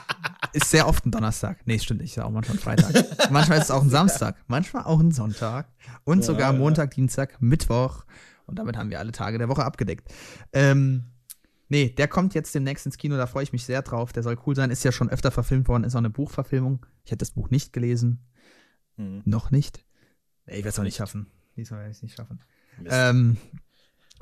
ist 0.52 0.70
sehr 0.70 0.88
oft 0.88 1.04
ein 1.06 1.10
Donnerstag. 1.10 1.58
Nee, 1.66 1.78
stimmt 1.78 2.00
nicht, 2.00 2.10
ist 2.10 2.16
ja 2.16 2.24
auch 2.24 2.30
manchmal 2.30 2.56
ein 2.56 2.60
Freitag. 2.60 3.30
manchmal 3.30 3.58
ist 3.58 3.64
es 3.64 3.70
auch 3.70 3.82
ein 3.82 3.90
Samstag, 3.98 4.36
manchmal 4.46 4.84
auch 4.84 5.00
ein 5.00 5.12
Sonntag 5.12 5.68
und 6.04 6.18
Ja, 6.20 6.24
sogar 6.24 6.52
ja. 6.52 6.58
Montag, 6.58 6.92
Dienstag, 6.94 7.40
Mittwoch. 7.40 8.04
Und 8.46 8.58
damit 8.58 8.76
haben 8.76 8.90
wir 8.90 8.98
alle 8.98 9.12
Tage 9.12 9.38
der 9.38 9.48
Woche 9.48 9.64
abgedeckt. 9.64 10.12
Ähm, 10.52 11.04
nee, 11.68 11.90
der 11.90 12.08
kommt 12.08 12.34
jetzt 12.34 12.54
demnächst 12.54 12.86
ins 12.86 12.96
Kino, 12.96 13.16
da 13.16 13.26
freue 13.26 13.42
ich 13.42 13.52
mich 13.52 13.64
sehr 13.64 13.82
drauf. 13.82 14.12
Der 14.12 14.22
soll 14.22 14.38
cool 14.46 14.54
sein, 14.54 14.70
ist 14.70 14.84
ja 14.84 14.92
schon 14.92 15.10
öfter 15.10 15.30
verfilmt 15.30 15.68
worden, 15.68 15.84
ist 15.84 15.94
auch 15.94 15.98
eine 15.98 16.10
Buchverfilmung. 16.10 16.86
Ich 17.04 17.10
hätte 17.10 17.18
das 17.18 17.32
Buch 17.32 17.50
nicht 17.50 17.72
gelesen. 17.72 18.20
Hm. 18.96 19.22
Noch 19.24 19.50
nicht. 19.50 19.84
Nee, 20.46 20.54
ich 20.54 20.58
werde 20.58 20.68
es 20.68 20.78
auch 20.78 20.84
nicht 20.84 20.96
schaffen. 20.96 21.26
Diesmal 21.56 21.80
werde 21.80 21.90
ich 21.90 21.98
es 21.98 22.02
nicht 22.02 22.16
schaffen. 22.16 22.40
Ähm, 22.84 23.36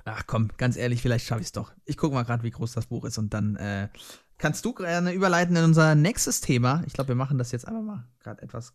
ach 0.04 0.24
komm, 0.26 0.50
ganz 0.56 0.76
ehrlich, 0.76 1.02
vielleicht 1.02 1.26
schaffe 1.26 1.40
ich 1.40 1.48
es 1.48 1.52
doch. 1.52 1.72
Ich 1.84 1.96
gucke 1.96 2.14
mal 2.14 2.22
gerade, 2.22 2.42
wie 2.44 2.50
groß 2.50 2.72
das 2.72 2.86
Buch 2.86 3.04
ist 3.04 3.18
und 3.18 3.34
dann 3.34 3.56
äh, 3.56 3.88
kannst 4.38 4.64
du 4.64 4.72
gerne 4.72 5.12
überleiten 5.12 5.56
in 5.56 5.64
unser 5.64 5.94
nächstes 5.94 6.40
Thema. 6.40 6.82
Ich 6.86 6.92
glaube, 6.92 7.08
wir 7.08 7.14
machen 7.14 7.38
das 7.38 7.52
jetzt 7.52 7.66
einfach 7.66 7.82
mal 7.82 8.08
gerade 8.20 8.42
etwas 8.42 8.74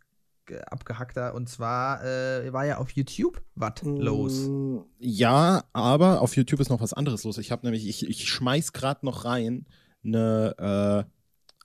abgehackter 0.68 1.34
und 1.36 1.48
zwar 1.50 2.04
äh, 2.04 2.52
war 2.52 2.66
ja 2.66 2.78
auf 2.78 2.92
YouTube 2.92 3.42
was 3.56 3.82
los. 3.84 4.48
Mm, 4.48 4.80
Ja, 5.00 5.64
aber 5.74 6.22
auf 6.22 6.36
YouTube 6.36 6.60
ist 6.60 6.70
noch 6.70 6.82
was 6.82 6.94
anderes 6.94 7.24
los. 7.24 7.38
Ich 7.38 7.52
habe 7.52 7.66
nämlich, 7.66 7.88
ich, 7.88 8.08
ich 8.08 8.28
schmeiß 8.28 8.74
gerade 8.74 9.06
noch 9.06 9.26
rein 9.26 9.66
eine, 10.04 11.06
äh, 11.08 11.12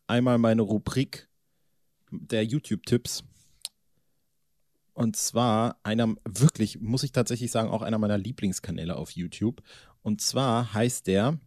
einmal 0.07 0.39
meine 0.39 0.62
Rubrik 0.62 1.28
der 2.11 2.45
YouTube-Tipps. 2.45 3.24
Und 4.93 5.16
zwar 5.16 5.78
einer, 5.82 6.14
wirklich, 6.24 6.80
muss 6.80 7.03
ich 7.03 7.12
tatsächlich 7.12 7.51
sagen, 7.51 7.68
auch 7.70 7.82
einer 7.82 7.99
meiner 7.99 8.18
Lieblingskanäle 8.18 8.97
auf 8.97 9.11
YouTube. 9.11 9.62
Und 10.03 10.20
zwar 10.20 10.72
heißt 10.72 11.07
der 11.09 11.39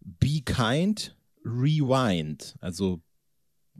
Be 0.00 0.40
Kind 0.42 1.14
Rewind. 1.44 2.56
Also, 2.60 3.02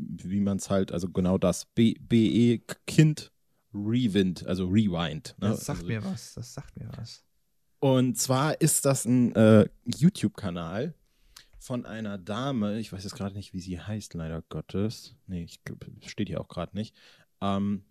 wie 0.00 0.40
man 0.40 0.58
es 0.58 0.70
halt, 0.70 0.92
also 0.92 1.08
genau 1.08 1.38
das. 1.38 1.66
B- 1.74 1.96
B-E 2.00 2.62
Kind 2.86 3.32
Rewind, 3.72 4.46
also 4.46 4.66
Rewind. 4.66 5.34
ne? 5.38 5.48
Das 5.50 5.64
sagt 5.66 5.80
also, 5.80 5.88
mir 5.88 6.04
was, 6.04 6.34
das 6.34 6.54
sagt 6.54 6.76
mir 6.76 6.88
was. 6.96 7.22
und 7.78 8.18
zwar 8.18 8.60
ist 8.60 8.84
das 8.84 9.04
ein 9.04 9.34
äh, 9.34 9.68
YouTube-Kanal 9.84 10.94
von 11.58 11.86
einer 11.86 12.18
Dame, 12.18 12.78
ich 12.80 12.92
weiß 12.92 13.04
jetzt 13.04 13.14
gerade 13.14 13.34
nicht, 13.36 13.52
wie 13.52 13.60
sie 13.60 13.78
heißt, 13.78 14.14
leider 14.14 14.42
Gottes. 14.48 15.14
Nee, 15.26 15.44
ich 15.44 15.60
steht 16.10 16.28
hier 16.28 16.40
auch 16.40 16.48
gerade 16.48 16.76
nicht. 16.76 16.96
Ähm, 17.40 17.84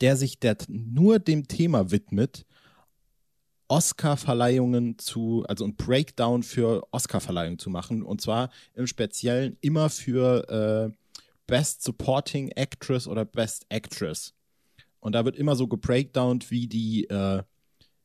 der 0.00 0.16
sich 0.16 0.38
der, 0.38 0.56
nur 0.68 1.18
dem 1.18 1.46
Thema 1.48 1.90
widmet, 1.90 2.46
Oscar-Verleihungen 3.68 4.98
zu, 4.98 5.44
also 5.48 5.64
ein 5.64 5.74
Breakdown 5.74 6.42
für 6.42 6.86
Oscar-Verleihungen 6.92 7.58
zu 7.58 7.68
machen. 7.68 8.02
Und 8.02 8.20
zwar 8.20 8.50
im 8.74 8.86
Speziellen 8.86 9.56
immer 9.60 9.90
für 9.90 10.92
äh, 10.92 10.96
Best 11.46 11.82
Supporting 11.82 12.48
Actress 12.50 13.06
oder 13.06 13.24
Best 13.24 13.66
Actress. 13.68 14.34
Und 15.00 15.12
da 15.14 15.24
wird 15.24 15.36
immer 15.36 15.56
so 15.56 15.68
gebreakdownt, 15.68 16.50
wie 16.50 16.66
die, 16.66 17.08
äh, 17.08 17.42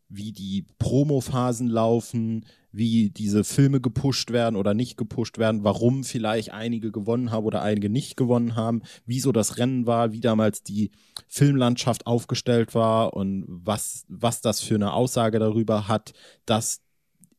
wie 0.10 0.32
die 0.32 0.66
Promophasen 0.78 1.68
laufen, 1.68 2.46
wie 2.72 3.10
diese 3.10 3.44
Filme 3.44 3.82
gepusht 3.82 4.32
werden 4.32 4.56
oder 4.56 4.74
nicht 4.74 4.98
gepusht 4.98 5.38
werden, 5.38 5.64
warum 5.64 6.04
vielleicht 6.04 6.52
einige 6.52 6.92
gewonnen 6.92 7.32
haben 7.32 7.46
oder 7.46 7.62
einige 7.62 7.89
nicht 7.89 8.18
gewonnen 8.18 8.56
haben, 8.56 8.82
wieso 9.06 9.32
das 9.32 9.58
Rennen 9.58 9.86
war, 9.86 10.12
wie 10.12 10.22
damals 10.22 10.64
die 10.64 10.92
Filmlandschaft 11.28 12.08
aufgestellt 12.08 12.76
war 12.76 13.14
und 13.14 13.46
was, 13.48 14.06
was 14.08 14.42
das 14.42 14.62
für 14.62 14.76
eine 14.76 14.94
Aussage 14.94 15.39
darüber 15.39 15.88
hat, 15.88 16.14
dass 16.46 16.82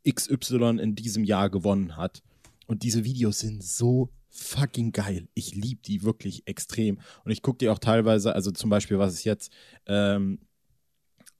XY 0.09 0.79
in 0.81 0.95
diesem 0.95 1.25
Jahr 1.25 1.51
gewonnen 1.51 1.97
hat. 1.97 2.23
Und 2.67 2.83
diese 2.83 3.05
Videos 3.05 3.41
sind 3.41 3.63
so 3.63 4.11
fucking 4.33 4.93
geil. 4.93 5.29
Ich 5.35 5.55
liebe 5.55 5.83
die 5.83 6.03
wirklich 6.03 6.47
extrem. 6.47 6.99
Und 7.25 7.31
ich 7.31 7.43
gucke 7.43 7.59
die 7.59 7.69
auch 7.69 7.79
teilweise, 7.79 8.35
also 8.35 8.51
zum 8.51 8.71
Beispiel, 8.71 8.99
was 8.99 9.13
ist 9.13 9.25
jetzt, 9.25 9.53
ähm, 9.87 10.41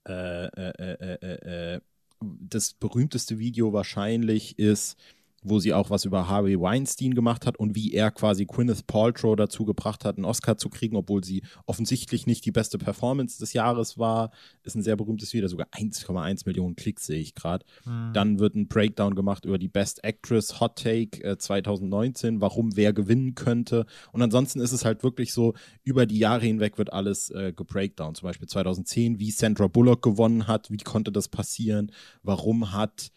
äh, 0.07 0.47
äh, 0.47 1.77
äh, 1.77 1.81
das 2.21 2.75
berühmteste 2.75 3.39
Video 3.39 3.73
wahrscheinlich 3.73 4.59
ist 4.59 4.97
wo 5.43 5.59
sie 5.59 5.75
auch 5.75 5.91
was 5.91 6.05
über 6.05 6.29
Harvey 6.29 6.61
Weinstein 6.61 7.15
gemacht 7.15 7.47
hat 7.47 7.59
und 7.59 7.75
wie 7.75 7.93
er 7.93 8.11
quasi 8.11 8.47
Gwyneth 8.47 8.87
Paltrow 8.87 9.37
dazu 9.37 9.65
gebracht 9.65 10.05
hat, 10.05 10.17
einen 10.17 10.25
Oscar 10.25 10.57
zu 10.57 10.69
kriegen, 10.69 10.97
obwohl 10.97 11.25
sie 11.25 11.43
offensichtlich 11.67 12.27
nicht 12.27 12.45
die 12.45 12.53
beste 12.53 12.79
Performance 12.79 13.39
des 13.39 13.53
Jahres 13.53 13.99
war. 13.99 14.31
Ist 14.63 14.77
ein 14.77 14.83
sehr 14.83 14.97
berühmtes 14.97 15.33
Video, 15.33 15.49
sogar 15.49 15.67
1,1 15.69 16.43
Millionen 16.47 16.77
Klicks 16.77 17.07
sehe 17.07 17.21
ich 17.21 17.35
gerade. 17.35 17.65
Mhm. 17.85 18.13
Dann 18.13 18.39
wird 18.39 18.55
ein 18.55 18.69
Breakdown 18.69 19.15
gemacht 19.15 19.45
über 19.45 19.59
die 19.59 19.69
Best 19.69 20.05
Actress 20.05 20.61
Hot 20.61 20.77
Take 20.77 21.23
äh, 21.23 21.39
2019, 21.39 22.41
warum 22.41 22.77
wer 22.77 22.93
gewinnen 22.93 23.35
könnte. 23.35 23.87
Und 24.13 24.23
ansonsten 24.23 24.61
ist 24.61 24.73
es 24.73 24.85
halt 24.85 25.03
wirklich 25.03 25.33
so, 25.33 25.55
über 25.85 26.07
die 26.07 26.19
Jahre 26.19 26.47
hinweg 26.47 26.79
wird 26.79 26.93
alles 26.93 27.31
äh, 27.31 27.53
gebreakdown. 27.53 28.15
Zum 28.15 28.29
Beispiel 28.29 28.49
2010, 28.49 29.19
wie 29.19 29.31
Sandra 29.31 29.67
Bullock 29.67 30.03
gewonnen 30.03 30.47
hat, 30.47 30.71
wie 30.71 30.77
konnte 30.77 31.13
das 31.13 31.29
passieren, 31.29 31.93
warum 32.23 32.73
hat 32.73 33.11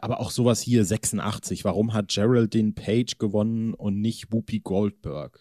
aber 0.00 0.20
auch 0.20 0.30
sowas 0.30 0.60
hier 0.60 0.84
86. 0.84 1.64
Warum 1.64 1.94
hat 1.94 2.08
Geraldine 2.08 2.72
Page 2.72 3.18
gewonnen 3.18 3.74
und 3.74 4.00
nicht 4.00 4.32
Whoopi 4.32 4.60
Goldberg? 4.60 5.38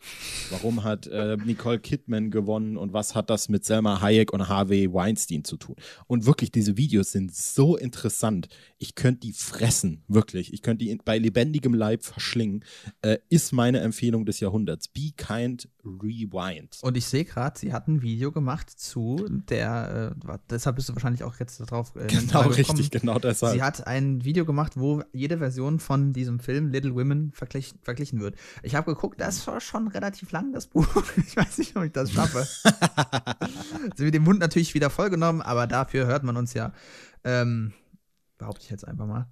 Warum 0.51 0.83
hat 0.83 1.07
äh, 1.07 1.37
Nicole 1.37 1.79
Kidman 1.79 2.31
gewonnen 2.31 2.77
und 2.77 2.93
was 2.93 3.15
hat 3.15 3.29
das 3.29 3.49
mit 3.49 3.65
Selma 3.65 4.01
Hayek 4.01 4.33
und 4.33 4.47
Harvey 4.47 4.93
Weinstein 4.93 5.43
zu 5.43 5.57
tun? 5.57 5.75
Und 6.07 6.25
wirklich, 6.25 6.51
diese 6.51 6.77
Videos 6.77 7.11
sind 7.11 7.35
so 7.35 7.77
interessant. 7.77 8.47
Ich 8.77 8.95
könnte 8.95 9.21
die 9.21 9.33
fressen, 9.33 10.03
wirklich. 10.07 10.53
Ich 10.53 10.61
könnte 10.61 10.85
die 10.85 10.95
bei 11.03 11.17
lebendigem 11.17 11.73
Leib 11.73 12.03
verschlingen. 12.03 12.63
Äh, 13.01 13.17
ist 13.29 13.51
meine 13.53 13.79
Empfehlung 13.79 14.25
des 14.25 14.39
Jahrhunderts. 14.39 14.87
Be 14.87 15.11
kind, 15.15 15.67
rewind. 15.83 16.79
Und 16.81 16.97
ich 16.97 17.05
sehe 17.05 17.25
gerade, 17.25 17.59
sie 17.59 17.73
hat 17.73 17.87
ein 17.87 18.01
Video 18.01 18.31
gemacht 18.31 18.69
zu 18.69 19.25
der, 19.29 20.15
äh, 20.15 20.37
deshalb 20.49 20.75
bist 20.75 20.89
du 20.89 20.93
wahrscheinlich 20.93 21.23
auch 21.23 21.39
jetzt 21.39 21.59
darauf. 21.59 21.95
Äh, 21.95 22.07
genau, 22.07 22.41
richtig, 22.41 22.91
genau 22.91 23.19
deshalb. 23.19 23.53
Sie 23.53 23.63
hat 23.63 23.87
ein 23.87 24.23
Video 24.23 24.36
gemacht, 24.45 24.73
wo 24.75 25.03
jede 25.11 25.37
Version 25.37 25.79
von 25.79 26.13
diesem 26.13 26.39
Film 26.39 26.69
Little 26.69 26.95
Women 26.95 27.31
verglichen, 27.31 27.79
verglichen 27.81 28.19
wird. 28.19 28.35
Ich 28.63 28.75
habe 28.75 28.93
geguckt, 28.93 29.19
das 29.19 29.45
war 29.47 29.59
schon 29.61 29.87
relativ 29.87 30.31
lang, 30.31 30.51
das 30.53 30.67
Buch. 30.67 30.87
Ich 31.17 31.35
weiß 31.35 31.57
nicht, 31.57 31.75
ob 31.75 31.83
ich 31.83 31.91
das 31.91 32.11
schaffe. 32.11 32.47
Sie 33.95 34.05
mit 34.05 34.13
dem 34.13 34.23
Mund 34.23 34.39
natürlich 34.39 34.73
wieder 34.73 34.89
vollgenommen, 34.89 35.41
aber 35.41 35.67
dafür 35.67 36.07
hört 36.07 36.23
man 36.23 36.37
uns 36.37 36.53
ja. 36.53 36.73
Ähm, 37.23 37.73
behaupte 38.37 38.63
ich 38.63 38.69
jetzt 38.69 38.87
einfach 38.87 39.05
mal. 39.05 39.27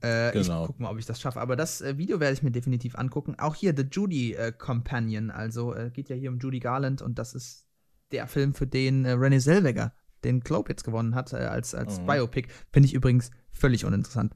Äh, 0.00 0.32
genau. 0.32 0.62
Ich 0.62 0.66
gucke 0.66 0.82
mal, 0.82 0.90
ob 0.90 0.98
ich 0.98 1.06
das 1.06 1.20
schaffe. 1.20 1.40
Aber 1.40 1.56
das 1.56 1.80
äh, 1.80 1.98
Video 1.98 2.20
werde 2.20 2.34
ich 2.34 2.42
mir 2.42 2.50
definitiv 2.50 2.96
angucken. 2.96 3.36
Auch 3.38 3.54
hier 3.54 3.74
The 3.76 3.86
Judy 3.90 4.34
äh, 4.34 4.52
Companion. 4.52 5.30
Also 5.30 5.74
äh, 5.74 5.90
geht 5.90 6.08
ja 6.08 6.16
hier 6.16 6.30
um 6.30 6.38
Judy 6.38 6.60
Garland 6.60 7.02
und 7.02 7.18
das 7.18 7.34
ist 7.34 7.66
der 8.12 8.26
Film, 8.26 8.54
für 8.54 8.66
den 8.66 9.04
äh, 9.04 9.12
Renée 9.12 9.40
Zellweger 9.40 9.92
den 10.24 10.40
Globe 10.40 10.70
jetzt 10.70 10.84
gewonnen 10.84 11.14
hat 11.14 11.32
äh, 11.32 11.36
als, 11.36 11.74
als 11.74 12.00
mhm. 12.00 12.06
Biopic. 12.06 12.48
Finde 12.72 12.88
ich 12.88 12.94
übrigens 12.94 13.30
völlig 13.50 13.84
uninteressant. 13.84 14.34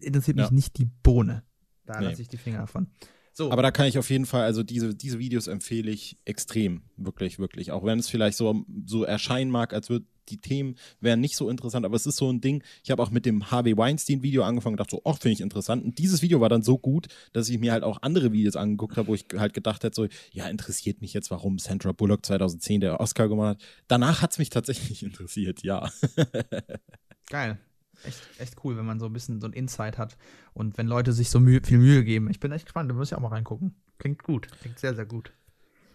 Interessiert 0.00 0.36
mich 0.36 0.46
ja. 0.46 0.52
nicht 0.52 0.78
die 0.78 0.86
Bohne. 0.86 1.44
Da 1.86 2.00
nee. 2.00 2.06
lasse 2.06 2.22
ich 2.22 2.28
die 2.28 2.36
Finger 2.36 2.58
davon. 2.58 2.88
So. 3.32 3.50
Aber 3.52 3.62
da 3.62 3.70
kann 3.70 3.86
ich 3.86 3.98
auf 3.98 4.10
jeden 4.10 4.26
Fall, 4.26 4.42
also 4.42 4.62
diese, 4.62 4.94
diese 4.94 5.18
Videos 5.18 5.46
empfehle 5.46 5.90
ich 5.90 6.18
extrem, 6.24 6.82
wirklich, 6.96 7.38
wirklich. 7.38 7.72
Auch 7.72 7.84
wenn 7.84 7.98
es 7.98 8.08
vielleicht 8.08 8.36
so, 8.36 8.64
so 8.84 9.04
erscheinen 9.04 9.50
mag, 9.50 9.72
als 9.72 9.88
würde 9.88 10.06
die 10.28 10.40
Themen 10.40 10.76
wären 11.00 11.20
nicht 11.20 11.36
so 11.36 11.48
interessant, 11.48 11.84
aber 11.84 11.96
es 11.96 12.06
ist 12.06 12.16
so 12.16 12.30
ein 12.30 12.40
Ding. 12.40 12.62
Ich 12.84 12.90
habe 12.90 13.02
auch 13.02 13.10
mit 13.10 13.26
dem 13.26 13.50
Harvey 13.50 13.76
Weinstein-Video 13.76 14.42
angefangen 14.42 14.74
und 14.74 14.80
dachte 14.80 14.96
so, 14.96 15.02
ach, 15.04 15.18
finde 15.18 15.32
ich 15.32 15.40
interessant. 15.40 15.84
Und 15.84 15.98
dieses 15.98 16.22
Video 16.22 16.40
war 16.40 16.48
dann 16.48 16.62
so 16.62 16.78
gut, 16.78 17.08
dass 17.32 17.48
ich 17.48 17.58
mir 17.58 17.72
halt 17.72 17.82
auch 17.82 18.02
andere 18.02 18.32
Videos 18.32 18.56
angeguckt 18.56 18.96
habe, 18.96 19.08
wo 19.08 19.14
ich 19.14 19.26
halt 19.36 19.54
gedacht 19.54 19.84
hätte, 19.84 19.94
so, 19.94 20.08
ja, 20.32 20.48
interessiert 20.48 21.00
mich 21.00 21.12
jetzt, 21.12 21.30
warum 21.30 21.58
Sandra 21.58 21.92
Bullock 21.92 22.24
2010 22.24 22.80
der 22.80 23.00
Oscar 23.00 23.28
gewonnen 23.28 23.50
hat. 23.50 23.62
Danach 23.88 24.22
hat 24.22 24.32
es 24.32 24.38
mich 24.38 24.50
tatsächlich 24.50 25.02
interessiert, 25.02 25.62
ja. 25.62 25.90
Geil. 27.28 27.58
Echt, 28.02 28.20
echt 28.38 28.56
cool, 28.64 28.76
wenn 28.76 28.86
man 28.86 28.98
so 28.98 29.06
ein 29.06 29.12
bisschen 29.12 29.40
so 29.40 29.46
ein 29.46 29.52
Insight 29.52 29.98
hat 29.98 30.16
und 30.54 30.78
wenn 30.78 30.86
Leute 30.86 31.12
sich 31.12 31.28
so 31.28 31.38
Mühe, 31.38 31.60
viel 31.62 31.78
Mühe 31.78 32.02
geben. 32.02 32.30
Ich 32.30 32.40
bin 32.40 32.50
echt 32.50 32.64
gespannt, 32.64 32.90
da 32.90 32.94
muss 32.94 33.08
ich 33.08 33.14
auch 33.14 33.20
mal 33.20 33.28
reingucken. 33.28 33.74
Klingt 33.98 34.22
gut, 34.22 34.48
klingt 34.60 34.78
sehr, 34.78 34.94
sehr 34.94 35.04
gut. 35.04 35.32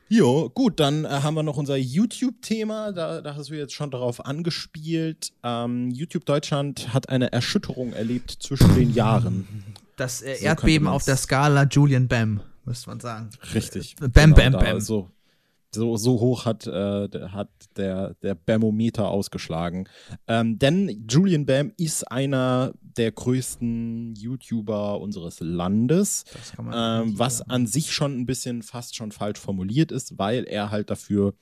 Jo, 0.07 0.49
gut, 0.53 0.79
dann 0.79 1.05
äh, 1.05 1.09
haben 1.09 1.33
wir 1.33 1.43
noch 1.43 1.57
unser 1.57 1.77
YouTube-Thema. 1.77 2.91
Da, 2.91 3.21
da 3.21 3.35
hast 3.35 3.49
du 3.49 3.55
jetzt 3.55 3.73
schon 3.73 3.89
darauf 3.89 4.25
angespielt. 4.25 5.33
Ähm, 5.43 5.89
YouTube 5.89 6.25
Deutschland 6.25 6.93
hat 6.93 7.09
eine 7.09 7.31
Erschütterung 7.31 7.93
erlebt 7.93 8.31
zwischen 8.39 8.75
den 8.75 8.93
Jahren. 8.93 9.47
Das 9.95 10.21
äh, 10.21 10.35
so 10.35 10.45
Erdbeben 10.45 10.87
auf 10.87 11.05
der 11.05 11.17
Skala 11.17 11.63
Julian 11.63 12.07
Bam, 12.07 12.41
müsste 12.65 12.89
man 12.89 12.99
sagen. 12.99 13.29
Richtig. 13.53 13.95
Bam, 13.95 14.35
genau, 14.35 14.35
Bam, 14.35 14.63
Bam. 14.63 14.79
So, 14.79 15.09
so, 15.75 15.95
so 15.97 16.19
hoch 16.19 16.45
hat, 16.45 16.65
äh, 16.65 17.07
hat 17.29 17.49
der, 17.77 18.15
der 18.15 18.33
Bamometer 18.33 19.09
ausgeschlagen. 19.09 19.87
Ähm, 20.27 20.57
denn 20.57 21.05
Julian 21.07 21.45
Bam 21.45 21.71
ist 21.77 22.11
einer 22.11 22.73
der 22.81 23.11
größten 23.11 24.15
YouTuber 24.15 24.99
unseres 24.99 25.39
Landes, 25.39 26.23
ähm, 26.57 27.19
was 27.19 27.41
an 27.41 27.67
sich 27.67 27.93
schon 27.93 28.19
ein 28.19 28.25
bisschen 28.25 28.63
fast 28.63 28.95
schon 28.95 29.11
falsch 29.11 29.39
formuliert 29.39 29.91
ist, 29.91 30.17
weil 30.17 30.45
er 30.45 30.71
halt 30.71 30.89
dafür 30.89 31.35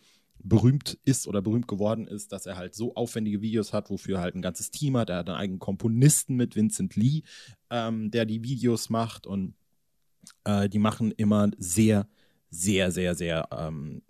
berühmt 0.44 1.00
ist 1.06 1.28
oder 1.28 1.42
berühmt 1.42 1.68
geworden 1.68 2.08
ist, 2.08 2.32
dass 2.34 2.46
er 2.46 2.58
halt 2.58 2.76
so 2.76 2.96
aufwendige 2.96 3.42
Videos 3.42 3.72
hat, 3.72 3.90
wofür 3.90 4.18
er 4.18 4.22
halt 4.22 4.36
ein 4.36 4.42
ganzes 4.42 4.72
Team 4.72 4.98
hat. 4.98 5.10
Er 5.10 5.18
hat 5.18 5.30
einen 5.30 5.38
eigenen 5.38 5.60
Komponisten 5.60 6.36
mit 6.36 6.56
Vincent 6.56 6.96
Lee, 6.96 7.22
ähm, 7.70 8.12
der 8.12 8.26
die 8.26 8.44
Videos 8.44 8.90
macht 8.90 9.26
und 9.26 9.56
äh, 10.44 10.68
die 10.70 10.80
machen 10.80 11.12
immer 11.12 11.50
sehr, 11.58 12.08
sehr, 12.50 12.92
sehr, 12.92 13.16
sehr 13.16 13.48
ähm, 13.58 14.02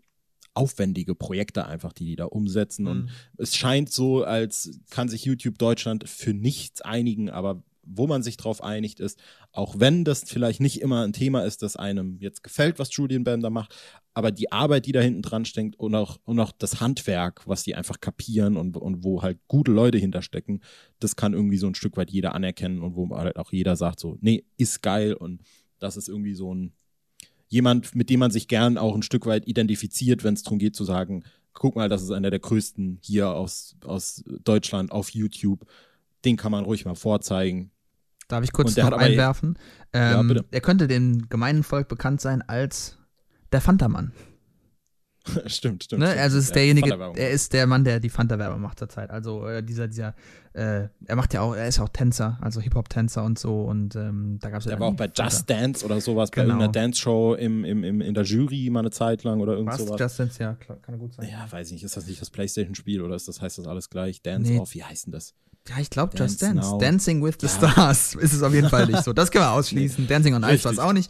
aufwendige 0.54 1.16
Projekte 1.16 1.66
einfach, 1.66 1.94
die 1.94 2.06
die 2.06 2.16
da 2.16 2.26
umsetzen. 2.26 2.84
Mhm. 2.84 2.90
Und 2.90 3.12
es 3.38 3.56
scheint 3.56 3.92
so, 3.92 4.24
als 4.24 4.80
kann 4.90 5.10
sich 5.10 5.26
YouTube 5.26 5.58
Deutschland 5.58 6.08
für 6.08 6.34
nichts 6.34 6.82
einigen, 6.82 7.30
aber 7.30 7.64
wo 7.86 8.08
man 8.08 8.24
sich 8.24 8.38
drauf 8.38 8.64
einigt 8.64 9.00
ist, 9.00 9.20
auch 9.52 9.80
wenn 9.80 10.06
das 10.06 10.24
vielleicht 10.24 10.62
nicht 10.62 10.82
immer 10.82 11.04
ein 11.04 11.14
Thema 11.14 11.44
ist, 11.44 11.62
das 11.62 11.76
einem 11.76 12.18
jetzt 12.20 12.44
gefällt, 12.44 12.80
was 12.80 12.96
Julian 12.96 13.24
Bam 13.24 13.42
da 13.42 13.50
macht, 13.50 13.76
aber 14.14 14.32
die 14.32 14.52
Arbeit, 14.52 14.86
die 14.86 14.92
da 14.92 15.02
hinten 15.02 15.22
dran 15.22 15.46
steckt 15.46 15.76
und 15.78 15.94
auch, 15.96 16.18
und 16.24 16.40
auch 16.40 16.52
das 16.52 16.80
Handwerk, 16.80 17.46
was 17.46 17.64
die 17.64 17.76
einfach 17.76 18.00
kapieren 18.00 18.58
und, 18.58 18.78
und 18.78 19.04
wo 19.04 19.22
halt 19.22 19.40
gute 19.48 19.72
Leute 19.72 19.98
hinterstecken, 19.98 20.62
das 21.00 21.16
kann 21.16 21.34
irgendwie 21.34 21.58
so 21.58 21.68
ein 21.68 21.76
Stück 21.76 21.98
weit 21.98 22.12
jeder 22.12 22.34
anerkennen 22.36 22.82
und 22.82 22.96
wo 22.96 23.10
halt 23.16 23.38
auch 23.38 23.52
jeder 23.52 23.76
sagt 23.76 24.00
so, 24.00 24.18
nee, 24.22 24.46
ist 24.58 24.82
geil 24.82 25.14
und 25.14 25.42
das 25.80 25.98
ist 25.98 26.08
irgendwie 26.08 26.36
so 26.36 26.54
ein, 26.54 26.74
jemand, 27.54 27.96
mit 27.96 28.10
dem 28.10 28.20
man 28.20 28.32
sich 28.32 28.48
gern 28.48 28.78
auch 28.78 28.96
ein 28.96 29.04
Stück 29.04 29.26
weit 29.26 29.48
identifiziert, 29.48 30.24
wenn 30.24 30.34
es 30.34 30.44
darum 30.44 30.60
geht 30.60 30.76
zu 30.76 30.84
sagen, 30.84 31.24
guck 31.54 31.76
mal, 31.76 31.88
das 31.88 32.02
ist 32.02 32.12
einer 32.12 32.32
der 32.32 32.40
größten 32.40 32.98
hier 33.02 33.30
aus, 33.30 33.76
aus 33.86 34.24
Deutschland 34.44 34.92
auf 34.92 35.12
YouTube. 35.12 35.66
Den 36.26 36.36
kann 36.36 36.52
man 36.52 36.66
ruhig 36.66 36.84
mal 36.84 36.96
vorzeigen. 36.96 37.72
Darf 38.28 38.44
ich 38.44 38.52
kurz 38.52 38.76
noch 38.76 38.92
einwerfen? 38.92 39.60
Ähm, 39.94 40.30
ja, 40.30 40.42
er 40.50 40.62
könnte 40.62 40.88
dem 40.88 41.30
gemeinen 41.30 41.64
Volk 41.64 41.88
bekannt 41.88 42.22
sein 42.22 42.42
als 42.42 42.98
der 43.52 43.62
Fanta-Mann. 43.62 44.12
stimmt, 45.46 45.84
stimmt. 45.84 46.02
Ne? 46.02 46.10
Also 46.10 46.40
es 46.40 46.46
ist 46.46 46.56
derjenige, 46.56 46.92
er 47.16 47.30
ist 47.30 47.54
der 47.54 47.68
Mann, 47.68 47.84
der 47.84 48.00
die 48.00 48.10
Fanta-Werbung 48.10 48.62
macht 48.62 48.80
zurzeit. 48.80 49.12
Also 49.12 49.48
äh, 49.48 49.64
dieser, 49.64 49.88
dieser, 49.88 50.16
äh, 50.54 50.88
er 51.06 51.16
macht 51.16 51.34
ja 51.34 51.42
auch, 51.42 51.56
er 51.56 51.68
ist 51.68 51.80
auch 51.80 51.90
Tänzer, 51.90 52.38
also 52.42 52.62
Hip-Hop-Tänzer 52.62 53.24
und 53.24 53.40
so 53.40 53.64
und 53.64 53.96
ähm, 53.96 54.38
da 54.40 54.50
gab 54.50 54.60
es 54.60 54.66
ja. 54.66 54.72
Er 54.74 54.80
war 54.80 54.90
auch 54.90 54.96
bei. 54.96 55.10
Just 55.14 55.50
Dance 55.50 55.84
oder 55.84 56.00
sowas, 56.00 56.32
genau. 56.32 56.46
bei 56.46 56.50
irgendeiner 56.50 56.72
Dance-Show 56.72 57.36
im, 57.36 57.66
im, 57.66 57.84
im, 57.84 58.02
in 58.02 58.14
der 58.14 58.24
Jury 58.24 58.70
mal 58.70 58.82
eine 58.82 58.92
Zeit 58.92 59.24
lang 59.24 59.40
oder 59.42 59.54
irgend 59.54 59.74
Was? 59.74 59.80
sowas. 59.80 60.00
Just 60.00 60.20
Dance, 60.20 60.44
ja, 60.44 60.54
klar, 60.54 60.78
kann 60.82 61.00
gut 61.00 61.14
sein. 61.14 61.28
Ja, 61.30 61.46
weiß 61.50 61.68
ich 61.68 61.74
nicht, 61.74 61.84
ist 61.84 61.98
das 61.98 62.08
nicht 62.08 62.22
das 62.22 62.30
Playstation-Spiel 62.30 63.02
oder 63.02 63.16
ist 63.16 63.28
das, 63.28 63.42
heißt 63.42 63.58
das 63.58 63.68
alles 63.68 63.90
gleich? 63.90 64.22
Dance 64.22 64.52
nee. 64.52 64.60
Off, 64.60 64.74
wie 64.74 64.84
heißt 64.84 65.08
denn 65.08 65.14
das? 65.14 65.34
Ja, 65.70 65.80
ich 65.80 65.90
glaube 65.90 66.16
Just 66.18 66.42
Dance. 66.42 66.70
Now. 66.70 66.78
Dancing 66.78 67.24
with 67.24 67.36
the 67.40 67.48
ja. 67.48 67.74
Stars 67.74 68.16
ist 68.20 68.34
es 68.34 68.44
auf 68.44 68.54
jeden 68.54 68.70
Fall 68.70 68.86
nicht 68.86 69.04
so. 69.04 69.14
Das 69.14 69.32
können 69.32 69.46
wir 69.46 69.52
ausschließen. 69.52 70.08
Dancing 70.08 70.34
on 70.36 70.44
Ice 70.44 70.66
war 70.66 70.74
es 70.74 70.80
auch 70.80 70.94
nicht. 70.94 71.10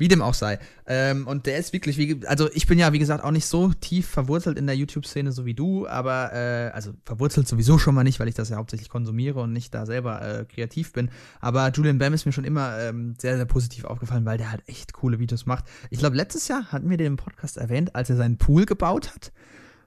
Wie 0.00 0.08
dem 0.08 0.22
auch 0.22 0.32
sei. 0.32 0.58
Ähm, 0.86 1.26
und 1.26 1.44
der 1.44 1.58
ist 1.58 1.74
wirklich, 1.74 1.98
wie, 1.98 2.26
also 2.26 2.48
ich 2.54 2.66
bin 2.66 2.78
ja, 2.78 2.94
wie 2.94 2.98
gesagt, 2.98 3.22
auch 3.22 3.30
nicht 3.30 3.44
so 3.44 3.70
tief 3.82 4.08
verwurzelt 4.08 4.56
in 4.56 4.66
der 4.66 4.74
YouTube-Szene 4.74 5.30
so 5.30 5.44
wie 5.44 5.52
du, 5.52 5.86
aber, 5.86 6.32
äh, 6.32 6.70
also 6.72 6.92
verwurzelt 7.04 7.46
sowieso 7.46 7.76
schon 7.76 7.94
mal 7.94 8.02
nicht, 8.02 8.18
weil 8.18 8.26
ich 8.26 8.34
das 8.34 8.48
ja 8.48 8.56
hauptsächlich 8.56 8.88
konsumiere 8.88 9.40
und 9.40 9.52
nicht 9.52 9.74
da 9.74 9.84
selber 9.84 10.22
äh, 10.22 10.44
kreativ 10.46 10.94
bin. 10.94 11.10
Aber 11.38 11.70
Julian 11.70 11.98
Bam 11.98 12.14
ist 12.14 12.24
mir 12.24 12.32
schon 12.32 12.44
immer 12.44 12.78
ähm, 12.80 13.14
sehr, 13.18 13.36
sehr 13.36 13.44
positiv 13.44 13.84
aufgefallen, 13.84 14.24
weil 14.24 14.38
der 14.38 14.50
halt 14.50 14.62
echt 14.66 14.94
coole 14.94 15.18
Videos 15.18 15.44
macht. 15.44 15.66
Ich 15.90 15.98
glaube, 15.98 16.16
letztes 16.16 16.48
Jahr 16.48 16.64
hatten 16.72 16.88
wir 16.88 16.96
den 16.96 17.08
im 17.08 17.16
Podcast 17.18 17.58
erwähnt, 17.58 17.94
als 17.94 18.08
er 18.08 18.16
seinen 18.16 18.38
Pool 18.38 18.64
gebaut 18.64 19.12
hat 19.14 19.32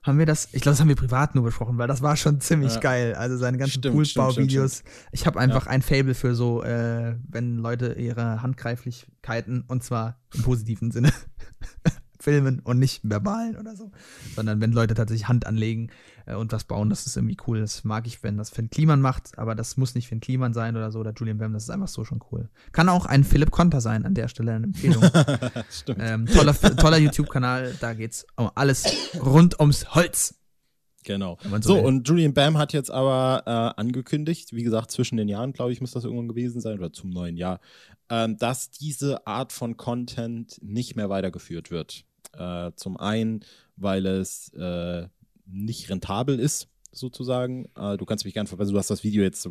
haben 0.03 0.19
wir 0.19 0.25
das, 0.25 0.49
ich 0.51 0.61
glaube, 0.61 0.73
das 0.73 0.81
haben 0.81 0.89
wir 0.89 0.97
privat 0.97 1.33
nur 1.33 1.45
besprochen, 1.45 1.77
weil 1.77 1.87
das 1.87 2.01
war 2.01 2.17
schon 2.17 2.41
ziemlich 2.41 2.75
ja. 2.75 2.79
geil. 2.81 3.15
Also 3.15 3.37
seine 3.37 3.57
ganzen 3.57 3.81
Poolbau-Videos. 3.81 4.83
Ich 5.13 5.25
habe 5.25 5.39
einfach 5.39 5.65
ja. 5.65 5.71
ein 5.71 5.81
Fable 5.81 6.13
für 6.13 6.35
so, 6.35 6.61
äh, 6.61 7.15
wenn 7.29 7.57
Leute 7.57 7.93
ihre 7.93 8.41
Handgreiflichkeiten, 8.41 9.63
und 9.67 9.83
zwar 9.83 10.19
im 10.33 10.43
positiven 10.43 10.91
Sinne, 10.91 11.11
filmen 12.19 12.59
und 12.59 12.79
nicht 12.79 13.01
verbalen 13.03 13.55
oder 13.57 13.75
so, 13.75 13.91
sondern 14.35 14.61
wenn 14.61 14.71
Leute 14.71 14.93
tatsächlich 14.93 15.27
Hand 15.27 15.45
anlegen 15.45 15.89
äh, 16.25 16.35
und 16.35 16.51
was 16.51 16.63
bauen, 16.63 16.89
das 16.89 17.05
ist 17.05 17.17
irgendwie 17.17 17.37
cool. 17.47 17.59
Das 17.59 17.83
mag 17.83 18.07
ich, 18.07 18.23
wenn 18.23 18.37
das 18.37 18.49
Finn 18.49 18.69
Kliman 18.69 19.01
macht, 19.01 19.37
aber 19.37 19.55
das 19.55 19.77
muss 19.77 19.95
nicht 19.95 20.07
Finn 20.07 20.19
Kliman 20.19 20.53
sein 20.53 20.75
oder 20.75 20.91
so 20.91 20.99
oder 20.99 21.13
Julian 21.15 21.37
Bam, 21.37 21.53
das 21.53 21.63
ist 21.63 21.69
einfach 21.69 21.87
so 21.87 22.03
schon 22.03 22.21
cool. 22.31 22.49
Kann 22.71 22.89
auch 22.89 23.05
ein 23.05 23.23
Philipp 23.23 23.51
Konter 23.51 23.81
sein, 23.81 24.05
an 24.05 24.13
der 24.13 24.27
Stelle 24.27 24.53
eine 24.53 24.65
Empfehlung. 24.65 25.03
Stimmt. 25.69 25.99
Ähm, 26.01 26.25
toller 26.25 26.53
toller 26.53 26.97
YouTube-Kanal, 26.97 27.75
da 27.79 27.93
geht's 27.93 28.25
um 28.35 28.49
alles 28.55 28.85
rund 29.19 29.59
ums 29.59 29.93
Holz. 29.95 30.35
Genau. 31.03 31.37
So, 31.43 31.59
so 31.59 31.79
und 31.79 32.07
Julian 32.07 32.33
Bam 32.33 32.57
hat 32.57 32.73
jetzt 32.73 32.89
aber 32.89 33.43
äh, 33.45 33.79
angekündigt, 33.79 34.53
wie 34.53 34.63
gesagt, 34.63 34.91
zwischen 34.91 35.17
den 35.17 35.27
Jahren, 35.27 35.53
glaube 35.53 35.73
ich, 35.73 35.81
muss 35.81 35.91
das 35.91 36.05
irgendwann 36.05 36.29
gewesen 36.29 36.61
sein, 36.61 36.79
oder 36.79 36.93
zum 36.93 37.09
neuen 37.09 37.37
Jahr, 37.37 37.59
äh, 38.09 38.29
dass 38.37 38.71
diese 38.71 39.27
Art 39.27 39.51
von 39.51 39.77
Content 39.77 40.59
nicht 40.61 40.95
mehr 40.95 41.09
weitergeführt 41.09 41.71
wird. 41.71 42.05
Äh, 42.33 42.71
zum 42.75 42.97
einen, 42.97 43.43
weil 43.75 44.05
es 44.05 44.49
äh, 44.53 45.07
nicht 45.45 45.89
rentabel 45.89 46.39
ist, 46.39 46.67
sozusagen. 46.91 47.69
Äh, 47.75 47.97
du 47.97 48.05
kannst 48.05 48.25
mich 48.25 48.33
gerne 48.33 48.47
verbessern. 48.47 48.73
Du 48.73 48.79
hast 48.79 48.89
das 48.89 49.03
Video 49.03 49.23
jetzt 49.23 49.49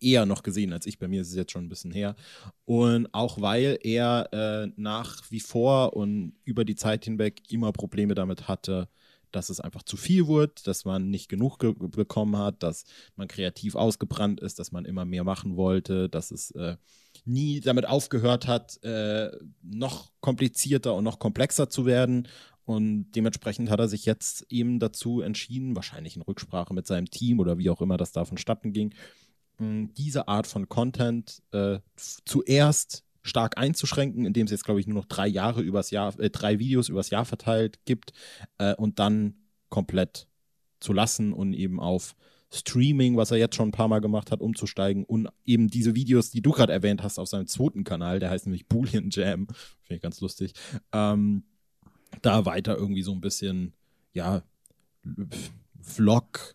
eher 0.00 0.26
noch 0.26 0.42
gesehen 0.42 0.72
als 0.72 0.86
ich. 0.86 0.98
Bei 0.98 1.08
mir 1.08 1.22
ist 1.22 1.28
es 1.28 1.36
jetzt 1.36 1.52
schon 1.52 1.64
ein 1.64 1.68
bisschen 1.68 1.92
her. 1.92 2.16
Und 2.64 3.12
auch 3.12 3.40
weil 3.40 3.78
er 3.82 4.28
äh, 4.32 4.72
nach 4.76 5.30
wie 5.30 5.40
vor 5.40 5.94
und 5.96 6.34
über 6.44 6.64
die 6.64 6.76
Zeit 6.76 7.04
hinweg 7.04 7.42
immer 7.50 7.72
Probleme 7.72 8.14
damit 8.14 8.48
hatte, 8.48 8.88
dass 9.32 9.50
es 9.50 9.60
einfach 9.60 9.82
zu 9.82 9.96
viel 9.96 10.26
wurde, 10.26 10.52
dass 10.64 10.84
man 10.84 11.10
nicht 11.10 11.28
genug 11.28 11.58
bekommen 11.58 12.36
hat, 12.36 12.62
dass 12.62 12.84
man 13.16 13.28
kreativ 13.28 13.74
ausgebrannt 13.74 14.40
ist, 14.40 14.58
dass 14.58 14.72
man 14.72 14.84
immer 14.84 15.04
mehr 15.04 15.24
machen 15.24 15.56
wollte, 15.56 16.08
dass 16.08 16.30
es 16.30 16.50
äh, 16.52 16.76
nie 17.24 17.60
damit 17.60 17.86
aufgehört 17.86 18.46
hat, 18.46 18.82
äh, 18.84 19.30
noch 19.62 20.12
komplizierter 20.20 20.94
und 20.94 21.04
noch 21.04 21.18
komplexer 21.18 21.68
zu 21.68 21.86
werden. 21.86 22.28
Und 22.64 23.12
dementsprechend 23.12 23.70
hat 23.70 23.80
er 23.80 23.88
sich 23.88 24.04
jetzt 24.04 24.46
eben 24.48 24.78
dazu 24.78 25.20
entschieden, 25.20 25.74
wahrscheinlich 25.74 26.16
in 26.16 26.22
Rücksprache 26.22 26.72
mit 26.74 26.86
seinem 26.86 27.10
Team 27.10 27.40
oder 27.40 27.58
wie 27.58 27.70
auch 27.70 27.80
immer 27.80 27.96
das 27.96 28.12
da 28.12 28.24
vonstatten 28.24 28.72
ging, 28.72 28.94
diese 29.58 30.28
Art 30.28 30.46
von 30.46 30.68
Content 30.68 31.42
äh, 31.52 31.78
zuerst 31.96 33.04
stark 33.22 33.58
einzuschränken, 33.58 34.26
indem 34.26 34.46
es 34.46 34.50
jetzt, 34.50 34.64
glaube 34.64 34.80
ich, 34.80 34.86
nur 34.86 34.96
noch 34.96 35.06
drei 35.06 35.28
Jahre 35.28 35.60
übers 35.60 35.90
Jahr, 35.90 36.18
äh, 36.18 36.30
drei 36.30 36.58
Videos 36.58 36.88
übers 36.88 37.10
Jahr 37.10 37.24
verteilt 37.24 37.84
gibt 37.84 38.12
äh, 38.58 38.74
und 38.74 38.98
dann 38.98 39.36
komplett 39.68 40.26
zu 40.80 40.92
lassen 40.92 41.32
und 41.32 41.52
eben 41.54 41.78
auf 41.78 42.16
Streaming, 42.52 43.16
was 43.16 43.30
er 43.30 43.38
jetzt 43.38 43.54
schon 43.54 43.68
ein 43.68 43.72
paar 43.72 43.88
Mal 43.88 44.00
gemacht 44.00 44.30
hat, 44.30 44.40
umzusteigen 44.40 45.04
und 45.04 45.28
eben 45.44 45.68
diese 45.68 45.94
Videos, 45.94 46.30
die 46.30 46.42
du 46.42 46.50
gerade 46.50 46.72
erwähnt 46.72 47.02
hast, 47.02 47.18
auf 47.18 47.28
seinem 47.28 47.46
zweiten 47.46 47.84
Kanal, 47.84 48.18
der 48.18 48.28
heißt 48.28 48.46
nämlich 48.46 48.66
Boolean 48.66 49.08
Jam, 49.10 49.46
finde 49.46 49.96
ich 49.96 50.02
ganz 50.02 50.20
lustig, 50.20 50.52
ähm, 50.92 51.44
da 52.20 52.44
weiter 52.44 52.76
irgendwie 52.76 53.02
so 53.02 53.12
ein 53.12 53.20
bisschen, 53.20 53.72
ja, 54.12 54.42
Vlog, 55.80 56.54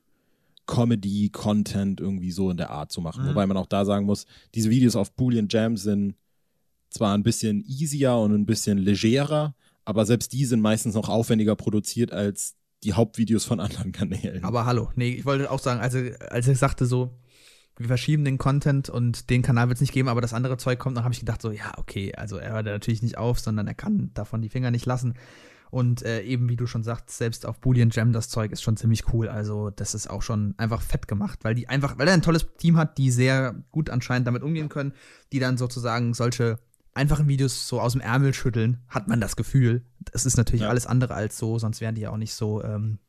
Comedy, 0.66 1.30
Content 1.30 2.00
irgendwie 2.00 2.32
so 2.32 2.52
in 2.52 2.58
der 2.58 2.70
Art 2.70 2.92
zu 2.92 3.02
machen. 3.02 3.24
Mhm. 3.24 3.30
Wobei 3.30 3.48
man 3.48 3.58
auch 3.58 3.66
da 3.66 3.86
sagen 3.86 4.06
muss, 4.06 4.26
diese 4.54 4.70
Videos 4.70 4.96
auf 4.96 5.12
Boolean 5.14 5.48
Jam 5.50 5.78
sind 5.78 6.16
zwar 6.90 7.18
ein 7.18 7.24
bisschen 7.24 7.64
easier 7.66 8.16
und 8.16 8.34
ein 8.34 8.46
bisschen 8.46 8.78
legerer, 8.78 9.56
aber 9.86 10.06
selbst 10.06 10.34
die 10.34 10.46
sind 10.46 10.62
meistens 10.62 10.96
noch 10.96 11.10
aufwendiger 11.10 11.56
produziert 11.56 12.12
als 12.12 12.56
die 12.84 12.94
Hauptvideos 12.94 13.46
von 13.46 13.60
anderen 13.60 13.92
Kanälen. 13.94 14.44
Aber 14.44 14.66
hallo, 14.66 14.92
nee, 14.96 15.10
ich 15.10 15.26
wollte 15.26 15.50
auch 15.50 15.60
sagen, 15.60 15.80
also 15.80 16.00
als 16.30 16.48
ich 16.48 16.58
sagte 16.58 16.86
so, 16.86 17.18
wir 17.78 17.88
verschieben 17.88 18.26
den 18.26 18.38
Content 18.38 18.90
und 18.90 19.30
den 19.30 19.42
Kanal 19.42 19.68
wird 19.68 19.78
es 19.78 19.82
nicht 19.82 19.94
geben, 19.94 20.10
aber 20.10 20.22
das 20.22 20.34
andere 20.34 20.58
Zeug 20.58 20.80
kommt, 20.80 20.98
dann 20.98 21.04
habe 21.04 21.14
ich 21.14 21.20
gedacht 21.20 21.42
so, 21.42 21.52
ja, 21.52 21.74
okay, 21.78 22.14
also 22.16 22.38
er 22.38 22.54
hört 22.54 22.66
natürlich 22.66 23.04
nicht 23.04 23.18
auf, 23.18 23.40
sondern 23.40 23.68
er 23.68 23.76
kann 23.76 24.12
davon 24.14 24.42
die 24.42 24.50
Finger 24.50 24.72
nicht 24.72 24.86
lassen. 24.86 25.14
Und 25.70 26.04
äh, 26.04 26.22
eben 26.22 26.48
wie 26.48 26.56
du 26.56 26.66
schon 26.66 26.84
sagst, 26.84 27.10
selbst 27.10 27.46
auf 27.46 27.60
Boolean 27.60 27.90
Jam 27.90 28.14
das 28.14 28.30
Zeug 28.30 28.52
ist 28.52 28.62
schon 28.62 28.78
ziemlich 28.78 29.14
cool. 29.14 29.28
Also 29.28 29.70
das 29.70 29.96
ist 29.96 30.10
auch 30.10 30.22
schon 30.22 30.56
einfach 30.58 30.82
fett 30.82 31.08
gemacht, 31.08 31.40
weil 31.44 31.56
die 31.56 31.68
einfach, 31.68 31.98
weil 31.98 32.08
er 32.08 32.14
ein 32.14 32.22
tolles 32.22 32.48
Team 32.58 32.78
hat, 32.78 32.98
die 32.98 33.12
sehr 33.12 33.56
gut 33.72 33.90
anscheinend 33.90 34.28
damit 34.28 34.44
umgehen 34.44 34.70
können, 34.70 34.94
die 35.34 35.40
dann 35.40 35.58
sozusagen 35.58 36.14
solche 36.14 36.58
einfachen 36.94 37.28
Videos 37.28 37.68
so 37.68 37.80
aus 37.80 37.92
dem 37.92 38.02
Ärmel 38.02 38.34
schütteln, 38.34 38.82
hat 38.88 39.08
man 39.08 39.22
das 39.22 39.36
Gefühl. 39.36 39.84
Das 40.00 40.26
ist 40.26 40.38
natürlich 40.38 40.64
ja. 40.64 40.70
alles 40.70 40.88
andere 40.88 41.14
als 41.14 41.38
so, 41.38 41.60
sonst 41.60 41.82
wären 41.82 41.96
die 41.96 42.02
ja 42.02 42.12
auch 42.12 42.18
nicht 42.18 42.34
so 42.34 42.64
ähm, 42.64 43.00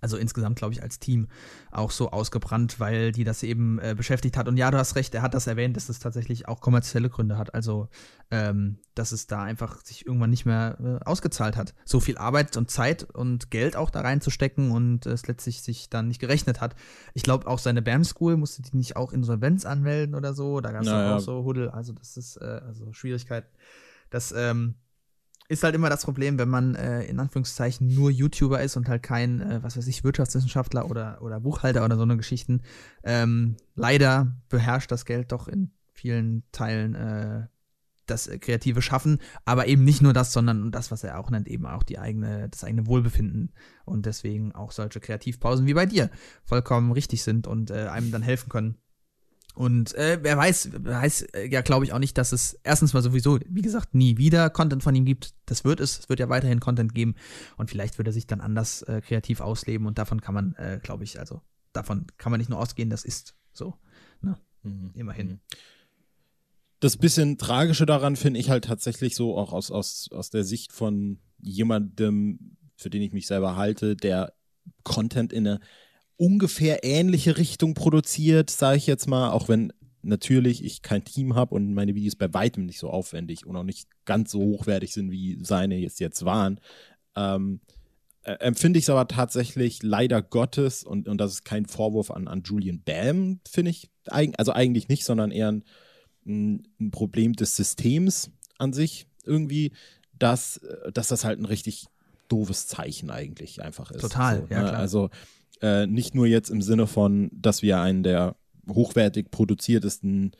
also 0.00 0.16
insgesamt, 0.16 0.56
glaube 0.56 0.74
ich, 0.74 0.82
als 0.82 0.98
Team 0.98 1.28
auch 1.70 1.90
so 1.90 2.10
ausgebrannt, 2.10 2.80
weil 2.80 3.12
die 3.12 3.24
das 3.24 3.42
eben 3.42 3.78
äh, 3.78 3.94
beschäftigt 3.96 4.36
hat. 4.36 4.48
Und 4.48 4.56
ja, 4.56 4.70
du 4.70 4.78
hast 4.78 4.96
recht, 4.96 5.14
er 5.14 5.22
hat 5.22 5.34
das 5.34 5.46
erwähnt, 5.46 5.76
dass 5.76 5.88
es 5.88 5.98
tatsächlich 5.98 6.48
auch 6.48 6.60
kommerzielle 6.60 7.08
Gründe 7.08 7.38
hat. 7.38 7.54
Also, 7.54 7.88
ähm, 8.30 8.78
dass 8.94 9.12
es 9.12 9.26
da 9.26 9.42
einfach 9.42 9.84
sich 9.84 10.06
irgendwann 10.06 10.30
nicht 10.30 10.46
mehr 10.46 10.78
äh, 10.80 11.04
ausgezahlt 11.04 11.56
hat. 11.56 11.74
So 11.84 12.00
viel 12.00 12.18
Arbeit 12.18 12.56
und 12.56 12.70
Zeit 12.70 13.04
und 13.04 13.50
Geld 13.50 13.76
auch 13.76 13.90
da 13.90 14.00
reinzustecken 14.00 14.70
und 14.70 15.06
es 15.06 15.26
letztlich 15.26 15.62
sich 15.62 15.90
dann 15.90 16.08
nicht 16.08 16.20
gerechnet 16.20 16.60
hat. 16.60 16.74
Ich 17.14 17.22
glaube, 17.22 17.46
auch 17.46 17.58
seine 17.58 17.82
BAM 17.82 18.04
School 18.04 18.36
musste 18.36 18.62
die 18.62 18.76
nicht 18.76 18.96
auch 18.96 19.12
Insolvenz 19.12 19.64
anmelden 19.64 20.14
oder 20.14 20.34
so. 20.34 20.60
Da 20.60 20.72
gab 20.72 20.82
es 20.82 20.88
naja. 20.88 21.16
auch 21.16 21.20
so 21.20 21.44
Huddel. 21.44 21.70
Also, 21.70 21.92
das 21.92 22.16
ist 22.16 22.36
äh, 22.36 22.60
also 22.66 22.92
Schwierigkeit. 22.92 23.44
Das, 24.10 24.32
ähm, 24.36 24.74
ist 25.52 25.62
halt 25.62 25.74
immer 25.74 25.90
das 25.90 26.04
Problem, 26.04 26.38
wenn 26.38 26.48
man 26.48 26.74
äh, 26.74 27.04
in 27.04 27.20
Anführungszeichen 27.20 27.94
nur 27.94 28.10
YouTuber 28.10 28.62
ist 28.62 28.76
und 28.76 28.88
halt 28.88 29.02
kein, 29.02 29.40
äh, 29.40 29.62
was 29.62 29.76
weiß 29.76 29.86
ich, 29.86 30.02
Wirtschaftswissenschaftler 30.02 30.90
oder, 30.90 31.20
oder 31.20 31.40
Buchhalter 31.40 31.84
oder 31.84 31.96
so 31.96 32.02
eine 32.02 32.16
Geschichten. 32.16 32.62
Ähm, 33.04 33.56
leider 33.74 34.34
beherrscht 34.48 34.90
das 34.90 35.04
Geld 35.04 35.30
doch 35.30 35.48
in 35.48 35.72
vielen 35.92 36.42
Teilen 36.52 36.94
äh, 36.94 37.46
das 38.06 38.30
kreative 38.40 38.82
Schaffen, 38.82 39.18
aber 39.44 39.66
eben 39.66 39.84
nicht 39.84 40.02
nur 40.02 40.12
das, 40.12 40.32
sondern 40.32 40.72
das, 40.72 40.90
was 40.90 41.04
er 41.04 41.18
auch 41.18 41.30
nennt, 41.30 41.48
eben 41.48 41.66
auch 41.66 41.82
die 41.82 41.98
eigene, 41.98 42.48
das 42.48 42.64
eigene 42.64 42.86
Wohlbefinden 42.86 43.52
und 43.84 44.06
deswegen 44.06 44.52
auch 44.52 44.72
solche 44.72 45.00
Kreativpausen 45.00 45.66
wie 45.66 45.74
bei 45.74 45.86
dir 45.86 46.10
vollkommen 46.44 46.92
richtig 46.92 47.22
sind 47.22 47.46
und 47.46 47.70
äh, 47.70 47.88
einem 47.88 48.10
dann 48.10 48.22
helfen 48.22 48.48
können, 48.48 48.78
und 49.54 49.94
äh, 49.94 50.18
wer 50.22 50.36
weiß, 50.36 50.70
weiß 50.82 51.22
äh, 51.34 51.48
ja, 51.48 51.60
glaube 51.60 51.84
ich 51.84 51.92
auch 51.92 51.98
nicht, 51.98 52.16
dass 52.16 52.32
es 52.32 52.58
erstens 52.62 52.94
mal 52.94 53.02
sowieso, 53.02 53.38
wie 53.46 53.62
gesagt, 53.62 53.94
nie 53.94 54.16
wieder 54.16 54.48
Content 54.48 54.82
von 54.82 54.94
ihm 54.94 55.04
gibt. 55.04 55.34
Das 55.44 55.64
wird 55.64 55.80
es. 55.80 55.98
Es 56.00 56.08
wird 56.08 56.20
ja 56.20 56.28
weiterhin 56.28 56.60
Content 56.60 56.94
geben. 56.94 57.14
Und 57.56 57.68
vielleicht 57.68 57.98
wird 57.98 58.08
er 58.08 58.12
sich 58.12 58.26
dann 58.26 58.40
anders 58.40 58.82
äh, 58.82 59.02
kreativ 59.02 59.40
ausleben. 59.40 59.86
Und 59.86 59.98
davon 59.98 60.20
kann 60.20 60.34
man, 60.34 60.54
äh, 60.54 60.80
glaube 60.82 61.04
ich, 61.04 61.18
also 61.18 61.42
davon 61.72 62.06
kann 62.16 62.30
man 62.30 62.38
nicht 62.38 62.48
nur 62.48 62.58
ausgehen, 62.58 62.88
das 62.88 63.04
ist 63.04 63.34
so. 63.52 63.74
Ne? 64.22 64.38
Mhm. 64.62 64.90
Immerhin. 64.94 65.26
Mhm. 65.28 65.40
Das 66.80 66.96
bisschen 66.96 67.38
Tragische 67.38 67.86
daran 67.86 68.16
finde 68.16 68.40
ich 68.40 68.50
halt 68.50 68.64
tatsächlich 68.64 69.14
so, 69.14 69.36
auch 69.36 69.52
aus, 69.52 69.70
aus, 69.70 70.08
aus 70.12 70.30
der 70.30 70.44
Sicht 70.44 70.72
von 70.72 71.20
jemandem, 71.38 72.56
für 72.76 72.90
den 72.90 73.02
ich 73.02 73.12
mich 73.12 73.26
selber 73.26 73.56
halte, 73.56 73.96
der 73.96 74.32
Content 74.82 75.32
in 75.32 75.46
eine 75.46 75.60
ungefähr 76.16 76.84
ähnliche 76.84 77.36
Richtung 77.36 77.74
produziert, 77.74 78.50
sage 78.50 78.78
ich 78.78 78.86
jetzt 78.86 79.08
mal, 79.08 79.30
auch 79.30 79.48
wenn 79.48 79.72
natürlich 80.02 80.64
ich 80.64 80.82
kein 80.82 81.04
Team 81.04 81.34
habe 81.34 81.54
und 81.54 81.74
meine 81.74 81.94
Videos 81.94 82.16
bei 82.16 82.32
weitem 82.34 82.66
nicht 82.66 82.78
so 82.78 82.90
aufwendig 82.90 83.46
und 83.46 83.56
auch 83.56 83.62
nicht 83.62 83.88
ganz 84.04 84.32
so 84.32 84.40
hochwertig 84.40 84.92
sind, 84.92 85.10
wie 85.10 85.38
seine 85.42 85.76
jetzt, 85.76 86.00
jetzt 86.00 86.24
waren. 86.24 86.60
Ähm, 87.14 87.60
äh, 88.24 88.32
empfinde 88.34 88.78
ich 88.78 88.84
es 88.84 88.90
aber 88.90 89.08
tatsächlich 89.08 89.82
leider 89.82 90.22
Gottes, 90.22 90.84
und, 90.84 91.08
und 91.08 91.18
das 91.18 91.32
ist 91.32 91.44
kein 91.44 91.66
Vorwurf 91.66 92.10
an, 92.10 92.28
an 92.28 92.42
Julian 92.44 92.82
Bam, 92.82 93.40
finde 93.48 93.70
ich, 93.70 93.90
also 94.06 94.52
eigentlich 94.52 94.88
nicht, 94.88 95.04
sondern 95.04 95.30
eher 95.30 95.50
ein, 95.50 95.64
ein, 96.26 96.90
Problem 96.90 97.32
des 97.34 97.56
Systems 97.56 98.30
an 98.58 98.72
sich 98.72 99.06
irgendwie, 99.24 99.72
dass, 100.18 100.60
dass 100.92 101.08
das 101.08 101.24
halt 101.24 101.40
ein 101.40 101.46
richtig 101.46 101.86
doofes 102.28 102.66
Zeichen 102.66 103.10
eigentlich 103.10 103.60
einfach 103.60 103.90
ist. 103.90 104.02
Total, 104.02 104.42
so, 104.42 104.46
ja 104.50 104.62
ne? 104.62 104.68
klar. 104.68 104.80
Also 104.80 105.10
äh, 105.62 105.86
nicht 105.86 106.14
nur 106.14 106.26
jetzt 106.26 106.50
im 106.50 106.60
Sinne 106.60 106.86
von, 106.86 107.30
dass 107.32 107.62
wir 107.62 107.80
einen 107.80 108.02
der 108.02 108.36
hochwertig 108.68 109.30
produziertesten 109.30 110.32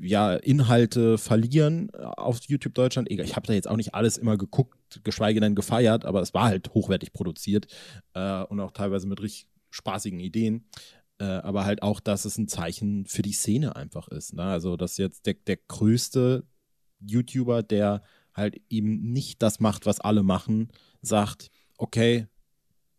ja, 0.00 0.34
Inhalte 0.34 1.18
verlieren 1.18 1.90
äh, 1.92 2.02
auf 2.02 2.40
YouTube 2.46 2.74
Deutschland. 2.74 3.10
Ich 3.10 3.36
habe 3.36 3.46
da 3.46 3.52
jetzt 3.52 3.68
auch 3.68 3.76
nicht 3.76 3.94
alles 3.94 4.16
immer 4.16 4.36
geguckt, 4.36 5.00
geschweige 5.04 5.40
denn 5.40 5.54
gefeiert, 5.54 6.04
aber 6.04 6.22
es 6.22 6.34
war 6.34 6.44
halt 6.44 6.72
hochwertig 6.72 7.12
produziert 7.12 7.66
äh, 8.14 8.42
und 8.44 8.60
auch 8.60 8.70
teilweise 8.70 9.06
mit 9.06 9.20
richtig 9.20 9.48
spaßigen 9.70 10.20
Ideen. 10.20 10.66
Äh, 11.20 11.24
aber 11.24 11.64
halt 11.64 11.82
auch, 11.82 11.98
dass 11.98 12.24
es 12.24 12.38
ein 12.38 12.46
Zeichen 12.46 13.06
für 13.06 13.22
die 13.22 13.32
Szene 13.32 13.74
einfach 13.74 14.06
ist. 14.08 14.34
Ne? 14.34 14.44
Also, 14.44 14.76
dass 14.76 14.98
jetzt 14.98 15.26
der, 15.26 15.34
der 15.34 15.56
größte 15.56 16.44
YouTuber, 17.00 17.64
der 17.64 18.02
halt 18.34 18.60
eben 18.68 19.12
nicht 19.12 19.42
das 19.42 19.58
macht, 19.58 19.84
was 19.84 19.98
alle 19.98 20.22
machen, 20.22 20.68
sagt, 21.02 21.50
okay, 21.76 22.28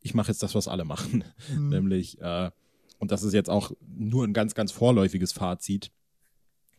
ich 0.10 0.16
mache 0.16 0.30
jetzt 0.30 0.42
das, 0.42 0.56
was 0.56 0.68
alle 0.68 0.86
machen. 0.86 1.24
Mhm. 1.54 1.70
Nämlich, 1.70 2.20
äh, 2.20 2.50
und 2.98 3.12
das 3.12 3.24
ist 3.24 3.34
jetzt 3.34 3.50
auch 3.50 3.72
nur 3.88 4.26
ein 4.26 4.34
ganz, 4.34 4.56
ganz 4.56 4.72
vorläufiges 4.72 5.32
Fazit. 5.32 5.92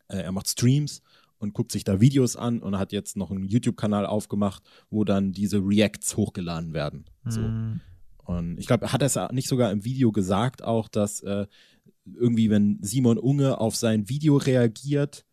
Äh, 0.08 0.18
er 0.18 0.32
macht 0.32 0.48
Streams 0.48 1.00
und 1.38 1.54
guckt 1.54 1.70
sich 1.70 1.84
da 1.84 2.00
Videos 2.00 2.34
an 2.34 2.60
und 2.60 2.76
hat 2.76 2.92
jetzt 2.92 3.16
noch 3.16 3.30
einen 3.30 3.44
YouTube-Kanal 3.44 4.04
aufgemacht, 4.04 4.64
wo 4.90 5.04
dann 5.04 5.32
diese 5.32 5.58
Reacts 5.58 6.16
hochgeladen 6.16 6.74
werden. 6.74 7.04
Mhm. 7.22 7.30
So. 7.30 8.32
Und 8.32 8.58
ich 8.58 8.66
glaube, 8.66 8.92
hat 8.92 9.00
er 9.00 9.06
es 9.06 9.32
nicht 9.32 9.48
sogar 9.48 9.70
im 9.70 9.84
Video 9.84 10.10
gesagt, 10.10 10.62
auch, 10.62 10.88
dass 10.88 11.20
äh, 11.20 11.46
irgendwie, 12.04 12.50
wenn 12.50 12.78
Simon 12.82 13.16
Unge 13.16 13.58
auf 13.58 13.76
sein 13.76 14.08
Video 14.08 14.36
reagiert 14.36 15.24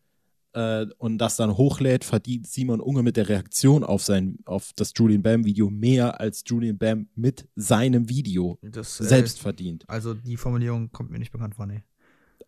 äh, 0.54 0.86
und 0.98 1.18
das 1.20 1.36
dann 1.36 1.58
hochlädt, 1.58 2.04
verdient 2.04 2.48
Simon 2.48 2.80
Unge 2.82 3.04
mit 3.04 3.18
der 3.18 3.30
Reaktion 3.30 3.84
auf 3.84 4.04
sein, 4.04 4.38
auf 4.46 4.72
das 4.76 4.94
Julian 4.96 5.22
Bam 5.22 5.46
Video 5.46 5.70
mehr 5.70 6.20
als 6.20 6.44
Julian 6.46 6.78
Bam 6.78 7.08
mit 7.16 7.48
seinem 7.56 8.10
Video 8.10 8.58
Das, 8.62 9.00
äh, 9.00 9.04
selbst 9.06 9.40
verdient. 9.40 9.84
Also 9.88 10.14
die 10.14 10.38
Formulierung 10.38 10.92
kommt 10.92 11.12
mir 11.12 11.20
nicht 11.20 11.32
bekannt 11.32 11.56
vor, 11.56 11.66
nee. 11.66 11.84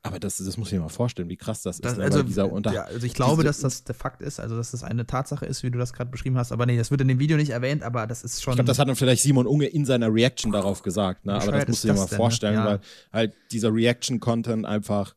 Aber 0.01 0.17
das, 0.17 0.37
das 0.37 0.55
muss 0.55 0.69
ich 0.69 0.75
mir 0.75 0.79
mal 0.79 0.87
vorstellen, 0.87 1.27
wie 1.27 1.35
krass 1.35 1.61
das, 1.61 1.81
Das, 1.81 1.93
ist. 1.93 1.97
ne? 1.97 2.05
also, 2.05 2.23
dieser 2.23 2.49
unter 2.49 2.71
ja, 2.71 2.83
also 2.83 3.05
ich 3.05 3.13
glaube, 3.13 3.43
dass 3.43 3.59
das 3.59 3.83
der 3.83 3.95
Fakt 3.95 4.21
ist, 4.21 4.39
also 4.39 4.55
dass 4.55 4.71
das 4.71 4.81
eine 4.85 5.05
Tatsache 5.05 5.45
ist, 5.45 5.61
wie 5.61 5.71
du 5.71 5.77
das 5.77 5.91
gerade 5.91 6.09
beschrieben 6.09 6.37
hast, 6.37 6.53
aber 6.53 6.65
nee, 6.65 6.77
das 6.77 6.89
wird 6.89 7.01
in 7.01 7.09
dem 7.09 7.19
Video 7.19 7.35
nicht 7.35 7.49
erwähnt, 7.49 7.83
aber 7.83 8.07
das 8.07 8.23
ist 8.23 8.41
schon. 8.41 8.53
Ich 8.53 8.55
glaube, 8.55 8.67
das 8.67 8.79
hat 8.79 8.87
dann 8.87 8.95
vielleicht 8.95 9.23
Simon 9.23 9.45
Unge 9.45 9.65
in 9.65 9.83
seiner 9.85 10.13
Reaction 10.13 10.53
darauf 10.53 10.83
gesagt, 10.83 11.25
ne? 11.25 11.33
Aber 11.33 11.51
das 11.51 11.67
musst 11.67 11.83
du 11.83 11.89
dir 11.89 11.95
mal 11.95 12.05
denn, 12.05 12.11
ne? 12.11 12.15
vorstellen, 12.17 12.53
Ja. 12.53 12.65
weil 12.65 12.79
halt 13.11 13.33
dieser 13.51 13.73
Reaction-Content 13.73 14.65
einfach, 14.65 15.15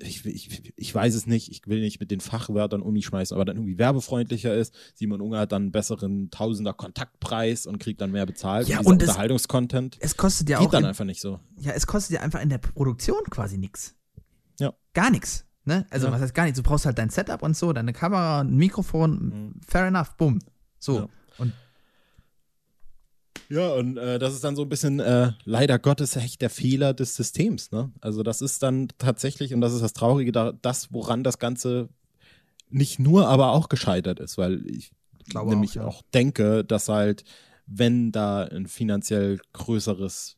ich, 0.00 0.24
ich, 0.26 0.72
ich 0.76 0.94
weiß 0.94 1.14
es 1.14 1.26
nicht, 1.26 1.50
ich 1.50 1.66
will 1.66 1.80
nicht 1.80 2.00
mit 2.00 2.10
den 2.10 2.20
Fachwörtern 2.20 2.82
um 2.82 2.92
mich 2.92 3.06
schmeißen, 3.06 3.34
aber 3.34 3.44
dann 3.44 3.56
irgendwie 3.56 3.78
werbefreundlicher 3.78 4.52
ist. 4.54 4.74
Simon 4.94 5.20
Unge 5.20 5.38
hat 5.38 5.52
dann 5.52 5.62
einen 5.62 5.72
besseren 5.72 6.30
Tausender 6.30 6.72
Kontaktpreis 6.72 7.66
und 7.66 7.78
kriegt 7.78 8.00
dann 8.00 8.10
mehr 8.10 8.26
bezahlt. 8.26 8.66
Ja, 8.68 8.78
und 8.80 9.00
es- 9.02 9.08
Unterhaltungscontent 9.08 9.96
es 10.00 10.16
kostet 10.16 10.48
ja 10.48 10.58
geht 10.58 10.68
auch 10.68 10.70
dann 10.72 10.82
in, 10.84 10.88
einfach 10.88 11.04
nicht 11.04 11.20
so. 11.20 11.38
ja, 11.58 11.72
es 11.72 11.86
kostet 11.86 12.16
ja 12.16 12.22
einfach 12.22 12.40
in 12.42 12.48
der 12.48 12.58
Produktion 12.58 13.22
quasi 13.30 13.58
nichts. 13.58 13.94
Ja. 14.58 14.72
Gar 14.94 15.10
nichts. 15.10 15.44
Ne? 15.64 15.86
Also 15.90 16.06
Ja. 16.06 16.12
was 16.12 16.20
heißt 16.20 16.34
gar 16.34 16.44
nichts? 16.44 16.56
Du 16.58 16.62
brauchst 16.62 16.86
halt 16.86 16.98
dein 16.98 17.10
Setup 17.10 17.42
und 17.42 17.56
so, 17.56 17.72
deine 17.72 17.92
Kamera, 17.92 18.40
ein 18.40 18.56
Mikrofon, 18.56 19.54
fair 19.66 19.86
enough, 19.86 20.16
bumm. 20.16 20.38
So. 20.78 20.98
Ja. 21.00 21.08
Und 21.38 21.52
Ja, 23.48 23.74
und 23.74 23.96
äh, 23.96 24.18
das 24.18 24.34
ist 24.34 24.44
dann 24.44 24.56
so 24.56 24.62
ein 24.62 24.68
bisschen 24.68 25.00
äh, 25.00 25.32
leider 25.44 25.78
Gottes 25.78 26.16
echt 26.16 26.42
der 26.42 26.50
Fehler 26.50 26.94
des 26.94 27.14
Systems. 27.14 27.70
Ne? 27.70 27.90
Also 28.00 28.22
das 28.22 28.42
ist 28.42 28.62
dann 28.62 28.88
tatsächlich, 28.98 29.54
und 29.54 29.60
das 29.60 29.72
ist 29.72 29.82
das 29.82 29.92
Traurige, 29.92 30.32
da, 30.32 30.52
das, 30.62 30.92
woran 30.92 31.22
das 31.22 31.38
Ganze 31.38 31.88
nicht 32.68 32.98
nur, 32.98 33.28
aber 33.28 33.52
auch 33.52 33.68
gescheitert 33.68 34.20
ist, 34.20 34.38
weil 34.38 34.66
ich 34.66 34.90
Glaube 35.28 35.50
nämlich 35.50 35.72
auch, 35.72 35.82
ja. 35.82 35.84
auch 35.84 36.02
denke, 36.14 36.64
dass 36.64 36.88
halt, 36.88 37.24
wenn 37.66 38.12
da 38.12 38.44
ein 38.44 38.66
finanziell 38.66 39.40
größeres 39.52 40.36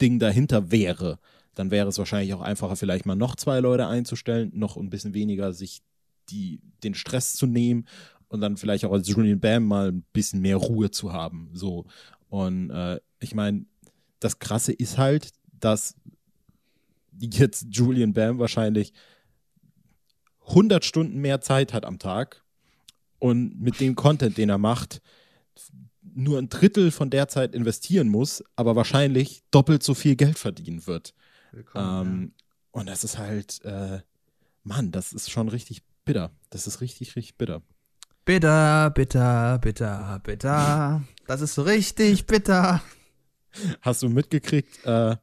Ding 0.00 0.18
dahinter 0.18 0.70
wäre, 0.70 1.18
dann 1.54 1.70
wäre 1.70 1.88
es 1.88 1.98
wahrscheinlich 1.98 2.32
auch 2.34 2.40
einfacher, 2.40 2.76
vielleicht 2.76 3.06
mal 3.06 3.16
noch 3.16 3.36
zwei 3.36 3.60
Leute 3.60 3.86
einzustellen, 3.86 4.50
noch 4.54 4.76
ein 4.76 4.90
bisschen 4.90 5.14
weniger 5.14 5.52
sich 5.52 5.82
die, 6.30 6.60
den 6.82 6.94
Stress 6.94 7.34
zu 7.34 7.46
nehmen 7.46 7.86
und 8.30 8.40
dann 8.40 8.56
vielleicht 8.56 8.84
auch 8.84 8.92
als 8.92 9.08
Julian 9.08 9.40
Bam 9.40 9.64
mal 9.64 9.88
ein 9.88 10.04
bisschen 10.12 10.40
mehr 10.40 10.56
Ruhe 10.56 10.90
zu 10.90 11.12
haben. 11.12 11.50
So. 11.52 11.84
Und 12.28 12.70
äh, 12.70 13.00
ich 13.18 13.34
meine, 13.34 13.66
das 14.20 14.38
Krasse 14.38 14.72
ist 14.72 14.98
halt, 14.98 15.32
dass 15.52 15.96
jetzt 17.18 17.66
Julian 17.70 18.14
Bam 18.14 18.38
wahrscheinlich 18.38 18.92
100 20.46 20.84
Stunden 20.84 21.20
mehr 21.20 21.40
Zeit 21.40 21.72
hat 21.72 21.84
am 21.84 21.98
Tag 21.98 22.44
und 23.18 23.60
mit 23.60 23.80
dem 23.80 23.96
Content, 23.96 24.38
den 24.38 24.48
er 24.48 24.58
macht, 24.58 25.02
nur 26.02 26.38
ein 26.38 26.48
Drittel 26.48 26.92
von 26.92 27.10
der 27.10 27.28
Zeit 27.28 27.52
investieren 27.52 28.08
muss, 28.08 28.44
aber 28.54 28.76
wahrscheinlich 28.76 29.42
doppelt 29.50 29.82
so 29.82 29.94
viel 29.94 30.14
Geld 30.14 30.38
verdienen 30.38 30.86
wird. 30.86 31.14
Ähm, 31.74 32.32
und 32.70 32.88
das 32.88 33.02
ist 33.02 33.18
halt, 33.18 33.60
äh, 33.64 34.00
Mann, 34.62 34.92
das 34.92 35.12
ist 35.12 35.30
schon 35.30 35.48
richtig 35.48 35.82
bitter. 36.04 36.30
Das 36.50 36.68
ist 36.68 36.80
richtig, 36.80 37.16
richtig 37.16 37.36
bitter. 37.36 37.62
Bitter, 38.30 38.90
bitter, 38.90 39.58
bitter, 39.58 40.20
bitter. 40.22 41.02
Das 41.26 41.40
ist 41.40 41.56
so 41.56 41.62
richtig 41.62 42.26
bitter. 42.26 42.80
Hast 43.80 44.04
du 44.04 44.08
mitgekriegt, 44.08 44.84
äh, 44.84 45.16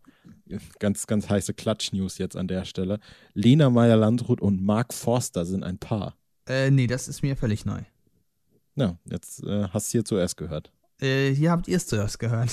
ganz, 0.80 1.08
ganz 1.08 1.30
heiße 1.30 1.54
Klatsch-News 1.54 2.18
jetzt 2.18 2.36
an 2.36 2.50
der 2.50 2.66
Stelle. 2.66 3.00
Lena 3.34 3.70
Meyer-Landrut 3.70 4.42
und 4.42 4.62
Mark 4.62 4.94
Forster 4.94 5.46
sind 5.46 5.64
ein 5.64 5.78
Paar. 5.78 6.18
Äh, 6.50 6.70
nee, 6.70 6.86
das 6.86 7.08
ist 7.08 7.24
mir 7.24 7.38
völlig 7.38 7.64
neu. 7.64 7.80
Ja, 8.76 8.98
jetzt 9.06 9.42
äh, 9.42 9.70
hast 9.70 9.88
du 9.88 9.92
hier 10.00 10.04
zuerst 10.04 10.36
gehört. 10.36 10.74
Äh, 11.00 11.30
hier 11.30 11.52
habt 11.52 11.70
ihr 11.70 11.78
es 11.78 11.88
zuerst 11.88 12.20
gehört. 12.20 12.50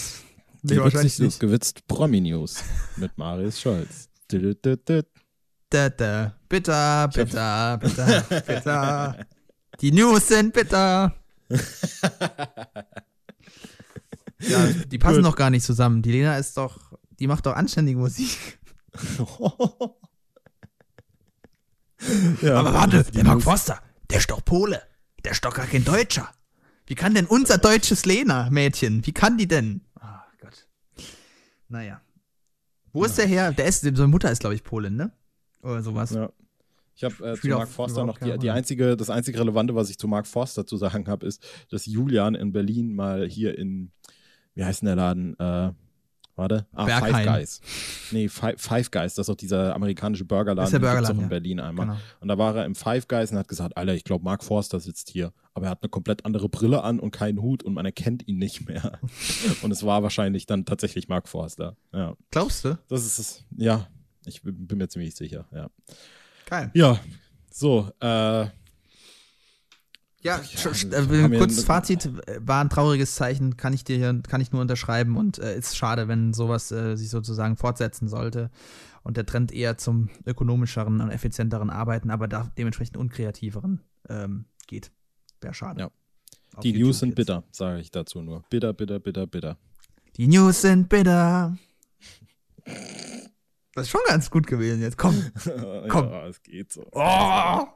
Die 0.63 0.75
Nee, 0.75 0.81
wahrscheinlich 0.81 1.19
nicht. 1.19 1.41
gewitzt 1.41 1.85
Promi-News 1.89 2.63
mit 2.97 3.19
Marius 3.19 3.61
Scholz. 3.61 4.09
Bitter, 4.29 4.77
bitter, 6.49 7.09
bitter, 7.11 7.79
bitter. 8.47 9.27
Die 9.81 9.93
News 9.93 10.29
sind 10.29 10.53
bitter. 10.53 11.15
ja, 14.41 14.67
die 14.91 14.99
passen 14.99 15.17
Gut. 15.17 15.25
doch 15.27 15.37
gar 15.37 15.51
nicht 15.51 15.65
zusammen. 15.65 16.03
Die 16.03 16.13
Lena 16.13 16.37
ist 16.39 16.57
doch, 16.57 16.93
die 17.19 17.27
macht 17.27 17.47
doch 17.47 17.55
anständige 17.55 17.99
Musik. 17.99 18.59
ja, 22.43 22.57
Aber 22.57 22.75
warte, 22.75 23.05
der 23.05 23.25
Mark 23.25 23.43
Forster, 23.43 23.81
der 24.11 24.19
ist 24.19 24.31
doch 24.31 24.45
Pole. 24.45 24.83
Der 25.25 25.33
ist 25.33 25.45
doch 25.45 25.55
gar 25.55 25.67
kein 25.67 25.85
Deutscher. 25.85 26.31
Wie 26.87 26.95
kann 26.95 27.15
denn 27.15 27.27
unser 27.27 27.59
deutsches 27.59 28.05
Lena-Mädchen, 28.05 29.07
wie 29.07 29.13
kann 29.13 29.39
die 29.39 29.49
denn? 29.49 29.81
Ah 29.99 30.25
Gott. 30.41 30.69
Naja. 31.69 32.01
Wo 32.93 33.05
ist 33.05 33.19
der 33.19 33.27
her? 33.27 33.53
Der 33.53 33.67
ist, 33.67 33.81
seine 33.81 34.07
Mutter 34.07 34.31
ist, 34.31 34.41
glaube 34.41 34.55
ich, 34.55 34.63
Polin, 34.63 34.97
ne? 34.97 35.13
Oder 35.63 35.83
sowas. 35.83 36.11
Ja. 36.11 36.31
Ich 36.97 37.03
habe 37.05 37.33
äh, 37.33 37.37
zu 37.37 37.49
Mark 37.49 37.69
Forster 37.69 38.05
noch 38.05 38.19
die, 38.19 38.39
die 38.39 38.51
einzige, 38.51 38.97
das 38.97 39.11
einzige 39.11 39.41
Relevante, 39.41 39.75
was 39.75 39.91
ich 39.91 39.99
zu 39.99 40.07
Mark 40.07 40.27
Forster 40.27 40.67
zu 40.67 40.77
sagen 40.77 41.09
habe, 41.09 41.27
ist, 41.27 41.45
dass 41.71 41.87
Julian 41.87 42.35
in 42.35 42.53
Berlin 42.53 42.95
mal 42.95 43.27
hier 43.27 43.59
in, 43.59 43.91
wie 44.55 44.65
heißt 44.65 44.83
denn 44.83 44.87
der 44.87 44.97
Laden? 44.97 45.39
Äh, 45.41 45.73
warte, 46.37 46.67
ah, 46.73 46.87
Five. 46.87 47.27
Guys. 47.27 47.61
Nee, 48.13 48.29
Five, 48.29 48.61
Five 48.61 48.91
Guys, 48.93 49.15
das 49.15 49.27
ist 49.27 49.33
auch 49.33 49.37
dieser 49.37 49.75
amerikanische 49.75 50.25
Burgerladen, 50.25 50.65
Das 50.65 50.69
ist 50.69 50.73
der 50.73 50.79
Burgerladen, 50.79 51.17
auch 51.17 51.21
in 51.21 51.23
ja. 51.23 51.29
Berlin 51.29 51.61
einmal. 51.61 51.87
Genau. 51.87 51.99
Und 52.21 52.29
da 52.29 52.39
war 52.39 52.57
er 52.57 52.65
im 52.65 52.77
Five 52.77 53.09
Guys 53.09 53.33
und 53.33 53.39
hat 53.39 53.49
gesagt, 53.49 53.77
Alter, 53.77 53.95
ich 53.95 54.05
glaube, 54.05 54.25
Mark 54.25 54.45
Forster 54.45 54.79
sitzt 54.79 55.11
hier. 55.11 55.33
Aber 55.53 55.67
er 55.67 55.71
hat 55.71 55.83
eine 55.83 55.89
komplett 55.89 56.25
andere 56.25 56.49
Brille 56.49 56.83
an 56.83 57.01
und 57.01 57.11
keinen 57.11 57.41
Hut 57.43 57.65
und 57.65 57.75
man 57.75 57.87
erkennt 57.87 58.27
ihn 58.29 58.39
nicht 58.39 58.69
mehr. 58.69 59.01
und 59.63 59.71
es 59.73 59.85
war 59.85 60.05
wahrscheinlich 60.05 60.47
dann 60.47 60.65
tatsächlich 60.65 61.09
Mark 61.09 61.29
Forster. 61.29 61.77
Ja, 61.93 62.15
Glaubst 62.31 62.65
du? 62.65 62.79
das 62.89 63.05
ist 63.05 63.19
es. 63.19 63.45
Ja, 63.57 63.89
ich 64.27 64.43
bin 64.43 64.79
mir 64.79 64.89
ziemlich 64.89 65.17
sicher, 65.17 65.47
ja. 65.53 65.71
Geil. 66.47 66.71
Ja, 66.75 66.99
so, 67.51 67.91
äh, 68.01 68.07
Ja, 68.07 68.51
Ja, 70.23 70.41
äh, 70.41 71.19
ja 71.19 71.25
eine- 71.27 71.49
Fazit, 71.51 72.09
war 72.39 72.65
ein 72.65 72.71
trauriges 72.71 73.15
Zeichen, 73.15 73.59
kann 73.59 73.75
ich 73.75 73.85
dir 73.85 73.97
hier- 73.99 74.23
kann 74.23 74.41
ich 74.41 74.53
nur 74.53 74.63
unterschreiben 74.63 75.17
und 75.19 75.39
äh, 75.39 75.55
ist 75.59 75.77
schade, 75.77 76.09
wenn 76.09 76.33
sowas 76.33 76.73
äh, 76.73 76.97
sich 76.97 77.11
sozusagen 77.11 77.59
fortsetzen 77.59 78.09
sollte 78.09 78.51
und 79.03 79.19
der 79.19 79.27
Trend 79.27 79.53
eher 79.53 79.77
zum 79.77 80.09
ökonomischeren 80.25 81.03
und 81.03 81.11
effizienteren 81.11 81.69
Arbeiten, 81.69 82.11
aber 82.11 82.27
da 82.27 82.51
dementsprechend 82.57 82.97
unkreativeren 82.97 83.83
ähm, 84.09 84.47
geht. 84.67 84.93
Wäre 85.43 85.53
schade. 85.53 85.81
Ja. 85.81 85.91
Die 86.63 86.71
YouTube 86.71 86.87
News 86.87 86.99
sind 87.01 87.09
jetzt. 87.11 87.17
bitter, 87.17 87.45
sage 87.51 87.81
ich 87.81 87.91
dazu 87.91 88.23
nur. 88.23 88.45
Bitter, 88.49 88.73
bitter, 88.73 89.01
bitter, 89.01 89.27
bitter. 89.27 89.59
Die 90.17 90.27
News 90.27 90.63
sind 90.63 90.89
bitter. 90.89 91.59
Das 93.75 93.87
ist 93.87 93.91
schon 93.91 94.01
ganz 94.07 94.31
gut 94.31 94.47
gewesen 94.47 94.83
jetzt. 94.83 94.97
Komm. 94.97 95.21
Komm. 95.89 96.11
Ja, 96.11 96.27
es 96.29 96.43
geht 96.43 96.73
so. 96.73 96.87
Oh. 96.93 97.67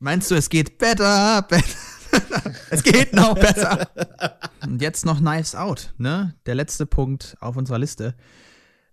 Meinst 0.00 0.30
du, 0.30 0.34
es 0.34 0.48
geht 0.48 0.78
besser? 0.78 1.42
besser? 1.48 2.52
es 2.70 2.82
geht 2.82 3.12
noch 3.12 3.34
besser. 3.34 3.88
Und 4.62 4.82
jetzt 4.82 5.04
noch 5.04 5.18
Knives 5.18 5.54
Out, 5.54 5.94
ne? 5.98 6.34
Der 6.46 6.56
letzte 6.56 6.86
Punkt 6.86 7.36
auf 7.40 7.56
unserer 7.56 7.78
Liste. 7.78 8.14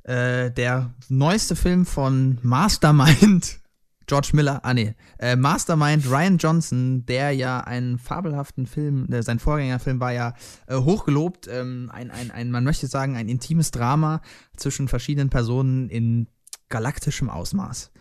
Äh, 0.03 0.51
der 0.51 0.93
neueste 1.09 1.55
Film 1.55 1.85
von 1.85 2.37
Mastermind 2.43 3.59
George 4.09 4.31
Miller, 4.33 4.59
ah 4.65 4.73
nee, 4.73 4.95
äh, 5.19 5.35
Mastermind 5.35 6.09
Ryan 6.09 6.37
Johnson, 6.39 7.05
der 7.05 7.31
ja 7.31 7.59
einen 7.59 7.99
fabelhaften 7.99 8.65
Film, 8.65 9.05
äh, 9.13 9.21
sein 9.21 9.37
Vorgängerfilm 9.37 9.99
war 9.99 10.11
ja 10.11 10.33
äh, 10.65 10.77
hochgelobt, 10.77 11.47
ähm, 11.47 11.91
ein, 11.93 12.09
ein, 12.09 12.31
ein, 12.31 12.49
man 12.49 12.63
möchte 12.63 12.87
sagen, 12.87 13.15
ein 13.15 13.29
intimes 13.29 13.69
Drama 13.69 14.21
zwischen 14.57 14.87
verschiedenen 14.87 15.29
Personen 15.29 15.89
in 15.89 16.27
galaktischem 16.69 17.29
Ausmaß. 17.29 17.91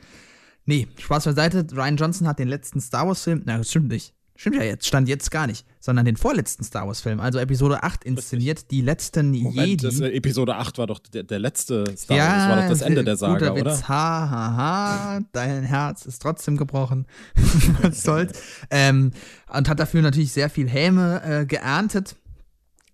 Nee, 0.65 0.89
Spaß 0.99 1.27
beiseite. 1.27 1.67
Ryan 1.73 1.97
Johnson 1.97 2.27
hat 2.27 2.39
den 2.39 2.49
letzten 2.49 2.81
Star 2.81 3.07
Wars-Film, 3.07 3.43
na, 3.45 3.59
das 3.59 3.69
stimmt 3.69 3.89
nicht. 3.89 4.15
Stimmt 4.41 4.55
ja 4.55 4.63
jetzt, 4.63 4.87
stand 4.87 5.09
jetzt 5.09 5.33
gar 5.33 5.49
nicht, 5.49 5.67
sondern 5.81 6.05
den 6.05 6.17
vorletzten 6.17 6.63
Star 6.63 6.87
Wars-Film, 6.87 7.19
also 7.19 7.41
Episode 7.41 7.83
8, 7.83 8.05
inszeniert, 8.05 8.71
die 8.71 8.83
letzten 8.83 9.33
Moment, 9.33 9.67
Jedi. 9.67 9.77
das, 9.79 9.99
äh, 9.99 10.11
Episode 10.13 10.55
8 10.55 10.79
war 10.79 10.87
doch 10.87 11.01
der, 11.01 11.25
der 11.25 11.41
letzte 11.41 11.83
Star 11.97 12.17
Wars. 12.17 12.29
Das 12.29 12.49
war 12.49 12.63
doch 12.63 12.69
das 12.69 12.81
Ende 12.83 13.03
der 13.03 13.17
Saga, 13.17 13.49
guter 13.49 13.61
oder? 13.61 13.73
Witz, 13.73 13.89
ha, 13.89 14.31
ha, 14.31 14.57
ha, 14.57 15.21
dein 15.33 15.65
Herz 15.65 16.07
ist 16.07 16.23
trotzdem 16.23 16.57
gebrochen. 16.57 17.09
Was 17.83 18.05
soll's. 18.05 18.41
Ähm, 18.71 19.11
und 19.53 19.69
hat 19.69 19.81
dafür 19.81 20.03
natürlich 20.03 20.31
sehr 20.31 20.51
viel 20.51 20.69
Häme 20.69 21.21
äh, 21.25 21.45
geerntet. 21.45 22.15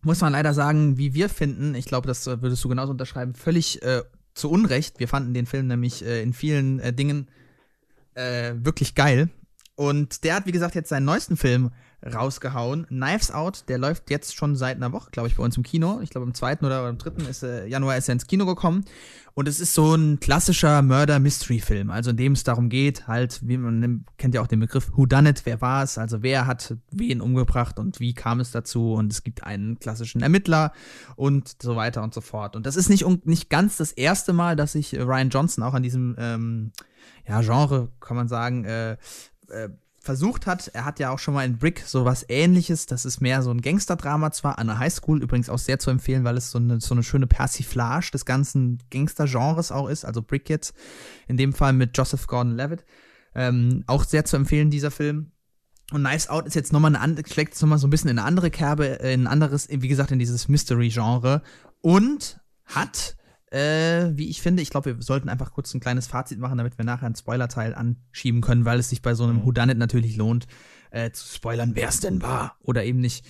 Muss 0.00 0.22
man 0.22 0.32
leider 0.32 0.54
sagen, 0.54 0.96
wie 0.96 1.12
wir 1.12 1.28
finden, 1.28 1.74
ich 1.74 1.84
glaube, 1.84 2.06
das 2.06 2.26
äh, 2.26 2.40
würdest 2.40 2.64
du 2.64 2.70
genauso 2.70 2.92
unterschreiben, 2.92 3.34
völlig 3.34 3.82
äh, 3.82 4.00
zu 4.32 4.50
Unrecht. 4.50 4.98
Wir 4.98 5.08
fanden 5.08 5.34
den 5.34 5.44
Film 5.44 5.66
nämlich 5.66 6.06
äh, 6.06 6.22
in 6.22 6.32
vielen 6.32 6.80
äh, 6.80 6.94
Dingen 6.94 7.28
äh, 8.14 8.54
wirklich 8.56 8.94
geil. 8.94 9.28
Und 9.76 10.24
der 10.24 10.36
hat, 10.36 10.46
wie 10.46 10.52
gesagt, 10.52 10.74
jetzt 10.74 10.88
seinen 10.88 11.04
neuesten 11.04 11.36
Film 11.36 11.70
rausgehauen. 12.04 12.86
Knives 12.86 13.30
Out, 13.30 13.64
der 13.68 13.78
läuft 13.78 14.10
jetzt 14.10 14.36
schon 14.36 14.56
seit 14.56 14.76
einer 14.76 14.92
Woche, 14.92 15.10
glaube 15.10 15.28
ich, 15.28 15.36
bei 15.36 15.42
uns 15.42 15.56
im 15.56 15.62
Kino. 15.62 16.00
Ich 16.02 16.10
glaube, 16.10 16.26
am 16.26 16.34
2. 16.34 16.58
oder 16.58 16.86
am 16.86 16.98
3. 16.98 17.28
Ist, 17.28 17.42
äh, 17.42 17.66
Januar 17.66 17.96
ist 17.96 18.08
er 18.08 18.12
ins 18.12 18.26
Kino 18.26 18.46
gekommen. 18.46 18.84
Und 19.32 19.48
es 19.48 19.58
ist 19.58 19.74
so 19.74 19.94
ein 19.94 20.20
klassischer 20.20 20.80
Murder-Mystery-Film, 20.82 21.90
also 21.90 22.10
in 22.10 22.16
dem 22.16 22.32
es 22.34 22.44
darum 22.44 22.68
geht, 22.68 23.08
halt, 23.08 23.40
wie 23.42 23.56
man 23.56 24.04
kennt 24.16 24.32
ja 24.32 24.40
auch 24.40 24.46
den 24.46 24.60
Begriff 24.60 24.92
Who 24.94 25.06
Done 25.06 25.30
It, 25.30 25.42
wer 25.44 25.60
war 25.60 25.82
es, 25.82 25.98
also 25.98 26.22
wer 26.22 26.46
hat 26.46 26.76
wen 26.92 27.20
umgebracht 27.20 27.80
und 27.80 27.98
wie 27.98 28.14
kam 28.14 28.38
es 28.38 28.52
dazu 28.52 28.92
und 28.92 29.10
es 29.10 29.24
gibt 29.24 29.42
einen 29.42 29.80
klassischen 29.80 30.22
Ermittler 30.22 30.72
und 31.16 31.56
so 31.60 31.74
weiter 31.74 32.04
und 32.04 32.14
so 32.14 32.20
fort. 32.20 32.54
Und 32.54 32.64
das 32.64 32.76
ist 32.76 32.88
nicht, 32.88 33.04
nicht 33.26 33.50
ganz 33.50 33.76
das 33.76 33.90
erste 33.90 34.32
Mal, 34.32 34.54
dass 34.54 34.72
sich 34.72 34.94
Ryan 34.94 35.30
Johnson 35.30 35.64
auch 35.64 35.74
an 35.74 35.82
diesem 35.82 36.14
ähm, 36.16 36.70
ja, 37.26 37.40
Genre, 37.40 37.88
kann 37.98 38.16
man 38.16 38.28
sagen, 38.28 38.64
äh, 38.64 38.96
äh, 39.50 39.68
versucht 40.04 40.46
hat. 40.46 40.68
Er 40.68 40.84
hat 40.84 41.00
ja 41.00 41.10
auch 41.10 41.18
schon 41.18 41.34
mal 41.34 41.44
in 41.44 41.58
Brick 41.58 41.82
so 41.86 42.04
was 42.04 42.26
ähnliches. 42.28 42.86
Das 42.86 43.04
ist 43.04 43.20
mehr 43.20 43.42
so 43.42 43.50
ein 43.50 43.62
Gangsterdrama 43.62 44.30
zwar 44.32 44.58
an 44.58 44.66
der 44.66 44.78
Highschool, 44.78 45.22
übrigens 45.22 45.48
auch 45.48 45.58
sehr 45.58 45.78
zu 45.78 45.90
empfehlen, 45.90 46.24
weil 46.24 46.36
es 46.36 46.50
so 46.50 46.58
eine, 46.58 46.80
so 46.80 46.94
eine 46.94 47.02
schöne 47.02 47.26
Persiflage 47.26 48.10
des 48.12 48.26
ganzen 48.26 48.78
Gangster-Genres 48.90 49.72
auch 49.72 49.88
ist. 49.88 50.04
Also 50.04 50.22
Brick 50.22 50.50
jetzt 50.50 50.74
in 51.26 51.38
dem 51.38 51.54
Fall 51.54 51.72
mit 51.72 51.96
Joseph 51.96 52.26
Gordon-Levitt. 52.26 52.84
Ähm, 53.34 53.82
auch 53.86 54.04
sehr 54.04 54.24
zu 54.24 54.36
empfehlen, 54.36 54.70
dieser 54.70 54.90
Film. 54.90 55.32
Und 55.90 56.04
Knives 56.04 56.28
Out 56.28 56.46
ist 56.46 56.54
jetzt 56.54 56.72
nochmal 56.72 56.94
eine 56.94 57.22
schlägt 57.26 57.60
nochmal 57.60 57.78
so 57.78 57.86
ein 57.86 57.90
bisschen 57.90 58.10
in 58.10 58.18
eine 58.18 58.26
andere 58.26 58.50
Kerbe, 58.50 58.84
in 58.84 59.22
ein 59.22 59.26
anderes, 59.26 59.68
wie 59.70 59.88
gesagt, 59.88 60.12
in 60.12 60.18
dieses 60.18 60.48
Mystery-Genre. 60.48 61.42
Und 61.80 62.40
hat 62.64 63.16
äh, 63.54 64.10
wie 64.16 64.28
ich 64.28 64.42
finde. 64.42 64.62
Ich 64.62 64.70
glaube, 64.70 64.96
wir 64.96 65.02
sollten 65.02 65.28
einfach 65.28 65.52
kurz 65.52 65.72
ein 65.74 65.80
kleines 65.80 66.08
Fazit 66.08 66.40
machen, 66.40 66.58
damit 66.58 66.76
wir 66.76 66.84
nachher 66.84 67.06
einen 67.06 67.14
Spoiler-Teil 67.14 67.72
anschieben 67.74 68.40
können, 68.40 68.64
weil 68.64 68.80
es 68.80 68.88
sich 68.88 69.00
bei 69.00 69.14
so 69.14 69.22
einem 69.22 69.36
mhm. 69.36 69.44
Whodunit 69.44 69.78
natürlich 69.78 70.16
lohnt, 70.16 70.48
äh, 70.90 71.12
zu 71.12 71.26
spoilern, 71.32 71.72
wer 71.74 71.88
es 71.88 72.00
denn 72.00 72.20
war 72.20 72.56
oder 72.60 72.84
eben 72.84 72.98
nicht. 72.98 73.24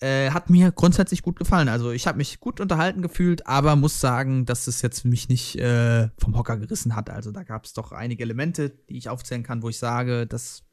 Äh, 0.00 0.30
hat 0.30 0.50
mir 0.50 0.72
grundsätzlich 0.72 1.22
gut 1.22 1.38
gefallen. 1.38 1.70
Also 1.70 1.90
ich 1.90 2.06
habe 2.06 2.18
mich 2.18 2.38
gut 2.38 2.60
unterhalten 2.60 3.00
gefühlt, 3.00 3.46
aber 3.46 3.76
muss 3.76 3.98
sagen, 3.98 4.44
dass 4.44 4.66
es 4.66 4.82
jetzt 4.82 5.06
mich 5.06 5.30
nicht 5.30 5.56
äh, 5.56 6.10
vom 6.18 6.36
Hocker 6.36 6.58
gerissen 6.58 6.94
hat. 6.94 7.08
Also 7.08 7.32
da 7.32 7.42
gab 7.42 7.64
es 7.64 7.72
doch 7.72 7.92
einige 7.92 8.24
Elemente, 8.24 8.68
die 8.90 8.98
ich 8.98 9.08
aufzählen 9.08 9.42
kann, 9.42 9.62
wo 9.62 9.70
ich 9.70 9.78
sage, 9.78 10.26
das 10.26 10.64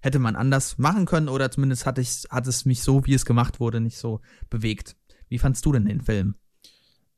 hätte 0.00 0.18
man 0.18 0.34
anders 0.34 0.78
machen 0.78 1.04
können 1.04 1.28
oder 1.28 1.50
zumindest 1.50 1.84
hat, 1.84 1.98
ich, 1.98 2.24
hat 2.30 2.46
es 2.46 2.64
mich 2.64 2.82
so, 2.82 3.04
wie 3.04 3.12
es 3.12 3.26
gemacht 3.26 3.60
wurde, 3.60 3.82
nicht 3.82 3.98
so 3.98 4.22
bewegt. 4.48 4.96
Wie 5.28 5.38
fandst 5.38 5.66
du 5.66 5.72
denn 5.72 5.84
den 5.84 6.00
Film? 6.00 6.36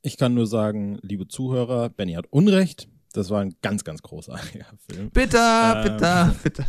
Ich 0.07 0.17
kann 0.17 0.35
nur 0.35 0.47
sagen, 0.47 1.01
liebe 1.03 1.27
Zuhörer, 1.27 1.89
Benny 1.89 2.13
hat 2.13 2.27
Unrecht. 2.31 2.87
Das 3.13 3.29
war 3.31 3.41
ein 3.41 3.57
ganz, 3.61 3.83
ganz 3.83 4.03
großartiger 4.03 4.67
Film. 4.89 5.11
Bitte, 5.11 5.37
ähm, 5.37 5.83
bitte, 5.83 6.37
bitte. 6.45 6.65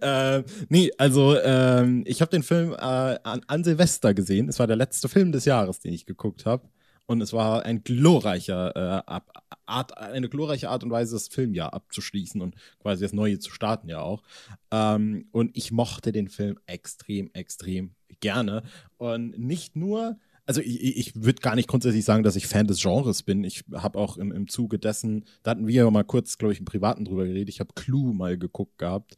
äh, 0.00 0.42
nee, 0.68 0.90
also 0.98 1.38
ähm, 1.38 2.02
ich 2.08 2.22
habe 2.22 2.32
den 2.32 2.42
Film 2.42 2.72
äh, 2.72 2.76
an, 2.76 3.40
an, 3.46 3.62
Silvester 3.62 4.14
gesehen. 4.14 4.48
Es 4.48 4.58
war 4.58 4.66
der 4.66 4.74
letzte 4.74 5.08
Film 5.08 5.30
des 5.30 5.44
Jahres, 5.44 5.78
den 5.78 5.92
ich 5.92 6.06
geguckt 6.06 6.44
habe. 6.44 6.68
Und 7.06 7.20
es 7.20 7.32
war 7.32 7.64
ein 7.64 7.84
glorreicher, 7.84 9.04
äh, 9.06 9.20
Art, 9.64 9.96
eine 9.98 10.28
glorreiche 10.28 10.70
Art 10.70 10.82
und 10.82 10.90
Weise, 10.90 11.14
das 11.14 11.28
Filmjahr 11.28 11.72
abzuschließen 11.72 12.40
und 12.40 12.56
quasi 12.80 13.04
das 13.04 13.12
Neue 13.12 13.38
zu 13.38 13.52
starten 13.52 13.88
ja 13.88 14.00
auch. 14.00 14.24
Ähm, 14.72 15.28
und 15.30 15.56
ich 15.56 15.70
mochte 15.70 16.10
den 16.10 16.28
Film 16.28 16.58
extrem, 16.66 17.30
extrem 17.32 17.94
gerne. 18.18 18.64
Und 18.96 19.38
nicht 19.38 19.76
nur, 19.76 20.18
also 20.46 20.60
ich, 20.60 20.96
ich 20.96 21.14
würde 21.14 21.40
gar 21.40 21.54
nicht 21.54 21.68
grundsätzlich 21.68 22.04
sagen, 22.04 22.22
dass 22.22 22.36
ich 22.36 22.46
Fan 22.46 22.66
des 22.66 22.80
Genres 22.80 23.22
bin. 23.22 23.44
Ich 23.44 23.64
habe 23.72 23.98
auch 23.98 24.16
im, 24.16 24.32
im 24.32 24.48
Zuge 24.48 24.78
dessen, 24.78 25.24
da 25.42 25.52
hatten 25.52 25.66
wir 25.66 25.74
ja 25.74 25.90
mal 25.90 26.04
kurz, 26.04 26.38
glaube 26.38 26.52
ich, 26.52 26.58
im 26.58 26.64
Privaten 26.64 27.04
drüber 27.04 27.24
geredet. 27.26 27.48
Ich 27.48 27.60
habe 27.60 27.70
Clue 27.74 28.12
mal 28.12 28.36
geguckt 28.36 28.78
gehabt. 28.78 29.16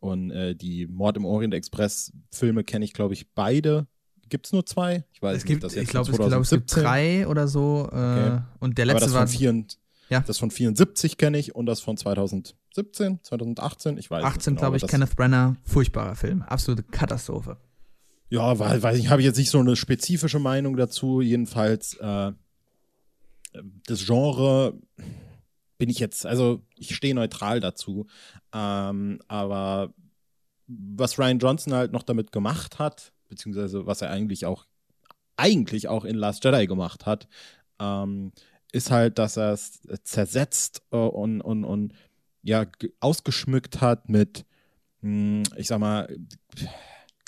Und 0.00 0.30
äh, 0.30 0.54
die 0.54 0.86
Mord 0.86 1.16
im 1.16 1.24
Orient 1.24 1.54
Express 1.54 2.12
Filme 2.30 2.62
kenne 2.64 2.84
ich, 2.84 2.92
glaube 2.92 3.14
ich, 3.14 3.32
beide. 3.34 3.86
Gibt 4.28 4.46
es 4.46 4.52
nur 4.52 4.64
zwei? 4.66 5.04
Ich 5.12 5.22
weiß 5.22 5.38
es 5.38 5.44
gibt, 5.44 5.62
nicht. 5.62 5.74
Das 5.74 5.82
ich 5.82 5.88
glaube, 5.88 6.12
glaub, 6.12 6.42
es 6.42 6.50
gibt 6.50 6.74
drei 6.76 7.26
oder 7.26 7.48
so. 7.48 7.88
Äh, 7.90 7.96
okay. 7.96 8.42
Und 8.60 8.78
der 8.78 8.86
letzte 8.86 9.06
das 9.06 9.14
war. 9.14 9.26
Von 9.26 9.66
ja. 10.10 10.20
Das 10.20 10.38
von 10.38 10.50
74 10.50 11.18
kenne 11.18 11.38
ich 11.38 11.54
und 11.54 11.66
das 11.66 11.80
von 11.80 11.96
2017, 11.96 13.20
2018, 13.22 13.98
ich 13.98 14.10
weiß 14.10 14.24
18, 14.24 14.54
genau, 14.54 14.60
glaube 14.60 14.76
ich, 14.78 14.86
Kenneth 14.86 15.14
Brenner, 15.16 15.56
furchtbarer 15.64 16.14
Film, 16.14 16.40
absolute 16.40 16.82
Katastrophe. 16.82 17.58
Ja, 18.30 18.58
weil, 18.58 18.82
weil 18.82 18.96
ich 18.96 19.08
habe 19.08 19.22
jetzt 19.22 19.38
nicht 19.38 19.50
so 19.50 19.58
eine 19.58 19.76
spezifische 19.76 20.38
Meinung 20.38 20.76
dazu. 20.76 21.20
Jedenfalls 21.20 21.94
äh, 21.94 22.32
das 23.86 24.06
Genre 24.06 24.74
bin 25.78 25.88
ich 25.88 25.98
jetzt, 25.98 26.26
also 26.26 26.62
ich 26.76 26.94
stehe 26.94 27.14
neutral 27.14 27.60
dazu. 27.60 28.06
Ähm, 28.52 29.20
aber 29.28 29.94
was 30.66 31.18
Ryan 31.18 31.38
Johnson 31.38 31.72
halt 31.72 31.92
noch 31.92 32.02
damit 32.02 32.32
gemacht 32.32 32.78
hat, 32.78 33.12
beziehungsweise 33.28 33.86
was 33.86 34.02
er 34.02 34.10
eigentlich 34.10 34.44
auch 34.44 34.66
eigentlich 35.36 35.86
auch 35.88 36.04
in 36.04 36.16
Last 36.16 36.44
Jedi 36.44 36.66
gemacht 36.66 37.06
hat, 37.06 37.28
ähm, 37.78 38.32
ist 38.72 38.90
halt, 38.90 39.18
dass 39.18 39.36
er 39.36 39.52
es 39.52 39.80
zersetzt 40.02 40.82
äh, 40.90 40.96
und, 40.96 41.40
und, 41.40 41.64
und 41.64 41.94
ja, 42.42 42.66
ausgeschmückt 43.00 43.80
hat 43.80 44.08
mit, 44.08 44.44
mh, 45.00 45.44
hm, 45.46 45.56
ich 45.56 45.68
sag 45.68 45.78
mal, 45.78 46.14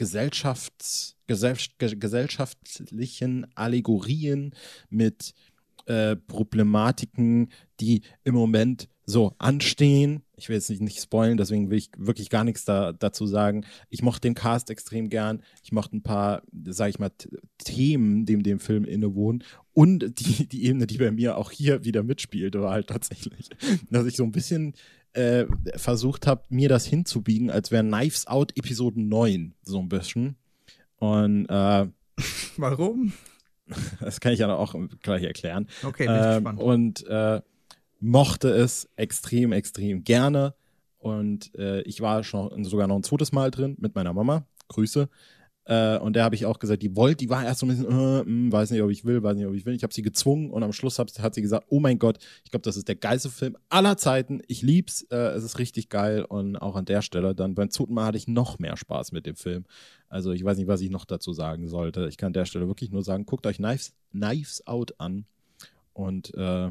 Gesellschafts, 0.01 1.15
gesellschaftlichen 1.27 3.47
Allegorien, 3.55 4.55
mit 4.89 5.35
äh, 5.85 6.17
Problematiken, 6.17 7.51
die 7.81 8.01
im 8.25 8.35
Moment 8.35 8.89
so 9.11 9.35
anstehen. 9.39 10.23
Ich 10.37 10.49
will 10.49 10.57
jetzt 10.57 10.71
nicht, 10.71 10.81
nicht 10.81 11.01
spoilen, 11.01 11.37
deswegen 11.37 11.71
will 11.71 11.79
ich 11.79 11.91
wirklich 11.97 12.31
gar 12.31 12.45
nichts 12.45 12.65
da, 12.65 12.93
dazu 12.93 13.27
sagen. 13.27 13.67
Ich 13.91 14.03
mochte 14.03 14.23
den 14.23 14.35
Cast 14.35 14.71
extrem 14.71 15.11
gern. 15.11 15.43
Ich 15.63 15.73
mochte 15.73 15.97
ein 15.97 16.03
paar, 16.03 16.43
sag 16.67 16.89
ich 16.89 16.99
mal, 16.99 17.11
Themen, 17.59 18.25
die 18.25 18.43
dem 18.43 18.61
Film 18.61 18.85
innewohnen. 18.85 19.45
Und 19.73 20.19
die, 20.19 20.49
die 20.49 20.65
Ebene, 20.65 20.87
die 20.87 20.99
bei 20.99 21.11
mir 21.11 21.37
auch 21.37 21.51
hier 21.51 21.85
wieder 21.85 22.03
mitspielt, 22.03 22.55
war 22.55 22.73
halt 22.73 22.89
tatsächlich, 22.89 23.51
dass 23.91 24.07
ich 24.07 24.17
so 24.17 24.25
ein 24.25 24.33
bisschen 24.33 24.75
äh, 25.13 25.45
versucht 25.77 26.27
habe, 26.27 26.45
mir 26.49 26.69
das 26.69 26.87
hinzubiegen, 26.87 27.51
als 27.51 27.71
wäre 27.71 27.83
Knives 27.83 28.27
Out 28.27 28.57
Episode 28.57 29.01
9, 29.01 29.55
so 29.63 29.81
ein 29.81 29.89
bisschen. 29.89 30.37
Und 30.97 31.47
äh, 31.47 31.87
warum? 32.57 33.13
Das 34.01 34.19
kann 34.19 34.33
ich 34.33 34.41
ja 34.41 34.53
auch 34.53 34.75
gleich 35.01 35.23
erklären. 35.23 35.69
Okay, 35.85 36.07
bin 36.07 36.17
äh, 36.17 36.35
gespannt. 36.35 36.61
Und 36.61 37.07
äh, 37.07 37.41
mochte 38.01 38.49
es 38.49 38.89
extrem, 38.97 39.53
extrem 39.53 40.05
gerne. 40.05 40.55
Und 40.99 41.55
äh, 41.57 41.83
ich 41.83 42.01
war 42.01 42.25
schon 42.25 42.65
sogar 42.65 42.87
noch 42.87 42.97
ein 42.97 43.03
zweites 43.03 43.33
Mal 43.33 43.51
drin 43.51 43.77
mit 43.79 43.95
meiner 43.95 44.13
Mama. 44.13 44.47
Grüße. 44.69 45.09
Äh, 45.71 45.99
und 45.99 46.17
der 46.17 46.25
habe 46.25 46.35
ich 46.35 46.47
auch 46.47 46.59
gesagt, 46.59 46.83
die 46.83 46.97
wollte, 46.97 47.19
die 47.19 47.31
war 47.31 47.45
erst 47.45 47.61
so 47.61 47.67
ein 47.67 47.69
bisschen, 47.69 47.87
äh, 47.87 47.93
mh, 47.93 48.25
hm, 48.25 48.53
weiß 48.53 48.71
nicht, 48.71 48.83
ob 48.83 48.91
ich 48.91 49.05
will, 49.05 49.23
weiß 49.23 49.37
nicht, 49.37 49.47
ob 49.47 49.55
ich 49.55 49.67
will. 49.67 49.75
Ich 49.75 49.83
habe 49.83 49.95
sie 49.95 50.03
gezwungen 50.03 50.51
und 50.51 50.63
am 50.63 50.73
Schluss 50.73 50.99
hat, 50.99 51.17
hat 51.21 51.35
sie 51.35 51.43
gesagt, 51.43 51.67
oh 51.69 51.81
mein 51.81 51.99
Gott, 51.99 52.19
ich 52.45 52.51
glaube, 52.51 52.63
das 52.63 52.77
ist 52.77 52.89
der 52.89 52.97
geilste 52.97 53.31
Film 53.31 53.57
aller 53.69 53.97
Zeiten. 53.97 54.43
Ich 54.49 54.63
lieb's, 54.63 55.03
äh, 55.11 55.17
es 55.17 55.45
ist 55.45 55.59
richtig 55.59 55.89
geil 55.89 56.25
und 56.25 56.57
auch 56.57 56.77
an 56.77 56.87
der 56.87 57.03
Stelle 57.03 57.35
dann 57.35 57.55
beim 57.55 57.71
zweiten 57.71 57.95
Mal 57.95 58.07
hatte 58.07 58.19
ich 58.19 58.27
noch 58.27 58.59
mehr 58.59 58.77
Spaß 58.77 59.13
mit 59.13 59.27
dem 59.27 59.37
Film. 59.37 59.65
Also 60.09 60.33
ich 60.33 60.45
weiß 60.45 60.57
nicht, 60.59 60.67
was 60.67 60.81
ich 60.81 60.91
noch 60.91 61.05
dazu 61.05 61.33
sagen 61.33 61.69
sollte. 61.69 62.09
Ich 62.09 62.17
kann 62.17 62.29
an 62.29 62.33
der 62.33 62.47
Stelle 62.47 62.67
wirklich 62.67 62.91
nur 62.91 63.05
sagen, 63.05 63.27
guckt 63.27 63.47
euch 63.47 63.59
Knives, 63.59 63.93
Knives 64.11 64.67
Out 64.67 64.95
an 64.99 65.27
und 65.93 66.35
äh, 66.35 66.71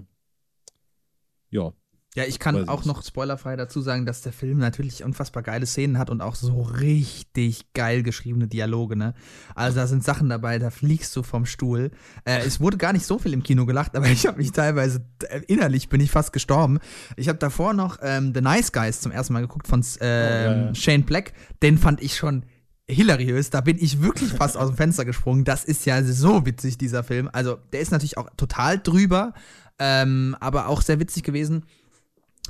ja, 1.49 1.71
ja, 2.15 2.23
ich 2.23 2.39
kann 2.39 2.67
auch 2.67 2.85
noch 2.85 3.03
spoilerfrei 3.03 3.55
dazu 3.55 3.81
sagen, 3.81 4.07
dass 4.07 4.21
der 4.21 4.33
Film 4.33 4.57
natürlich 4.57 5.03
unfassbar 5.03 5.43
geile 5.43 5.67
Szenen 5.67 5.99
hat 5.99 6.09
und 6.09 6.21
auch 6.21 6.33
so 6.33 6.61
richtig 6.61 7.71
geil 7.73 8.01
geschriebene 8.01 8.47
Dialoge, 8.47 8.95
ne? 8.95 9.13
Also 9.53 9.77
da 9.77 9.85
sind 9.85 10.03
Sachen 10.03 10.27
dabei, 10.27 10.57
da 10.57 10.71
fliegst 10.71 11.15
du 11.15 11.21
vom 11.21 11.45
Stuhl. 11.45 11.91
Äh, 12.25 12.39
es 12.39 12.59
wurde 12.59 12.77
gar 12.77 12.93
nicht 12.93 13.05
so 13.05 13.19
viel 13.19 13.31
im 13.31 13.43
Kino 13.43 13.67
gelacht, 13.67 13.95
aber 13.95 14.07
ich 14.07 14.25
habe 14.25 14.39
mich 14.39 14.51
teilweise, 14.51 15.05
äh, 15.29 15.41
innerlich 15.47 15.89
bin 15.89 16.01
ich 16.01 16.09
fast 16.09 16.33
gestorben. 16.33 16.79
Ich 17.15 17.29
habe 17.29 17.37
davor 17.37 17.73
noch 17.73 17.99
ähm, 18.01 18.33
The 18.33 18.41
Nice 18.41 18.71
Guys 18.71 19.01
zum 19.01 19.11
ersten 19.11 19.33
Mal 19.33 19.41
geguckt 19.41 19.67
von 19.67 19.85
ähm, 20.01 20.01
oh, 20.01 20.05
ja, 20.05 20.65
ja. 20.65 20.75
Shane 20.75 21.03
Black. 21.03 21.33
Den 21.61 21.77
fand 21.77 22.01
ich 22.01 22.17
schon 22.17 22.43
hilariös. 22.87 23.51
Da 23.51 23.61
bin 23.61 23.77
ich 23.79 24.01
wirklich 24.01 24.31
fast 24.33 24.57
aus 24.57 24.69
dem 24.69 24.77
Fenster 24.77 25.05
gesprungen. 25.05 25.43
Das 25.43 25.63
ist 25.63 25.85
ja 25.85 26.01
so 26.03 26.47
witzig, 26.47 26.79
dieser 26.79 27.03
Film. 27.03 27.29
Also, 27.31 27.59
der 27.71 27.81
ist 27.81 27.91
natürlich 27.91 28.17
auch 28.17 28.29
total 28.35 28.79
drüber, 28.79 29.35
ähm, 29.79 30.35
aber 30.39 30.67
auch 30.67 30.81
sehr 30.81 30.99
witzig 30.99 31.23
gewesen. 31.23 31.65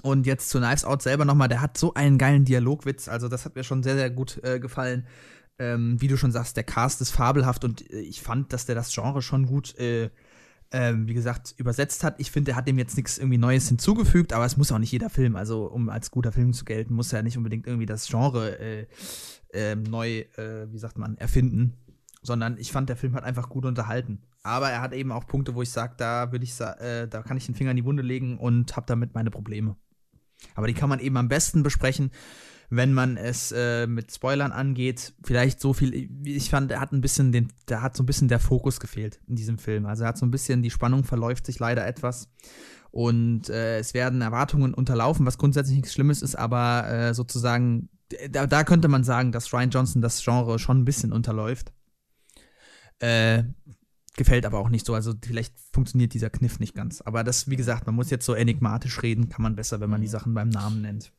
Und 0.02 0.26
jetzt 0.26 0.50
zu 0.50 0.60
Knives 0.60 0.86
Out 0.86 1.02
selber 1.02 1.26
nochmal, 1.26 1.50
der 1.50 1.62
hat 1.62 1.78
so 1.78 1.94
einen 1.94 2.18
geilen 2.18 2.46
Dialogwitz, 2.46 3.08
also 3.08 3.28
das 3.28 3.46
hat 3.46 3.56
mir 3.56 3.64
schon 3.64 3.84
sehr, 3.84 3.96
sehr 3.96 4.10
gut 4.10 4.40
äh, 4.44 4.60
gefallen. 4.60 5.06
Ähm, 5.58 6.00
wie 6.00 6.08
du 6.08 6.16
schon 6.16 6.32
sagst, 6.32 6.56
der 6.56 6.64
Cast 6.64 7.02
ist 7.02 7.12
fabelhaft 7.12 7.66
und 7.66 7.90
äh, 7.92 8.00
ich 8.00 8.22
fand, 8.22 8.54
dass 8.54 8.66
der 8.66 8.76
das 8.76 8.94
Genre 8.94 9.22
schon 9.22 9.46
gut, 9.46 9.78
äh, 9.78 10.10
ähm, 10.72 11.06
wie 11.08 11.14
gesagt, 11.14 11.54
übersetzt 11.58 12.06
hat. 12.06 12.16
Ich 12.18 12.32
finde, 12.32 12.52
der 12.52 12.56
hat 12.56 12.68
dem 12.68 12.78
jetzt 12.78 12.96
nichts 12.96 13.18
irgendwie 13.18 13.38
Neues 13.38 13.68
hinzugefügt, 13.68 14.32
aber 14.32 14.46
es 14.46 14.56
muss 14.56 14.72
auch 14.72 14.78
nicht 14.78 14.92
jeder 14.92 15.10
Film, 15.10 15.36
also 15.36 15.66
um 15.66 15.90
als 15.90 16.12
guter 16.12 16.32
Film 16.32 16.54
zu 16.54 16.64
gelten, 16.64 16.94
muss 16.94 17.12
er 17.12 17.24
nicht 17.24 17.36
unbedingt 17.36 17.68
irgendwie 17.68 17.88
das 17.88 18.08
Genre 18.08 18.58
äh, 18.58 18.88
ähm, 19.52 19.84
neu, 19.84 20.20
äh, 20.38 20.72
wie 20.72 20.78
sagt 20.78 20.98
man, 20.98 21.18
erfinden, 21.18 21.74
sondern 22.22 22.58
ich 22.58 22.72
fand, 22.72 22.88
der 22.88 22.96
Film 22.96 23.14
hat 23.16 23.26
einfach 23.26 23.50
gut 23.50 23.66
unterhalten. 23.66 24.22
Aber 24.44 24.70
er 24.70 24.82
hat 24.82 24.94
eben 24.94 25.12
auch 25.12 25.28
Punkte, 25.28 25.56
wo 25.56 25.62
ich 25.62 25.70
sage, 25.70 25.96
da 25.98 26.32
würde 26.32 26.46
ich, 26.46 26.60
äh, 26.60 27.08
da 27.08 27.22
kann 27.22 27.38
ich 27.38 27.46
den 27.46 27.56
Finger 27.56 27.72
in 27.72 27.78
die 27.78 27.86
Wunde 27.86 28.04
legen 28.04 28.38
und 28.38 28.76
habe 28.76 28.86
damit 28.88 29.14
meine 29.14 29.32
Probleme. 29.32 29.76
Aber 30.56 30.68
die 30.68 30.74
kann 30.74 30.90
man 30.90 31.00
eben 31.00 31.18
am 31.18 31.28
besten 31.28 31.64
besprechen, 31.64 32.12
wenn 32.70 32.94
man 32.94 33.18
es 33.18 33.52
äh, 33.52 33.88
mit 33.88 34.14
Spoilern 34.14 34.52
angeht, 34.52 35.14
vielleicht 35.24 35.60
so 35.60 35.74
viel. 35.74 36.10
Ich 36.24 36.50
fand, 36.50 36.72
er 36.72 36.80
hat 36.80 36.92
ein 36.92 37.02
bisschen 37.02 37.32
den, 37.32 37.52
da 37.66 37.82
hat 37.82 37.98
so 37.98 38.04
ein 38.04 38.06
bisschen 38.06 38.28
der 38.28 38.40
Fokus 38.40 38.80
gefehlt 38.80 39.20
in 39.28 39.36
diesem 39.36 39.58
Film. 39.58 39.86
Also 39.86 40.04
er 40.04 40.10
hat 40.10 40.18
so 40.18 40.26
ein 40.26 40.32
bisschen, 40.32 40.62
die 40.62 40.70
Spannung 40.70 41.04
verläuft 41.04 41.46
sich 41.46 41.60
leider 41.60 41.86
etwas. 41.86 42.30
Und 42.92 43.50
äh, 43.50 43.80
es 43.80 43.94
werden 43.94 44.22
Erwartungen 44.22 44.74
unterlaufen, 44.74 45.26
was 45.26 45.38
grundsätzlich 45.38 45.78
nichts 45.78 45.94
Schlimmes 45.94 46.22
ist, 46.22 46.36
aber 46.36 46.90
äh, 46.90 47.14
sozusagen, 47.14 47.90
da, 48.32 48.48
da, 48.48 48.64
könnte 48.64 48.88
man 48.88 49.04
sagen, 49.04 49.32
dass 49.32 49.54
Ryan 49.54 49.70
Johnson 49.70 50.02
das 50.02 50.24
Genre 50.24 50.58
schon 50.58 50.80
ein 50.80 50.86
bisschen 50.86 51.14
unterläuft. 51.14 51.72
Äh, 53.00 53.44
gefällt 54.20 54.46
aber 54.46 54.60
auch 54.60 54.70
nicht 54.70 54.86
so. 54.86 54.94
Also 54.94 55.14
vielleicht 55.26 55.56
funktioniert 55.74 56.14
dieser 56.14 56.30
Kniff 56.30 56.60
nicht 56.60 56.76
ganz. 56.76 57.02
Aber 57.02 57.24
das, 57.24 57.50
wie 57.50 57.56
gesagt, 57.56 57.88
man 57.88 57.96
muss 57.96 58.12
jetzt 58.12 58.26
so 58.26 58.36
enigmatisch 58.36 59.02
reden, 59.02 59.30
kann 59.30 59.42
man 59.42 59.56
besser, 59.56 59.80
wenn 59.80 59.90
man 59.90 60.02
die 60.02 60.08
mhm. 60.08 60.12
Sachen 60.12 60.34
beim 60.36 60.50
Namen 60.50 60.82
nennt. 60.82 61.12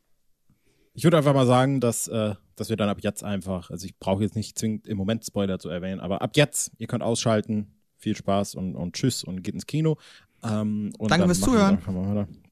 Ich 0.92 1.02
würde 1.02 1.16
einfach 1.16 1.34
mal 1.34 1.46
sagen, 1.46 1.80
dass, 1.80 2.08
äh, 2.08 2.34
dass 2.56 2.68
wir 2.68 2.76
dann 2.76 2.88
ab 2.88 2.98
jetzt 3.00 3.24
einfach, 3.24 3.70
also 3.70 3.86
ich 3.86 3.98
brauche 3.98 4.22
jetzt 4.22 4.36
nicht 4.36 4.58
zwingend 4.58 4.86
im 4.86 4.98
Moment 4.98 5.24
Spoiler 5.24 5.58
zu 5.58 5.68
erwähnen, 5.68 6.00
aber 6.00 6.20
ab 6.20 6.32
jetzt, 6.36 6.72
ihr 6.78 6.86
könnt 6.86 7.02
ausschalten. 7.02 7.74
Viel 7.96 8.16
Spaß 8.16 8.54
und, 8.54 8.76
und 8.76 8.94
tschüss 8.94 9.24
und 9.24 9.42
geht 9.42 9.54
ins 9.54 9.66
Kino. 9.66 9.98
Ähm, 10.42 10.92
Danke 10.98 11.26
fürs 11.26 11.40
Zuhören. 11.40 11.78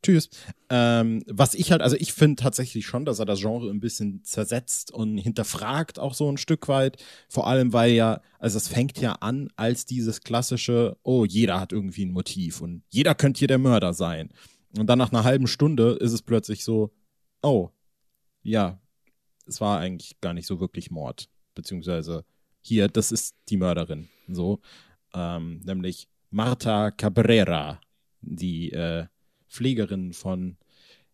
Tschüss. 0.02 0.28
Ähm, 0.68 1.22
was 1.26 1.54
ich 1.54 1.72
halt, 1.72 1.82
also 1.82 1.96
ich 1.96 2.12
finde 2.12 2.42
tatsächlich 2.42 2.86
schon, 2.86 3.04
dass 3.04 3.18
er 3.18 3.24
das 3.24 3.40
Genre 3.40 3.70
ein 3.70 3.80
bisschen 3.80 4.22
zersetzt 4.24 4.92
und 4.92 5.18
hinterfragt 5.18 5.98
auch 5.98 6.14
so 6.14 6.30
ein 6.30 6.36
Stück 6.36 6.68
weit. 6.68 7.02
Vor 7.28 7.46
allem, 7.46 7.72
weil 7.72 7.92
ja, 7.92 8.20
also 8.38 8.58
es 8.58 8.68
fängt 8.68 8.98
ja 9.00 9.12
an 9.12 9.48
als 9.56 9.86
dieses 9.86 10.20
klassische, 10.20 10.96
oh, 11.02 11.24
jeder 11.24 11.60
hat 11.60 11.72
irgendwie 11.72 12.04
ein 12.04 12.12
Motiv 12.12 12.60
und 12.60 12.82
jeder 12.90 13.14
könnte 13.14 13.38
hier 13.38 13.48
der 13.48 13.58
Mörder 13.58 13.94
sein. 13.94 14.30
Und 14.76 14.86
dann 14.86 14.98
nach 14.98 15.12
einer 15.12 15.24
halben 15.24 15.46
Stunde 15.46 15.92
ist 15.92 16.12
es 16.12 16.22
plötzlich 16.22 16.62
so, 16.64 16.92
oh, 17.42 17.70
ja, 18.42 18.80
es 19.46 19.60
war 19.60 19.80
eigentlich 19.80 20.20
gar 20.20 20.34
nicht 20.34 20.46
so 20.46 20.60
wirklich 20.60 20.90
Mord. 20.90 21.28
Beziehungsweise 21.54 22.24
hier, 22.60 22.88
das 22.88 23.12
ist 23.12 23.34
die 23.48 23.56
Mörderin. 23.56 24.08
So. 24.28 24.60
Ähm, 25.14 25.60
nämlich 25.64 26.08
Marta 26.30 26.90
Cabrera, 26.90 27.80
die 28.20 28.72
äh, 28.72 29.06
Pflegerin 29.48 30.12
von 30.12 30.56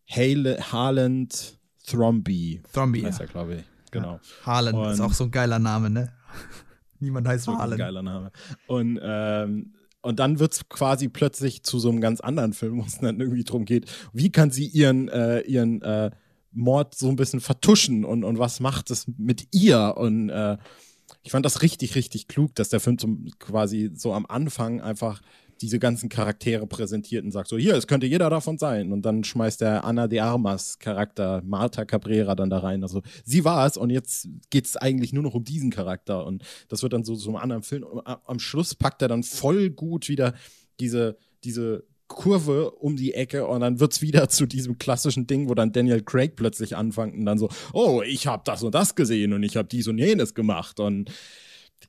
Hale, 0.08 0.58
Harland 0.72 1.58
Thromby. 1.86 2.62
Thromby. 2.72 3.02
Heißt 3.02 3.20
er, 3.20 3.26
glaube 3.26 3.56
ich. 3.56 3.64
Genau. 3.90 4.14
Ja. 4.14 4.20
Harland 4.44 4.92
ist 4.92 5.00
auch 5.00 5.12
so 5.12 5.24
ein 5.24 5.30
geiler 5.30 5.58
Name, 5.58 5.90
ne? 5.90 6.12
Niemand 7.00 7.28
heißt 7.28 7.46
Harland. 7.46 7.74
Ein 7.74 7.78
geiler 7.78 8.02
Name. 8.02 8.32
Und, 8.66 8.98
ähm, 9.02 9.74
und 10.02 10.18
dann 10.18 10.38
wird 10.38 10.54
es 10.54 10.68
quasi 10.68 11.08
plötzlich 11.08 11.62
zu 11.62 11.78
so 11.78 11.90
einem 11.90 12.00
ganz 12.00 12.20
anderen 12.20 12.52
Film, 12.52 12.78
wo 12.78 12.82
es 12.82 12.98
dann 12.98 13.20
irgendwie 13.20 13.44
darum 13.44 13.64
geht, 13.64 13.90
wie 14.12 14.32
kann 14.32 14.50
sie 14.50 14.66
ihren, 14.66 15.08
äh, 15.08 15.40
ihren 15.40 15.80
äh, 15.82 16.10
Mord 16.52 16.94
so 16.94 17.08
ein 17.08 17.16
bisschen 17.16 17.40
vertuschen 17.40 18.04
und, 18.04 18.24
und 18.24 18.38
was 18.38 18.60
macht 18.60 18.90
es 18.90 19.06
mit 19.16 19.48
ihr? 19.52 19.94
Und 19.96 20.30
äh, 20.30 20.56
ich 21.24 21.32
fand 21.32 21.44
das 21.44 21.62
richtig, 21.62 21.94
richtig 21.94 22.28
klug, 22.28 22.54
dass 22.54 22.68
der 22.68 22.80
Film 22.80 22.98
zum, 22.98 23.30
quasi 23.38 23.90
so 23.94 24.12
am 24.12 24.26
Anfang 24.26 24.80
einfach 24.80 25.22
diese 25.60 25.78
ganzen 25.78 26.10
Charaktere 26.10 26.66
präsentiert 26.66 27.24
und 27.24 27.30
sagt 27.30 27.48
so, 27.48 27.56
hier, 27.56 27.74
es 27.74 27.86
könnte 27.86 28.06
jeder 28.06 28.28
davon 28.28 28.58
sein. 28.58 28.92
Und 28.92 29.02
dann 29.02 29.24
schmeißt 29.24 29.62
der 29.62 29.84
Anna 29.84 30.06
de 30.06 30.20
Armas 30.20 30.78
Charakter, 30.78 31.42
Marta 31.44 31.86
Cabrera, 31.86 32.34
dann 32.34 32.50
da 32.50 32.58
rein. 32.58 32.82
Also 32.82 33.02
sie 33.24 33.44
war 33.44 33.66
es 33.66 33.78
und 33.78 33.88
jetzt 33.88 34.28
geht 34.50 34.66
es 34.66 34.76
eigentlich 34.76 35.14
nur 35.14 35.22
noch 35.22 35.34
um 35.34 35.44
diesen 35.44 35.70
Charakter. 35.70 36.26
Und 36.26 36.44
das 36.68 36.82
wird 36.82 36.92
dann 36.92 37.04
so 37.04 37.14
so 37.14 37.30
einem 37.30 37.36
anderen 37.36 37.62
Film. 37.62 37.84
Am 38.04 38.38
Schluss 38.38 38.74
packt 38.74 39.00
er 39.00 39.08
dann 39.08 39.22
voll 39.22 39.70
gut 39.70 40.08
wieder 40.08 40.34
diese, 40.80 41.16
diese 41.44 41.84
Kurve 42.14 42.70
um 42.70 42.96
die 42.96 43.14
Ecke 43.14 43.46
und 43.46 43.60
dann 43.60 43.80
wird's 43.80 44.00
wieder 44.02 44.28
zu 44.30 44.46
diesem 44.46 44.78
klassischen 44.78 45.26
Ding, 45.26 45.48
wo 45.48 45.54
dann 45.54 45.72
Daniel 45.72 46.02
Craig 46.02 46.36
plötzlich 46.36 46.76
anfängt 46.76 47.14
und 47.14 47.26
dann 47.26 47.38
so, 47.38 47.48
oh, 47.72 48.02
ich 48.02 48.26
habe 48.26 48.42
das 48.44 48.62
und 48.62 48.74
das 48.74 48.94
gesehen 48.94 49.32
und 49.32 49.42
ich 49.42 49.56
habe 49.56 49.68
dies 49.68 49.88
und 49.88 49.98
jenes 49.98 50.34
gemacht 50.34 50.80
und 50.80 51.10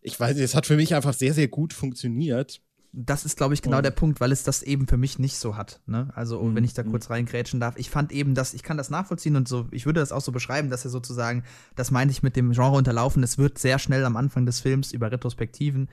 ich 0.02 0.19
weiß, 0.19 0.38
es 0.38 0.56
hat 0.56 0.65
für 0.65 0.76
mich 0.76 0.93
einfach 0.93 1.14
sehr, 1.14 1.34
sehr 1.34 1.47
gut 1.47 1.73
funktioniert. 1.73 2.61
Das 2.97 3.26
ist, 3.26 3.35
glaube 3.35 3.53
ich, 3.53 3.61
genau 3.61 3.77
und 3.77 3.84
der 3.84 3.91
Punkt, 3.91 4.22
weil 4.22 4.31
es 4.31 4.43
das 4.43 4.64
eben 4.64 4.88
für 4.88 4.95
mich 4.95 5.19
nicht 5.19 5.35
so 5.35 5.57
hat. 5.57 5.81
Ne? 5.85 6.10
Also, 6.15 6.41
mhm. 6.41 6.56
wenn 6.56 6.64
ich 6.64 6.73
da 6.73 6.84
mhm. 6.84 6.91
kurz 6.91 7.10
reingrätschen 7.10 7.60
darf, 7.60 7.76
ich 7.77 7.89
fand 7.89 8.11
eben, 8.14 8.35
dass 8.35 8.53
ich 8.53 8.64
kann 8.64 8.77
das 8.77 8.89
nachvollziehen 8.89 9.35
und 9.35 9.47
so, 9.47 9.68
ich 9.72 9.85
würde 9.85 9.99
das 9.99 10.14
auch 10.14 10.22
so 10.22 10.31
beschreiben, 10.31 10.69
dass 10.69 10.85
er 10.85 10.91
sozusagen, 10.91 11.43
das 11.76 11.91
meinte 11.91 12.14
ich 12.14 12.23
mit 12.23 12.35
dem 12.35 12.52
Genre 12.52 12.77
unterlaufen, 12.77 13.22
es 13.23 13.38
wird 13.38 13.57
sehr 13.57 13.80
schnell 13.80 14.06
am 14.06 14.15
Anfang 14.15 14.45
des 14.45 14.61
Films 14.61 14.93
über 14.93 15.11
Retrospektiven 15.11 15.89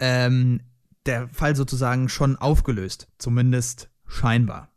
ähm, 0.00 0.60
der 1.06 1.28
Fall 1.28 1.56
sozusagen 1.56 2.08
schon 2.08 2.36
aufgelöst, 2.36 3.08
zumindest 3.18 3.90
scheinbar. 4.06 4.70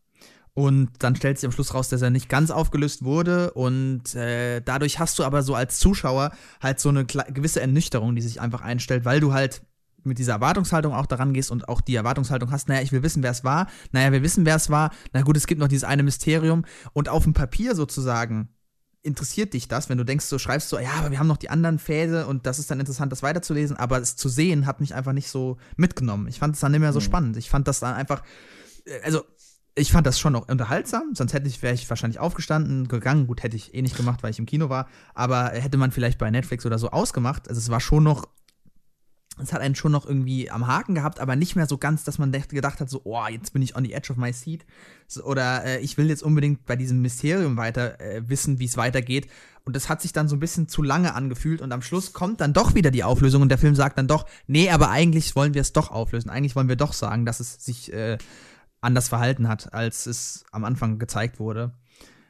Und 0.54 0.90
dann 1.00 1.16
stellt 1.16 1.38
sich 1.38 1.46
am 1.46 1.52
Schluss 1.52 1.76
raus, 1.76 1.90
dass 1.90 2.02
er 2.02 2.10
nicht 2.10 2.30
ganz 2.30 2.50
aufgelöst 2.50 3.04
wurde. 3.04 3.52
Und 3.52 4.16
äh, 4.16 4.60
dadurch 4.60 4.98
hast 4.98 5.20
du 5.20 5.24
aber 5.24 5.44
so 5.44 5.54
als 5.54 5.78
Zuschauer 5.78 6.32
halt 6.60 6.80
so 6.80 6.90
eine 6.90 7.06
gewisse 7.06 7.62
Ernüchterung, 7.62 8.16
die 8.16 8.24
sich 8.24 8.42
einfach 8.42 8.62
einstellt, 8.62 9.06
weil 9.06 9.20
du 9.20 9.34
halt 9.34 9.62
mit 10.04 10.18
dieser 10.18 10.34
Erwartungshaltung 10.34 10.96
auch 10.96 11.06
daran 11.06 11.34
gehst 11.34 11.52
und 11.52 11.70
auch 11.70 11.80
die 11.80 11.94
Erwartungshaltung 11.94 12.50
hast, 12.50 12.70
naja, 12.70 12.82
ich 12.82 12.92
will 12.92 13.04
wissen, 13.04 13.22
wer 13.22 13.32
es 13.32 13.44
war. 13.44 13.68
Naja, 13.92 14.12
wir 14.12 14.24
wissen, 14.24 14.48
wer 14.48 14.56
es 14.56 14.72
war. 14.72 14.90
Na 15.14 15.22
gut, 15.22 15.38
es 15.38 15.46
gibt 15.46 15.62
noch 15.62 15.68
dieses 15.68 15.84
eine 15.84 16.02
Mysterium. 16.02 16.66
Und 16.94 17.08
auf 17.08 17.24
dem 17.24 17.34
Papier 17.34 17.76
sozusagen 17.76 18.50
interessiert 19.08 19.54
dich 19.54 19.68
das, 19.68 19.90
wenn 19.90 19.98
du 19.98 20.04
denkst, 20.04 20.26
so 20.26 20.38
schreibst 20.38 20.70
so, 20.70 20.78
ja, 20.78 20.92
aber 21.00 21.12
wir 21.12 21.20
haben 21.20 21.28
noch 21.28 21.38
die 21.38 21.50
anderen 21.50 21.80
Pfade 21.80 22.28
und 22.28 22.46
das 22.46 22.60
ist 22.60 22.70
dann 22.70 22.80
interessant, 22.80 23.12
das 23.12 23.24
weiterzulesen, 23.24 23.78
aber 23.78 24.00
es 24.00 24.16
zu 24.16 24.30
sehen 24.30 24.68
hat 24.68 24.82
mich 24.82 24.94
einfach 24.94 25.14
nicht 25.14 25.30
so 25.30 25.58
mitgenommen. 25.78 26.28
Ich 26.28 26.40
fand 26.40 26.56
es 26.56 26.62
dann 26.62 26.74
nicht 26.74 26.82
mehr 26.82 26.94
so 26.94 27.00
mhm. 27.00 27.04
spannend. 27.04 27.38
Ich 27.38 27.50
fand 27.50 27.68
das 27.68 27.80
dann 27.80 27.96
einfach, 27.96 28.22
äh, 28.86 29.02
also 29.04 29.24
ich 29.74 29.92
fand 29.92 30.06
das 30.08 30.20
schon 30.20 30.34
noch 30.34 30.50
unterhaltsam, 30.50 31.14
sonst 31.14 31.34
hätte 31.34 31.48
ich, 31.48 31.62
wäre 31.62 31.74
ich 31.74 31.90
wahrscheinlich 31.90 32.20
aufgestanden, 32.20 32.88
gegangen. 32.88 33.28
Gut, 33.28 33.44
hätte 33.44 33.56
ich 33.56 33.74
eh 33.74 33.82
nicht 33.82 33.96
gemacht, 33.96 34.24
weil 34.24 34.32
ich 34.32 34.40
im 34.40 34.46
Kino 34.46 34.70
war, 34.70 34.88
aber 35.14 35.50
hätte 35.50 35.78
man 35.78 35.92
vielleicht 35.92 36.18
bei 36.18 36.30
Netflix 36.30 36.66
oder 36.66 36.80
so 36.80 36.90
ausgemacht. 36.90 37.48
Also 37.48 37.60
es 37.60 37.70
war 37.70 37.80
schon 37.80 38.04
noch 38.04 38.28
es 39.40 39.54
hat 39.54 39.62
einen 39.62 39.76
schon 39.76 39.92
noch 39.92 40.06
irgendwie 40.06 40.50
am 40.50 40.68
Haken 40.68 40.96
gehabt, 40.96 41.20
aber 41.20 41.36
nicht 41.36 41.56
mehr 41.56 41.68
so 41.68 41.78
ganz, 41.78 42.04
dass 42.04 42.18
man 42.18 42.32
gedacht 42.32 42.80
hat, 42.80 42.90
so, 42.90 43.02
oh, 43.04 43.28
jetzt 43.30 43.54
bin 43.54 43.62
ich 43.62 43.76
on 43.76 43.84
the 43.84 43.94
edge 43.94 44.12
of 44.12 44.18
my 44.18 44.34
seat. 44.34 44.66
Oder 45.24 45.64
äh, 45.66 45.80
ich 45.80 45.98
will 45.98 46.10
jetzt 46.10 46.24
unbedingt 46.24 46.66
bei 46.66 46.76
diesem 46.76 47.02
Mysterium 47.02 47.58
weiter 47.58 48.00
äh, 48.00 48.28
wissen, 48.28 48.60
wie 48.60 48.66
es 48.66 48.78
weitergeht. 48.78 49.28
Und 49.64 49.76
das 49.76 49.90
hat 49.90 50.02
sich 50.02 50.14
dann 50.14 50.28
so 50.28 50.36
ein 50.36 50.40
bisschen 50.40 50.68
zu 50.68 50.82
lange 50.82 51.14
angefühlt 51.14 51.62
und 51.62 51.72
am 51.72 51.82
Schluss 51.82 52.14
kommt 52.14 52.40
dann 52.40 52.54
doch 52.54 52.74
wieder 52.74 52.90
die 52.90 53.04
Auflösung 53.04 53.42
und 53.42 53.50
der 53.50 53.58
Film 53.58 53.76
sagt 53.76 53.98
dann 53.98 54.08
doch, 54.08 54.26
nee, 54.48 54.70
aber 54.70 54.90
eigentlich 54.90 55.36
wollen 55.36 55.54
wir 55.54 55.62
es 55.62 55.74
doch 55.74 55.92
auflösen. 55.92 56.30
Eigentlich 56.30 56.56
wollen 56.56 56.70
wir 56.70 56.78
doch 56.78 56.94
sagen, 56.94 57.26
dass 57.26 57.40
es 57.42 57.66
sich 57.66 57.92
äh, 57.92 58.18
anders 58.82 59.10
verhalten 59.10 59.48
hat, 59.48 59.74
als 59.74 60.06
es 60.06 60.46
am 60.52 60.64
Anfang 60.64 61.00
gezeigt 61.00 61.40
wurde. 61.40 61.74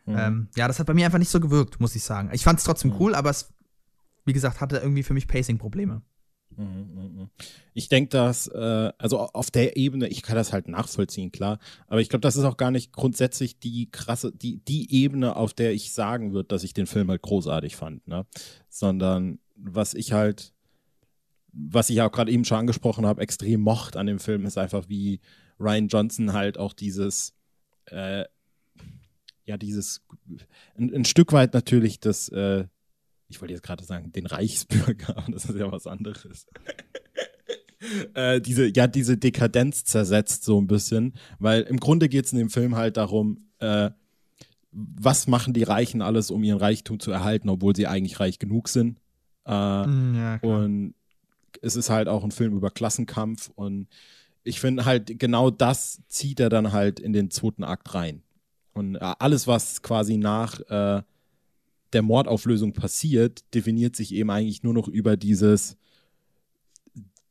Mhm. 0.08 0.18
Ähm, 0.18 0.48
ja, 0.56 0.68
das 0.68 0.80
hat 0.80 0.88
bei 0.88 0.94
mir 0.94 1.06
einfach 1.06 1.20
nicht 1.20 1.30
so 1.30 1.40
gewirkt, 1.40 1.80
muss 1.80 1.96
ich 1.96 2.04
sagen. 2.04 2.30
Ich 2.34 2.44
fand 2.44 2.60
es 2.60 2.66
trotzdem 2.66 2.92
mhm. 2.92 2.98
cool, 3.00 3.16
aber 3.16 3.30
es, 3.30 3.54
wie 4.26 4.34
gesagt, 4.34 4.60
hatte 4.60 4.78
irgendwie 4.78 5.04
für 5.04 5.14
mich 5.14 5.28
Pacing-Probleme. 5.28 6.02
Mhm, 6.56 6.90
mhm. 6.96 7.30
Ich 7.74 7.90
denke, 7.90 8.10
dass, 8.10 8.48
äh, 8.48 8.92
also 8.98 9.20
auf 9.20 9.52
der 9.52 9.78
Ebene, 9.78 10.08
ich 10.08 10.24
kann 10.24 10.36
das 10.36 10.54
halt 10.54 10.68
nachvollziehen, 10.68 11.32
klar, 11.32 11.60
aber 11.88 12.02
ich 12.02 12.10
glaube, 12.10 12.22
das 12.22 12.36
ist 12.36 12.46
auch 12.46 12.58
gar 12.58 12.72
nicht 12.72 12.94
grundsätzlich 12.94 13.60
die 13.60 13.92
krasse, 13.92 14.32
die, 14.32 14.58
die 14.58 14.92
Ebene, 14.92 15.36
auf 15.36 15.54
der 15.54 15.74
ich 15.74 15.94
sagen 15.94 16.34
würde, 16.34 16.48
dass 16.48 16.64
ich 16.64 16.74
den 16.74 16.88
Film 16.88 17.10
halt 17.10 17.22
großartig 17.22 17.76
fand, 17.76 18.08
ne? 18.08 18.26
Sondern 18.70 19.40
was 19.56 19.94
ich 19.94 20.14
halt, 20.14 20.54
was 21.52 21.90
ich 21.90 22.02
auch 22.02 22.12
gerade 22.12 22.32
eben 22.32 22.46
schon 22.46 22.60
angesprochen 22.60 23.06
habe, 23.06 23.22
extrem 23.22 23.62
mocht 23.62 23.96
an 23.96 24.08
dem 24.08 24.20
Film, 24.20 24.46
ist 24.46 24.58
einfach, 24.58 24.90
wie 24.90 25.20
Ryan 25.60 25.88
Johnson 25.88 26.34
halt 26.34 26.58
auch 26.58 26.74
dieses, 26.74 27.34
äh, 27.86 28.26
ja, 29.46 29.58
dieses, 29.58 30.02
ein, 30.78 30.94
ein 30.94 31.06
Stück 31.06 31.34
weit 31.34 31.54
natürlich 31.54 32.00
das, 32.00 32.30
äh, 32.30 32.66
ich 33.30 33.42
wollte 33.42 33.54
jetzt 33.54 33.64
gerade 33.64 33.84
sagen, 33.84 34.12
den 34.12 34.26
Reichsbürger, 34.26 35.26
das 35.32 35.46
ist 35.46 35.58
ja 35.58 35.72
was 35.72 35.88
anderes. 35.88 36.48
äh, 38.14 38.42
diese, 38.42 38.68
ja, 38.74 38.88
diese 38.88 39.18
Dekadenz 39.18 39.84
zersetzt 39.84 40.44
so 40.44 40.60
ein 40.60 40.68
bisschen, 40.68 41.14
weil 41.40 41.64
im 41.64 41.80
Grunde 41.80 42.10
geht 42.10 42.26
es 42.26 42.32
in 42.32 42.40
dem 42.40 42.50
Film 42.50 42.76
halt 42.76 42.98
darum, 42.98 43.50
äh, 43.60 43.92
was 44.72 45.28
machen 45.28 45.54
die 45.54 45.64
Reichen 45.64 46.02
alles, 46.02 46.30
um 46.30 46.44
ihren 46.44 46.60
Reichtum 46.60 47.00
zu 47.00 47.12
erhalten, 47.12 47.50
obwohl 47.50 47.76
sie 47.76 47.88
eigentlich 47.88 48.20
reich 48.20 48.40
genug 48.40 48.70
sind. 48.70 49.00
Äh, 49.46 49.88
mm, 49.88 50.16
ja, 50.16 50.40
und 50.42 50.94
es 51.62 51.76
ist 51.76 51.90
halt 51.90 52.08
auch 52.08 52.24
ein 52.24 52.32
Film 52.32 52.54
über 52.54 52.70
Klassenkampf 52.70 53.50
und 53.56 53.88
ich 54.44 54.60
finde 54.60 54.86
halt 54.86 55.20
genau 55.20 55.50
das 55.50 56.02
zieht 56.08 56.40
er 56.40 56.50
dann 56.50 56.72
halt 56.72 57.00
in 57.00 57.12
den 57.12 57.32
zweiten 57.32 57.64
Akt 57.64 57.94
rein. 57.94 58.22
Und 58.74 58.96
äh, 58.96 59.14
alles, 59.20 59.48
was 59.48 59.82
quasi 59.82 60.18
nach 60.18 60.60
äh, 60.70 61.02
der 61.94 62.02
Mordauflösung 62.02 62.74
passiert, 62.74 63.44
definiert 63.54 63.96
sich 63.96 64.14
eben 64.14 64.30
eigentlich 64.30 64.64
nur 64.64 64.74
noch 64.74 64.88
über 64.88 65.18
dieses, 65.18 65.78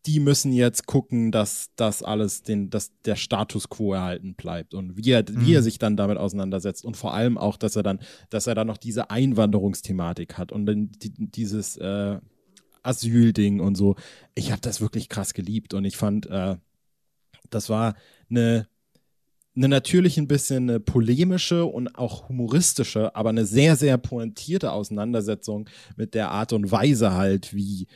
die 0.06 0.20
müssen 0.20 0.52
jetzt 0.52 0.86
gucken, 0.86 1.32
dass 1.32 1.70
das 1.76 2.02
alles, 2.02 2.42
den, 2.42 2.70
dass 2.70 2.92
der 3.04 3.16
Status 3.16 3.68
quo 3.68 3.92
erhalten 3.92 4.34
bleibt 4.34 4.72
und 4.72 4.96
wie 4.96 5.10
er, 5.10 5.22
mhm. 5.22 5.40
wie 5.40 5.54
er 5.54 5.60
mhm. 5.60 5.64
sich 5.64 5.78
dann 5.78 5.96
damit 5.96 6.16
auseinandersetzt 6.16 6.84
und 6.84 6.96
vor 6.96 7.12
allem 7.12 7.36
auch, 7.36 7.56
dass 7.56 7.76
er 7.76 7.82
dann, 7.82 7.98
dass 8.30 8.46
er 8.46 8.54
dann 8.54 8.68
noch 8.68 8.78
diese 8.78 9.10
Einwanderungsthematik 9.10 10.38
hat 10.38 10.52
und 10.52 10.66
dann 10.66 10.90
die, 10.92 11.12
dieses 11.12 11.76
äh, 11.76 12.18
Asylding 12.82 13.60
und 13.60 13.74
so. 13.74 13.96
Ich 14.34 14.52
habe 14.52 14.60
das 14.60 14.80
wirklich 14.80 15.08
krass 15.08 15.34
geliebt 15.34 15.74
und 15.74 15.84
ich 15.84 15.96
fand, 15.96 16.26
äh, 16.26 16.56
das 17.50 17.68
war 17.68 17.96
eine 18.30 18.68
eine 19.56 19.68
natürlich 19.68 20.18
ein 20.18 20.28
bisschen 20.28 20.68
eine 20.68 20.80
polemische 20.80 21.64
und 21.64 21.88
auch 21.96 22.28
humoristische, 22.28 23.14
aber 23.16 23.30
eine 23.30 23.46
sehr, 23.46 23.76
sehr 23.76 23.96
pointierte 23.98 24.72
Auseinandersetzung 24.72 25.68
mit 25.96 26.14
der 26.14 26.30
Art 26.30 26.52
und 26.52 26.70
Weise 26.70 27.14
halt, 27.14 27.54
wie, 27.54 27.86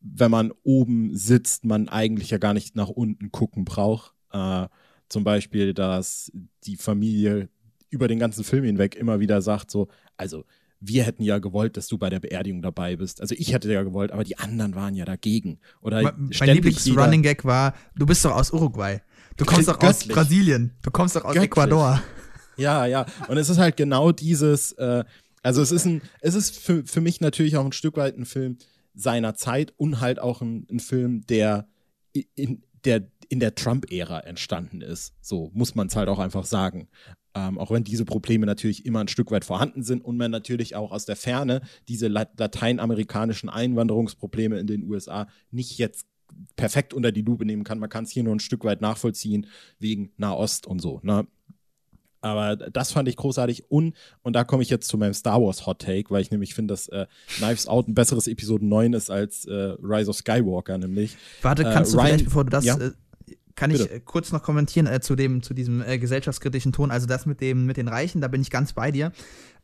wenn 0.00 0.30
man 0.30 0.52
oben 0.62 1.16
sitzt, 1.16 1.64
man 1.64 1.88
eigentlich 1.88 2.30
ja 2.30 2.38
gar 2.38 2.54
nicht 2.54 2.76
nach 2.76 2.88
unten 2.88 3.32
gucken 3.32 3.64
braucht. 3.64 4.12
Äh, 4.32 4.66
zum 5.08 5.24
Beispiel, 5.24 5.72
dass 5.72 6.30
die 6.64 6.76
Familie 6.76 7.48
über 7.88 8.08
den 8.08 8.18
ganzen 8.18 8.44
Film 8.44 8.64
hinweg 8.64 8.94
immer 8.94 9.20
wieder 9.20 9.40
sagt, 9.40 9.70
so, 9.70 9.88
also 10.16 10.44
wir 10.80 11.04
hätten 11.04 11.22
ja 11.22 11.38
gewollt, 11.38 11.76
dass 11.76 11.88
du 11.88 11.96
bei 11.96 12.10
der 12.10 12.20
Beerdigung 12.20 12.60
dabei 12.60 12.96
bist. 12.96 13.20
Also 13.20 13.34
ich 13.36 13.52
hätte 13.52 13.72
ja 13.72 13.82
gewollt, 13.82 14.12
aber 14.12 14.24
die 14.24 14.38
anderen 14.38 14.74
waren 14.74 14.94
ja 14.94 15.04
dagegen. 15.04 15.58
Oder 15.80 16.02
mein 16.02 16.28
Lieblings-Running 16.30 17.22
Gag 17.22 17.44
war, 17.44 17.74
du 17.94 18.04
bist 18.04 18.24
doch 18.24 18.32
aus 18.32 18.52
Uruguay. 18.52 19.00
Du 19.36 19.44
kommst 19.44 19.68
doch 19.68 19.80
aus 19.80 20.06
Brasilien. 20.06 20.72
Du 20.82 20.90
kommst 20.90 21.16
doch 21.16 21.24
aus 21.24 21.34
Göttlich. 21.34 21.50
Ecuador. 21.50 22.02
Ja, 22.56 22.86
ja. 22.86 23.06
Und 23.28 23.36
es 23.36 23.48
ist 23.48 23.58
halt 23.58 23.76
genau 23.76 24.12
dieses, 24.12 24.72
äh, 24.72 25.04
also 25.42 25.62
es 25.62 25.72
ist 25.72 25.84
ein, 25.84 26.02
es 26.20 26.34
ist 26.34 26.58
für, 26.58 26.84
für 26.86 27.00
mich 27.00 27.20
natürlich 27.20 27.56
auch 27.56 27.64
ein 27.64 27.72
Stück 27.72 27.96
weit 27.96 28.16
ein 28.16 28.24
Film 28.24 28.58
seiner 28.94 29.34
Zeit 29.34 29.74
und 29.76 30.00
halt 30.00 30.18
auch 30.18 30.40
ein, 30.40 30.66
ein 30.70 30.80
Film, 30.80 31.26
der 31.26 31.68
in 32.34 32.64
der 32.84 33.08
in 33.28 33.40
der 33.40 33.54
Trump-Ära 33.54 34.20
entstanden 34.20 34.80
ist. 34.80 35.14
So 35.20 35.50
muss 35.52 35.74
man 35.74 35.88
es 35.88 35.96
halt 35.96 36.08
auch 36.08 36.20
einfach 36.20 36.44
sagen. 36.44 36.88
Ähm, 37.34 37.58
auch 37.58 37.70
wenn 37.70 37.84
diese 37.84 38.04
Probleme 38.04 38.46
natürlich 38.46 38.86
immer 38.86 39.00
ein 39.00 39.08
Stück 39.08 39.30
weit 39.30 39.44
vorhanden 39.44 39.82
sind 39.82 40.04
und 40.04 40.16
man 40.16 40.30
natürlich 40.30 40.76
auch 40.76 40.92
aus 40.92 41.04
der 41.04 41.16
Ferne 41.16 41.60
diese 41.88 42.08
lateinamerikanischen 42.08 43.48
Einwanderungsprobleme 43.48 44.58
in 44.58 44.66
den 44.66 44.84
USA 44.84 45.26
nicht 45.50 45.76
jetzt 45.76 46.06
perfekt 46.56 46.94
unter 46.94 47.12
die 47.12 47.22
Lupe 47.22 47.44
nehmen 47.44 47.64
kann. 47.64 47.78
Man 47.78 47.90
kann 47.90 48.04
es 48.04 48.10
hier 48.10 48.22
nur 48.22 48.34
ein 48.34 48.40
Stück 48.40 48.64
weit 48.64 48.80
nachvollziehen 48.80 49.46
wegen 49.78 50.12
Nahost 50.16 50.66
und 50.66 50.80
so. 50.80 51.00
Ne? 51.02 51.26
Aber 52.20 52.56
das 52.56 52.92
fand 52.92 53.08
ich 53.08 53.16
großartig. 53.16 53.70
Und, 53.70 53.94
und 54.22 54.34
da 54.34 54.44
komme 54.44 54.62
ich 54.62 54.70
jetzt 54.70 54.88
zu 54.88 54.98
meinem 54.98 55.14
Star 55.14 55.40
Wars 55.40 55.66
Hot 55.66 55.80
Take, 55.80 56.10
weil 56.10 56.22
ich 56.22 56.30
nämlich 56.30 56.54
finde, 56.54 56.72
dass 56.72 56.88
äh, 56.88 57.06
Knives 57.36 57.68
Out 57.68 57.88
ein 57.88 57.94
besseres 57.94 58.26
Episode 58.26 58.66
9 58.66 58.94
ist 58.94 59.10
als 59.10 59.44
äh, 59.44 59.74
Rise 59.80 60.10
of 60.10 60.16
Skywalker, 60.16 60.78
nämlich. 60.78 61.16
Warte, 61.42 61.62
kannst 61.62 61.92
äh, 61.92 61.96
du 61.96 61.98
Ryan, 61.98 62.08
vielleicht, 62.08 62.24
bevor 62.24 62.44
du 62.44 62.50
das 62.50 62.64
ja? 62.64 62.78
Kann 63.56 63.70
ich 63.70 63.82
Bitte. 63.82 63.94
Äh, 63.94 64.00
kurz 64.00 64.32
noch 64.32 64.42
kommentieren 64.42 64.86
äh, 64.86 65.00
zu 65.00 65.16
dem 65.16 65.42
zu 65.42 65.54
diesem 65.54 65.82
äh, 65.82 65.98
gesellschaftskritischen 65.98 66.72
Ton. 66.72 66.90
Also 66.90 67.06
das 67.06 67.26
mit 67.26 67.40
dem 67.40 67.64
mit 67.64 67.78
den 67.78 67.88
Reichen, 67.88 68.20
da 68.20 68.28
bin 68.28 68.42
ich 68.42 68.50
ganz 68.50 68.74
bei 68.74 68.92
dir. 68.92 69.12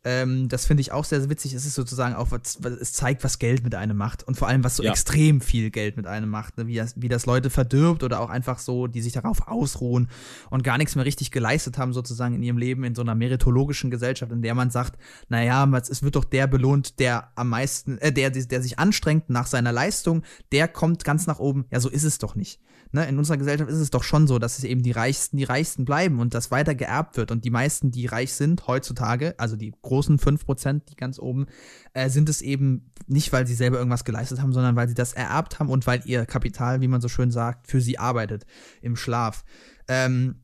Ähm, 0.05 0.49
das 0.49 0.65
finde 0.65 0.81
ich 0.81 0.91
auch 0.91 1.05
sehr, 1.05 1.21
sehr 1.21 1.29
witzig. 1.29 1.53
Es 1.53 1.65
ist 1.65 1.75
sozusagen 1.75 2.15
auch, 2.15 2.31
was, 2.31 2.59
es 2.81 2.91
zeigt, 2.91 3.23
was 3.23 3.39
Geld 3.39 3.63
mit 3.63 3.73
einem 3.73 3.95
macht 3.95 4.23
und 4.23 4.35
vor 4.35 4.49
allem, 4.49 4.63
was 4.63 4.75
so 4.75 4.83
ja. 4.83 4.91
extrem 4.91 5.39
viel 5.39 5.69
Geld 5.69 5.95
mit 5.95 6.07
einem 6.07 6.29
macht, 6.29 6.57
ne? 6.57 6.67
wie, 6.67 6.75
das, 6.75 6.95
wie 6.97 7.07
das 7.07 7.25
Leute 7.25 7.49
verdirbt 7.49 8.03
oder 8.03 8.19
auch 8.19 8.29
einfach 8.29 8.59
so, 8.59 8.87
die 8.87 9.01
sich 9.01 9.13
darauf 9.13 9.47
ausruhen 9.47 10.09
und 10.49 10.63
gar 10.63 10.77
nichts 10.77 10.95
mehr 10.95 11.05
richtig 11.05 11.31
geleistet 11.31 11.77
haben, 11.77 11.93
sozusagen 11.93 12.35
in 12.35 12.43
ihrem 12.43 12.57
Leben 12.57 12.83
in 12.83 12.95
so 12.95 13.01
einer 13.01 13.15
meritologischen 13.15 13.91
Gesellschaft, 13.91 14.31
in 14.33 14.41
der 14.41 14.55
man 14.55 14.71
sagt, 14.71 14.99
naja, 15.29 15.65
es 15.77 16.03
wird 16.03 16.17
doch 16.17 16.25
der 16.25 16.47
belohnt, 16.47 16.99
der 16.99 17.29
am 17.35 17.47
meisten, 17.47 17.97
äh, 17.99 18.11
der, 18.11 18.31
der 18.31 18.61
sich 18.61 18.79
anstrengt 18.79 19.29
nach 19.29 19.47
seiner 19.47 19.71
Leistung, 19.71 20.23
der 20.51 20.67
kommt 20.67 21.05
ganz 21.05 21.27
nach 21.27 21.39
oben. 21.39 21.65
Ja, 21.71 21.79
so 21.79 21.87
ist 21.87 22.03
es 22.03 22.17
doch 22.17 22.35
nicht 22.35 22.59
ne, 22.93 23.07
in 23.07 23.17
unserer 23.17 23.37
Gesellschaft 23.37 23.69
ist 23.69 23.79
es 23.79 23.89
doch 23.89 24.03
schon 24.03 24.27
so, 24.27 24.39
dass 24.39 24.57
es 24.57 24.63
eben 24.63 24.83
die 24.83 24.91
Reichsten 24.91 25.37
die 25.37 25.43
Reichsten 25.43 25.83
bleiben 25.83 26.19
und 26.19 26.33
das 26.33 26.51
weiter 26.51 26.75
geerbt 26.75 27.17
wird. 27.17 27.31
Und 27.31 27.43
die 27.43 27.49
meisten, 27.49 27.91
die 27.91 28.05
reich 28.05 28.33
sind 28.33 28.67
heutzutage, 28.67 29.35
also 29.37 29.55
die 29.55 29.73
großen 29.81 30.19
5%, 30.19 30.81
die 30.89 30.95
ganz 30.95 31.19
oben, 31.19 31.47
äh, 31.93 32.09
sind 32.09 32.29
es 32.29 32.41
eben 32.41 32.91
nicht, 33.07 33.33
weil 33.33 33.47
sie 33.47 33.55
selber 33.55 33.77
irgendwas 33.77 34.05
geleistet 34.05 34.41
haben, 34.41 34.53
sondern 34.53 34.75
weil 34.75 34.87
sie 34.87 34.93
das 34.93 35.13
ererbt 35.13 35.59
haben 35.59 35.69
und 35.69 35.85
weil 35.87 36.01
ihr 36.05 36.25
Kapital, 36.25 36.81
wie 36.81 36.87
man 36.87 37.01
so 37.01 37.09
schön 37.09 37.31
sagt, 37.31 37.67
für 37.67 37.81
sie 37.81 37.97
arbeitet 37.97 38.45
im 38.81 38.95
Schlaf. 38.95 39.43
Ähm, 39.87 40.43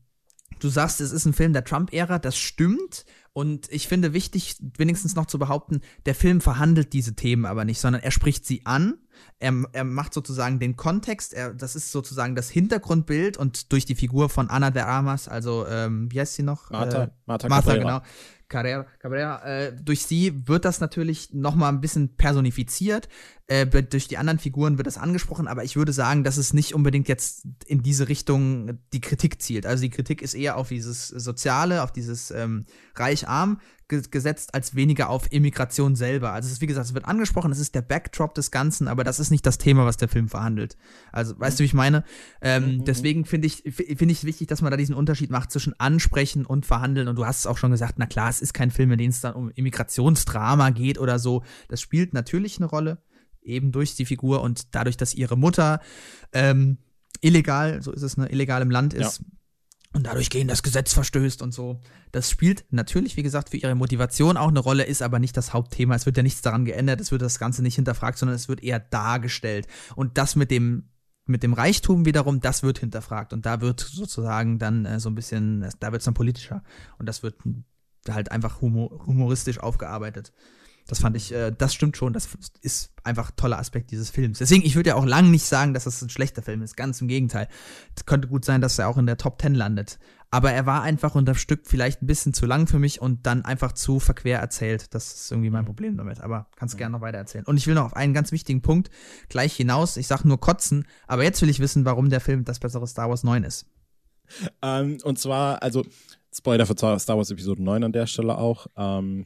du 0.58 0.68
sagst, 0.68 1.00
es 1.00 1.12
ist 1.12 1.26
ein 1.26 1.32
Film 1.32 1.52
der 1.52 1.64
Trump-Ära, 1.64 2.18
das 2.18 2.36
stimmt. 2.36 3.04
Und 3.32 3.70
ich 3.70 3.86
finde 3.86 4.12
wichtig, 4.12 4.56
wenigstens 4.76 5.14
noch 5.14 5.26
zu 5.26 5.38
behaupten, 5.38 5.80
der 6.04 6.14
Film 6.14 6.40
verhandelt 6.40 6.92
diese 6.92 7.14
Themen 7.14 7.46
aber 7.46 7.64
nicht, 7.64 7.80
sondern 7.80 8.02
er 8.02 8.10
spricht 8.10 8.44
sie 8.44 8.66
an 8.66 8.98
er, 9.38 9.54
er 9.72 9.84
macht 9.84 10.14
sozusagen 10.14 10.58
den 10.58 10.76
Kontext, 10.76 11.32
er, 11.34 11.54
das 11.54 11.76
ist 11.76 11.92
sozusagen 11.92 12.34
das 12.34 12.50
Hintergrundbild 12.50 13.36
und 13.36 13.72
durch 13.72 13.84
die 13.84 13.94
Figur 13.94 14.28
von 14.28 14.50
Anna 14.50 14.70
de 14.70 14.82
Armas, 14.82 15.28
also 15.28 15.66
ähm, 15.66 16.10
wie 16.12 16.20
heißt 16.20 16.34
sie 16.34 16.42
noch? 16.42 16.70
Martha, 16.70 17.04
äh, 17.04 17.08
Martha, 17.26 17.48
Martha 17.48 17.76
genau. 17.76 18.00
Carrera, 18.50 18.84
Cabrera, 18.98 19.42
äh, 19.44 19.72
durch 19.72 20.02
sie 20.02 20.46
wird 20.46 20.64
das 20.66 20.80
natürlich 20.80 21.32
noch 21.32 21.54
mal 21.54 21.68
ein 21.68 21.80
bisschen 21.80 22.16
personifiziert. 22.16 23.08
Äh, 23.46 23.64
durch 23.66 24.08
die 24.08 24.18
anderen 24.18 24.38
Figuren 24.38 24.76
wird 24.76 24.86
das 24.86 24.98
angesprochen, 24.98 25.48
aber 25.48 25.64
ich 25.64 25.76
würde 25.76 25.92
sagen, 25.92 26.24
dass 26.24 26.36
es 26.36 26.52
nicht 26.52 26.74
unbedingt 26.74 27.08
jetzt 27.08 27.46
in 27.66 27.82
diese 27.82 28.08
Richtung 28.08 28.80
die 28.92 29.00
Kritik 29.00 29.40
zielt. 29.40 29.66
Also 29.66 29.82
die 29.82 29.90
Kritik 29.90 30.20
ist 30.20 30.34
eher 30.34 30.56
auf 30.56 30.68
dieses 30.68 31.08
Soziale, 31.08 31.82
auf 31.82 31.92
dieses 31.92 32.30
ähm, 32.32 32.66
Reich-Arm 32.96 33.60
gesetzt 33.90 34.54
als 34.54 34.74
weniger 34.74 35.10
auf 35.10 35.32
Immigration 35.32 35.96
selber. 35.96 36.32
Also 36.32 36.46
es 36.46 36.52
ist, 36.54 36.60
wie 36.60 36.66
gesagt, 36.66 36.86
es 36.86 36.94
wird 36.94 37.04
angesprochen, 37.04 37.52
es 37.52 37.58
ist 37.58 37.74
der 37.74 37.82
Backdrop 37.82 38.34
des 38.34 38.50
Ganzen, 38.50 38.88
aber 38.88 39.04
das 39.04 39.20
ist 39.20 39.30
nicht 39.30 39.44
das 39.44 39.58
Thema, 39.58 39.84
was 39.84 39.96
der 39.96 40.08
Film 40.08 40.28
verhandelt. 40.28 40.76
Also, 41.12 41.38
weißt 41.38 41.58
du, 41.58 41.62
wie 41.62 41.66
ich 41.66 41.74
meine? 41.74 42.04
Ähm, 42.40 42.64
mhm. 42.64 42.70
mhm. 42.76 42.84
Deswegen 42.84 43.24
finde 43.24 43.46
ich, 43.46 43.62
finde 43.74 44.12
ich 44.12 44.24
wichtig, 44.24 44.48
dass 44.48 44.62
man 44.62 44.70
da 44.70 44.76
diesen 44.76 44.94
Unterschied 44.94 45.30
macht 45.30 45.50
zwischen 45.50 45.78
ansprechen 45.78 46.46
und 46.46 46.66
verhandeln. 46.66 47.08
Und 47.08 47.16
du 47.16 47.26
hast 47.26 47.40
es 47.40 47.46
auch 47.46 47.58
schon 47.58 47.70
gesagt, 47.70 47.94
na 47.98 48.06
klar, 48.06 48.30
es 48.30 48.40
ist 48.40 48.54
kein 48.54 48.70
Film, 48.70 48.92
in 48.92 48.98
dem 48.98 49.10
es 49.10 49.20
dann 49.20 49.34
um 49.34 49.50
Immigrationsdrama 49.50 50.70
geht 50.70 50.98
oder 50.98 51.18
so. 51.18 51.42
Das 51.68 51.80
spielt 51.80 52.14
natürlich 52.14 52.58
eine 52.58 52.66
Rolle, 52.66 52.98
eben 53.42 53.72
durch 53.72 53.96
die 53.96 54.06
Figur 54.06 54.42
und 54.42 54.74
dadurch, 54.74 54.96
dass 54.96 55.14
ihre 55.14 55.36
Mutter 55.36 55.80
ähm, 56.32 56.78
illegal, 57.20 57.82
so 57.82 57.92
ist 57.92 58.02
es, 58.02 58.16
ne, 58.16 58.30
illegal 58.30 58.62
im 58.62 58.70
Land 58.70 58.94
ist. 58.94 59.18
Ja 59.18 59.26
und 59.92 60.06
dadurch 60.06 60.30
gegen 60.30 60.48
das 60.48 60.62
Gesetz 60.62 60.92
verstößt 60.94 61.42
und 61.42 61.52
so. 61.52 61.80
Das 62.12 62.30
spielt 62.30 62.64
natürlich, 62.70 63.16
wie 63.16 63.22
gesagt, 63.22 63.50
für 63.50 63.56
ihre 63.56 63.74
Motivation 63.74 64.36
auch 64.36 64.48
eine 64.48 64.60
Rolle, 64.60 64.84
ist 64.84 65.02
aber 65.02 65.18
nicht 65.18 65.36
das 65.36 65.52
Hauptthema. 65.52 65.94
Es 65.94 66.06
wird 66.06 66.16
ja 66.16 66.22
nichts 66.22 66.42
daran 66.42 66.64
geändert, 66.64 67.00
es 67.00 67.10
wird 67.10 67.22
das 67.22 67.38
Ganze 67.38 67.62
nicht 67.62 67.74
hinterfragt, 67.74 68.18
sondern 68.18 68.36
es 68.36 68.48
wird 68.48 68.62
eher 68.62 68.78
dargestellt. 68.78 69.66
Und 69.96 70.18
das 70.18 70.36
mit 70.36 70.50
dem 70.50 70.90
mit 71.26 71.42
dem 71.44 71.52
Reichtum 71.52 72.06
wiederum, 72.06 72.40
das 72.40 72.64
wird 72.64 72.78
hinterfragt 72.78 73.32
und 73.32 73.46
da 73.46 73.60
wird 73.60 73.78
sozusagen 73.80 74.58
dann 74.58 74.84
äh, 74.84 74.98
so 74.98 75.08
ein 75.08 75.14
bisschen, 75.14 75.68
da 75.78 75.92
wird 75.92 76.00
es 76.00 76.04
dann 76.04 76.14
politischer 76.14 76.64
und 76.98 77.06
das 77.06 77.22
wird 77.22 77.36
halt 78.08 78.32
einfach 78.32 78.60
humor, 78.60 79.06
humoristisch 79.06 79.60
aufgearbeitet. 79.60 80.32
Das 80.90 80.98
fand 80.98 81.16
ich, 81.16 81.32
äh, 81.32 81.52
das 81.56 81.72
stimmt 81.72 81.96
schon, 81.96 82.12
das 82.12 82.28
ist 82.62 82.92
einfach 83.04 83.30
ein 83.30 83.36
toller 83.36 83.58
Aspekt 83.58 83.92
dieses 83.92 84.10
Films. 84.10 84.38
Deswegen, 84.38 84.64
ich 84.64 84.74
würde 84.74 84.90
ja 84.90 84.96
auch 84.96 85.06
lange 85.06 85.28
nicht 85.28 85.44
sagen, 85.44 85.72
dass 85.72 85.84
das 85.84 86.02
ein 86.02 86.10
schlechter 86.10 86.42
Film 86.42 86.62
ist, 86.62 86.76
ganz 86.76 87.00
im 87.00 87.06
Gegenteil. 87.06 87.46
Es 87.94 88.06
könnte 88.06 88.26
gut 88.26 88.44
sein, 88.44 88.60
dass 88.60 88.78
er 88.78 88.88
auch 88.88 88.98
in 88.98 89.06
der 89.06 89.16
Top 89.16 89.40
10 89.40 89.54
landet. 89.54 90.00
Aber 90.32 90.52
er 90.52 90.66
war 90.66 90.82
einfach 90.82 91.14
unter 91.14 91.36
Stück 91.36 91.62
vielleicht 91.64 92.02
ein 92.02 92.06
bisschen 92.06 92.34
zu 92.34 92.44
lang 92.44 92.66
für 92.66 92.80
mich 92.80 93.00
und 93.00 93.26
dann 93.26 93.44
einfach 93.44 93.72
zu 93.72 94.00
verquer 94.00 94.38
erzählt. 94.38 94.92
Das 94.94 95.12
ist 95.12 95.30
irgendwie 95.30 95.50
mein 95.50 95.64
Problem 95.64 95.96
damit. 95.96 96.20
Aber 96.20 96.48
kannst 96.56 96.76
gerne 96.76 96.92
noch 96.92 97.00
weiter 97.00 97.18
erzählen. 97.18 97.44
Und 97.44 97.56
ich 97.56 97.66
will 97.68 97.74
noch 97.74 97.84
auf 97.84 97.96
einen 97.96 98.14
ganz 98.14 98.32
wichtigen 98.32 98.62
Punkt 98.62 98.90
gleich 99.28 99.54
hinaus. 99.54 99.96
Ich 99.96 100.08
sag 100.08 100.24
nur 100.24 100.40
kotzen, 100.40 100.86
aber 101.06 101.22
jetzt 101.22 101.40
will 101.42 101.48
ich 101.48 101.60
wissen, 101.60 101.84
warum 101.84 102.10
der 102.10 102.20
Film 102.20 102.44
das 102.44 102.58
bessere 102.58 102.86
Star 102.86 103.08
Wars 103.08 103.22
9 103.22 103.44
ist. 103.44 103.66
Ähm, 104.62 104.98
und 105.02 105.18
zwar, 105.18 105.62
also 105.62 105.84
Spoiler 106.32 106.66
für 106.66 106.76
Star 106.76 107.16
Wars 107.16 107.30
Episode 107.30 107.62
9 107.62 107.84
an 107.84 107.92
der 107.92 108.06
Stelle 108.06 108.38
auch. 108.38 108.66
Ähm, 108.76 109.24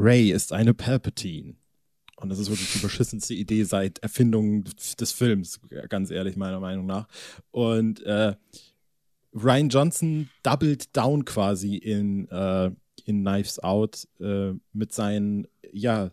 Ray 0.00 0.30
ist 0.30 0.52
eine 0.52 0.74
Palpatine. 0.74 1.56
Und 2.16 2.28
das 2.28 2.38
ist 2.38 2.50
wirklich 2.50 2.72
die 2.72 2.78
beschissenste 2.78 3.34
Idee 3.34 3.64
seit 3.64 3.98
Erfindung 3.98 4.64
des 4.64 5.12
Films, 5.12 5.60
ganz 5.88 6.10
ehrlich, 6.10 6.36
meiner 6.36 6.60
Meinung 6.60 6.86
nach. 6.86 7.08
Und 7.50 8.02
äh, 8.02 8.34
Ryan 9.34 9.68
Johnson 9.68 10.28
doubled 10.42 10.96
down 10.96 11.24
quasi 11.24 11.76
in, 11.76 12.28
äh, 12.28 12.70
in 13.04 13.22
Knives 13.22 13.58
Out 13.60 14.06
äh, 14.20 14.52
mit 14.72 14.92
seinen, 14.92 15.48
ja, 15.72 16.10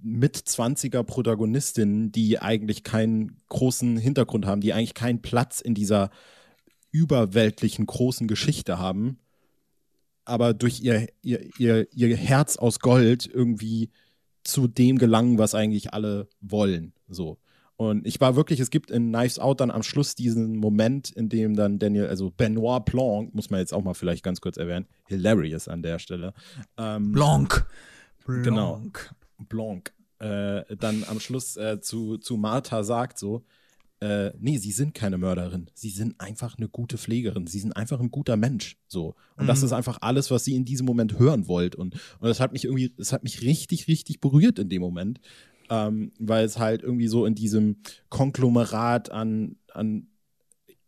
mit 0.00 0.36
20er 0.36 1.02
Protagonistinnen, 1.02 2.12
die 2.12 2.38
eigentlich 2.38 2.82
keinen 2.82 3.40
großen 3.48 3.98
Hintergrund 3.98 4.46
haben, 4.46 4.60
die 4.60 4.72
eigentlich 4.72 4.94
keinen 4.94 5.22
Platz 5.22 5.60
in 5.60 5.74
dieser 5.74 6.10
überweltlichen 6.92 7.84
großen 7.86 8.26
Geschichte 8.26 8.78
haben 8.78 9.18
aber 10.28 10.54
durch 10.54 10.80
ihr, 10.80 11.08
ihr, 11.22 11.48
ihr, 11.58 11.86
ihr 11.92 12.16
Herz 12.16 12.56
aus 12.56 12.80
Gold 12.80 13.26
irgendwie 13.26 13.90
zu 14.44 14.66
dem 14.66 14.98
gelangen, 14.98 15.38
was 15.38 15.54
eigentlich 15.54 15.92
alle 15.92 16.28
wollen. 16.40 16.92
So. 17.08 17.38
Und 17.76 18.06
ich 18.06 18.20
war 18.20 18.34
wirklich, 18.34 18.58
es 18.58 18.70
gibt 18.70 18.90
in 18.90 19.12
Knives 19.12 19.38
Out 19.38 19.60
dann 19.60 19.70
am 19.70 19.84
Schluss 19.84 20.16
diesen 20.16 20.56
Moment, 20.56 21.10
in 21.10 21.28
dem 21.28 21.54
dann 21.54 21.78
Daniel, 21.78 22.08
also 22.08 22.30
Benoit 22.30 22.84
Blanc, 22.84 23.32
muss 23.34 23.50
man 23.50 23.60
jetzt 23.60 23.72
auch 23.72 23.84
mal 23.84 23.94
vielleicht 23.94 24.24
ganz 24.24 24.40
kurz 24.40 24.56
erwähnen, 24.56 24.86
hilarious 25.06 25.68
an 25.68 25.82
der 25.82 26.00
Stelle. 26.00 26.34
Ähm, 26.76 27.12
Blanc. 27.12 27.66
Blanc. 28.26 28.44
Genau. 28.44 28.82
Blanc. 29.48 29.92
Äh, 30.18 30.76
dann 30.76 31.04
am 31.08 31.20
Schluss 31.20 31.56
äh, 31.56 31.80
zu, 31.80 32.18
zu 32.18 32.36
Martha 32.36 32.82
sagt 32.82 33.18
so, 33.18 33.44
äh, 34.00 34.30
nee, 34.38 34.58
sie 34.58 34.70
sind 34.70 34.94
keine 34.94 35.18
Mörderin. 35.18 35.70
Sie 35.74 35.90
sind 35.90 36.20
einfach 36.20 36.56
eine 36.56 36.68
gute 36.68 36.98
Pflegerin. 36.98 37.46
Sie 37.46 37.58
sind 37.58 37.72
einfach 37.72 38.00
ein 38.00 38.10
guter 38.10 38.36
Mensch. 38.36 38.76
So. 38.86 39.16
Und 39.36 39.44
mhm. 39.44 39.48
das 39.48 39.62
ist 39.62 39.72
einfach 39.72 39.98
alles, 40.00 40.30
was 40.30 40.44
sie 40.44 40.54
in 40.54 40.64
diesem 40.64 40.86
Moment 40.86 41.18
hören 41.18 41.48
wollt. 41.48 41.74
Und, 41.74 41.94
und 41.94 42.28
das 42.28 42.40
hat 42.40 42.52
mich 42.52 42.64
irgendwie, 42.64 42.92
das 42.96 43.12
hat 43.12 43.24
mich 43.24 43.42
richtig, 43.42 43.88
richtig 43.88 44.20
berührt 44.20 44.58
in 44.58 44.68
dem 44.68 44.82
Moment. 44.82 45.20
Ähm, 45.70 46.12
weil 46.18 46.44
es 46.44 46.58
halt 46.58 46.82
irgendwie 46.82 47.08
so 47.08 47.26
in 47.26 47.34
diesem 47.34 47.76
Konglomerat 48.08 49.10
an, 49.10 49.56
an 49.74 50.06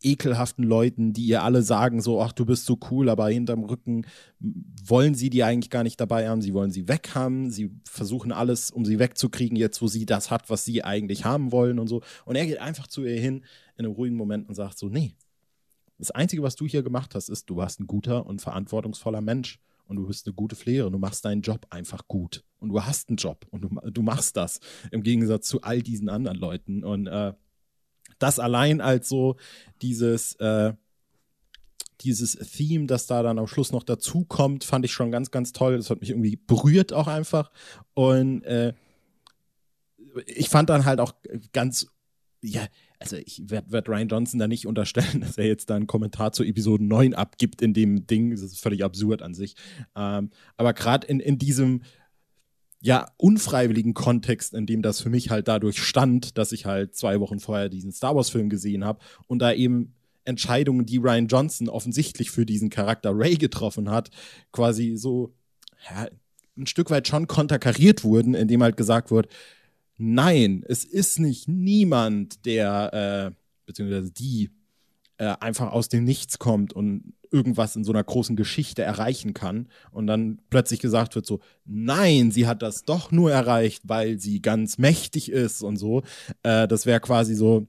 ekelhaften 0.03 0.65
Leuten, 0.65 1.13
die 1.13 1.27
ihr 1.27 1.43
alle 1.43 1.63
sagen, 1.63 2.01
so, 2.01 2.21
ach, 2.23 2.33
du 2.33 2.45
bist 2.47 2.65
so 2.67 2.79
cool, 2.91 3.09
aber 3.09 3.29
hinterm 3.29 3.65
Rücken 3.65 4.07
wollen 4.39 5.15
sie 5.15 5.31
die 5.31 5.45
eigentlich 5.45 5.71
gar 5.71 5.83
nicht 5.83 6.01
dabei 6.01 6.29
haben, 6.29 6.43
sie 6.43 6.55
wollen 6.55 6.71
sie 6.71 6.89
weg 6.89 7.11
haben, 7.15 7.51
sie 7.51 7.71
versuchen 7.85 8.33
alles, 8.33 8.71
um 8.71 8.85
sie 8.85 8.99
wegzukriegen, 8.99 9.57
jetzt 9.57 9.83
wo 9.83 9.89
sie 9.89 10.07
das 10.07 10.31
hat, 10.31 10.51
was 10.51 10.65
sie 10.65 10.85
eigentlich 10.85 11.25
haben 11.25 11.53
wollen 11.53 11.79
und 11.79 11.89
so. 11.89 12.03
Und 12.25 12.37
er 12.37 12.47
geht 12.47 12.59
einfach 12.59 12.87
zu 12.87 13.05
ihr 13.05 13.21
hin 13.21 13.45
in 13.77 13.85
einem 13.85 13.95
ruhigen 13.95 14.17
Moment 14.17 14.49
und 14.49 14.55
sagt 14.55 14.79
so, 14.79 14.89
nee, 14.89 15.15
das 15.99 16.11
Einzige, 16.11 16.43
was 16.43 16.57
du 16.57 16.67
hier 16.67 16.83
gemacht 16.83 17.15
hast, 17.15 17.29
ist, 17.29 17.51
du 17.51 17.57
warst 17.57 17.79
ein 17.81 17.87
guter 17.87 18.27
und 18.27 18.41
verantwortungsvoller 18.41 19.21
Mensch 19.21 19.61
und 19.87 19.97
du 19.97 20.07
bist 20.07 20.27
eine 20.27 20.35
gute 20.35 20.57
Pflegerin, 20.57 20.93
du 20.93 20.99
machst 20.99 21.25
deinen 21.25 21.43
Job 21.43 21.67
einfach 21.69 22.09
gut 22.09 22.45
und 22.59 22.71
du 22.71 22.83
hast 22.83 23.09
einen 23.11 23.17
Job 23.17 23.47
und 23.51 23.63
du, 23.63 23.91
du 23.91 24.03
machst 24.03 24.37
das 24.37 24.61
im 24.91 25.03
Gegensatz 25.03 25.49
zu 25.49 25.61
all 25.63 25.83
diesen 25.83 26.09
anderen 26.09 26.39
Leuten. 26.39 26.85
Und 26.85 27.07
äh, 27.07 27.35
das 28.23 28.39
allein 28.39 28.81
als 28.81 29.09
so 29.09 29.37
dieses, 29.83 30.35
äh, 30.37 30.73
dieses 32.03 32.33
Theme, 32.33 32.87
das 32.87 33.07
da 33.07 33.23
dann 33.23 33.39
am 33.39 33.47
Schluss 33.47 33.73
noch 33.73 33.83
dazu 33.83 34.25
kommt, 34.25 34.65
fand 34.65 34.85
ich 34.85 34.93
schon 34.93 35.11
ganz, 35.11 35.31
ganz 35.31 35.53
toll. 35.53 35.77
Das 35.77 35.91
hat 35.91 36.01
mich 36.01 36.11
irgendwie 36.11 36.37
berührt 36.37 36.93
auch 36.93 37.09
einfach. 37.09 37.51
Und 37.95 38.43
äh, 38.45 38.75
ich 40.27 40.49
fand 40.49 40.71
dann 40.71 40.85
halt 40.85 41.01
auch 41.01 41.15
ganz, 41.53 41.89
ja, 42.41 42.67
also 42.99 43.17
ich 43.17 43.43
werde 43.49 43.73
werd 43.73 43.89
Ryan 43.89 44.09
Johnson 44.09 44.39
da 44.39 44.49
nicht 44.49 44.67
unterstellen, 44.67 45.21
dass 45.21 45.39
er 45.39 45.47
jetzt 45.47 45.71
da 45.71 45.77
einen 45.77 45.87
Kommentar 45.87 46.33
zu 46.33 46.43
Episode 46.45 46.85
9 46.85 47.15
abgibt 47.15 47.63
in 47.63 47.75
dem 47.75 48.07
Ding. 48.07 48.31
Das 48.31 48.43
ist 48.43 48.61
völlig 48.61 48.85
absurd 48.85 49.23
an 49.23 49.35
sich. 49.35 49.55
Ähm, 49.97 50.31
aber 50.57 50.73
gerade 50.73 51.07
in, 51.07 51.21
in 51.21 51.39
diesem 51.39 51.83
ja, 52.83 53.07
unfreiwilligen 53.19 53.95
Kontext, 53.95 54.55
in 54.55 54.67
dem 54.67 54.83
das 54.83 55.01
für 55.01 55.11
mich 55.11 55.31
halt 55.31 55.49
dadurch 55.49 55.83
stand, 55.83 56.39
dass 56.39 56.53
ich 56.53 56.65
halt 56.65 56.95
zwei 56.95 57.21
Wochen 57.21 57.39
vorher 57.39 57.69
diesen 57.69 57.93
Star 57.93 58.17
Wars-Film 58.17 58.49
gesehen 58.49 58.85
habe 58.85 59.01
und 59.27 59.41
da 59.41 59.53
eben 59.53 59.95
Entscheidungen, 60.25 60.87
die 60.87 60.99
Ryan 60.99 61.27
Johnson 61.27 61.69
offensichtlich 61.69 62.31
für 62.31 62.47
diesen 62.47 62.71
Charakter 62.71 63.11
Ray 63.13 63.37
getroffen 63.37 63.91
hat, 63.91 64.11
quasi 64.53 64.97
so 64.97 65.35
ja, 65.91 66.09
ein 66.57 66.67
Stück 66.67 66.91
weit 66.91 67.09
schon 67.09 67.27
konterkariert 67.27 68.05
wurden, 68.05 68.35
indem 68.35 68.63
halt 68.63 68.77
gesagt 68.77 69.11
wird, 69.11 69.29
nein, 69.97 70.65
es 70.67 70.85
ist 70.85 71.19
nicht 71.19 71.49
niemand, 71.49 72.47
der, 72.47 73.35
äh, 73.35 73.41
beziehungsweise 73.67 74.11
die, 74.11 74.51
äh, 75.19 75.35
einfach 75.41 75.73
aus 75.73 75.89
dem 75.89 76.05
Nichts 76.05 76.39
kommt 76.39 76.73
und 76.73 77.13
irgendwas 77.31 77.77
in 77.77 77.85
so 77.85 77.93
einer 77.93 78.05
großen 78.05 78.37
Geschichte 78.37 78.83
erreichen 78.83 79.35
kann 79.35 79.69
und 79.93 80.07
dann 80.07 80.41
plötzlich 80.51 80.81
gesagt 80.81 81.15
wird 81.15 81.27
so, 81.27 81.41
nein, 81.65 82.31
sie 82.31 82.47
hat 82.47 82.63
das 82.63 82.85
doch 82.85 83.11
nur 83.11 83.31
erreicht, 83.33 83.83
weil 83.87 84.19
sie 84.19 84.43
ganz 84.43 84.79
mächtig 84.79 85.31
ist 85.31 85.63
und 85.63 85.77
so. 85.77 86.03
Äh, 86.43 86.67
das 86.67 86.87
wäre 86.87 87.01
quasi 87.01 87.35
so, 87.35 87.69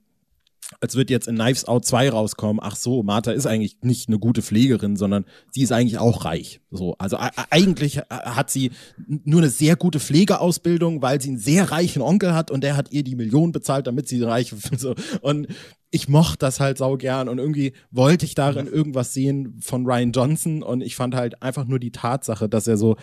als 0.80 0.96
wird 0.96 1.10
jetzt 1.10 1.28
in 1.28 1.36
Knives 1.36 1.66
Out 1.66 1.86
2 1.86 2.10
rauskommen, 2.10 2.60
ach 2.64 2.76
so, 2.76 3.04
Martha 3.04 3.32
ist 3.32 3.46
eigentlich 3.46 3.78
nicht 3.82 4.08
eine 4.08 4.20
gute 4.20 4.42
Pflegerin, 4.42 4.96
sondern 4.96 5.26
sie 5.52 5.62
ist 5.62 5.72
eigentlich 5.72 6.00
auch 6.00 6.26
reich. 6.26 6.62
So, 6.72 6.96
also 6.98 7.18
eigentlich 7.50 7.98
hat 8.10 8.50
sie 8.50 8.72
nur 9.08 9.42
eine 9.42 9.50
sehr 9.50 9.76
gute 9.76 10.00
Pflegeausbildung, 10.00 11.02
weil 11.02 11.22
sie 11.22 11.30
einen 11.30 11.40
sehr 11.40 11.72
reichen 11.72 12.02
Onkel 12.02 12.34
hat 12.34 12.52
und 12.52 12.64
der 12.64 12.78
hat 12.78 12.92
ihr 12.92 13.04
die 13.04 13.16
Million 13.16 13.52
bezahlt, 13.52 13.88
damit 13.88 14.08
sie 14.08 14.22
reich 14.24 14.54
so 14.78 14.96
und 15.22 15.48
ich 15.92 16.08
mochte 16.08 16.38
das 16.40 16.60
halt 16.60 16.78
sau 16.78 16.96
gern. 16.96 17.28
Und 17.28 17.38
irgendwie 17.38 17.74
wollte 17.92 18.26
ich 18.26 18.34
darin 18.34 18.66
irgendwas 18.66 19.14
sehen 19.14 19.60
von 19.62 19.86
Ryan 19.86 20.14
Johnson. 20.14 20.64
Und 20.64 20.82
ich 20.82 20.96
fand 20.96 21.14
halt 21.14 21.44
einfach 21.44 21.66
nur 21.66 21.80
die 21.80 21.92
Tatsache, 21.92 22.48
dass 22.48 22.66
er 22.66 22.78
so 22.78 22.96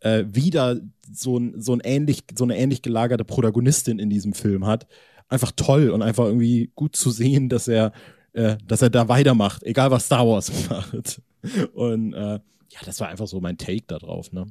äh, 0.00 0.24
wieder 0.26 0.80
so, 1.10 1.38
ein, 1.38 1.60
so, 1.62 1.72
ein 1.72 1.80
ähnlich, 1.80 2.24
so 2.36 2.42
eine 2.42 2.58
ähnlich 2.58 2.82
gelagerte 2.82 3.24
Protagonistin 3.24 4.00
in 4.00 4.10
diesem 4.10 4.32
Film 4.32 4.66
hat 4.66 4.86
einfach 5.28 5.52
toll 5.54 5.90
und 5.90 6.02
einfach 6.02 6.24
irgendwie 6.24 6.70
gut 6.74 6.96
zu 6.96 7.10
sehen, 7.10 7.48
dass 7.48 7.68
er, 7.68 7.92
äh, 8.32 8.56
dass 8.66 8.82
er 8.82 8.90
da 8.90 9.08
weitermacht, 9.08 9.62
egal 9.64 9.90
was 9.90 10.06
Star 10.06 10.26
Wars 10.26 10.52
macht. 10.70 11.20
Und 11.74 12.12
äh, 12.12 12.40
ja, 12.70 12.80
das 12.84 13.00
war 13.00 13.08
einfach 13.08 13.26
so 13.26 13.40
mein 13.40 13.58
Take 13.58 13.84
darauf, 13.86 14.32
ne? 14.32 14.46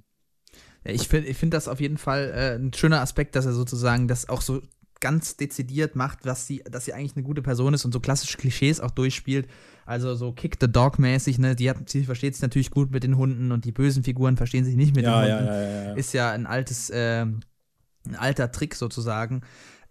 Ja, 0.86 0.92
ich 0.92 1.08
finde 1.08 1.28
ich 1.28 1.38
find 1.38 1.54
das 1.54 1.68
auf 1.68 1.82
jeden 1.82 1.98
Fall 1.98 2.32
äh, 2.36 2.56
ein 2.56 2.74
schöner 2.74 3.02
Aspekt, 3.02 3.36
dass 3.36 3.46
er 3.46 3.54
sozusagen 3.54 4.08
das 4.08 4.30
auch 4.30 4.42
so 4.42 4.62
ganz 5.02 5.36
dezidiert 5.36 5.96
macht, 5.96 6.26
dass 6.26 6.48
sie, 6.48 6.64
dass 6.64 6.86
sie 6.86 6.94
eigentlich 6.94 7.16
eine 7.16 7.24
gute 7.24 7.42
Person 7.42 7.74
ist 7.74 7.86
und 7.86 7.92
so 7.92 8.00
klassische 8.00 8.38
Klischees 8.38 8.80
auch 8.80 8.92
durchspielt. 8.92 9.48
Also 9.86 10.16
so 10.16 10.32
Kick 10.32 10.58
the 10.60 10.72
Dog 10.72 11.00
mäßig, 11.00 11.38
ne? 11.38 11.56
Die 11.56 11.70
hat, 11.70 11.90
sie 11.90 12.06
versteht 12.06 12.34
sich 12.34 12.42
natürlich 12.42 12.72
gut 12.72 12.92
mit 12.92 13.04
den 13.04 13.18
Hunden 13.18 13.52
und 13.52 13.66
die 13.66 13.72
bösen 13.72 14.04
Figuren 14.04 14.38
verstehen 14.38 14.66
sich 14.66 14.76
nicht 14.76 14.96
mit 14.96 15.06
ja, 15.06 15.22
den 15.22 15.34
Hunden. 15.34 15.46
Ja, 15.46 15.84
ja, 15.84 15.94
ist 15.94 16.14
ja 16.14 16.32
ein 16.32 16.48
altes, 16.48 16.90
äh, 16.90 17.22
ein 17.22 18.16
alter 18.18 18.52
Trick 18.52 18.74
sozusagen. 18.76 19.42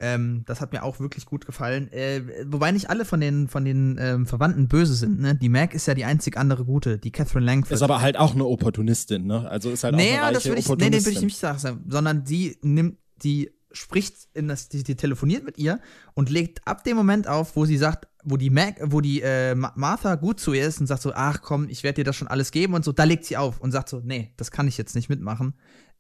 Ähm, 0.05 0.43
das 0.45 0.61
hat 0.61 0.73
mir 0.75 0.83
auch 0.83 1.01
wirklich 1.01 1.25
gut 1.25 1.47
gefallen. 1.47 1.91
Äh, 1.91 2.21
wobei 2.47 2.73
nicht 2.73 2.91
alle 2.91 3.07
von 3.07 3.21
den, 3.21 3.49
von 3.49 3.65
den 3.65 3.97
ähm, 3.99 4.27
Verwandten 4.27 4.69
böse 4.69 4.93
sind. 4.93 5.19
Ne? 5.19 5.35
Die 5.35 5.49
Mac 5.49 5.73
ist 5.73 5.87
ja 5.87 5.95
die 5.95 6.05
einzig 6.05 6.37
andere 6.37 6.67
gute, 6.67 6.99
die 6.99 7.11
Catherine 7.11 7.47
Langford. 7.47 7.73
Ist 7.73 7.83
aber 7.83 8.03
halt 8.03 8.19
auch 8.19 8.35
eine 8.35 8.45
Opportunistin, 8.45 9.27
ne? 9.27 9.49
Also 9.49 9.71
ist 9.71 9.83
halt 9.83 9.97
nee, 9.97 10.19
auch 10.19 10.25
eine 10.25 10.35
das 10.35 10.45
würde 10.45 10.61
ich, 10.61 10.69
Nee, 10.69 10.91
nee, 10.91 10.99
würde 10.99 11.11
ich 11.11 11.23
nicht 11.23 11.39
sagen. 11.39 11.85
Sondern 11.89 12.23
die 12.25 12.59
nimmt, 12.61 12.99
die 13.23 13.51
spricht 13.73 14.29
in 14.35 14.49
das, 14.49 14.69
die, 14.69 14.83
die, 14.83 14.95
telefoniert 14.95 15.43
mit 15.43 15.57
ihr 15.57 15.81
und 16.13 16.29
legt 16.29 16.67
ab 16.67 16.85
dem 16.85 16.99
Moment 16.99 17.27
auf, 17.27 17.57
wo 17.57 17.65
sie 17.65 17.79
sagt, 17.79 18.07
wo 18.23 18.37
die 18.37 18.51
Mac, 18.51 18.77
wo 18.85 19.01
die 19.01 19.23
äh, 19.23 19.55
Martha 19.55 20.17
gut 20.17 20.39
zu 20.39 20.53
ihr 20.53 20.67
ist 20.67 20.81
und 20.81 20.87
sagt 20.87 21.01
so, 21.01 21.13
ach 21.15 21.41
komm, 21.41 21.69
ich 21.71 21.83
werde 21.83 21.97
dir 21.97 22.05
das 22.05 22.17
schon 22.17 22.29
alles 22.29 22.51
geben 22.51 22.75
und 22.75 22.85
so, 22.85 22.93
da 22.93 23.05
legt 23.05 23.25
sie 23.25 23.39
auf 23.39 23.59
und 23.61 23.73
sagt 23.73 23.89
so, 23.89 24.03
nee, 24.05 24.33
das 24.37 24.51
kann 24.51 24.69
ich 24.69 24.77
jetzt 24.77 24.95
nicht 24.95 25.09
mitmachen. 25.09 25.55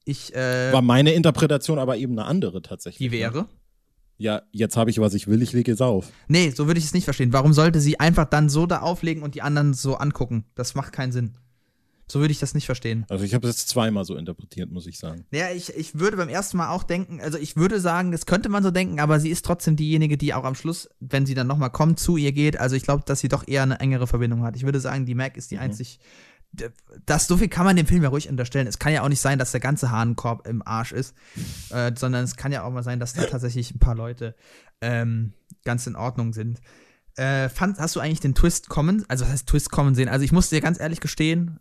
Ich, 0.04 0.34
äh, 0.34 0.72
War 0.72 0.82
meine 0.82 1.14
Interpretation 1.14 1.78
aber 1.78 1.96
eben 1.96 2.12
eine 2.12 2.28
andere 2.28 2.60
tatsächlich. 2.60 2.98
Die 2.98 3.16
ne? 3.16 3.22
wäre? 3.22 3.38
Ne? 3.38 3.48
Ja, 4.16 4.42
jetzt 4.52 4.76
habe 4.76 4.90
ich, 4.90 5.00
was 5.00 5.14
ich 5.14 5.26
will, 5.26 5.42
ich 5.42 5.52
lege 5.52 5.72
es 5.72 5.80
auf. 5.80 6.10
Nee, 6.28 6.50
so 6.50 6.66
würde 6.66 6.78
ich 6.78 6.86
es 6.86 6.94
nicht 6.94 7.04
verstehen. 7.04 7.32
Warum 7.32 7.52
sollte 7.52 7.80
sie 7.80 7.98
einfach 7.98 8.26
dann 8.26 8.48
so 8.48 8.66
da 8.66 8.80
auflegen 8.80 9.22
und 9.22 9.34
die 9.34 9.42
anderen 9.42 9.74
so 9.74 9.96
angucken? 9.96 10.44
Das 10.54 10.74
macht 10.74 10.92
keinen 10.92 11.12
Sinn. 11.12 11.36
So 12.06 12.20
würde 12.20 12.32
ich 12.32 12.38
das 12.38 12.54
nicht 12.54 12.66
verstehen. 12.66 13.06
Also 13.08 13.24
ich 13.24 13.32
habe 13.34 13.48
es 13.48 13.56
jetzt 13.56 13.68
zweimal 13.70 14.04
so 14.04 14.16
interpretiert, 14.16 14.70
muss 14.70 14.86
ich 14.86 14.98
sagen. 14.98 15.24
Ja, 15.32 15.50
ich, 15.50 15.74
ich 15.74 15.98
würde 15.98 16.18
beim 16.18 16.28
ersten 16.28 16.58
Mal 16.58 16.68
auch 16.68 16.82
denken, 16.82 17.20
also 17.20 17.38
ich 17.38 17.56
würde 17.56 17.80
sagen, 17.80 18.12
das 18.12 18.26
könnte 18.26 18.50
man 18.50 18.62
so 18.62 18.70
denken, 18.70 19.00
aber 19.00 19.20
sie 19.20 19.30
ist 19.30 19.44
trotzdem 19.44 19.74
diejenige, 19.74 20.18
die 20.18 20.34
auch 20.34 20.44
am 20.44 20.54
Schluss, 20.54 20.88
wenn 21.00 21.24
sie 21.24 21.34
dann 21.34 21.46
nochmal 21.46 21.70
kommt, 21.70 21.98
zu 21.98 22.18
ihr 22.18 22.32
geht. 22.32 22.60
Also 22.60 22.76
ich 22.76 22.82
glaube, 22.82 23.04
dass 23.06 23.20
sie 23.20 23.28
doch 23.28 23.48
eher 23.48 23.62
eine 23.62 23.80
engere 23.80 24.06
Verbindung 24.06 24.42
hat. 24.42 24.54
Ich 24.54 24.64
würde 24.64 24.80
sagen, 24.80 25.06
die 25.06 25.14
Mac 25.14 25.38
ist 25.38 25.50
die 25.50 25.56
mhm. 25.56 25.62
einzig 25.62 25.98
das 27.06 27.26
so 27.26 27.36
viel 27.36 27.48
kann 27.48 27.64
man 27.64 27.76
dem 27.76 27.86
Film 27.86 28.02
ja 28.02 28.08
ruhig 28.08 28.28
unterstellen. 28.28 28.66
Es 28.66 28.78
kann 28.78 28.92
ja 28.92 29.02
auch 29.02 29.08
nicht 29.08 29.20
sein, 29.20 29.38
dass 29.38 29.52
der 29.52 29.60
ganze 29.60 29.90
Hahnkorb 29.90 30.46
im 30.46 30.62
Arsch 30.66 30.92
ist, 30.92 31.14
äh, 31.70 31.92
sondern 31.96 32.24
es 32.24 32.36
kann 32.36 32.52
ja 32.52 32.62
auch 32.62 32.70
mal 32.70 32.82
sein, 32.82 33.00
dass 33.00 33.14
da 33.14 33.24
tatsächlich 33.24 33.74
ein 33.74 33.78
paar 33.78 33.94
Leute 33.94 34.34
ähm, 34.80 35.32
ganz 35.64 35.86
in 35.86 35.96
Ordnung 35.96 36.32
sind. 36.32 36.60
Äh, 37.16 37.48
fand, 37.48 37.78
hast 37.78 37.96
du 37.96 38.00
eigentlich 38.00 38.20
den 38.20 38.34
Twist 38.34 38.68
kommen? 38.68 39.04
Also, 39.08 39.24
was 39.24 39.32
heißt 39.32 39.48
Twist 39.48 39.70
kommen 39.70 39.94
sehen? 39.94 40.08
Also, 40.08 40.24
ich 40.24 40.32
muss 40.32 40.50
dir 40.50 40.60
ganz 40.60 40.80
ehrlich 40.80 41.00
gestehen, 41.00 41.60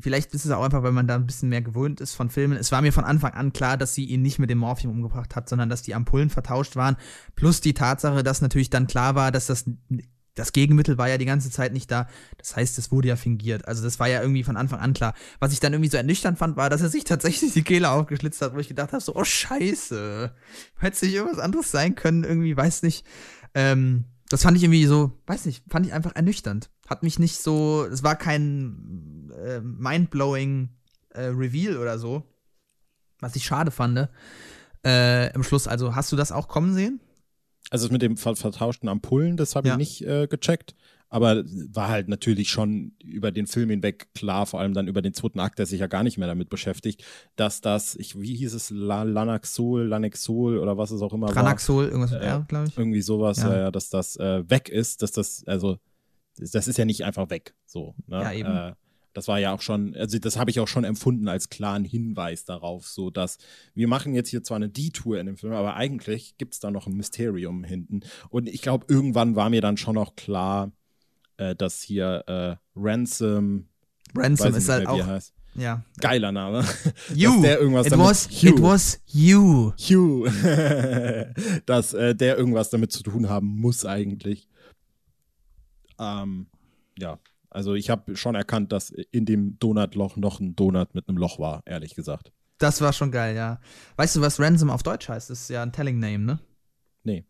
vielleicht 0.00 0.34
ist 0.34 0.44
es 0.44 0.50
auch 0.50 0.64
einfach, 0.64 0.82
weil 0.82 0.92
man 0.92 1.06
da 1.06 1.14
ein 1.14 1.26
bisschen 1.26 1.48
mehr 1.48 1.62
gewöhnt 1.62 2.00
ist 2.00 2.14
von 2.14 2.30
Filmen. 2.30 2.58
Es 2.58 2.72
war 2.72 2.82
mir 2.82 2.92
von 2.92 3.04
Anfang 3.04 3.32
an 3.32 3.52
klar, 3.52 3.76
dass 3.76 3.94
sie 3.94 4.04
ihn 4.04 4.22
nicht 4.22 4.38
mit 4.38 4.50
dem 4.50 4.58
Morphium 4.58 4.92
umgebracht 4.92 5.36
hat, 5.36 5.48
sondern 5.48 5.68
dass 5.68 5.82
die 5.82 5.94
Ampullen 5.94 6.30
vertauscht 6.30 6.76
waren. 6.76 6.96
Plus 7.34 7.60
die 7.60 7.74
Tatsache, 7.74 8.22
dass 8.22 8.42
natürlich 8.42 8.70
dann 8.70 8.86
klar 8.86 9.14
war, 9.14 9.32
dass 9.32 9.46
das 9.46 9.64
das 10.36 10.52
Gegenmittel 10.52 10.98
war 10.98 11.08
ja 11.08 11.18
die 11.18 11.24
ganze 11.24 11.50
Zeit 11.50 11.72
nicht 11.72 11.90
da. 11.90 12.08
Das 12.36 12.54
heißt, 12.54 12.78
es 12.78 12.92
wurde 12.92 13.08
ja 13.08 13.16
fingiert. 13.16 13.66
Also 13.66 13.82
das 13.82 13.98
war 13.98 14.06
ja 14.06 14.20
irgendwie 14.20 14.44
von 14.44 14.56
Anfang 14.56 14.78
an 14.78 14.92
klar. 14.92 15.14
Was 15.40 15.52
ich 15.52 15.60
dann 15.60 15.72
irgendwie 15.72 15.90
so 15.90 15.96
ernüchternd 15.96 16.38
fand, 16.38 16.56
war, 16.56 16.70
dass 16.70 16.82
er 16.82 16.90
sich 16.90 17.04
tatsächlich 17.04 17.54
die 17.54 17.62
Kehle 17.62 17.90
aufgeschlitzt 17.90 18.42
hat, 18.42 18.54
wo 18.54 18.58
ich 18.58 18.68
gedacht 18.68 18.92
habe, 18.92 19.02
so, 19.02 19.16
oh 19.16 19.24
scheiße. 19.24 20.32
Hätte 20.78 20.96
sich 20.96 21.14
irgendwas 21.14 21.40
anderes 21.40 21.70
sein 21.70 21.94
können, 21.94 22.22
irgendwie, 22.22 22.56
weiß 22.56 22.82
nicht. 22.82 23.04
Ähm, 23.54 24.04
das 24.28 24.42
fand 24.42 24.56
ich 24.58 24.62
irgendwie 24.62 24.84
so, 24.84 25.12
weiß 25.26 25.46
nicht, 25.46 25.64
fand 25.68 25.86
ich 25.86 25.94
einfach 25.94 26.14
ernüchternd. 26.14 26.70
Hat 26.86 27.02
mich 27.02 27.18
nicht 27.18 27.38
so, 27.38 27.86
es 27.90 28.02
war 28.02 28.16
kein 28.16 29.32
äh, 29.42 29.60
mindblowing 29.60 30.68
äh, 31.14 31.22
Reveal 31.22 31.78
oder 31.78 31.98
so. 31.98 32.24
Was 33.20 33.36
ich 33.36 33.44
schade 33.44 33.70
fand. 33.70 34.10
Äh, 34.84 35.32
Im 35.32 35.42
Schluss, 35.42 35.66
also 35.66 35.94
hast 35.94 36.12
du 36.12 36.16
das 36.16 36.30
auch 36.30 36.48
kommen 36.48 36.74
sehen? 36.74 37.00
Also 37.70 37.88
mit 37.90 38.02
dem 38.02 38.16
vertauschten 38.16 38.88
Ampullen, 38.88 39.36
das 39.36 39.56
habe 39.56 39.68
ich 39.68 39.76
nicht 39.76 40.02
äh, 40.02 40.26
gecheckt. 40.28 40.74
Aber 41.08 41.44
war 41.72 41.88
halt 41.88 42.08
natürlich 42.08 42.50
schon 42.50 42.92
über 42.98 43.30
den 43.30 43.46
Film 43.46 43.70
hinweg 43.70 44.12
klar, 44.12 44.44
vor 44.44 44.58
allem 44.58 44.74
dann 44.74 44.88
über 44.88 45.02
den 45.02 45.14
zweiten 45.14 45.38
Akt, 45.38 45.58
der 45.60 45.66
sich 45.66 45.78
ja 45.78 45.86
gar 45.86 46.02
nicht 46.02 46.18
mehr 46.18 46.26
damit 46.26 46.48
beschäftigt, 46.48 47.04
dass 47.36 47.60
das, 47.60 47.94
ich, 47.94 48.20
wie 48.20 48.34
hieß 48.34 48.54
es, 48.54 48.70
La 48.70 49.04
Lanaxol, 49.04 49.86
Lanexol 49.86 50.58
oder 50.58 50.76
was 50.76 50.90
es 50.90 51.02
auch 51.02 51.12
immer 51.12 51.34
Ranaxol, 51.34 51.84
war. 51.84 51.90
irgendwas 51.92 52.10
mit 52.10 52.22
äh, 52.22 52.26
R, 52.26 52.44
glaube 52.48 52.68
ich. 52.68 52.76
Irgendwie 52.76 53.02
sowas, 53.02 53.38
ja. 53.38 53.68
äh, 53.68 53.72
dass 53.72 53.88
das 53.88 54.16
äh, 54.16 54.50
weg 54.50 54.68
ist, 54.68 55.02
dass 55.02 55.12
das, 55.12 55.44
also, 55.46 55.78
das 56.38 56.66
ist 56.66 56.76
ja 56.76 56.84
nicht 56.84 57.04
einfach 57.04 57.30
weg, 57.30 57.54
so. 57.66 57.94
Ne? 58.08 58.22
Ja, 58.22 58.32
eben. 58.32 58.74
Das 59.16 59.28
war 59.28 59.38
ja 59.38 59.54
auch 59.54 59.62
schon, 59.62 59.96
also 59.96 60.18
das 60.18 60.36
habe 60.36 60.50
ich 60.50 60.60
auch 60.60 60.68
schon 60.68 60.84
empfunden 60.84 61.26
als 61.26 61.48
klaren 61.48 61.86
Hinweis 61.86 62.44
darauf, 62.44 62.86
so 62.86 63.08
dass 63.08 63.38
wir 63.72 63.88
machen 63.88 64.12
jetzt 64.12 64.28
hier 64.28 64.42
zwar 64.42 64.56
eine 64.56 64.68
Detour 64.68 65.18
in 65.18 65.24
dem 65.24 65.38
Film, 65.38 65.54
aber 65.54 65.74
eigentlich 65.74 66.36
gibt 66.36 66.52
es 66.52 66.60
da 66.60 66.70
noch 66.70 66.86
ein 66.86 66.92
Mysterium 66.92 67.64
hinten. 67.64 68.00
Und 68.28 68.46
ich 68.46 68.60
glaube, 68.60 68.84
irgendwann 68.90 69.34
war 69.34 69.48
mir 69.48 69.62
dann 69.62 69.78
schon 69.78 69.96
auch 69.96 70.16
klar, 70.16 70.70
äh, 71.38 71.56
dass 71.56 71.80
hier 71.80 72.24
äh, 72.26 72.56
Ransom. 72.78 73.68
Ransom 74.14 74.54
ist 74.54 74.68
halt 74.68 74.86
auch. 74.86 75.06
Heißt. 75.06 75.32
Ja. 75.54 75.82
Geiler 75.98 76.30
Name. 76.30 76.62
You. 77.14 77.32
Dass 77.32 77.40
der 77.40 77.58
irgendwas 77.58 77.86
it, 77.86 77.96
was, 77.96 78.28
Hugh. 78.28 78.48
it 78.48 78.62
was 78.62 79.00
you. 79.06 79.72
Hugh. 79.78 80.30
dass 81.64 81.94
äh, 81.94 82.14
der 82.14 82.36
irgendwas 82.36 82.68
damit 82.68 82.92
zu 82.92 83.02
tun 83.02 83.30
haben 83.30 83.46
muss 83.46 83.86
eigentlich. 83.86 84.46
Ähm, 85.98 86.48
ja, 86.98 87.18
also 87.50 87.74
ich 87.74 87.90
habe 87.90 88.16
schon 88.16 88.34
erkannt, 88.34 88.72
dass 88.72 88.90
in 88.90 89.24
dem 89.24 89.58
Donutloch 89.58 90.16
noch 90.16 90.40
ein 90.40 90.56
Donut 90.56 90.94
mit 90.94 91.08
einem 91.08 91.18
Loch 91.18 91.38
war, 91.38 91.62
ehrlich 91.66 91.94
gesagt. 91.94 92.32
Das 92.58 92.80
war 92.80 92.92
schon 92.92 93.10
geil, 93.10 93.36
ja. 93.36 93.60
Weißt 93.96 94.16
du, 94.16 94.20
was 94.20 94.40
Ransom 94.40 94.70
auf 94.70 94.82
Deutsch 94.82 95.08
heißt? 95.08 95.30
Das 95.30 95.42
ist 95.42 95.50
ja 95.50 95.62
ein 95.62 95.72
Telling 95.72 95.98
Name, 95.98 96.18
ne? 96.18 96.38
Nee. 97.04 97.24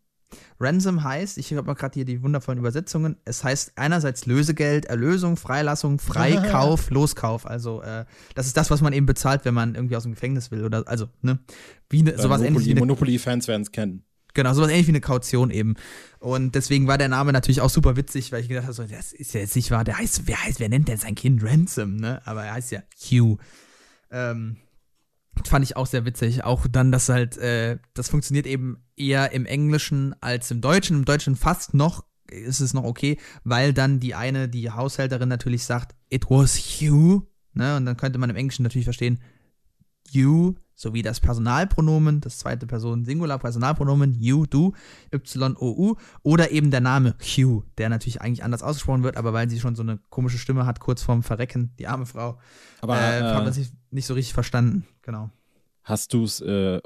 Ransom 0.58 1.04
heißt, 1.04 1.38
ich 1.38 1.52
habe 1.52 1.66
mal 1.66 1.74
gerade 1.74 1.94
hier 1.94 2.04
die 2.04 2.22
wundervollen 2.22 2.58
Übersetzungen, 2.58 3.16
es 3.24 3.44
heißt 3.44 3.72
einerseits 3.76 4.26
Lösegeld, 4.26 4.86
Erlösung, 4.86 5.36
Freilassung, 5.36 5.98
Freikauf, 5.98 6.90
Loskauf. 6.90 7.46
Also 7.46 7.82
äh, 7.82 8.04
das 8.34 8.46
ist 8.46 8.56
das, 8.56 8.70
was 8.70 8.80
man 8.80 8.92
eben 8.92 9.06
bezahlt, 9.06 9.44
wenn 9.44 9.54
man 9.54 9.74
irgendwie 9.74 9.96
aus 9.96 10.02
dem 10.04 10.12
Gefängnis 10.12 10.50
will 10.50 10.64
oder 10.64 10.84
also, 10.86 11.08
ne? 11.22 11.38
Wie 11.90 12.02
ne, 12.02 12.12
sowas 12.16 12.40
Monopoly, 12.40 12.46
ähnliches 12.46 12.78
Monopoly-Fans 12.78 13.48
werden 13.48 13.62
es 13.62 13.72
kennen. 13.72 14.04
Genau, 14.36 14.52
sowas 14.52 14.68
ähnlich 14.68 14.86
wie 14.86 14.90
eine 14.90 15.00
Kaution 15.00 15.50
eben. 15.50 15.76
Und 16.18 16.54
deswegen 16.54 16.86
war 16.86 16.98
der 16.98 17.08
Name 17.08 17.32
natürlich 17.32 17.62
auch 17.62 17.70
super 17.70 17.96
witzig, 17.96 18.32
weil 18.32 18.42
ich 18.42 18.48
gedacht 18.48 18.64
habe, 18.64 18.74
so, 18.74 18.84
das 18.84 19.14
ist 19.14 19.32
ja 19.32 19.40
jetzt 19.40 19.56
nicht 19.56 19.70
wahr, 19.70 19.82
der 19.82 19.96
heißt, 19.96 20.26
wer 20.26 20.44
heißt, 20.44 20.60
wer 20.60 20.68
nennt 20.68 20.88
denn 20.88 20.98
sein 20.98 21.14
Kind 21.14 21.42
Ransom, 21.42 21.96
ne? 21.96 22.20
Aber 22.26 22.44
er 22.44 22.52
heißt 22.52 22.70
ja 22.70 22.82
Hugh. 23.00 23.38
Ähm, 24.10 24.58
fand 25.44 25.64
ich 25.64 25.76
auch 25.76 25.86
sehr 25.86 26.04
witzig. 26.04 26.44
Auch 26.44 26.66
dann, 26.70 26.92
dass 26.92 27.08
halt, 27.08 27.38
äh, 27.38 27.78
das 27.94 28.10
funktioniert 28.10 28.46
eben 28.46 28.84
eher 28.94 29.32
im 29.32 29.46
Englischen 29.46 30.14
als 30.20 30.50
im 30.50 30.60
Deutschen. 30.60 30.98
Im 30.98 31.04
Deutschen 31.06 31.34
fast 31.34 31.72
noch 31.72 32.04
ist 32.30 32.60
es 32.60 32.74
noch 32.74 32.84
okay, 32.84 33.16
weil 33.42 33.72
dann 33.72 34.00
die 34.00 34.14
eine, 34.14 34.50
die 34.50 34.70
Haushälterin 34.70 35.30
natürlich 35.30 35.64
sagt, 35.64 35.94
it 36.10 36.26
was 36.28 36.58
Hugh, 36.58 37.22
ne? 37.54 37.76
Und 37.76 37.86
dann 37.86 37.96
könnte 37.96 38.18
man 38.18 38.28
im 38.28 38.36
Englischen 38.36 38.64
natürlich 38.64 38.84
verstehen, 38.84 39.18
you 40.10 40.56
sowie 40.76 41.02
das 41.02 41.20
Personalpronomen, 41.20 42.20
das 42.20 42.38
zweite 42.38 42.66
Person 42.66 43.04
Singular 43.04 43.38
Personalpronomen, 43.38 44.14
you, 44.20 44.46
du, 44.46 44.74
Y-O-U 45.12 45.96
oder 46.22 46.50
eben 46.52 46.70
der 46.70 46.82
Name 46.82 47.16
Hugh, 47.20 47.64
der 47.78 47.88
natürlich 47.88 48.20
eigentlich 48.20 48.44
anders 48.44 48.62
ausgesprochen 48.62 49.02
wird, 49.02 49.16
aber 49.16 49.32
weil 49.32 49.48
sie 49.48 49.58
schon 49.58 49.74
so 49.74 49.82
eine 49.82 49.98
komische 50.10 50.38
Stimme 50.38 50.66
hat, 50.66 50.78
kurz 50.78 51.02
vorm 51.02 51.22
Verrecken, 51.22 51.72
die 51.78 51.86
arme 51.86 52.06
Frau, 52.06 52.38
Aber 52.82 52.96
äh, 52.96 53.22
hat 53.22 53.34
man 53.34 53.48
äh, 53.48 53.52
sich 53.52 53.70
nicht 53.90 54.06
so 54.06 54.14
richtig 54.14 54.34
verstanden, 54.34 54.86
genau. 55.00 55.30
hast 55.82 56.12
du 56.12 56.24
es 56.24 56.40
äh, 56.42 56.80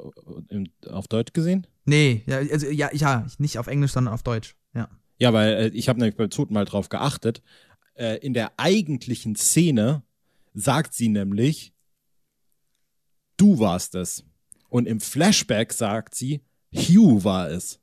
auf 0.89 1.09
Deutsch 1.09 1.33
gesehen? 1.33 1.67
Nee, 1.85 2.23
ja, 2.27 2.37
also, 2.39 2.69
ja, 2.69 2.91
ja, 2.93 3.27
nicht 3.39 3.59
auf 3.59 3.67
Englisch, 3.67 3.93
sondern 3.93 4.15
auf 4.15 4.23
Deutsch, 4.23 4.55
ja. 4.73 4.89
Ja, 5.19 5.33
weil 5.33 5.53
äh, 5.53 5.69
ich 5.69 5.89
habe 5.89 5.99
nämlich 5.99 6.17
beim 6.17 6.31
zweiten 6.31 6.55
Mal 6.55 6.65
drauf 6.65 6.89
geachtet. 6.89 7.43
Äh, 7.95 8.19
in 8.19 8.35
der 8.35 8.53
eigentlichen 8.57 9.35
Szene 9.35 10.03
sagt 10.55 10.95
sie 10.95 11.09
nämlich, 11.09 11.75
du 13.41 13.59
warst 13.59 13.95
es. 13.95 14.25
Und 14.69 14.87
im 14.87 15.01
Flashback 15.01 15.73
sagt 15.73 16.15
sie, 16.15 16.41
Hugh 16.75 17.25
war 17.25 17.51
es. 17.51 17.81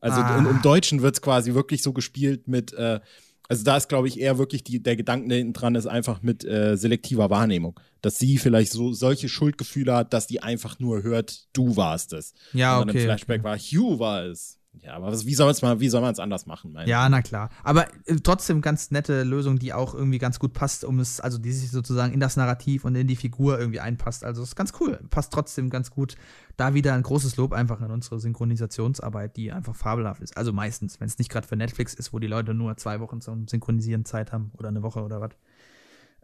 Also 0.00 0.20
Ah. 0.20 0.38
im, 0.38 0.46
im 0.46 0.62
Deutschen 0.62 1.02
wird 1.02 1.14
es 1.16 1.22
quasi 1.22 1.54
wirklich 1.54 1.82
so 1.82 1.92
gespielt 1.92 2.48
mit, 2.48 2.72
äh, 2.72 3.00
also 3.48 3.64
da 3.64 3.76
ist, 3.76 3.88
glaube 3.88 4.08
ich, 4.08 4.20
eher 4.20 4.36
wirklich 4.38 4.62
die, 4.62 4.82
der 4.82 4.96
Gedanke 4.96 5.34
hinten 5.34 5.52
dran 5.54 5.74
ist 5.74 5.86
einfach 5.86 6.22
mit 6.22 6.44
äh, 6.44 6.76
selektiver 6.76 7.30
Wahrnehmung. 7.30 7.78
Dass 8.02 8.18
sie 8.18 8.38
vielleicht 8.38 8.72
so 8.72 8.92
solche 8.92 9.28
Schuldgefühle 9.28 9.94
hat, 9.94 10.12
dass 10.12 10.26
die 10.26 10.42
einfach 10.42 10.78
nur 10.78 11.02
hört, 11.02 11.46
du 11.52 11.76
warst 11.76 12.12
es. 12.12 12.32
Ja, 12.52 12.78
Und 12.78 12.90
okay. 12.90 12.98
im 12.98 13.04
Flashback 13.04 13.42
war 13.44 13.56
Hugh 13.58 13.98
war 13.98 14.24
es. 14.24 14.57
Ja, 14.82 14.94
aber 14.94 15.08
was, 15.08 15.26
wie 15.26 15.34
soll 15.34 15.52
man 16.00 16.12
es 16.12 16.18
anders 16.18 16.46
machen? 16.46 16.76
Ja, 16.86 17.08
na 17.08 17.22
klar. 17.22 17.50
Aber 17.62 17.86
äh, 18.06 18.16
trotzdem 18.22 18.60
ganz 18.60 18.90
nette 18.90 19.22
Lösung, 19.22 19.58
die 19.58 19.72
auch 19.72 19.94
irgendwie 19.94 20.18
ganz 20.18 20.38
gut 20.38 20.52
passt, 20.52 20.84
um 20.84 21.00
es, 21.00 21.20
also 21.20 21.38
die 21.38 21.52
sich 21.52 21.70
sozusagen 21.70 22.12
in 22.12 22.20
das 22.20 22.36
Narrativ 22.36 22.84
und 22.84 22.94
in 22.94 23.06
die 23.06 23.16
Figur 23.16 23.58
irgendwie 23.58 23.80
einpasst. 23.80 24.24
Also 24.24 24.42
ist 24.42 24.56
ganz 24.56 24.72
cool. 24.80 25.00
Passt 25.10 25.32
trotzdem 25.32 25.70
ganz 25.70 25.90
gut. 25.90 26.16
Da 26.56 26.74
wieder 26.74 26.94
ein 26.94 27.02
großes 27.02 27.36
Lob 27.36 27.52
einfach 27.52 27.80
an 27.80 27.90
unsere 27.90 28.20
Synchronisationsarbeit, 28.20 29.36
die 29.36 29.52
einfach 29.52 29.74
fabelhaft 29.74 30.22
ist. 30.22 30.36
Also 30.36 30.52
meistens, 30.52 31.00
wenn 31.00 31.06
es 31.06 31.18
nicht 31.18 31.30
gerade 31.30 31.46
für 31.46 31.56
Netflix 31.56 31.94
ist, 31.94 32.12
wo 32.12 32.18
die 32.18 32.26
Leute 32.26 32.54
nur 32.54 32.76
zwei 32.76 33.00
Wochen 33.00 33.20
zum 33.20 33.48
Synchronisieren 33.48 34.04
Zeit 34.04 34.32
haben 34.32 34.52
oder 34.56 34.68
eine 34.68 34.82
Woche 34.82 35.02
oder 35.02 35.20
was. 35.20 35.30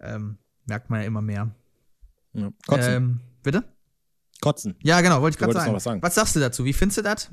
Ähm, 0.00 0.38
merkt 0.66 0.90
man 0.90 1.00
ja 1.00 1.06
immer 1.06 1.22
mehr. 1.22 1.50
Ja. 2.32 2.50
Kotzen. 2.66 2.92
Ähm, 2.92 3.20
bitte? 3.42 3.64
Kotzen. 4.40 4.76
Ja, 4.82 5.00
genau, 5.00 5.22
wollte 5.22 5.36
ich 5.36 5.38
gerade 5.38 5.52
sagen. 5.52 5.78
sagen. 5.78 6.02
Was 6.02 6.14
sagst 6.14 6.36
du 6.36 6.40
dazu? 6.40 6.64
Wie 6.64 6.72
findest 6.72 6.98
du 6.98 7.02
das? 7.02 7.30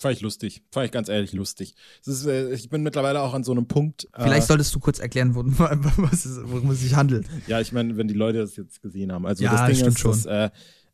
Fand 0.00 0.16
ich 0.16 0.22
lustig. 0.22 0.62
Fand 0.70 0.86
ich 0.86 0.92
ganz 0.92 1.10
ehrlich 1.10 1.34
lustig. 1.34 1.74
Ist, 2.06 2.24
äh, 2.24 2.54
ich 2.54 2.70
bin 2.70 2.82
mittlerweile 2.82 3.20
auch 3.20 3.34
an 3.34 3.44
so 3.44 3.52
einem 3.52 3.66
Punkt. 3.66 4.08
Vielleicht 4.16 4.44
äh, 4.44 4.46
solltest 4.46 4.74
du 4.74 4.80
kurz 4.80 4.98
erklären, 4.98 5.34
worum, 5.34 5.58
was 5.58 6.24
es, 6.24 6.40
worum 6.42 6.70
es 6.70 6.80
sich 6.80 6.94
handelt. 6.94 7.26
Ja, 7.46 7.60
ich 7.60 7.72
meine, 7.72 7.98
wenn 7.98 8.08
die 8.08 8.14
Leute 8.14 8.38
das 8.38 8.56
jetzt 8.56 8.80
gesehen 8.80 9.12
haben. 9.12 9.26
Also 9.26 9.44
Ja, 9.44 9.66
das 9.68 9.76
Ding 9.76 9.86
ist, 9.86 9.98
schon. 9.98 10.12
dass 10.12 10.24
äh, 10.24 10.48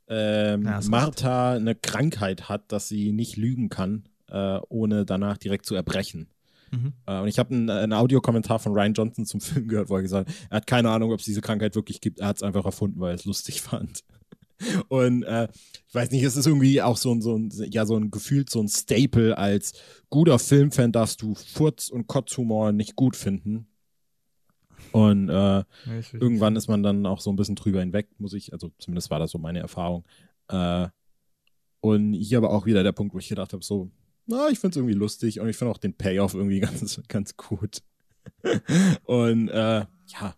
ähm, 0.09 0.65
Ja, 0.65 0.81
Martha 0.89 1.53
eine 1.53 1.77
Krankheit 1.77 2.49
hat, 2.49 2.73
dass 2.73 2.89
sie 2.89 3.12
nicht 3.12 3.37
lügen 3.37 3.69
kann, 3.69 4.09
äh, 4.28 4.59
ohne 4.69 5.05
danach 5.07 5.39
direkt 5.39 5.66
zu 5.66 5.77
erbrechen. 5.77 6.28
Mhm. 6.73 6.93
Äh, 7.07 7.20
und 7.20 7.28
ich 7.28 7.39
habe 7.39 7.55
einen, 7.55 7.70
einen 7.70 7.93
Audiokommentar 7.93 8.59
von 8.59 8.73
Ryan 8.73 8.95
Johnson 8.95 9.24
zum 9.24 9.41
Film 9.41 9.69
gehört, 9.69 9.89
wo 9.89 9.95
er 9.95 10.03
gesagt 10.03 10.28
hat, 10.28 10.37
er 10.51 10.57
hat 10.57 10.66
keine 10.66 10.91
Ahnung, 10.91 11.12
ob 11.12 11.20
es 11.20 11.27
diese 11.27 11.43
Krankheit 11.43 11.77
wirklich 11.77 12.01
gibt. 12.01 12.19
Er 12.19 12.27
hat 12.27 12.39
es 12.39 12.43
einfach 12.43 12.65
erfunden, 12.65 12.99
weil 12.99 13.12
er 13.12 13.15
es 13.15 13.24
lustig 13.24 13.62
fand. 13.62 14.03
Und 14.89 15.23
äh, 15.24 15.49
ich 15.89 15.95
weiß 15.95 16.11
nicht, 16.11 16.23
es 16.23 16.37
ist 16.37 16.47
irgendwie 16.47 16.81
auch 16.83 16.97
so 16.97 17.12
ein, 17.12 17.20
so 17.20 17.37
ein, 17.37 17.51
ja, 17.70 17.85
so 17.87 17.97
ein 17.97 18.11
gefühlt 18.11 18.51
so 18.51 18.61
ein 18.61 18.69
Staple 18.69 19.37
als 19.37 19.74
guter 20.11 20.39
Filmfan 20.39 20.93
darfst 20.93 21.23
du 21.23 21.35
Furz- 21.35 21.89
und 21.89 22.07
Kotzhumor 22.07 22.73
nicht 22.73 22.97
gut 22.97 23.16
finden. 23.16 23.66
Und 24.93 25.28
äh, 25.28 25.65
irgendwann 26.12 26.57
ist 26.57 26.69
man 26.69 26.83
dann 26.83 27.07
auch 27.07 27.20
so 27.20 27.31
ein 27.31 27.37
bisschen 27.37 27.57
drüber 27.57 27.81
hinweg, 27.81 28.09
muss 28.19 28.33
ich, 28.33 28.53
also 28.53 28.70
zumindest 28.78 29.11
war 29.11 29.19
das 29.19 29.31
so 29.31 29.39
meine 29.39 29.59
Erfahrung. 29.59 30.05
Äh, 30.49 30.89
und 31.81 32.15
hier 32.15 32.39
aber 32.39 32.51
auch 32.51 32.66
wieder 32.66 32.83
der 32.83 32.93
Punkt, 32.93 33.15
wo 33.15 33.19
ich 33.19 33.28
gedacht 33.28 33.53
habe, 33.53 33.65
so, 33.65 33.91
na, 34.27 34.49
ich 34.49 34.59
finde 34.59 34.70
es 34.70 34.77
irgendwie 34.77 34.95
lustig 34.95 35.41
und 35.41 35.49
ich 35.49 35.57
finde 35.57 35.73
auch 35.73 35.78
den 35.78 35.95
Payoff 35.95 36.35
irgendwie 36.35 36.61
ganz, 36.61 37.01
ganz 37.09 37.37
gut. 37.37 37.83
und 39.05 39.49
äh, 39.49 39.85
ja, 40.07 40.35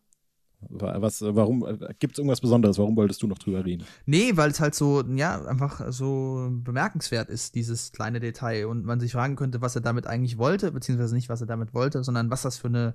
was, 0.60 1.22
warum, 1.22 1.60
gibt 1.98 2.14
es 2.14 2.18
irgendwas 2.18 2.40
Besonderes? 2.40 2.78
Warum 2.78 2.97
wolltest 2.97 3.22
du 3.22 3.26
noch 3.28 3.39
drüber 3.39 3.64
reden? 3.64 3.85
Nee, 4.06 4.36
weil 4.36 4.51
es 4.51 4.60
halt 4.60 4.74
so, 4.74 5.02
ja, 5.02 5.44
einfach 5.44 5.93
so 5.93 6.48
bemerkenswert 6.51 7.28
ist, 7.28 7.55
dieses 7.55 7.93
kleine 7.93 8.20
Detail. 8.20 8.66
Und 8.66 8.85
man 8.85 9.01
sich 9.01 9.12
fragen 9.12 9.36
könnte, 9.36 9.60
was 9.60 9.76
er 9.76 9.82
damit 9.82 10.06
eigentlich 10.06 10.36
wollte, 10.36 10.72
beziehungsweise 10.72 11.14
nicht, 11.14 11.28
was 11.28 11.40
er 11.40 11.47
damit 11.47 11.74
wollte, 11.74 12.02
sondern 12.02 12.30
was 12.30 12.43
das 12.43 12.56
für 12.56 12.68
eine 12.68 12.94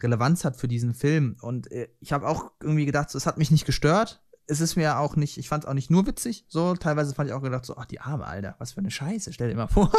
Relevanz 0.00 0.44
hat 0.44 0.56
für 0.56 0.68
diesen 0.68 0.94
Film. 0.94 1.36
Und 1.40 1.70
äh, 1.72 1.88
ich 2.00 2.12
habe 2.12 2.28
auch 2.28 2.52
irgendwie 2.60 2.86
gedacht, 2.86 3.14
es 3.14 3.26
hat 3.26 3.38
mich 3.38 3.50
nicht 3.50 3.66
gestört. 3.66 4.22
Es 4.46 4.60
ist 4.60 4.76
mir 4.76 4.98
auch 4.98 5.16
nicht, 5.16 5.38
ich 5.38 5.48
fand 5.48 5.64
es 5.64 5.70
auch 5.70 5.74
nicht 5.74 5.90
nur 5.90 6.06
witzig, 6.06 6.44
so. 6.48 6.74
Teilweise 6.74 7.14
fand 7.14 7.28
ich 7.28 7.34
auch 7.34 7.42
gedacht, 7.42 7.64
so, 7.64 7.76
ach, 7.76 7.86
die 7.86 8.00
Arme, 8.00 8.26
Alter, 8.26 8.56
was 8.58 8.72
für 8.72 8.80
eine 8.80 8.90
Scheiße, 8.90 9.32
stell 9.32 9.48
dir 9.48 9.56
mal 9.56 9.68
vor. 9.68 9.92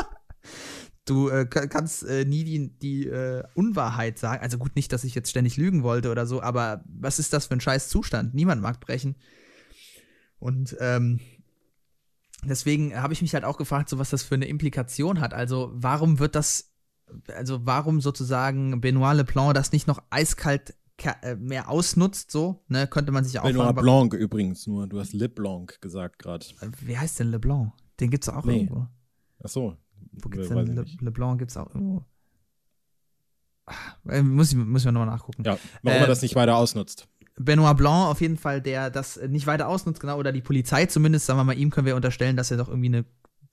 Du 1.05 1.29
äh, 1.29 1.45
ka- 1.45 1.67
kannst 1.67 2.03
äh, 2.07 2.23
nie 2.25 2.43
die, 2.45 2.69
die 2.79 3.07
äh, 3.07 3.43
Unwahrheit 3.55 4.17
sagen. 4.17 4.41
Also 4.41 4.57
gut, 4.57 4.75
nicht, 4.75 4.93
dass 4.93 5.03
ich 5.03 5.15
jetzt 5.15 5.29
ständig 5.29 5.57
lügen 5.57 5.83
wollte 5.83 6.09
oder 6.11 6.25
so, 6.25 6.41
aber 6.41 6.83
was 6.87 7.19
ist 7.19 7.33
das 7.33 7.47
für 7.47 7.55
ein 7.55 7.59
scheiß 7.61 7.89
Zustand? 7.89 8.33
Niemand 8.33 8.61
mag 8.61 8.79
brechen. 8.79 9.15
Und 10.39 10.75
ähm, 10.79 11.19
deswegen 12.45 12.95
habe 13.01 13.13
ich 13.13 13.21
mich 13.21 13.33
halt 13.33 13.43
auch 13.45 13.57
gefragt, 13.57 13.89
so 13.89 13.99
was 13.99 14.09
das 14.09 14.23
für 14.23 14.35
eine 14.35 14.45
Implikation 14.47 15.19
hat. 15.19 15.33
Also 15.33 15.71
warum 15.73 16.19
wird 16.19 16.35
das, 16.35 16.71
also 17.35 17.65
warum 17.65 18.01
sozusagen 18.01 18.81
Benoit 18.81 19.15
Leblanc 19.17 19.53
das 19.53 19.71
nicht 19.71 19.87
noch 19.87 20.01
eiskalt 20.09 20.73
ka- 20.97 21.17
äh, 21.21 21.35
mehr 21.35 21.69
ausnutzt, 21.69 22.31
so, 22.31 22.63
ne, 22.67 22.87
könnte 22.87 23.11
man 23.11 23.23
sich 23.23 23.39
auch 23.39 23.43
Benoit 23.43 23.75
Blanc 23.75 24.13
übrigens 24.13 24.67
nur, 24.67 24.87
du 24.87 24.99
hast 24.99 25.13
Le 25.13 25.29
Blanc 25.29 25.79
gesagt 25.81 26.19
gerade. 26.19 26.45
warum- 26.59 26.73
Wie 26.81 26.97
heißt 26.97 27.19
denn 27.19 27.31
Leblanc? 27.31 27.73
Den 27.99 28.09
gibt's 28.09 28.29
auch 28.29 28.43
Nee. 28.45 28.61
irgendwo. 28.61 28.87
Ach 29.43 29.49
so. 29.49 29.77
Wo 30.21 30.29
gibt's 30.29 30.49
Weiß 30.49 30.59
ich 30.69 30.75
denn 30.75 30.75
Le. 30.75 30.85
Leblanc? 31.01 31.39
Gibt's 31.39 31.57
auch 31.57 31.73
irgendwo. 31.73 32.03
Ah, 33.65 33.73
äh, 34.09 34.21
Muss 34.21 34.51
ich, 34.51 34.57
muss 34.57 34.81
ich 34.85 34.91
nochmal 34.91 35.07
nachgucken. 35.07 35.43
Ja, 35.43 35.57
warum 35.81 35.97
Äh, 35.99 36.01
er 36.01 36.07
das 36.07 36.21
nicht 36.21 36.35
weiter 36.35 36.57
ausnutzt. 36.57 37.07
Benoit 37.37 37.75
Blanc 37.77 38.09
auf 38.11 38.21
jeden 38.21 38.37
Fall, 38.37 38.61
der 38.61 38.89
das 38.91 39.19
nicht 39.27 39.47
weiter 39.47 39.67
ausnutzt, 39.67 39.99
genau, 39.99 40.17
oder 40.19 40.31
die 40.31 40.41
Polizei 40.41 40.85
zumindest, 40.85 41.25
sagen 41.25 41.39
wir 41.39 41.43
mal, 41.43 41.57
ihm 41.57 41.71
können 41.71 41.87
wir 41.87 41.95
unterstellen, 41.95 42.37
dass 42.37 42.51
er 42.51 42.57
doch 42.57 42.67
irgendwie 42.67 42.89
eine 42.89 43.05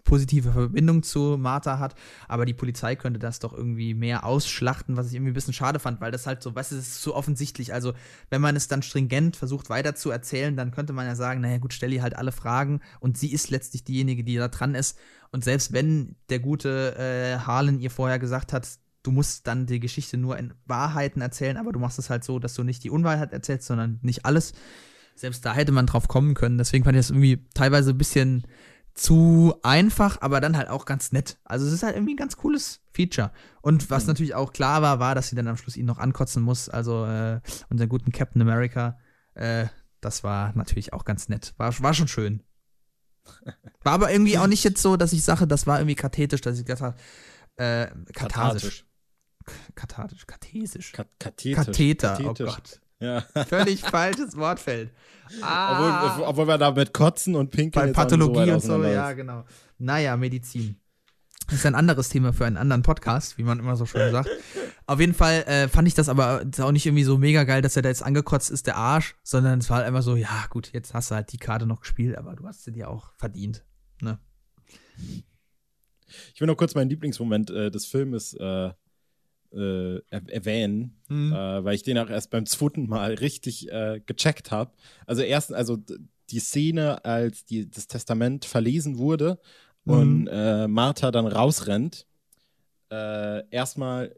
positive 0.04 0.52
Verbindung 0.52 1.02
zu 1.02 1.36
Martha 1.38 1.78
hat, 1.78 1.94
aber 2.28 2.46
die 2.46 2.54
Polizei 2.54 2.96
könnte 2.96 3.18
das 3.18 3.38
doch 3.38 3.52
irgendwie 3.52 3.94
mehr 3.94 4.24
ausschlachten, 4.24 4.96
was 4.96 5.08
ich 5.08 5.14
irgendwie 5.14 5.32
ein 5.32 5.34
bisschen 5.34 5.54
schade 5.54 5.78
fand, 5.78 6.00
weil 6.00 6.12
das 6.12 6.26
halt 6.26 6.42
so, 6.42 6.52
es 6.54 6.72
ist 6.72 7.02
so 7.02 7.14
offensichtlich, 7.14 7.72
also 7.72 7.92
wenn 8.30 8.40
man 8.40 8.56
es 8.56 8.68
dann 8.68 8.82
stringent 8.82 9.36
versucht 9.36 9.70
weiter 9.70 9.94
zu 9.94 10.10
erzählen, 10.10 10.56
dann 10.56 10.70
könnte 10.70 10.92
man 10.92 11.06
ja 11.06 11.14
sagen, 11.14 11.40
naja 11.40 11.58
gut, 11.58 11.72
stell 11.72 11.92
ihr 11.92 12.02
halt 12.02 12.16
alle 12.16 12.32
Fragen 12.32 12.80
und 13.00 13.18
sie 13.18 13.32
ist 13.32 13.50
letztlich 13.50 13.84
diejenige, 13.84 14.24
die 14.24 14.36
da 14.36 14.48
dran 14.48 14.74
ist 14.74 14.98
und 15.32 15.44
selbst 15.44 15.72
wenn 15.72 16.16
der 16.28 16.40
gute 16.40 16.96
äh, 16.96 17.38
Harlan 17.38 17.78
ihr 17.78 17.90
vorher 17.90 18.18
gesagt 18.18 18.52
hat, 18.52 18.68
du 19.02 19.12
musst 19.12 19.46
dann 19.46 19.66
die 19.66 19.80
Geschichte 19.80 20.16
nur 20.16 20.36
in 20.38 20.52
Wahrheiten 20.66 21.20
erzählen, 21.20 21.56
aber 21.56 21.72
du 21.72 21.78
machst 21.78 21.98
es 21.98 22.10
halt 22.10 22.24
so, 22.24 22.38
dass 22.38 22.54
du 22.54 22.64
nicht 22.64 22.84
die 22.84 22.90
Unwahrheit 22.90 23.32
erzählst, 23.32 23.66
sondern 23.66 23.98
nicht 24.02 24.24
alles. 24.26 24.52
Selbst 25.14 25.44
da 25.44 25.54
hätte 25.54 25.72
man 25.72 25.86
drauf 25.86 26.08
kommen 26.08 26.34
können. 26.34 26.58
Deswegen 26.58 26.84
fand 26.84 26.96
ich 26.96 27.00
das 27.00 27.10
irgendwie 27.10 27.46
teilweise 27.54 27.90
ein 27.90 27.98
bisschen 27.98 28.46
zu 28.94 29.54
einfach, 29.62 30.20
aber 30.20 30.40
dann 30.40 30.56
halt 30.56 30.68
auch 30.68 30.84
ganz 30.84 31.12
nett. 31.12 31.38
Also 31.44 31.66
es 31.66 31.72
ist 31.72 31.82
halt 31.82 31.96
irgendwie 31.96 32.14
ein 32.14 32.18
ganz 32.18 32.36
cooles 32.36 32.80
Feature. 32.92 33.30
Und 33.62 33.88
was 33.90 34.04
Mhm. 34.04 34.08
natürlich 34.08 34.34
auch 34.34 34.52
klar 34.52 34.82
war, 34.82 34.98
war, 35.00 35.14
dass 35.14 35.28
sie 35.28 35.36
dann 35.36 35.48
am 35.48 35.56
Schluss 35.56 35.76
ihn 35.76 35.86
noch 35.86 35.98
ankotzen 35.98 36.42
muss. 36.42 36.68
Also 36.68 37.06
äh, 37.06 37.40
unseren 37.68 37.88
guten 37.88 38.12
Captain 38.12 38.42
America. 38.42 38.98
Äh, 39.34 39.66
das 40.00 40.24
war 40.24 40.52
natürlich 40.56 40.92
auch 40.92 41.04
ganz 41.04 41.28
nett. 41.28 41.54
War, 41.56 41.78
war 41.80 41.94
schon 41.94 42.08
schön. 42.08 42.42
War 43.82 43.92
aber 43.92 44.10
irgendwie 44.10 44.38
auch 44.38 44.46
nicht 44.46 44.64
jetzt 44.64 44.82
so, 44.82 44.96
dass 44.96 45.12
ich 45.12 45.22
sage, 45.22 45.46
das 45.46 45.66
war 45.66 45.78
irgendwie 45.78 45.94
kathetisch, 45.94 46.40
dass 46.40 46.58
ich 46.58 46.64
gedacht 46.64 46.82
habe, 46.82 46.96
äh, 47.56 47.86
katharsisch. 48.14 48.86
Kathartisch, 49.74 50.26
kathesisch. 50.26 50.92
Kat 50.92 51.08
kathetisch. 51.18 51.54
Katheter, 51.66 52.08
Kathetisch. 52.16 52.48
oh 52.48 52.54
Gott. 52.54 52.80
Ja. 53.00 53.22
Völlig 53.48 53.82
falsches 53.82 54.36
Wortfeld. 54.36 54.90
Ah, 55.42 56.16
Obwohl, 56.16 56.24
obwohl 56.26 56.48
wir 56.48 56.58
da 56.58 56.70
mit 56.70 56.92
Kotzen 56.92 57.34
und 57.34 57.50
Pinkeln 57.50 57.86
bei 57.86 57.92
Pathologie 57.92 58.50
und 58.50 58.60
so, 58.60 58.74
auseinander 58.74 58.92
ja, 58.92 59.10
ist. 59.10 59.16
genau. 59.16 59.44
Naja, 59.78 60.16
Medizin. 60.16 60.76
Das 61.46 61.60
ist 61.60 61.66
ein 61.66 61.74
anderes 61.74 62.08
Thema 62.08 62.32
für 62.32 62.46
einen 62.46 62.56
anderen 62.56 62.82
Podcast, 62.82 63.36
wie 63.38 63.42
man 63.42 63.58
immer 63.58 63.74
so 63.74 63.84
schön 63.86 64.12
sagt. 64.12 64.28
Auf 64.86 65.00
jeden 65.00 65.14
Fall 65.14 65.42
äh, 65.44 65.68
fand 65.68 65.88
ich 65.88 65.94
das 65.94 66.08
aber 66.08 66.44
auch 66.60 66.72
nicht 66.72 66.86
irgendwie 66.86 67.04
so 67.04 67.18
mega 67.18 67.44
geil, 67.44 67.62
dass 67.62 67.76
er 67.76 67.82
da 67.82 67.88
jetzt 67.88 68.02
angekotzt 68.02 68.50
ist, 68.50 68.66
der 68.66 68.76
Arsch, 68.76 69.16
sondern 69.22 69.58
es 69.58 69.70
war 69.70 69.78
halt 69.78 69.86
einfach 69.86 70.02
so, 70.02 70.14
ja 70.14 70.46
gut, 70.50 70.72
jetzt 70.72 70.94
hast 70.94 71.10
du 71.10 71.16
halt 71.16 71.32
die 71.32 71.38
Karte 71.38 71.66
noch 71.66 71.80
gespielt, 71.80 72.16
aber 72.18 72.36
du 72.36 72.46
hast 72.46 72.64
sie 72.64 72.72
dir 72.72 72.88
auch 72.88 73.12
verdient. 73.16 73.64
Ne? 74.00 74.18
Ich 76.34 76.40
will 76.40 76.46
noch 76.46 76.56
kurz 76.56 76.74
meinen 76.74 76.90
Lieblingsmoment 76.90 77.50
äh, 77.50 77.70
des 77.70 77.86
Filmes 77.86 78.34
äh, 78.34 78.70
äh, 79.52 79.96
er 80.10 80.28
erwähnen, 80.28 80.96
Mhm. 81.08 81.32
äh, 81.32 81.64
weil 81.64 81.74
ich 81.74 81.82
den 81.82 81.98
auch 81.98 82.08
erst 82.10 82.30
beim 82.30 82.46
zweiten 82.46 82.86
Mal 82.88 83.14
richtig 83.14 83.70
äh, 83.70 84.00
gecheckt 84.06 84.50
habe. 84.50 84.72
Also 85.06 85.22
erst, 85.22 85.52
also 85.52 85.76
die 86.30 86.38
Szene, 86.40 87.04
als 87.04 87.44
die, 87.44 87.68
das 87.68 87.86
Testament 87.88 88.44
verlesen 88.44 88.98
wurde 88.98 89.38
und 89.84 90.22
Mhm. 90.22 90.28
äh, 90.30 90.68
Martha 90.68 91.10
dann 91.10 91.26
rausrennt, 91.26 92.06
äh, 92.92 93.42
erstmal 93.50 94.14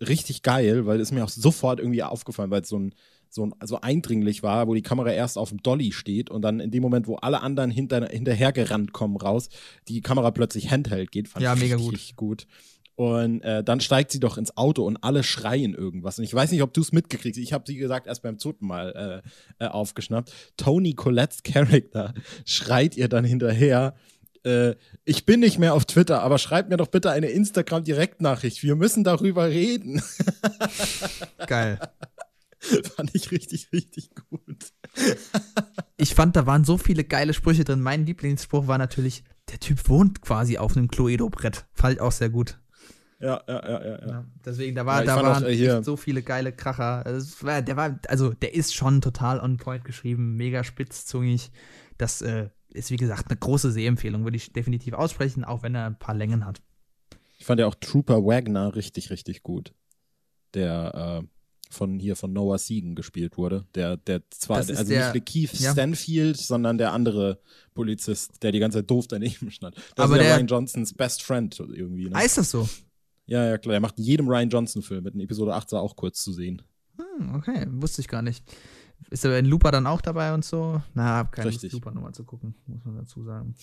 richtig 0.00 0.42
geil, 0.42 0.86
weil 0.86 1.00
es 1.00 1.12
mir 1.12 1.24
auch 1.24 1.28
sofort 1.28 1.78
irgendwie 1.80 2.02
aufgefallen, 2.02 2.50
weil 2.50 2.62
es 2.62 2.68
so 2.68 2.78
ein 2.78 2.94
so, 3.32 3.48
so 3.62 3.80
eindringlich 3.80 4.42
war, 4.42 4.66
wo 4.66 4.74
die 4.74 4.82
Kamera 4.82 5.12
erst 5.12 5.38
auf 5.38 5.50
dem 5.50 5.62
Dolly 5.62 5.92
steht 5.92 6.30
und 6.30 6.42
dann 6.42 6.58
in 6.58 6.72
dem 6.72 6.82
Moment, 6.82 7.06
wo 7.06 7.14
alle 7.14 7.42
anderen 7.42 7.70
hinter, 7.70 8.08
hinterhergerannt 8.08 8.92
kommen 8.92 9.16
raus, 9.16 9.48
die 9.86 10.00
Kamera 10.00 10.32
plötzlich 10.32 10.68
handheld 10.72 11.12
geht, 11.12 11.28
fand 11.28 11.44
Ja, 11.44 11.54
ich 11.54 11.60
mega 11.60 11.76
richtig 11.76 12.16
gut. 12.16 12.48
Und 13.00 13.40
äh, 13.40 13.64
dann 13.64 13.80
steigt 13.80 14.10
sie 14.10 14.20
doch 14.20 14.36
ins 14.36 14.58
Auto 14.58 14.84
und 14.84 14.98
alle 14.98 15.22
schreien 15.22 15.72
irgendwas. 15.72 16.18
Und 16.18 16.24
ich 16.24 16.34
weiß 16.34 16.50
nicht, 16.50 16.60
ob 16.60 16.74
du 16.74 16.82
es 16.82 16.92
mitgekriegt 16.92 17.34
hast. 17.34 17.42
Ich 17.42 17.54
habe 17.54 17.64
sie 17.66 17.78
gesagt 17.78 18.06
erst 18.06 18.22
beim 18.22 18.38
zweiten 18.38 18.66
Mal 18.66 19.22
äh, 19.58 19.64
äh, 19.64 19.68
aufgeschnappt. 19.68 20.30
Tony 20.58 20.92
Colettes 20.92 21.42
Charakter 21.42 22.12
schreit 22.44 22.98
ihr 22.98 23.08
dann 23.08 23.24
hinterher. 23.24 23.94
Äh, 24.44 24.74
ich 25.06 25.24
bin 25.24 25.40
nicht 25.40 25.58
mehr 25.58 25.72
auf 25.72 25.86
Twitter, 25.86 26.20
aber 26.20 26.36
schreibt 26.36 26.68
mir 26.68 26.76
doch 26.76 26.88
bitte 26.88 27.10
eine 27.10 27.28
Instagram-Direktnachricht. 27.28 28.62
Wir 28.62 28.76
müssen 28.76 29.02
darüber 29.02 29.48
reden. 29.48 30.02
Geil. 31.46 31.78
Fand 32.96 33.14
ich 33.14 33.30
richtig, 33.30 33.72
richtig 33.72 34.10
gut. 34.28 34.74
Ich 35.96 36.14
fand, 36.14 36.36
da 36.36 36.44
waren 36.44 36.64
so 36.64 36.76
viele 36.76 37.04
geile 37.04 37.32
Sprüche 37.32 37.64
drin. 37.64 37.80
Mein 37.80 38.04
Lieblingsspruch 38.04 38.66
war 38.66 38.76
natürlich, 38.76 39.24
der 39.50 39.58
Typ 39.58 39.88
wohnt 39.88 40.20
quasi 40.20 40.58
auf 40.58 40.76
einem 40.76 40.88
Cluedo-Brett. 40.88 41.64
Fand 41.72 41.94
ich 41.94 42.00
auch 42.02 42.12
sehr 42.12 42.28
gut. 42.28 42.58
Ja, 43.20 43.42
ja, 43.46 43.68
ja, 43.68 43.84
ja. 43.84 44.06
ja. 44.08 44.24
Deswegen, 44.44 44.74
da, 44.74 44.86
war, 44.86 45.00
Ja, 45.00 45.04
da 45.06 45.14
fand 45.16 45.26
auch, 45.26 45.32
waren 45.32 45.44
äh, 45.46 45.54
hier- 45.54 45.76
echt 45.76 45.84
so 45.84 45.96
viele 45.96 46.22
geile 46.22 46.52
Kracher. 46.52 47.04
Also, 47.04 47.46
war, 47.46 47.60
der 47.62 47.76
war, 47.76 47.98
also 48.08 48.32
der 48.32 48.54
ist 48.54 48.74
schon 48.74 49.00
total 49.02 49.40
on 49.40 49.58
point 49.58 49.84
geschrieben, 49.84 50.36
mega 50.36 50.64
spitzzungig. 50.64 51.50
Das 51.98 52.22
äh, 52.22 52.48
ist, 52.70 52.90
wie 52.90 52.96
gesagt, 52.96 53.26
eine 53.30 53.38
große 53.38 53.72
Sehempfehlung, 53.72 54.24
würde 54.24 54.36
ich 54.38 54.52
definitiv 54.52 54.94
aussprechen, 54.94 55.44
auch 55.44 55.62
wenn 55.62 55.74
er 55.74 55.86
ein 55.86 55.98
paar 55.98 56.14
Längen 56.14 56.46
hat. 56.46 56.62
Ich 57.38 57.44
fand 57.44 57.60
ja 57.60 57.66
auch 57.66 57.74
Trooper 57.74 58.24
Wagner 58.24 58.74
richtig, 58.74 59.10
richtig 59.10 59.42
gut. 59.42 59.74
Der 60.54 61.20
äh, 61.22 61.26
von 61.72 62.00
hier 62.00 62.16
von 62.16 62.32
Noah 62.32 62.58
Segan 62.58 62.94
gespielt 62.94 63.36
wurde. 63.36 63.64
Der, 63.74 63.96
der 63.96 64.22
zwar, 64.30 64.56
also 64.58 64.72
der- 64.84 65.12
nicht 65.12 65.26
Keith 65.26 65.52
ja. 65.60 65.72
Stanfield, 65.72 66.36
sondern 66.38 66.78
der 66.78 66.92
andere 66.92 67.38
Polizist, 67.74 68.42
der 68.42 68.50
die 68.52 68.58
ganze 68.58 68.78
Zeit 68.78 68.90
doof 68.90 69.06
daneben 69.08 69.50
stand. 69.50 69.76
Das 69.94 70.04
Aber 70.04 70.16
ist 70.16 70.22
ja 70.22 70.28
der- 70.28 70.36
Ryan 70.38 70.46
Johnsons 70.48 70.94
Best 70.94 71.22
Friend 71.22 71.58
irgendwie. 71.60 72.08
Ne? 72.08 72.16
Ah, 72.16 72.22
ist 72.22 72.38
das 72.38 72.50
so? 72.50 72.68
Ja, 73.26 73.44
ja, 73.44 73.58
klar. 73.58 73.74
Er 73.74 73.80
macht 73.80 73.98
in 73.98 74.04
jedem 74.04 74.28
Ryan 74.28 74.50
Johnson-Film 74.50 75.04
mit. 75.04 75.14
In 75.14 75.20
Episode 75.20 75.54
8 75.54 75.72
war 75.72 75.82
auch 75.82 75.96
kurz 75.96 76.22
zu 76.22 76.32
sehen. 76.32 76.62
Hm, 76.98 77.34
okay, 77.34 77.66
wusste 77.70 78.00
ich 78.00 78.08
gar 78.08 78.22
nicht. 78.22 78.44
Ist 79.08 79.24
aber 79.24 79.38
in 79.38 79.46
Looper 79.46 79.70
dann 79.70 79.86
auch 79.86 80.00
dabei 80.00 80.34
und 80.34 80.44
so? 80.44 80.82
Na, 80.94 81.16
hab 81.16 81.32
keine 81.32 81.46
Lust, 81.46 81.62
Richtig. 81.62 81.72
Looper 81.72 81.92
nochmal 81.92 82.12
zu 82.12 82.24
gucken, 82.24 82.54
muss 82.66 82.84
man 82.84 82.96
dazu 82.96 83.22
sagen. 83.22 83.54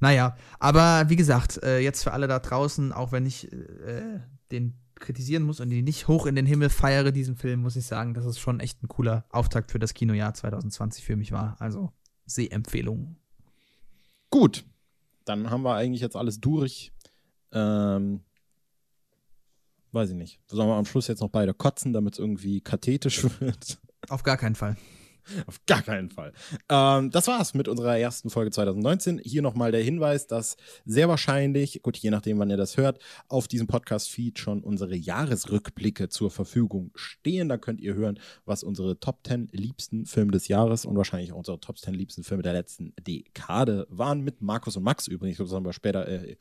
Naja, 0.00 0.36
aber 0.58 1.08
wie 1.08 1.16
gesagt, 1.16 1.62
äh, 1.62 1.78
jetzt 1.78 2.04
für 2.04 2.12
alle 2.12 2.28
da 2.28 2.38
draußen, 2.38 2.92
auch 2.92 3.12
wenn 3.12 3.26
ich 3.26 3.50
äh, 3.52 4.20
den 4.52 4.74
kritisieren 4.94 5.42
muss 5.42 5.60
und 5.60 5.70
ihn 5.70 5.84
nicht 5.84 6.08
hoch 6.08 6.26
in 6.26 6.34
den 6.34 6.46
Himmel 6.46 6.70
feiere, 6.70 7.12
diesen 7.12 7.36
Film, 7.36 7.60
muss 7.60 7.76
ich 7.76 7.86
sagen, 7.86 8.14
dass 8.14 8.24
es 8.24 8.38
schon 8.38 8.60
echt 8.60 8.82
ein 8.82 8.88
cooler 8.88 9.24
Auftakt 9.30 9.72
für 9.72 9.78
das 9.78 9.94
Kinojahr 9.94 10.34
2020 10.34 11.04
für 11.04 11.16
mich 11.16 11.32
war. 11.32 11.56
Also 11.58 11.92
Sehempfehlung. 12.26 13.16
Gut. 14.30 14.64
Dann 15.24 15.50
haben 15.50 15.62
wir 15.62 15.74
eigentlich 15.74 16.02
jetzt 16.02 16.16
alles 16.16 16.40
durch. 16.40 16.92
Ähm, 17.52 18.20
weiß 19.94 20.10
ich 20.10 20.16
nicht. 20.16 20.40
Sollen 20.48 20.68
wir 20.68 20.74
am 20.74 20.86
Schluss 20.86 21.08
jetzt 21.08 21.20
noch 21.20 21.30
beide 21.30 21.54
kotzen, 21.54 21.92
damit 21.92 22.14
es 22.14 22.18
irgendwie 22.18 22.60
kathetisch 22.60 23.24
wird? 23.40 23.78
Auf 24.08 24.22
gar 24.22 24.36
keinen 24.36 24.54
Fall. 24.54 24.76
Auf 25.46 25.64
gar 25.66 25.82
keinen 25.82 26.10
Fall. 26.10 26.32
Ähm, 26.68 27.10
das 27.10 27.26
war's 27.28 27.54
mit 27.54 27.68
unserer 27.68 27.98
ersten 27.98 28.28
Folge 28.28 28.50
2019. 28.50 29.20
Hier 29.24 29.42
nochmal 29.42 29.72
der 29.72 29.82
Hinweis, 29.82 30.26
dass 30.26 30.56
sehr 30.84 31.08
wahrscheinlich, 31.08 31.80
gut, 31.82 31.96
je 31.96 32.10
nachdem, 32.10 32.38
wann 32.38 32.50
ihr 32.50 32.56
das 32.56 32.76
hört, 32.76 32.98
auf 33.28 33.48
diesem 33.48 33.66
Podcast-Feed 33.66 34.38
schon 34.38 34.62
unsere 34.62 34.94
Jahresrückblicke 34.94 36.08
zur 36.08 36.30
Verfügung 36.30 36.90
stehen. 36.94 37.48
Da 37.48 37.56
könnt 37.56 37.80
ihr 37.80 37.94
hören, 37.94 38.18
was 38.44 38.62
unsere 38.62 39.00
Top 39.00 39.20
10 39.26 39.48
liebsten 39.52 40.04
Filme 40.04 40.32
des 40.32 40.48
Jahres 40.48 40.84
und 40.84 40.96
wahrscheinlich 40.96 41.32
auch 41.32 41.38
unsere 41.38 41.60
Top 41.60 41.78
10 41.78 41.94
liebsten 41.94 42.22
Filme 42.22 42.42
der 42.42 42.52
letzten 42.52 42.92
Dekade 43.00 43.86
waren. 43.88 44.20
Mit 44.20 44.42
Markus 44.42 44.76
und 44.76 44.82
Max 44.82 45.08
übrigens. 45.08 45.38
Das 45.38 45.52
haben 45.52 45.64
wir 45.64 45.72
später 45.72 46.06
äh, 46.06 46.36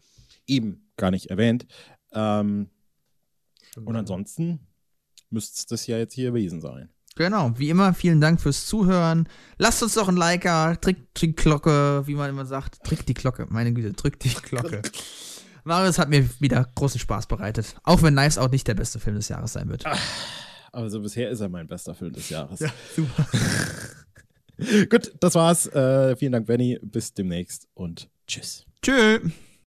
eben 0.46 0.90
gar 0.98 1.12
nicht 1.12 1.28
erwähnt. 1.28 1.66
Ähm, 2.12 2.70
und 3.78 3.96
ansonsten 3.96 4.68
müsste 5.30 5.60
es 5.60 5.66
das 5.66 5.88
ja 5.88 5.98
jetzt 5.98 6.14
hier 6.14 6.32
gewesen 6.32 6.62
sein. 6.62 6.90
Genau, 7.16 7.52
wie 7.58 7.70
immer, 7.70 7.94
vielen 7.94 8.22
Dank 8.22 8.42
fürs 8.42 8.66
Zuhören. 8.66 9.28
Lasst 9.58 9.84
uns 9.84 9.94
doch 9.94 10.08
ein 10.08 10.16
Like 10.16 10.44
da, 10.44 10.76
drückt 10.76 11.22
die 11.22 11.36
Glocke, 11.36 12.04
wie 12.08 12.16
man 12.16 12.30
immer 12.30 12.46
sagt. 12.46 12.80
Drückt 12.84 13.08
die 13.08 13.14
Glocke, 13.14 13.46
meine 13.50 13.72
Güte, 13.72 13.94
drückt 13.94 14.24
die 14.24 14.34
Glocke. 14.34 14.82
Marius 15.64 16.00
hat 16.00 16.10
mir 16.10 16.28
wieder 16.42 16.70
großen 16.76 17.00
Spaß 17.00 17.28
bereitet. 17.28 17.76
Auch 17.84 18.02
wenn 18.02 18.16
Knives 18.16 18.38
Out 18.38 18.52
nicht 18.52 18.68
der 18.68 18.74
beste 18.74 19.00
Film 19.00 19.16
des 19.16 19.30
Jahres 19.30 19.54
sein 19.54 19.70
wird. 19.70 19.86
Also 20.72 21.02
bisher 21.02 21.30
ist 21.30 21.40
er 21.40 21.50
mein 21.50 21.68
bester 21.68 21.94
Film 21.96 22.14
des 22.14 22.30
Jahres. 22.30 22.60
super. 22.96 23.28
Gut, 24.90 25.14
das 25.20 25.36
war's. 25.36 25.68
Äh, 25.68 26.16
vielen 26.16 26.32
Dank, 26.32 26.48
Benny. 26.48 26.80
Bis 26.82 27.14
demnächst 27.14 27.68
und 27.76 28.10
tschüss. 28.28 28.66
Tschüss. 28.82 29.22